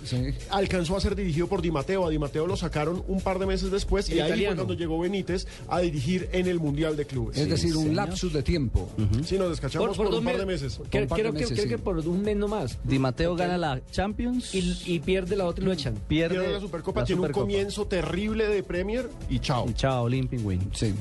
alcanzó 0.50 0.96
a 0.96 1.00
ser 1.00 1.16
dirigido 1.16 1.48
por 1.48 1.60
Di 1.60 1.72
Matteo. 1.72 2.06
A 2.06 2.10
Di 2.10 2.18
Matteo 2.20 2.46
lo 2.46 2.56
sacaron 2.56 3.02
un 3.08 3.20
par 3.20 3.40
de 3.40 3.46
meses 3.46 3.70
después 3.72 4.08
El 4.10 4.18
y 4.18 4.20
ahí 4.20 4.46
fue 4.46 4.54
cuando 4.54 4.74
llegó 4.74 5.00
Benítez 5.00 5.44
a 5.68 5.80
dirigir 5.80 6.28
en 6.32 6.46
el 6.46 6.60
Mundial 6.60 6.96
de 6.96 7.04
Clubes. 7.04 7.36
Es 7.36 7.48
decir, 7.48 7.76
un 7.76 7.96
lapsus 7.96 8.32
de 8.32 8.44
tiempo. 8.44 8.88
Sí, 9.24 9.38
nos 9.38 9.50
descachamos 9.50 9.96
por, 9.96 10.06
un 10.06 10.24
par 10.24 10.38
de 10.38 10.46
meses. 10.46 10.80
Creo, 10.88 11.02
un 11.02 11.08
par 11.08 11.16
de 11.18 11.22
creo 11.22 11.32
que, 11.32 11.40
meses, 11.40 11.52
creo 11.52 11.64
sí. 11.64 11.68
que 11.68 11.78
por 11.78 11.98
un 11.98 12.22
mes 12.22 12.36
nomás. 12.36 12.78
Di 12.84 13.00
Matteo 13.00 13.34
gana 13.34 13.58
la 13.58 13.80
Champions 13.90 14.51
Y, 14.52 14.76
y 14.86 14.98
pierde 15.00 15.36
la 15.36 15.46
otra 15.46 15.62
y 15.62 15.66
lo 15.66 15.72
echan. 15.72 15.94
pierde, 16.08 16.36
Pierde 16.36 16.52
la 16.52 16.60
Supercopa, 16.60 17.00
la 17.00 17.06
tiene 17.06 17.22
un 17.22 17.32
comienzo 17.32 17.86
terrible 17.86 18.48
de 18.48 18.62
Premier 18.62 19.08
y 19.30 19.38
chao. 19.38 19.70
Chao, 19.72 20.08
Limping 20.08 20.44
Win. 20.44 20.70
Sí. 20.74 20.94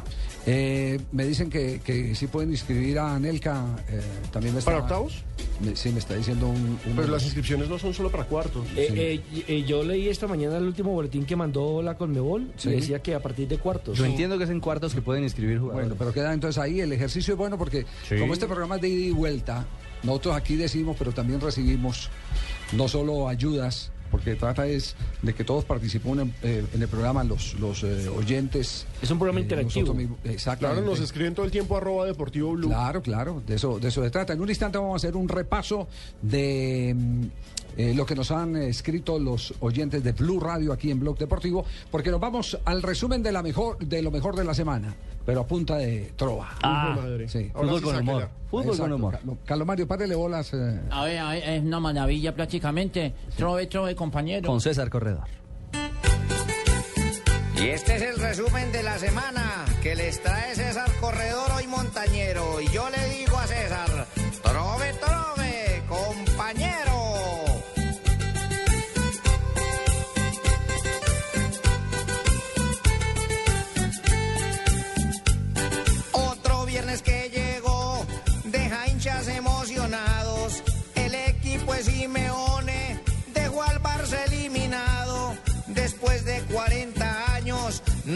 Eh, 0.48 1.00
me 1.12 1.26
dicen 1.26 1.50
que, 1.52 1.82
que 1.84 2.16
sí 2.16 2.26
pueden 2.28 2.50
inscribir 2.52 2.98
a 2.98 3.16
Anelka. 3.16 3.64
eh, 3.90 4.02
también 4.32 4.54
me 4.56 4.60
está, 4.60 4.72
¿Para 4.72 4.84
octavos? 4.84 5.24
me- 5.64 5.76
sí, 5.76 5.90
me 5.92 6.00
está 6.00 6.16
diciendo 6.16 6.48
un. 6.48 6.56
un- 6.86 6.96
Pero 6.96 7.10
las 7.10 7.24
inscripciones 7.26 7.70
no 7.70 7.78
son 7.78 7.94
solo 7.94 8.10
para 8.10 8.24
cuartos. 8.24 8.66
Eh, 8.76 9.22
eh, 9.30 9.44
eh, 9.48 9.64
yo 9.68 9.84
leí 9.84 10.08
esta 10.10 10.26
mañana 10.28 10.58
el 10.58 10.64
último 10.64 10.92
boletín 10.94 11.26
que 11.26 11.36
mandó 11.36 11.82
la 11.84 11.96
Conmebol 11.96 12.52
Sí. 12.58 12.70
y 12.70 12.74
decía 12.74 13.00
que 13.04 13.14
a 13.14 13.20
partir 13.20 13.48
de 13.48 13.58
cuartos. 13.60 13.98
Yo 13.98 14.06
entiendo 14.06 14.38
que 14.40 14.46
es 14.46 14.50
en 14.50 14.60
cuartos 14.62 14.96
que 14.96 15.02
pueden 15.02 15.24
inscribir 15.24 15.60
jugadores. 15.60 15.90
Bueno, 15.90 15.96
pero 16.00 16.12
queda 16.14 16.34
entonces 16.34 16.58
ahí. 16.60 16.80
El 16.80 16.92
ejercicio 16.92 17.34
es 17.34 17.38
bueno 17.38 17.58
porque, 17.60 17.86
Sí. 18.10 18.18
como 18.18 18.34
este 18.34 18.48
programa 18.48 18.78
es 18.78 18.82
de 18.82 18.90
ida 18.90 19.06
y 19.08 19.12
vuelta, 19.12 19.68
nosotros 20.04 20.36
aquí 20.36 20.56
decimos, 20.56 20.96
pero 20.98 21.12
también 21.12 21.42
recibimos 21.42 22.10
no 22.74 22.88
solo 22.88 23.28
ayudas, 23.28 23.92
porque 24.10 24.36
trata 24.36 24.68
es 24.68 24.96
de 25.22 25.34
que 25.34 25.44
todos 25.44 25.64
participen 25.64 26.20
en, 26.20 26.34
eh, 26.44 26.66
en 26.74 26.82
el 26.82 26.88
programa, 26.88 27.24
los, 27.24 27.54
los 27.56 27.84
eh, 27.84 28.10
oyentes. 28.10 28.86
Es 29.02 29.10
un 29.10 29.18
programa 29.18 29.40
eh, 29.40 29.44
interactivo. 29.44 29.94
mismos. 29.94 30.20
Exactamente. 30.26 30.82
Claro, 30.82 30.96
nos 30.96 31.00
escriben 31.00 31.34
todo 31.34 31.46
el 31.46 31.52
tiempo 31.52 31.78
arroba 31.78 32.06
deportivo 32.06 32.52
blue. 32.52 32.68
Claro, 32.68 33.02
claro, 33.02 33.42
de 33.48 33.56
eso, 33.56 33.80
de 33.80 33.88
eso 33.88 34.04
se 34.04 34.10
trata. 34.10 34.34
En 34.34 34.42
un 34.42 34.50
instante 34.50 34.78
vamos 34.78 34.94
a 34.94 34.98
hacer 34.98 35.16
un 35.16 35.30
repaso 35.30 35.88
de 36.22 36.94
mm, 36.96 37.26
eh, 37.78 37.94
lo 37.96 38.06
que 38.06 38.16
nos 38.16 38.32
han 38.32 38.58
escrito 38.58 39.18
los 39.18 39.54
oyentes 39.62 40.04
de 40.04 40.12
Blue 40.12 40.40
Radio 40.40 40.74
aquí 40.74 40.92
en 40.92 41.00
Blog 41.00 41.18
Deportivo, 41.18 41.66
porque 41.90 42.12
nos 42.12 42.20
vamos 42.20 42.58
al 42.66 42.82
resumen 42.82 43.24
de 43.24 43.32
la 43.32 43.42
mejor, 43.42 43.78
de 43.80 44.02
lo 44.02 44.12
mejor 44.12 44.36
de 44.36 44.44
la 44.44 44.54
semana, 44.54 44.94
pero 45.26 45.42
a 45.42 45.48
punta 45.48 45.78
de 45.78 46.14
trova. 46.16 46.50
Ah, 46.64 46.96
madre. 46.98 47.28
sí. 47.30 47.50
Fútbol 47.54 47.80
sí 47.80 47.86
con 47.86 47.96
humor. 47.98 48.30
Fútbol 48.50 48.78
con 48.78 48.92
humor. 48.94 49.14
Ca- 49.14 49.22
Carlos 49.46 49.68
Mario, 49.68 49.88
párele 49.88 50.16
bolas. 50.16 50.54
eh, 50.54 50.80
A 50.90 51.04
ver, 51.06 51.18
a 51.20 51.30
ver, 51.30 51.44
es 51.50 51.62
una 51.64 51.80
maravilla 51.80 52.34
prácticamente. 52.36 53.14
Trove, 53.38 53.68
trove, 53.68 53.96
compañero. 53.96 54.48
Con 54.48 54.60
César 54.62 54.90
Corredor. 54.90 55.24
Y 57.58 57.68
este 57.68 57.96
es 57.96 58.02
el 58.02 58.18
resumen 58.20 58.72
de 58.72 58.82
la 58.82 58.98
semana 58.98 59.66
que 59.84 59.96
les 59.96 60.20
trae 60.24 60.56
César 60.56 60.90
Corredor 61.00 61.52
y 61.64 61.68
Montañero. 61.68 62.60
Y 62.60 62.68
yo 62.70 62.90
le 62.90 63.20
digo 63.20 63.31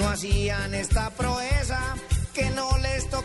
hacían 0.07 0.73
esta 0.73 1.09
proeza. 1.11 1.79
Que 2.33 2.49
no 2.49 2.77
les 2.79 3.09
toque 3.09 3.24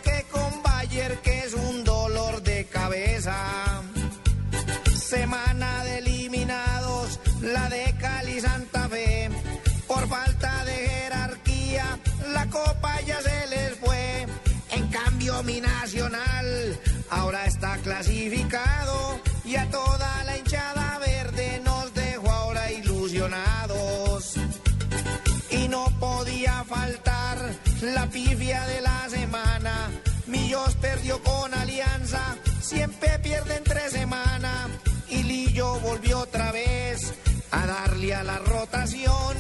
perdió 30.81 31.23
con 31.23 31.53
Alianza, 31.55 32.37
siempre 32.61 33.19
pierde 33.19 33.57
entre 33.57 33.91
semana. 33.91 34.69
Y 35.09 35.23
Lillo 35.23 35.79
volvió 35.81 36.21
otra 36.21 36.53
vez 36.53 37.13
a 37.51 37.67
darle 37.67 38.15
a 38.15 38.23
la 38.23 38.39
rotación 38.39 39.37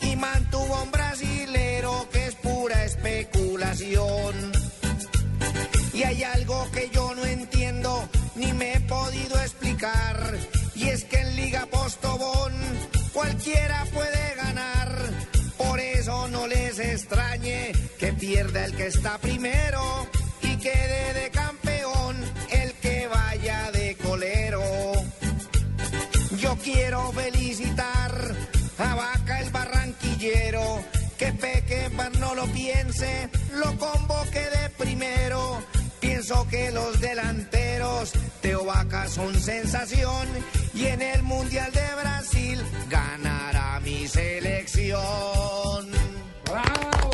y 0.00 0.16
mantuvo 0.16 0.82
un 0.82 0.90
brasilero 0.90 2.08
que 2.10 2.26
es 2.26 2.34
pura 2.36 2.84
especulación. 2.84 4.52
Y 5.92 6.02
hay 6.04 6.22
algo 6.22 6.70
que 6.70 6.90
yo 6.90 7.14
no 7.14 7.24
entiendo 7.24 8.08
ni 8.36 8.52
me 8.52 8.74
he 8.74 8.80
podido 8.80 9.40
explicar. 9.40 10.38
Y 10.74 10.88
es 10.88 11.04
que 11.04 11.18
en 11.18 11.36
Liga 11.36 11.66
Postobón 11.66 12.52
cualquiera 13.12 13.84
puede 13.92 14.34
ganar. 14.36 14.96
Por 15.56 15.80
eso 15.80 16.28
no 16.28 16.46
les 16.46 16.78
extrañe 16.78 17.72
que 17.98 18.12
pierda 18.12 18.64
el 18.64 18.76
que 18.76 18.86
está 18.86 19.18
primero 19.18 20.08
quede 20.70 21.14
de 21.14 21.30
campeón 21.30 22.16
el 22.50 22.72
que 22.74 23.06
vaya 23.08 23.70
de 23.72 23.96
colero. 23.96 24.62
Yo 26.38 26.56
quiero 26.62 27.12
felicitar 27.12 28.12
a 28.78 28.94
Vaca 28.94 29.40
el 29.40 29.50
barranquillero, 29.50 30.84
que 31.16 31.32
peque 31.32 31.90
no 32.20 32.34
lo 32.34 32.46
piense, 32.46 33.28
lo 33.54 33.76
convoque 33.78 34.40
de 34.40 34.70
primero. 34.70 35.62
Pienso 36.00 36.46
que 36.48 36.70
los 36.70 37.00
delanteros 37.00 38.12
de 38.42 38.54
Vaca 38.54 39.08
son 39.08 39.34
sensación 39.40 40.26
y 40.74 40.86
en 40.86 41.02
el 41.02 41.22
Mundial 41.22 41.72
de 41.72 41.88
Brasil 42.00 42.62
ganará 42.88 43.80
mi 43.80 44.06
selección. 44.06 45.90
¡Bravo! 46.44 47.10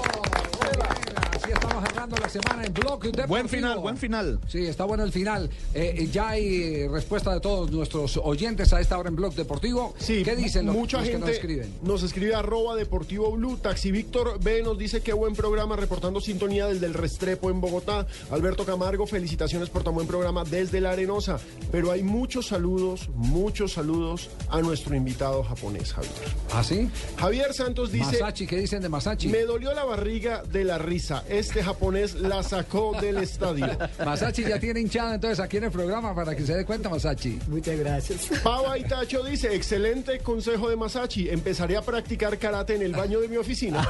Así 1.35 1.51
estamos 1.52 1.94
la 2.10 2.28
semana 2.28 2.64
en 2.64 2.74
Blog 2.74 3.01
Deportivo. 3.01 3.28
Buen 3.28 3.48
final, 3.48 3.78
buen 3.78 3.97
final. 3.97 4.39
Sí, 4.47 4.66
está 4.66 4.85
bueno 4.85 5.05
el 5.05 5.12
final. 5.12 5.48
Eh, 5.72 5.94
eh, 5.98 6.09
ya 6.12 6.31
hay 6.31 6.62
eh, 6.62 6.89
respuesta 6.90 7.32
de 7.32 7.40
todos 7.40 7.70
nuestros 7.70 8.18
oyentes 8.22 8.72
a 8.72 8.81
esta 8.81 8.98
hora 8.98 9.09
en 9.09 9.16
Blog 9.16 9.35
Deportivo. 9.35 9.94
Sí, 9.98 10.22
¿Qué 10.22 10.36
dicen 10.36 10.66
los, 10.66 10.74
mucha 10.74 10.98
los 10.98 11.06
que 11.06 11.12
gente 11.12 11.26
nos 11.26 11.36
escriben? 11.36 11.74
nos 11.82 12.02
escribe 12.02 12.35
arroba 12.35 12.76
deportivo 12.76 13.32
blue. 13.32 13.56
Taxi 13.56 13.90
Víctor 13.90 14.39
B 14.43 14.62
nos 14.62 14.76
dice 14.76 15.01
qué 15.01 15.14
buen 15.14 15.35
programa 15.35 15.76
reportando 15.76 16.20
sintonía 16.20 16.66
desde 16.66 16.86
el 16.86 16.94
Restrepo 16.94 17.51
en 17.51 17.60
Bogotá. 17.60 18.06
Alberto 18.31 18.66
Camargo, 18.66 19.06
felicitaciones 19.06 19.70
por 19.70 19.82
tan 19.82 19.94
buen 19.94 20.06
programa 20.06 20.44
desde 20.44 20.81
la 20.81 20.90
Arenosa. 20.90 21.39
Pero 21.72 21.90
hay 21.90 22.02
muchos 22.02 22.48
saludos, 22.48 23.09
muchos 23.14 23.72
saludos 23.72 24.28
a 24.51 24.60
nuestro 24.60 24.94
invitado 24.94 25.43
japonés, 25.43 25.94
Javier. 25.94 26.12
¿Ah, 26.52 26.62
sí? 26.62 26.90
Javier 27.16 27.55
Santos 27.55 27.90
dice... 27.90 28.20
Masachi, 28.20 28.47
¿qué 28.47 28.59
dicen 28.59 28.82
de 28.82 28.90
Masachi? 28.90 29.28
Me 29.28 29.43
dolió 29.43 29.72
la 29.72 29.85
barriga 29.85 30.43
de 30.43 30.64
la 30.64 30.76
risa. 30.76 31.24
Este 31.28 31.62
japonés 31.62 31.94
la 32.21 32.43
sacó 32.43 32.93
del 33.01 33.19
estadio. 33.19 33.66
Masachi 34.05 34.45
ya 34.45 34.59
tiene 34.59 34.81
hinchada 34.81 35.15
entonces 35.15 35.41
aquí 35.41 35.57
en 35.57 35.65
el 35.65 35.71
programa 35.71 36.15
para 36.15 36.35
que 36.35 36.45
se 36.45 36.55
dé 36.55 36.65
cuenta, 36.65 36.89
Masachi. 36.89 37.39
Muchas 37.49 37.79
gracias. 37.79 38.31
Pava 38.43 38.77
Itacho 38.79 39.23
dice, 39.25 39.55
excelente 39.55 40.19
consejo 40.21 40.69
de 40.69 40.77
Masachi. 40.77 41.29
Empezaré 41.29 41.77
a 41.77 41.83
practicar 41.83 42.39
karate 42.39 42.75
en 42.75 42.83
el 42.83 42.93
baño 42.93 43.21
de 43.21 43.29
mi 43.29 43.37
oficina. 43.37 43.87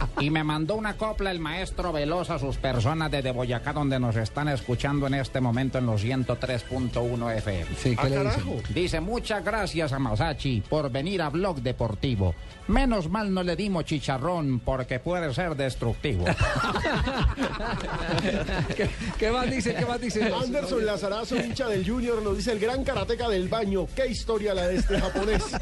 Y 0.20 0.30
me 0.30 0.42
mandó 0.44 0.76
una 0.76 0.96
copla 0.96 1.30
el 1.30 1.40
maestro 1.40 1.92
Veloz 1.92 2.30
a 2.30 2.38
sus 2.38 2.56
personas 2.56 3.10
desde 3.10 3.32
Boyacá, 3.32 3.72
donde 3.72 4.00
nos 4.00 4.16
están 4.16 4.48
escuchando 4.48 5.06
en 5.06 5.14
este 5.14 5.40
momento 5.40 5.78
en 5.78 5.86
los 5.86 6.02
103.1 6.04 7.36
FM. 7.36 7.66
Sí, 7.76 7.96
¿qué 7.96 8.10
le 8.10 8.24
dicen? 8.24 8.62
Dice, 8.74 9.00
muchas 9.00 9.44
gracias 9.44 9.92
a 9.92 9.98
Masachi 9.98 10.62
por 10.62 10.90
venir 10.90 11.20
a 11.22 11.28
Blog 11.28 11.60
Deportivo. 11.60 12.34
Menos 12.68 13.08
mal 13.10 13.32
no 13.32 13.42
le 13.42 13.56
dimos 13.56 13.84
chicharrón 13.84 14.60
porque 14.60 14.98
puede 14.98 15.32
ser 15.34 15.54
destructivo. 15.54 16.24
¿Qué, 18.76 18.88
qué 19.18 19.30
más 19.30 19.50
dice? 19.50 19.74
¿Qué 19.74 19.84
más 19.84 20.00
dice? 20.00 20.32
Anderson 20.32 20.84
Lazarazo, 20.84 21.36
hincha 21.36 21.68
del 21.68 21.88
Junior, 21.88 22.22
nos 22.22 22.36
dice 22.36 22.52
el 22.52 22.58
gran 22.58 22.82
karateca 22.84 23.28
del 23.28 23.48
baño. 23.48 23.86
Qué 23.94 24.06
historia 24.08 24.54
la 24.54 24.66
de 24.66 24.76
este 24.76 24.98
japonés. 25.00 25.44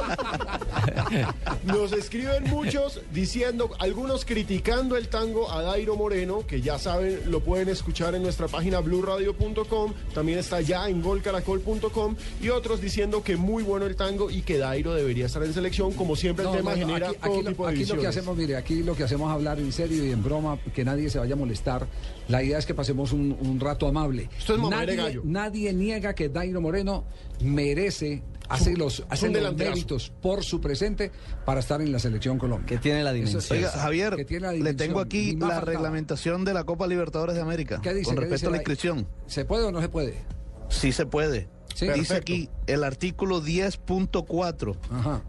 Nos 1.65 1.93
escriben 1.93 2.45
muchos 2.45 3.01
diciendo, 3.13 3.71
algunos 3.79 4.25
criticando 4.25 4.97
el 4.97 5.09
tango 5.09 5.51
a 5.51 5.63
Dairo 5.63 5.97
Moreno, 5.97 6.47
que 6.47 6.61
ya 6.61 6.79
saben, 6.79 7.21
lo 7.31 7.41
pueden 7.41 7.69
escuchar 7.69 8.15
en 8.15 8.23
nuestra 8.23 8.49
página 8.49 8.81
blueradio.com, 8.81 9.93
también 10.15 10.39
está 10.39 10.61
ya 10.61 10.89
en 10.89 11.03
golcaracol.com, 11.03 12.17
y 12.43 12.49
otros 12.51 12.81
diciendo 12.81 13.23
que 13.23 13.37
muy 13.37 13.63
bueno 13.63 13.87
el 13.87 13.97
tango 13.97 14.31
y 14.31 14.43
que 14.43 14.59
Dairo 14.59 14.95
debería 14.95 15.27
estar 15.27 15.43
en 15.43 15.53
selección, 15.55 15.93
como 15.93 16.17
siempre 16.17 16.45
el 16.45 16.51
No, 16.51 16.57
tema 16.57 16.71
no, 16.75 16.77
no, 16.81 16.87
genera 16.87 17.09
aquí, 17.09 17.19
todo 17.23 17.33
aquí 17.35 17.43
lo- 17.43 17.51
tipo 17.51 17.67
de 17.67 17.73
aquí 17.73 17.85
lo 17.85 18.01
que 18.01 18.07
hacemos, 18.07 18.37
mire, 18.37 18.57
aquí 18.57 18.83
lo 18.83 18.95
que 18.97 19.05
hacemos 19.05 19.29
es 19.31 19.35
hablar 19.35 19.59
en 19.59 19.73
serio 19.73 20.05
y 20.05 20.11
en 20.13 20.23
broma, 20.23 20.59
que 20.75 20.85
nadie 20.85 21.11
se 21.11 21.19
vaya 21.19 21.35
a 21.35 21.37
molestar. 21.37 21.87
La 22.29 22.43
idea 22.43 22.59
es 22.59 22.67
que 22.67 22.75
pasemos 22.75 23.13
un, 23.13 23.37
un 23.41 23.61
rato 23.61 23.87
amable. 23.87 24.29
Esto 24.39 24.55
es 24.57 24.63
de 24.63 24.69
nadie, 24.69 24.97
gallo. 24.97 25.21
nadie 25.25 25.73
niega 25.73 26.15
que 26.15 26.29
Dairo 26.29 26.61
Moreno 26.61 27.05
merece 27.41 28.23
hacer 28.49 28.77
los, 28.79 29.05
hacer 29.09 29.31
un 29.31 29.43
los 29.43 29.57
méritos 29.57 30.13
por 30.23 30.45
su 30.45 30.61
presente 30.61 31.11
para 31.45 31.61
estar 31.61 31.81
en 31.81 31.91
la 31.93 31.99
selección 31.99 32.39
Colombia. 32.39 32.67
Que 32.67 32.79
tiene 32.79 33.03
la 33.03 33.13
dimensión. 33.13 33.41
es- 33.43 33.51
Oiga, 33.51 33.71
Javier, 33.71 34.17
que 34.17 34.25
tiene 34.25 34.47
la 34.47 34.53
le 34.53 34.75
tengo 34.75 35.01
aquí 35.01 35.33
la 35.33 35.47
faltaba. 35.49 35.61
reglamentación 35.63 36.45
de 36.45 36.55
la 36.55 36.65
Copa 36.65 36.87
Libertadores 36.87 37.35
de 37.35 37.41
América. 37.43 37.81
¿Qué 37.83 37.95
dice? 37.95 38.07
Con 38.07 38.15
¿Qué 38.17 38.21
respecto 38.23 38.35
dice 38.37 38.47
a 38.47 38.51
la 38.51 38.57
la- 38.57 38.63
inscripción. 38.63 39.09
¿Se 39.27 39.45
puede 39.45 39.65
o 39.65 39.73
no 39.73 39.81
se 39.81 39.89
puede? 39.89 40.23
Sí 40.69 40.93
se 40.93 41.07
puede. 41.07 41.49
Sí. 41.75 41.87
Dice 41.87 41.97
Perfecto. 41.97 42.15
aquí 42.21 42.49
el 42.69 42.85
artículo 42.85 43.41
10.4. 43.41 44.77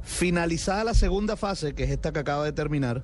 Finalizada 0.03 0.83
la 0.83 0.93
segunda 0.93 1.35
fase, 1.35 1.73
que 1.73 1.83
es 1.85 1.89
esta 1.89 2.11
que 2.13 2.19
acaba 2.19 2.45
de 2.45 2.51
terminar, 2.53 3.03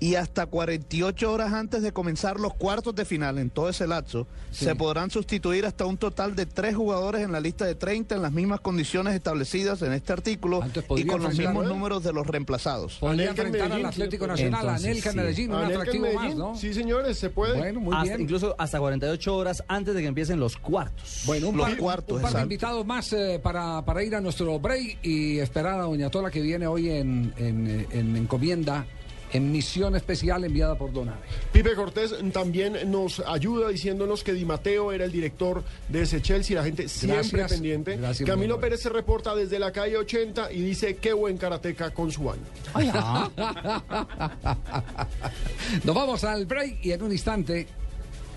y 0.00 0.14
hasta 0.14 0.46
48 0.46 1.30
horas 1.30 1.52
antes 1.52 1.82
de 1.82 1.92
comenzar 1.92 2.40
los 2.40 2.54
cuartos 2.54 2.94
de 2.94 3.04
final, 3.04 3.38
en 3.38 3.50
todo 3.50 3.68
ese 3.68 3.86
lapso, 3.86 4.26
Sí. 4.50 4.64
se 4.64 4.74
podrán 4.74 5.10
sustituir 5.10 5.66
hasta 5.66 5.84
un 5.84 5.96
total 5.98 6.34
de 6.34 6.46
tres 6.46 6.74
jugadores 6.74 7.22
en 7.22 7.32
la 7.32 7.38
lista 7.40 7.66
de 7.66 7.74
30 7.74 8.14
en 8.16 8.22
las 8.22 8.32
mismas 8.32 8.60
condiciones 8.60 9.14
establecidas 9.14 9.82
en 9.82 9.92
este 9.92 10.12
artículo 10.12 10.60
y 10.96 11.04
con 11.04 11.22
los 11.22 11.36
mismos 11.38 11.66
números 11.66 12.02
de 12.02 12.12
los 12.12 12.26
reemplazados. 12.26 12.94
Podría 12.98 13.30
enfrentar 13.30 13.70
al 13.72 13.84
Atlético 13.84 14.26
Nacional, 14.26 14.68
a 14.70 14.74
Anelka 14.76 15.10
en 15.10 15.16
Medellín, 15.16 15.50
un 15.50 15.56
Anelka 15.56 15.74
en 15.74 15.80
atractivo 15.80 16.04
más, 16.06 16.14
Medellín, 16.14 16.38
¿no? 16.38 16.56
Sí, 16.56 16.74
señores, 16.74 17.18
se 17.18 17.30
puede. 17.30 17.58
Bueno, 17.58 17.80
muy 17.80 17.94
Hasta- 17.94 18.04
bien. 18.04 18.20
Incluso 18.22 18.54
hasta 18.58 18.78
48 18.80 19.36
horas 19.36 19.62
antes 19.68 19.94
de 19.94 20.00
que 20.00 20.06
empiecen 20.08 20.40
los 20.40 20.56
cuartos. 20.56 21.22
Bueno, 21.26 21.50
un 21.50 21.56
los 21.58 21.66
par, 21.70 22.02
un 22.08 22.20
par 22.22 22.32
de 22.32 22.42
invitados 22.42 22.86
más 22.86 23.12
eh, 23.12 23.38
para, 23.42 23.84
para 23.84 24.02
ir 24.02 24.14
a 24.14 24.20
nuestro 24.20 24.58
break 24.58 24.98
y 25.04 25.38
esperar 25.38 25.74
a 25.78 25.82
Doña 25.82 26.08
Tola 26.10 26.30
que 26.30 26.40
viene 26.40 26.66
hoy 26.66 26.88
en, 26.88 27.34
en, 27.36 27.66
eh, 27.68 27.86
en 27.92 28.16
encomienda, 28.16 28.86
en 29.32 29.52
misión 29.52 29.94
especial 29.96 30.44
enviada 30.44 30.76
por 30.76 30.92
Donave. 30.92 31.18
Pipe 31.52 31.74
Cortés 31.74 32.14
también 32.32 32.90
nos 32.90 33.20
ayuda 33.20 33.68
diciéndonos 33.68 34.24
que 34.24 34.32
Di 34.32 34.44
Mateo 34.44 34.92
era 34.92 35.04
el 35.04 35.12
director 35.12 35.62
de 35.88 36.02
ese 36.02 36.20
Chelsea, 36.22 36.56
la 36.56 36.64
gente 36.64 36.88
siempre 36.88 37.18
Gracias. 37.40 37.50
pendiente. 37.52 37.96
Gracias, 37.96 38.28
Camilo 38.28 38.58
Pérez 38.60 38.80
se 38.80 38.88
reporta 38.88 39.34
desde 39.34 39.58
la 39.58 39.72
calle 39.72 39.96
80 39.96 40.52
y 40.52 40.60
dice 40.62 40.96
qué 40.96 41.12
buen 41.12 41.36
karateca 41.36 41.90
con 41.90 42.10
su 42.10 42.24
baño. 42.24 42.42
Nos 45.84 45.94
vamos 45.94 46.24
al 46.24 46.46
break 46.46 46.78
y 46.84 46.92
en 46.92 47.02
un 47.02 47.12
instante. 47.12 47.66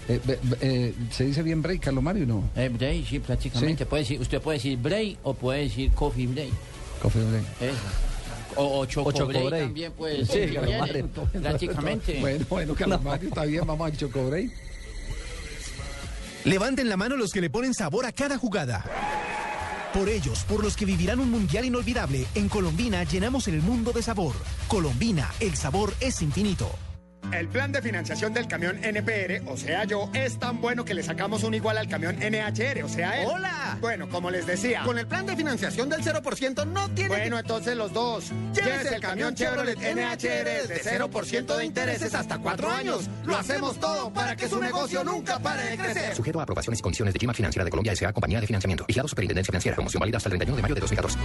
eh, 0.07 0.19
be- 0.25 0.39
be- 0.43 0.57
eh, 0.61 0.93
¿Se 1.11 1.25
dice 1.25 1.43
bien 1.43 1.61
break, 1.61 1.81
Carlos 1.81 2.03
Mario, 2.03 2.25
no? 2.25 2.49
Eh, 2.55 2.69
break, 2.69 3.05
sí, 3.05 3.19
prácticamente. 3.19 3.85
Puede 3.85 4.03
decir, 4.03 4.19
usted 4.21 4.41
puede 4.41 4.57
decir 4.57 4.77
break 4.77 5.17
o 5.23 5.33
puede 5.33 5.63
decir 5.63 5.91
coffee 5.91 6.27
break. 6.27 6.51
Coffee 7.01 7.23
break. 7.23 7.43
Eso. 7.61 8.12
O, 8.55 8.79
o 8.79 8.85
choco, 8.85 9.09
O 9.09 9.49
también 9.49 9.91
puede 9.93 10.25
Sí, 10.25 10.53
Mario. 10.79 11.09
Prácticamente. 11.41 12.19
Bueno, 12.19 12.45
bueno, 12.49 12.75
Carlos 12.75 13.01
Mario, 13.03 13.29
está 13.29 13.45
bien, 13.45 13.65
vamos 13.65 13.91
al 13.91 13.97
Choco 13.97 14.27
break. 14.29 14.51
Levanten 16.45 16.89
la 16.89 16.97
mano 16.97 17.15
los 17.15 17.31
que 17.31 17.39
le 17.39 17.49
ponen 17.49 17.73
sabor 17.73 18.05
a 18.05 18.11
cada 18.11 18.37
jugada. 18.37 18.83
Por 19.93 20.09
ellos, 20.09 20.43
por 20.45 20.63
los 20.63 20.75
que 20.75 20.85
vivirán 20.85 21.19
un 21.19 21.29
mundial 21.29 21.65
inolvidable, 21.65 22.25
en 22.35 22.49
Colombina 22.49 23.03
llenamos 23.03 23.47
el 23.47 23.61
mundo 23.61 23.91
de 23.91 24.01
sabor. 24.01 24.33
Colombina, 24.67 25.31
el 25.39 25.55
sabor 25.55 25.93
es 25.99 26.21
infinito. 26.21 26.69
El 27.33 27.47
plan 27.47 27.71
de 27.71 27.81
financiación 27.81 28.31
del 28.31 28.47
camión 28.47 28.79
NPR, 28.83 29.41
o 29.47 29.57
sea 29.57 29.85
yo, 29.85 30.09
es 30.13 30.37
tan 30.37 30.61
bueno 30.61 30.85
que 30.85 30.93
le 30.93 31.01
sacamos 31.01 31.43
un 31.43 31.55
igual 31.55 31.79
al 31.79 31.87
camión 31.87 32.15
NHR, 32.17 32.83
o 32.83 32.89
sea 32.89 33.21
él. 33.21 33.27
¡Hola! 33.27 33.77
Bueno, 33.81 34.07
como 34.07 34.29
les 34.29 34.45
decía. 34.45 34.83
Con 34.83 34.99
el 34.99 35.07
plan 35.07 35.25
de 35.25 35.35
financiación 35.35 35.89
del 35.89 36.01
0% 36.03 36.67
no 36.67 36.89
tiene 36.91 37.09
Bueno, 37.09 37.39
entonces 37.39 37.75
los 37.75 37.91
dos. 37.91 38.31
Llévese 38.53 38.95
el 38.95 39.01
camión 39.01 39.33
Chevrolet 39.33 39.77
NHR 39.77 40.67
de 40.67 40.81
0% 40.83 41.57
de 41.57 41.65
intereses 41.65 42.13
hasta 42.13 42.37
cuatro 42.37 42.69
años. 42.69 43.09
Lo 43.25 43.35
hacemos 43.35 43.79
todo 43.79 44.13
para 44.13 44.35
que 44.35 44.47
su 44.47 44.59
negocio 44.59 45.03
nunca 45.03 45.39
pare 45.39 45.71
de 45.71 45.77
crecer. 45.77 46.15
Sujeto 46.15 46.39
a 46.39 46.43
aprobaciones 46.43 46.79
y 46.79 46.83
condiciones 46.83 47.15
de 47.15 47.17
Clima 47.17 47.33
Financiera 47.33 47.65
de 47.65 47.71
Colombia 47.71 47.93
S.A. 47.93 48.13
Compañía 48.13 48.41
de 48.41 48.47
Financiamiento. 48.47 48.85
Vigilado 48.87 49.07
Superintendencia 49.07 49.51
Financiera. 49.51 49.75
Promoción 49.75 49.99
válida 49.99 50.17
hasta 50.17 50.29
el 50.29 50.37
31 50.37 50.55
de 50.55 50.61
mayo 50.61 50.75
de 50.75 50.81
2014. 50.81 51.19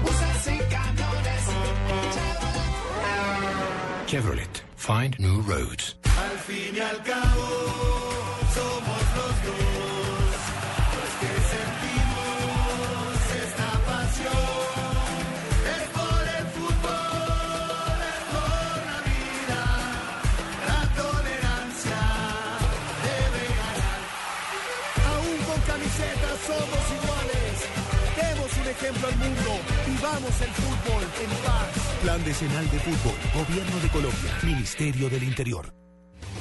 Chevrolet. 4.07 4.69
Find 4.79 5.19
new 5.19 5.43
roads. 5.43 5.98
Fin 6.49 6.75
y 6.75 6.81
al 6.81 7.03
cabo, 7.03 7.47
somos 8.57 9.03
los 9.19 9.35
dos 9.45 9.69
los 10.97 11.13
que 11.21 11.33
sentimos 11.53 13.17
esta 13.45 13.71
pasión. 13.85 14.97
Es 15.77 15.85
por 15.93 16.25
el 16.39 16.47
fútbol, 16.57 17.99
es 18.15 18.23
por 18.33 18.77
la 18.89 18.99
vida, 19.13 19.63
la 20.69 20.81
tolerancia 20.97 22.01
debe 23.05 23.45
ganar. 23.61 24.01
Aún 25.13 25.39
con 25.49 25.61
camisetas 25.69 26.37
somos 26.49 26.85
iguales. 26.97 27.55
Demos 28.17 28.51
un 28.57 28.67
ejemplo 28.73 29.05
al 29.07 29.17
mundo. 29.21 29.51
Vivamos 29.87 30.35
el 30.41 30.53
fútbol 30.57 31.03
en 31.25 31.31
paz. 31.45 31.69
Plan 32.03 32.25
Decenal 32.25 32.71
de 32.71 32.79
Fútbol, 32.81 33.19
Gobierno 33.35 33.77
de 33.81 33.89
Colombia, 33.91 34.33
Ministerio 34.43 35.11
del 35.11 35.25
Interior. 35.25 35.88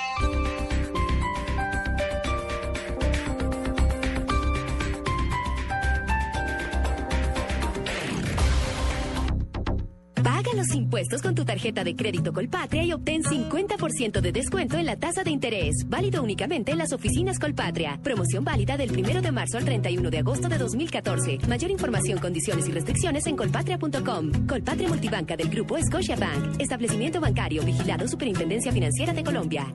Música 0.00 0.59
impuestos 10.74 11.22
con 11.22 11.34
tu 11.34 11.44
tarjeta 11.44 11.84
de 11.84 11.94
crédito 11.94 12.32
Colpatria 12.32 12.82
y 12.82 12.92
obtén 12.92 13.22
50% 13.22 14.20
de 14.20 14.32
descuento 14.32 14.76
en 14.76 14.86
la 14.86 14.96
tasa 14.96 15.22
de 15.22 15.30
interés. 15.30 15.84
Válido 15.86 16.22
únicamente 16.22 16.72
en 16.72 16.78
las 16.78 16.92
oficinas 16.92 17.38
Colpatria. 17.38 17.98
Promoción 18.02 18.44
válida 18.44 18.76
del 18.76 18.90
1 18.90 19.22
de 19.22 19.32
marzo 19.32 19.58
al 19.58 19.64
31 19.64 20.10
de 20.10 20.18
agosto 20.18 20.48
de 20.48 20.58
2014. 20.58 21.38
Mayor 21.48 21.70
información, 21.70 22.18
condiciones 22.18 22.68
y 22.68 22.72
restricciones 22.72 23.26
en 23.26 23.36
colpatria.com. 23.36 24.46
Colpatria 24.46 24.88
Multibanca 24.88 25.36
del 25.36 25.48
Grupo 25.48 25.78
Scotiabank. 25.80 26.60
Establecimiento 26.60 27.20
bancario 27.20 27.62
vigilado 27.62 28.06
Superintendencia 28.08 28.72
Financiera 28.72 29.12
de 29.12 29.24
Colombia. 29.24 29.66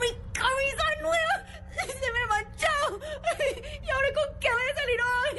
¡Mi 0.00 0.08
camisa 0.32 0.84
nueva! 1.02 1.46
¡Se 1.86 2.12
me 2.12 2.26
manchó! 2.28 3.00
¿Y 3.82 3.90
ahora 3.90 4.08
con 4.14 4.38
qué 4.40 4.48
voy 4.50 4.62
a 4.62 4.74
salir 4.74 5.00
hoy? 5.00 5.36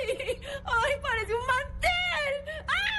¡Ay, 0.65 0.93
parece 1.01 1.33
un 1.33 1.45
mantel! 1.47 2.33
¡Ah! 2.67 2.90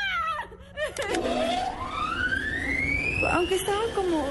Aunque 3.30 3.54
estaba 3.54 3.82
como 3.94 4.26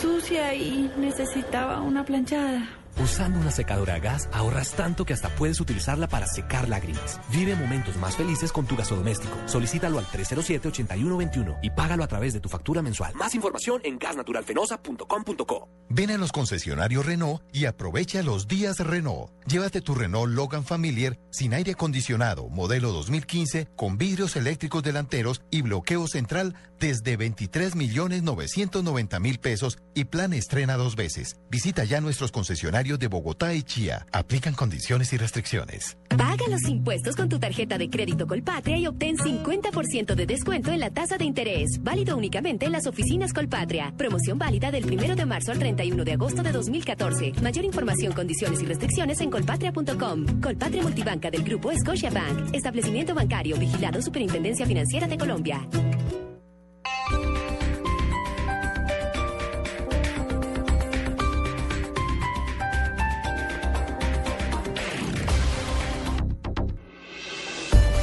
sucia 0.00 0.54
y 0.54 0.90
necesitaba 0.96 1.80
una 1.80 2.04
planchada. 2.04 2.68
Usando 3.02 3.38
una 3.38 3.50
secadora 3.50 3.94
a 3.94 3.98
gas 3.98 4.28
ahorras 4.32 4.72
tanto 4.72 5.04
que 5.04 5.12
hasta 5.12 5.28
puedes 5.28 5.60
utilizarla 5.60 6.08
para 6.08 6.26
secar 6.26 6.68
lágrimas. 6.68 7.20
Vive 7.30 7.54
momentos 7.54 7.96
más 7.96 8.16
felices 8.16 8.52
con 8.52 8.66
tu 8.66 8.76
gasodoméstico. 8.76 9.36
Solicítalo 9.46 9.98
al 9.98 10.06
307-8121 10.06 11.58
y 11.62 11.70
págalo 11.70 12.04
a 12.04 12.06
través 12.06 12.32
de 12.32 12.40
tu 12.40 12.48
factura 12.48 12.82
mensual. 12.82 13.14
Más 13.14 13.34
información 13.34 13.80
en 13.84 13.98
gasnaturalfenosa.com.co. 13.98 15.68
Ven 15.96 16.10
a 16.10 16.18
los 16.18 16.30
concesionarios 16.30 17.06
Renault 17.06 17.40
y 17.54 17.64
aprovecha 17.64 18.22
los 18.22 18.46
días 18.46 18.80
Renault. 18.80 19.30
Llévate 19.46 19.80
tu 19.80 19.94
Renault 19.94 20.30
Logan 20.30 20.62
Familiar 20.62 21.18
sin 21.30 21.54
aire 21.54 21.72
acondicionado, 21.72 22.50
modelo 22.50 22.92
2015, 22.92 23.68
con 23.76 23.96
vidrios 23.96 24.36
eléctricos 24.36 24.82
delanteros 24.82 25.40
y 25.50 25.62
bloqueo 25.62 26.06
central 26.06 26.54
desde 26.78 27.16
23 27.16 27.76
millones 27.76 28.22
990 28.24 29.20
mil 29.20 29.38
pesos 29.38 29.78
y 29.94 30.04
plan 30.04 30.34
estrena 30.34 30.76
dos 30.76 30.96
veces. 30.96 31.38
Visita 31.50 31.84
ya 31.84 32.02
nuestros 32.02 32.30
concesionarios 32.30 32.98
de 32.98 33.06
Bogotá 33.06 33.54
y 33.54 33.62
Chía. 33.62 34.06
Aplican 34.12 34.52
condiciones 34.52 35.14
y 35.14 35.16
restricciones. 35.16 35.96
Paga 36.10 36.44
los 36.50 36.68
impuestos 36.68 37.16
con 37.16 37.30
tu 37.30 37.38
tarjeta 37.38 37.78
de 37.78 37.88
crédito 37.88 38.26
Colpatria 38.26 38.76
y 38.76 38.86
obtén 38.86 39.16
50% 39.16 40.14
de 40.14 40.26
descuento 40.26 40.72
en 40.72 40.80
la 40.80 40.90
tasa 40.90 41.16
de 41.16 41.24
interés. 41.24 41.78
Válido 41.80 42.16
únicamente 42.16 42.66
en 42.66 42.72
las 42.72 42.86
oficinas 42.86 43.32
Colpatria. 43.32 43.94
Promoción 43.96 44.36
válida 44.36 44.70
del 44.70 44.84
1 44.84 45.16
de 45.16 45.24
marzo 45.24 45.52
al 45.52 45.58
31 45.58 45.85
de 45.94 46.12
agosto 46.12 46.42
de 46.42 46.50
2014. 46.52 47.32
Mayor 47.42 47.64
información, 47.64 48.12
condiciones 48.12 48.60
y 48.60 48.66
restricciones 48.66 49.20
en 49.20 49.30
colpatria.com. 49.30 50.40
Colpatria 50.40 50.82
Multibanca 50.82 51.30
del 51.30 51.44
Grupo 51.44 51.70
Scotiabank. 51.72 52.54
Establecimiento 52.54 53.14
bancario 53.14 53.56
vigilado 53.56 54.02
Superintendencia 54.02 54.66
Financiera 54.66 55.06
de 55.06 55.16
Colombia. 55.16 55.66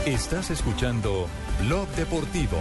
Estás 0.05 0.51
escuchando 0.51 1.27
Blog 1.61 1.87
Deportivo. 1.95 2.57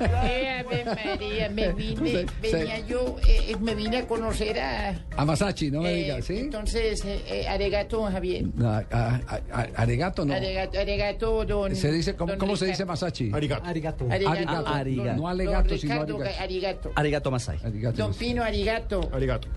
Ave 0.00 0.84
María, 0.84 1.48
me 1.50 1.72
vine, 1.72 2.26
venía 2.40 2.78
yo, 2.80 3.16
eh, 3.26 3.54
me 3.60 3.74
vine 3.74 3.98
a 3.98 4.06
conocer 4.06 4.58
a... 4.58 4.94
A 5.16 5.24
Masachi, 5.24 5.70
no 5.70 5.82
me 5.82 5.92
eh, 5.92 5.96
digas, 6.02 6.24
¿sí? 6.24 6.38
Entonces, 6.38 7.04
eh, 7.04 7.22
eh, 7.28 7.48
Aregato, 7.48 8.02
Javier. 8.04 8.44
No, 8.54 8.68
a- 8.70 8.84
a- 8.90 9.20
a- 9.52 9.68
Aregato 9.76 10.24
no. 10.24 10.34
Aregato, 10.34 10.78
Aregato, 10.78 11.44
don... 11.44 11.76
Se 11.76 11.92
dice, 11.92 12.14
¿cómo, 12.16 12.32
don 12.32 12.38
cómo 12.38 12.56
se 12.56 12.66
dice. 12.66 12.84
Masachi? 12.84 13.30
Arigato. 13.32 13.66
Arigato. 13.66 14.06
Arigato. 14.10 14.66
Arigato. 14.68 15.16
No 15.20 15.28
alegato, 15.28 15.76
sino 15.78 16.00
arigato. 16.00 16.40
Arigato. 16.40 16.92
Arigato 16.96 17.30
Masai. 17.30 17.58
Don 17.94 18.14
Pino 18.14 18.42
Arigato. 18.42 19.08
Arigato. 19.12 19.48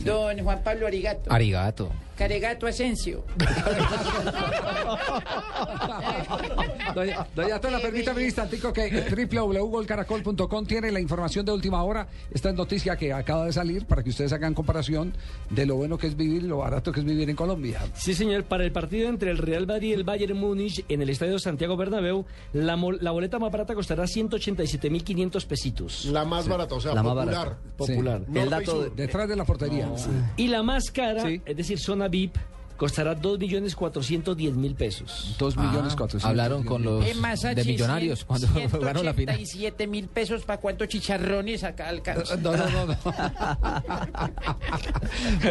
Don 0.00 0.38
Juan 0.38 0.62
Pablo 0.62 0.86
Arigato. 0.86 1.30
Arigato. 1.32 1.90
Caregato 2.18 2.66
Asensio. 2.66 3.24
Doña, 6.94 7.26
doña 7.34 7.60
Tola, 7.60 7.78
permítame 7.78 8.20
un 8.20 8.24
instantico 8.26 8.72
que 8.72 9.04
www.golcaracol.com 9.32 10.66
tiene 10.66 10.90
la 10.90 11.00
información 11.00 11.44
de 11.46 11.52
última 11.52 11.82
hora. 11.84 12.08
Esta 12.30 12.50
es 12.50 12.54
noticia 12.56 12.96
que 12.96 13.12
acaba 13.12 13.46
de 13.46 13.52
salir 13.52 13.86
para 13.86 14.02
que 14.02 14.10
ustedes 14.10 14.32
hagan 14.32 14.54
comparación 14.54 15.14
de 15.50 15.66
lo 15.66 15.76
bueno 15.76 15.98
que 15.98 16.08
es 16.08 16.16
vivir 16.16 16.42
y 16.42 16.46
lo 16.48 16.58
barato 16.58 16.90
que 16.90 17.00
es 17.00 17.06
vivir 17.06 17.30
en 17.30 17.36
Colombia. 17.36 17.80
Sí, 17.94 18.14
señor, 18.14 18.44
para 18.44 18.64
el 18.64 18.72
partido 18.72 19.08
entre 19.08 19.30
el 19.30 19.38
Real 19.38 19.66
Madrid 19.66 19.90
y 19.90 19.92
el 19.92 20.04
Bayern 20.04 20.36
Múnich 20.38 20.84
en 20.88 21.02
el 21.02 21.10
Estadio 21.10 21.38
Santiago 21.38 21.76
Bernabéu, 21.76 22.24
la, 22.52 22.74
boleta 22.76 23.38
más 23.38 23.52
barata 23.52 23.74
costará 23.74 24.04
187.500 24.04 25.46
pesitos. 25.46 26.04
La 26.06 26.24
más 26.24 26.48
barata, 26.48 26.74
o 26.74 26.80
sea, 26.80 26.94
La 26.94 27.02
más 27.02 27.14
popular. 27.14 27.36
barata. 27.36 27.58
Popular. 27.76 28.22
Sí. 28.26 28.62
Y 28.62 28.66
sur. 28.66 28.94
Detrás 28.96 29.28
de 29.28 29.36
la 29.36 29.44
portería. 29.44 29.88
Y 30.36 30.48
la 30.48 30.62
más 30.62 30.90
cara, 30.90 31.22
Sí. 31.22 31.40
es 31.44 31.56
decir, 31.56 31.78
zona 31.78 32.07
VIP, 32.08 32.36
costará 32.76 33.16
2.410.000 33.20 34.74
pesos. 34.76 35.34
2 35.36 35.56
millones 35.56 35.96
cuatrocientos. 35.96 36.24
Ah, 36.24 36.28
Hablaron 36.28 36.62
con 36.62 36.84
los 36.84 37.04
de 37.04 37.64
Millonarios 37.64 38.24
cuando 38.24 38.46
jugaron 38.70 39.04
la 39.04 39.14
final. 39.14 39.34
187 39.34 39.86
mil 39.88 40.06
pesos 40.06 40.44
para 40.44 40.60
cuántos 40.60 40.86
chicharrones 40.86 41.64
acá 41.64 41.88
alcanza. 41.88 42.36
No, 42.36 42.56
no, 42.56 42.70
no, 42.70 42.86
no. 42.86 42.96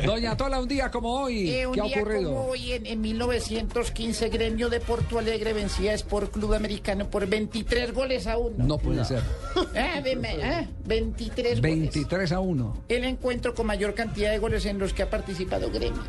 Doña 0.05 0.37
Tola, 0.37 0.59
un 0.61 0.67
día 0.69 0.89
como 0.89 1.21
hoy, 1.21 1.49
Eh, 1.49 1.67
un 1.67 1.73
¿qué 1.73 1.81
ha 1.81 1.85
día 1.85 1.97
ocurrido? 2.01 2.29
como 2.33 2.45
hoy, 2.47 2.71
en, 2.73 2.85
en 2.85 3.01
1915, 3.01 4.29
Gremio 4.29 4.69
de 4.69 4.79
Porto 4.79 5.19
Alegre 5.19 5.51
vencía 5.53 5.91
a 5.91 5.95
Sport 5.95 6.31
Club 6.31 6.53
Americano 6.53 7.09
por 7.09 7.27
23 7.27 7.93
goles 7.93 8.25
a 8.27 8.37
uno. 8.37 8.63
No 8.63 8.77
puede 8.77 9.03
ser. 9.05 9.21
Ah, 9.75 9.99
ve- 10.03 10.15
me- 10.15 10.41
ah, 10.43 10.65
23 10.85 11.59
goles. 11.59 11.61
23 11.61 12.31
a 12.31 12.39
1. 12.39 12.83
El 12.87 13.03
encuentro 13.03 13.53
con 13.53 13.67
mayor 13.67 13.93
cantidad 13.93 14.31
de 14.31 14.37
goles 14.39 14.65
en 14.65 14.79
los 14.79 14.93
que 14.93 15.03
ha 15.03 15.09
participado 15.09 15.69
Gremio. 15.69 16.01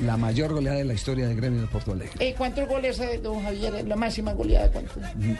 La 0.00 0.16
mayor 0.18 0.52
goleada 0.52 0.76
de 0.78 0.84
la 0.84 0.92
historia 0.94 1.26
del 1.26 1.36
gremio 1.36 1.62
de 1.62 1.66
Porto 1.68 1.92
Alegre. 1.92 2.12
Eh, 2.18 2.34
¿Cuántos 2.36 2.68
goles, 2.68 3.00
eh, 3.00 3.18
don 3.22 3.42
Javier? 3.42 3.86
La 3.88 3.96
máxima 3.96 4.32
goleada, 4.34 4.70
¿cuánto? 4.70 4.92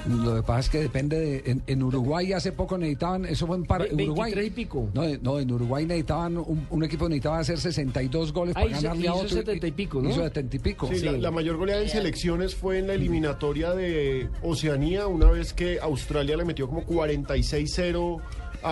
Lo 0.09 0.37
que 0.37 0.43
pasa 0.43 0.61
es 0.61 0.69
que 0.71 0.79
depende 0.81 1.19
de. 1.21 1.43
En, 1.51 1.63
en 1.67 1.83
Uruguay 1.83 2.33
hace 2.33 2.53
poco 2.53 2.79
necesitaban. 2.79 3.27
Eso 3.27 3.47
fue 3.47 3.57
en 3.57 3.65
para, 3.65 3.85
Ve- 3.85 4.05
Uruguay. 4.05 4.33
23 4.33 4.47
y 4.47 4.51
pico. 4.51 4.89
No, 4.95 5.05
eh, 5.05 5.19
no, 5.23 5.39
en 5.39 5.51
Uruguay 5.53 5.85
necesitaban. 5.85 6.39
Un, 6.39 6.67
un 6.71 6.85
equipo 6.85 7.09
necesitaba 7.09 7.39
hacer 7.41 7.59
62 7.59 8.33
goles 8.33 8.55
para 8.55 8.67
hizo- 8.67 8.81
ganarle 8.83 9.09
a 9.09 9.11
hizo 9.13 9.17
otro. 9.21 9.29
70 9.37 9.67
y 9.67 9.71
pico, 9.73 10.01
¿no? 10.01 10.09
Hizo 10.11 10.23
70 10.23 10.57
y 10.57 10.59
pico. 10.59 10.89
Sí, 10.93 11.01
La, 11.05 11.13
la 11.13 11.31
mayor 11.31 11.57
goleada 11.59 11.83
en 11.83 11.89
selecciones 11.91 12.55
fue 12.55 12.79
en 12.79 12.87
la 12.87 12.95
eliminatoria 12.95 13.73
de 13.75 14.29
Oceanía, 14.43 15.07
una 15.07 15.31
vez 15.31 15.53
que 15.53 15.79
Australia 15.81 16.37
le 16.37 16.45
metió 16.47 16.67
como 16.67 16.83
46-0 16.87 18.21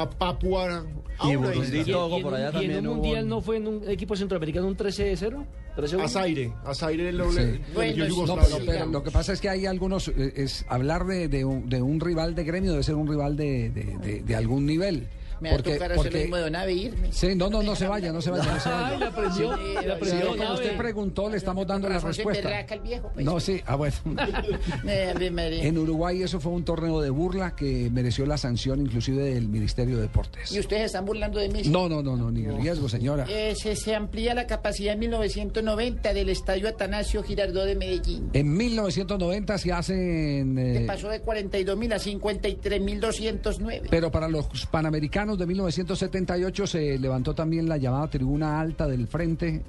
a 0.03 0.11
Papua. 0.11 0.85
a 1.19 1.31
Y 1.31 1.37
Burundi. 1.37 1.85
Togo 1.85 2.21
por 2.21 2.33
un- 2.33 2.39
allá 2.41 2.45
y 2.45 2.49
en 2.49 2.53
también 2.73 2.87
un 2.89 2.95
mundial 2.97 3.23
un- 3.23 3.29
no 3.31 3.41
fue 3.41 3.57
en 3.59 3.69
un 3.69 3.89
equipo 3.89 4.17
centroamericano 4.17 4.67
un 4.67 4.77
13-0. 4.77 5.45
13-1. 5.77 6.05
Azaire, 6.05 6.53
Azaire 6.65 7.13
lo, 7.13 7.31
Sí. 7.31 7.39
le- 7.39 7.53
le 7.53 7.61
Bueno, 7.73 8.05
sí, 8.07 8.13
No, 8.27 8.35
pero, 8.37 8.57
pero 8.67 8.87
lo 8.87 9.03
que 9.05 9.11
pasa 9.13 9.33
es 9.33 9.41
que 9.41 9.49
hay 9.49 9.67
algunos. 9.67 10.09
eh, 10.09 10.33
es 10.37 10.65
hablar 10.69 11.05
de, 11.07 11.29
de 11.29 11.45
un, 11.45 11.69
de 11.69 11.81
un 11.83 12.01
rival 12.01 12.35
de 12.35 12.43
gremio 12.45 12.73
debe 12.73 12.83
ser 12.83 12.95
un 12.97 13.07
rival 13.09 13.37
de, 13.37 13.71
de- 13.71 13.99
de- 13.99 14.23
de 14.23 14.37
algún 14.37 14.67
nivel. 14.67 15.07
Me 15.45 15.51
va 15.51 15.57
a 15.61 15.63
tocar 15.63 15.93
hacer 15.93 16.13
lo 16.13 16.19
mismo 16.21 16.37
de 16.37 16.51
Nave 16.51 16.73
e 16.73 16.75
irme. 16.75 17.13
Sí, 17.13 17.35
no, 17.35 17.49
no, 17.51 17.63
no 17.63 17.77
se 17.77 17.87
vaya, 17.87 18.13
no 18.13 18.21
se 18.21 18.31
vaya, 18.31 18.53
no 18.55 18.61
se 18.61 18.69
vaya. 18.69 18.89
Ay, 18.89 18.99
la 18.99 19.07
aprendió, 19.09 19.57
Sí, 19.57 19.87
la 19.87 19.99
sí, 19.99 20.05
Sí, 20.05 20.17
como 20.39 20.55
usted 20.55 20.77
preguntó, 20.77 21.29
le 21.31 21.37
estamos 21.37 21.67
dando 21.67 21.89
la 21.89 22.01
se 22.01 22.07
respuesta. 22.09 22.49
berraca 22.49 22.75
el 22.75 22.81
viejo, 22.81 23.11
pues. 23.15 23.25
No, 23.27 23.41
sí, 23.41 23.61
ah, 23.67 23.77
bueno. 23.77 23.95
En 24.87 25.79
Uruguay 25.79 26.23
eso 26.23 26.41
fue 26.41 26.53
un 26.53 26.65
torneo 26.65 27.01
de 27.01 27.11
burla 27.11 27.55
que 27.55 27.91
mereció 27.91 28.27
la 28.27 28.37
sanción 28.39 28.81
inclusive 28.81 29.23
del 29.35 29.49
Ministerio 29.49 29.97
de 29.97 30.03
Deportes. 30.03 30.53
¿Y 30.53 30.59
ustedes 30.61 30.85
están 30.87 31.05
burlando 31.05 31.39
de 31.39 31.49
mí? 31.49 31.63
No, 31.67 31.89
no, 31.89 32.03
no, 32.03 32.17
no, 32.17 32.31
ni 32.31 32.47
riesgo, 32.47 32.89
señora. 32.89 33.27
Eh, 33.29 33.55
se, 33.57 33.77
se 33.77 33.95
amplía 33.95 34.35
la 34.35 34.47
capacidad 34.47 34.95
en 34.95 35.01
1990 35.01 36.13
del 36.15 36.29
Estadio 36.29 36.69
Atanasio 36.69 37.23
Girardot 37.23 37.67
de 37.67 37.75
Medellín. 37.75 38.31
En 38.33 38.53
1990 38.57 39.59
se 39.59 39.73
hacen... 39.73 40.59
eh, 40.59 40.85
pasó 40.87 41.09
de 41.09 41.21
42 41.21 41.77
mil 41.77 41.93
a 41.93 41.99
53 41.99 42.81
mil 42.81 43.01
209. 43.01 43.89
pero 43.91 44.11
para 44.11 44.29
los 44.29 44.47
Panamericanos 44.71 45.34
de 45.39 45.47
1978 45.47 46.67
se 46.67 46.99
levantó 46.99 47.35
también 47.35 47.69
la 47.69 47.77
llamada 47.77 48.09
tribuna 48.09 48.61
alta 48.61 48.87
del 48.87 49.07
frente 49.07 49.63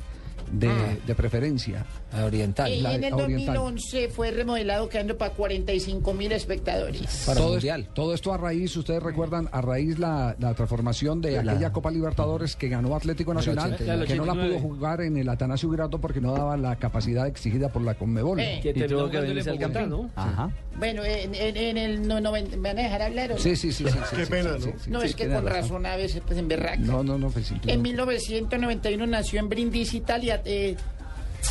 de, 0.51 0.69
Ah. 0.69 0.97
de 1.05 1.15
preferencia. 1.15 1.85
Oriental. 2.23 2.71
Y 2.71 2.85
en 2.85 3.03
el 3.03 3.11
2011 3.11 4.07
fue 4.09 4.31
remodelado 4.31 4.87
quedando 4.87 5.17
para 5.17 5.33
45 5.33 6.13
mil 6.13 6.31
espectadores. 6.31 7.25
todo, 7.35 7.57
es- 7.57 7.65
todo 7.93 8.13
esto 8.13 8.33
a 8.33 8.37
raíz, 8.37 8.75
ustedes 8.77 9.03
recuerdan, 9.03 9.49
a 9.51 9.61
raíz 9.61 9.99
la, 9.99 10.35
la 10.39 10.53
transformación 10.53 11.19
de 11.21 11.43
La- 11.43 11.51
aquella 11.51 11.71
Copa 11.73 11.91
Libertadores 11.91 12.55
que 12.55 12.69
ganó 12.69 12.95
Atlético 12.95 13.33
Nacional, 13.33 13.73
89. 13.73 14.05
que 14.07 14.15
no 14.15 14.25
la 14.25 14.31
pudo 14.33 14.43
89. 14.45 14.61
jugar 14.75 15.01
en 15.01 15.17
el 15.17 15.27
Atanasio 15.27 15.69
Girato 15.69 15.99
porque 15.99 16.21
no 16.21 16.31
daba 16.33 16.55
la 16.55 16.77
capacidad 16.77 17.27
exigida 17.27 17.69
por 17.69 17.81
la 17.81 17.95
Conmebol. 17.95 18.39
Eh. 18.39 18.59
Que 18.63 18.73
terminó 18.73 19.01
tuvo 19.01 19.09
que 19.11 19.19
venirse 19.19 19.49
al. 19.49 19.89
¿no? 19.89 20.09
Ajá. 20.15 20.51
Bueno, 20.77 21.03
en, 21.05 21.33
en- 21.35 21.57
en 21.57 21.77
el 21.77 22.07
no, 22.07 22.19
noven- 22.21 22.49
¿me 22.51 22.69
van 22.69 22.79
a 22.79 22.83
dejar 22.83 23.01
hablar 23.01 23.31
o 23.31 23.35
no? 23.35 23.39
Sí, 23.41 23.55
sí, 23.55 23.71
sí. 23.73 23.83
sí, 23.85 23.91
sí, 24.09 24.15
Qué 24.15 24.25
sí, 24.25 24.31
pena, 24.31 24.51
sí, 24.59 24.69
¿no? 24.73 24.79
sí, 24.79 24.89
No, 24.91 25.01
sí, 25.01 25.07
es 25.07 25.15
que 25.15 25.27
con 25.27 25.45
razón 25.45 25.85
a 25.85 25.95
veces 25.95 26.21
pues 26.25 26.37
en 26.39 26.47
berraca. 26.47 26.77
No, 26.77 27.03
no, 27.03 27.17
no, 27.17 27.29
pues, 27.29 27.51
En 27.65 27.81
1991 27.81 29.05
nació 29.07 29.39
en 29.39 29.49
Brindisi, 29.49 29.97
Italia, 29.97 30.34
eh, 30.45 30.75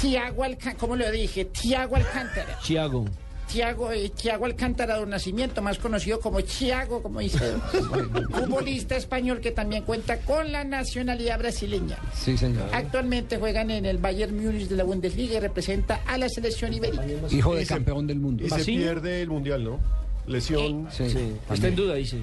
Tiago 0.00 0.44
Alcántara, 0.44 0.76
¿cómo 0.78 0.96
lo 0.96 1.10
dije? 1.10 1.46
Tiago 1.46 1.96
Alcántara. 1.96 2.58
Chiago. 2.62 3.04
Tiago, 3.46 3.92
eh, 3.92 4.10
Tiago 4.10 4.46
Alcántara 4.46 4.98
de 4.98 5.06
Nacimiento, 5.06 5.62
más 5.62 5.78
conocido 5.78 6.18
como 6.18 6.40
Chiago, 6.40 7.02
como 7.02 7.20
dice. 7.20 7.38
Futbolista 8.30 8.96
español 8.96 9.40
que 9.40 9.52
también 9.52 9.84
cuenta 9.84 10.18
con 10.20 10.50
la 10.50 10.64
nacionalidad 10.64 11.38
brasileña. 11.38 11.98
Sí, 12.14 12.36
señor. 12.36 12.68
Actualmente 12.72 13.38
juegan 13.38 13.70
en 13.70 13.86
el 13.86 13.98
Bayern 13.98 14.34
Múnich 14.34 14.68
de 14.68 14.76
la 14.76 14.84
Bundesliga 14.84 15.36
y 15.36 15.40
representa 15.40 16.00
a 16.06 16.18
la 16.18 16.28
selección 16.28 16.72
ibérica. 16.72 17.04
Hijo 17.30 17.54
de 17.54 17.66
campeón 17.66 18.06
del 18.06 18.18
mundo. 18.18 18.44
Y 18.44 18.50
se 18.50 18.64
pierde 18.64 19.22
el 19.22 19.28
mundial, 19.28 19.62
¿no? 19.62 20.03
Lesión. 20.26 20.88
Sí, 20.90 21.04
Está 21.50 21.68
en 21.68 21.76
duda, 21.76 21.94
dice. 21.94 22.18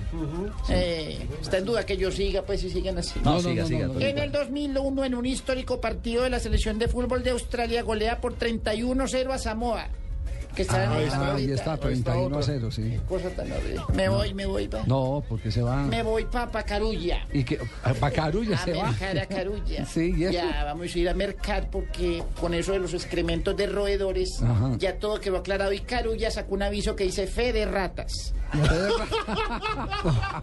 Eh, 0.69 1.19
está 1.41 1.57
en 1.59 1.65
duda 1.65 1.85
que 1.85 1.97
yo 1.97 2.11
siga, 2.11 2.41
pues 2.43 2.61
si 2.61 2.69
siguen 2.69 2.97
así. 2.97 3.19
No, 3.23 3.33
No, 3.35 3.41
siga, 3.41 3.61
no, 3.63 3.67
siga, 3.67 3.87
no, 3.87 3.93
no. 3.93 3.99
En 3.99 4.17
el 4.17 4.31
2001, 4.31 5.05
en 5.05 5.15
un 5.15 5.25
histórico 5.25 5.79
partido 5.79 6.23
de 6.23 6.29
la 6.29 6.39
selección 6.39 6.79
de 6.79 6.87
fútbol 6.87 7.23
de 7.23 7.31
Australia, 7.31 7.83
golea 7.83 8.19
por 8.19 8.37
31-0 8.37 9.31
a 9.31 9.37
Samoa. 9.37 9.87
Que 10.55 10.63
está 10.63 10.83
en 10.83 10.89
Ah, 10.91 10.95
el 10.95 10.99
ahí 10.99 11.05
está, 11.07 11.21
ahí 11.25 11.31
ahorita. 11.31 11.53
está, 11.53 11.77
31 11.77 12.37
a 12.37 12.43
0, 12.43 12.71
sí. 12.71 12.99
Cosa 13.07 13.29
tan 13.29 13.51
horrible. 13.51 13.81
Me 13.93 14.09
voy, 14.09 14.33
me 14.33 14.45
voy, 14.45 14.67
pa. 14.67 14.83
No, 14.85 15.23
porque 15.29 15.51
se 15.51 15.61
va. 15.61 15.77
Me 15.83 16.03
voy 16.03 16.25
pa' 16.25 16.49
Pacarulla. 16.51 17.25
Y 17.31 17.43
que 17.43 17.59
para 17.99 18.11
Carulla 18.13 18.55
A 18.57 18.63
se 18.65 18.73
va. 18.73 18.89
a 18.89 19.25
Carulla. 19.27 19.85
Sí, 19.91 20.13
y 20.17 20.23
eso. 20.25 20.33
Ya, 20.33 20.63
vamos 20.65 20.93
a 20.93 20.99
ir 20.99 21.09
a 21.09 21.13
mercar 21.13 21.69
porque 21.71 22.23
con 22.39 22.53
eso 22.53 22.73
de 22.73 22.79
los 22.79 22.93
excrementos 22.93 23.55
de 23.55 23.67
roedores, 23.67 24.41
Ajá. 24.41 24.71
ya 24.77 24.97
todo 24.99 25.19
quedó 25.21 25.37
aclarado. 25.37 25.71
Y 25.73 25.79
Carulla 25.79 26.29
sacó 26.31 26.55
un 26.55 26.63
aviso 26.63 26.95
que 26.95 27.05
dice 27.05 27.27
fe 27.27 27.53
de 27.53 27.65
ratas. 27.65 28.33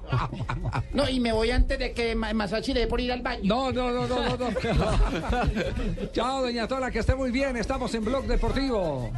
No, 0.93 1.09
y 1.09 1.21
me 1.21 1.33
voy 1.33 1.51
antes 1.51 1.79
de 1.79 1.93
que 1.93 2.15
Ma- 2.15 2.33
Masachi 2.33 2.73
le 2.73 2.81
dé 2.81 2.87
por 2.87 3.01
ir 3.01 3.13
al 3.13 3.23
baño. 3.23 3.43
No, 3.45 3.73
no, 3.73 3.91
no, 3.91 4.07
no, 4.07 4.37
no. 4.37 4.51
no. 4.51 6.09
Chao, 6.13 6.43
doña 6.43 6.67
Tola, 6.67 6.91
que 6.91 7.01
esté 7.01 7.15
muy 7.15 7.31
bien. 7.31 7.57
Estamos 7.57 7.95
en 7.95 8.05
Blog 8.05 8.27
Deportivo. 8.27 9.11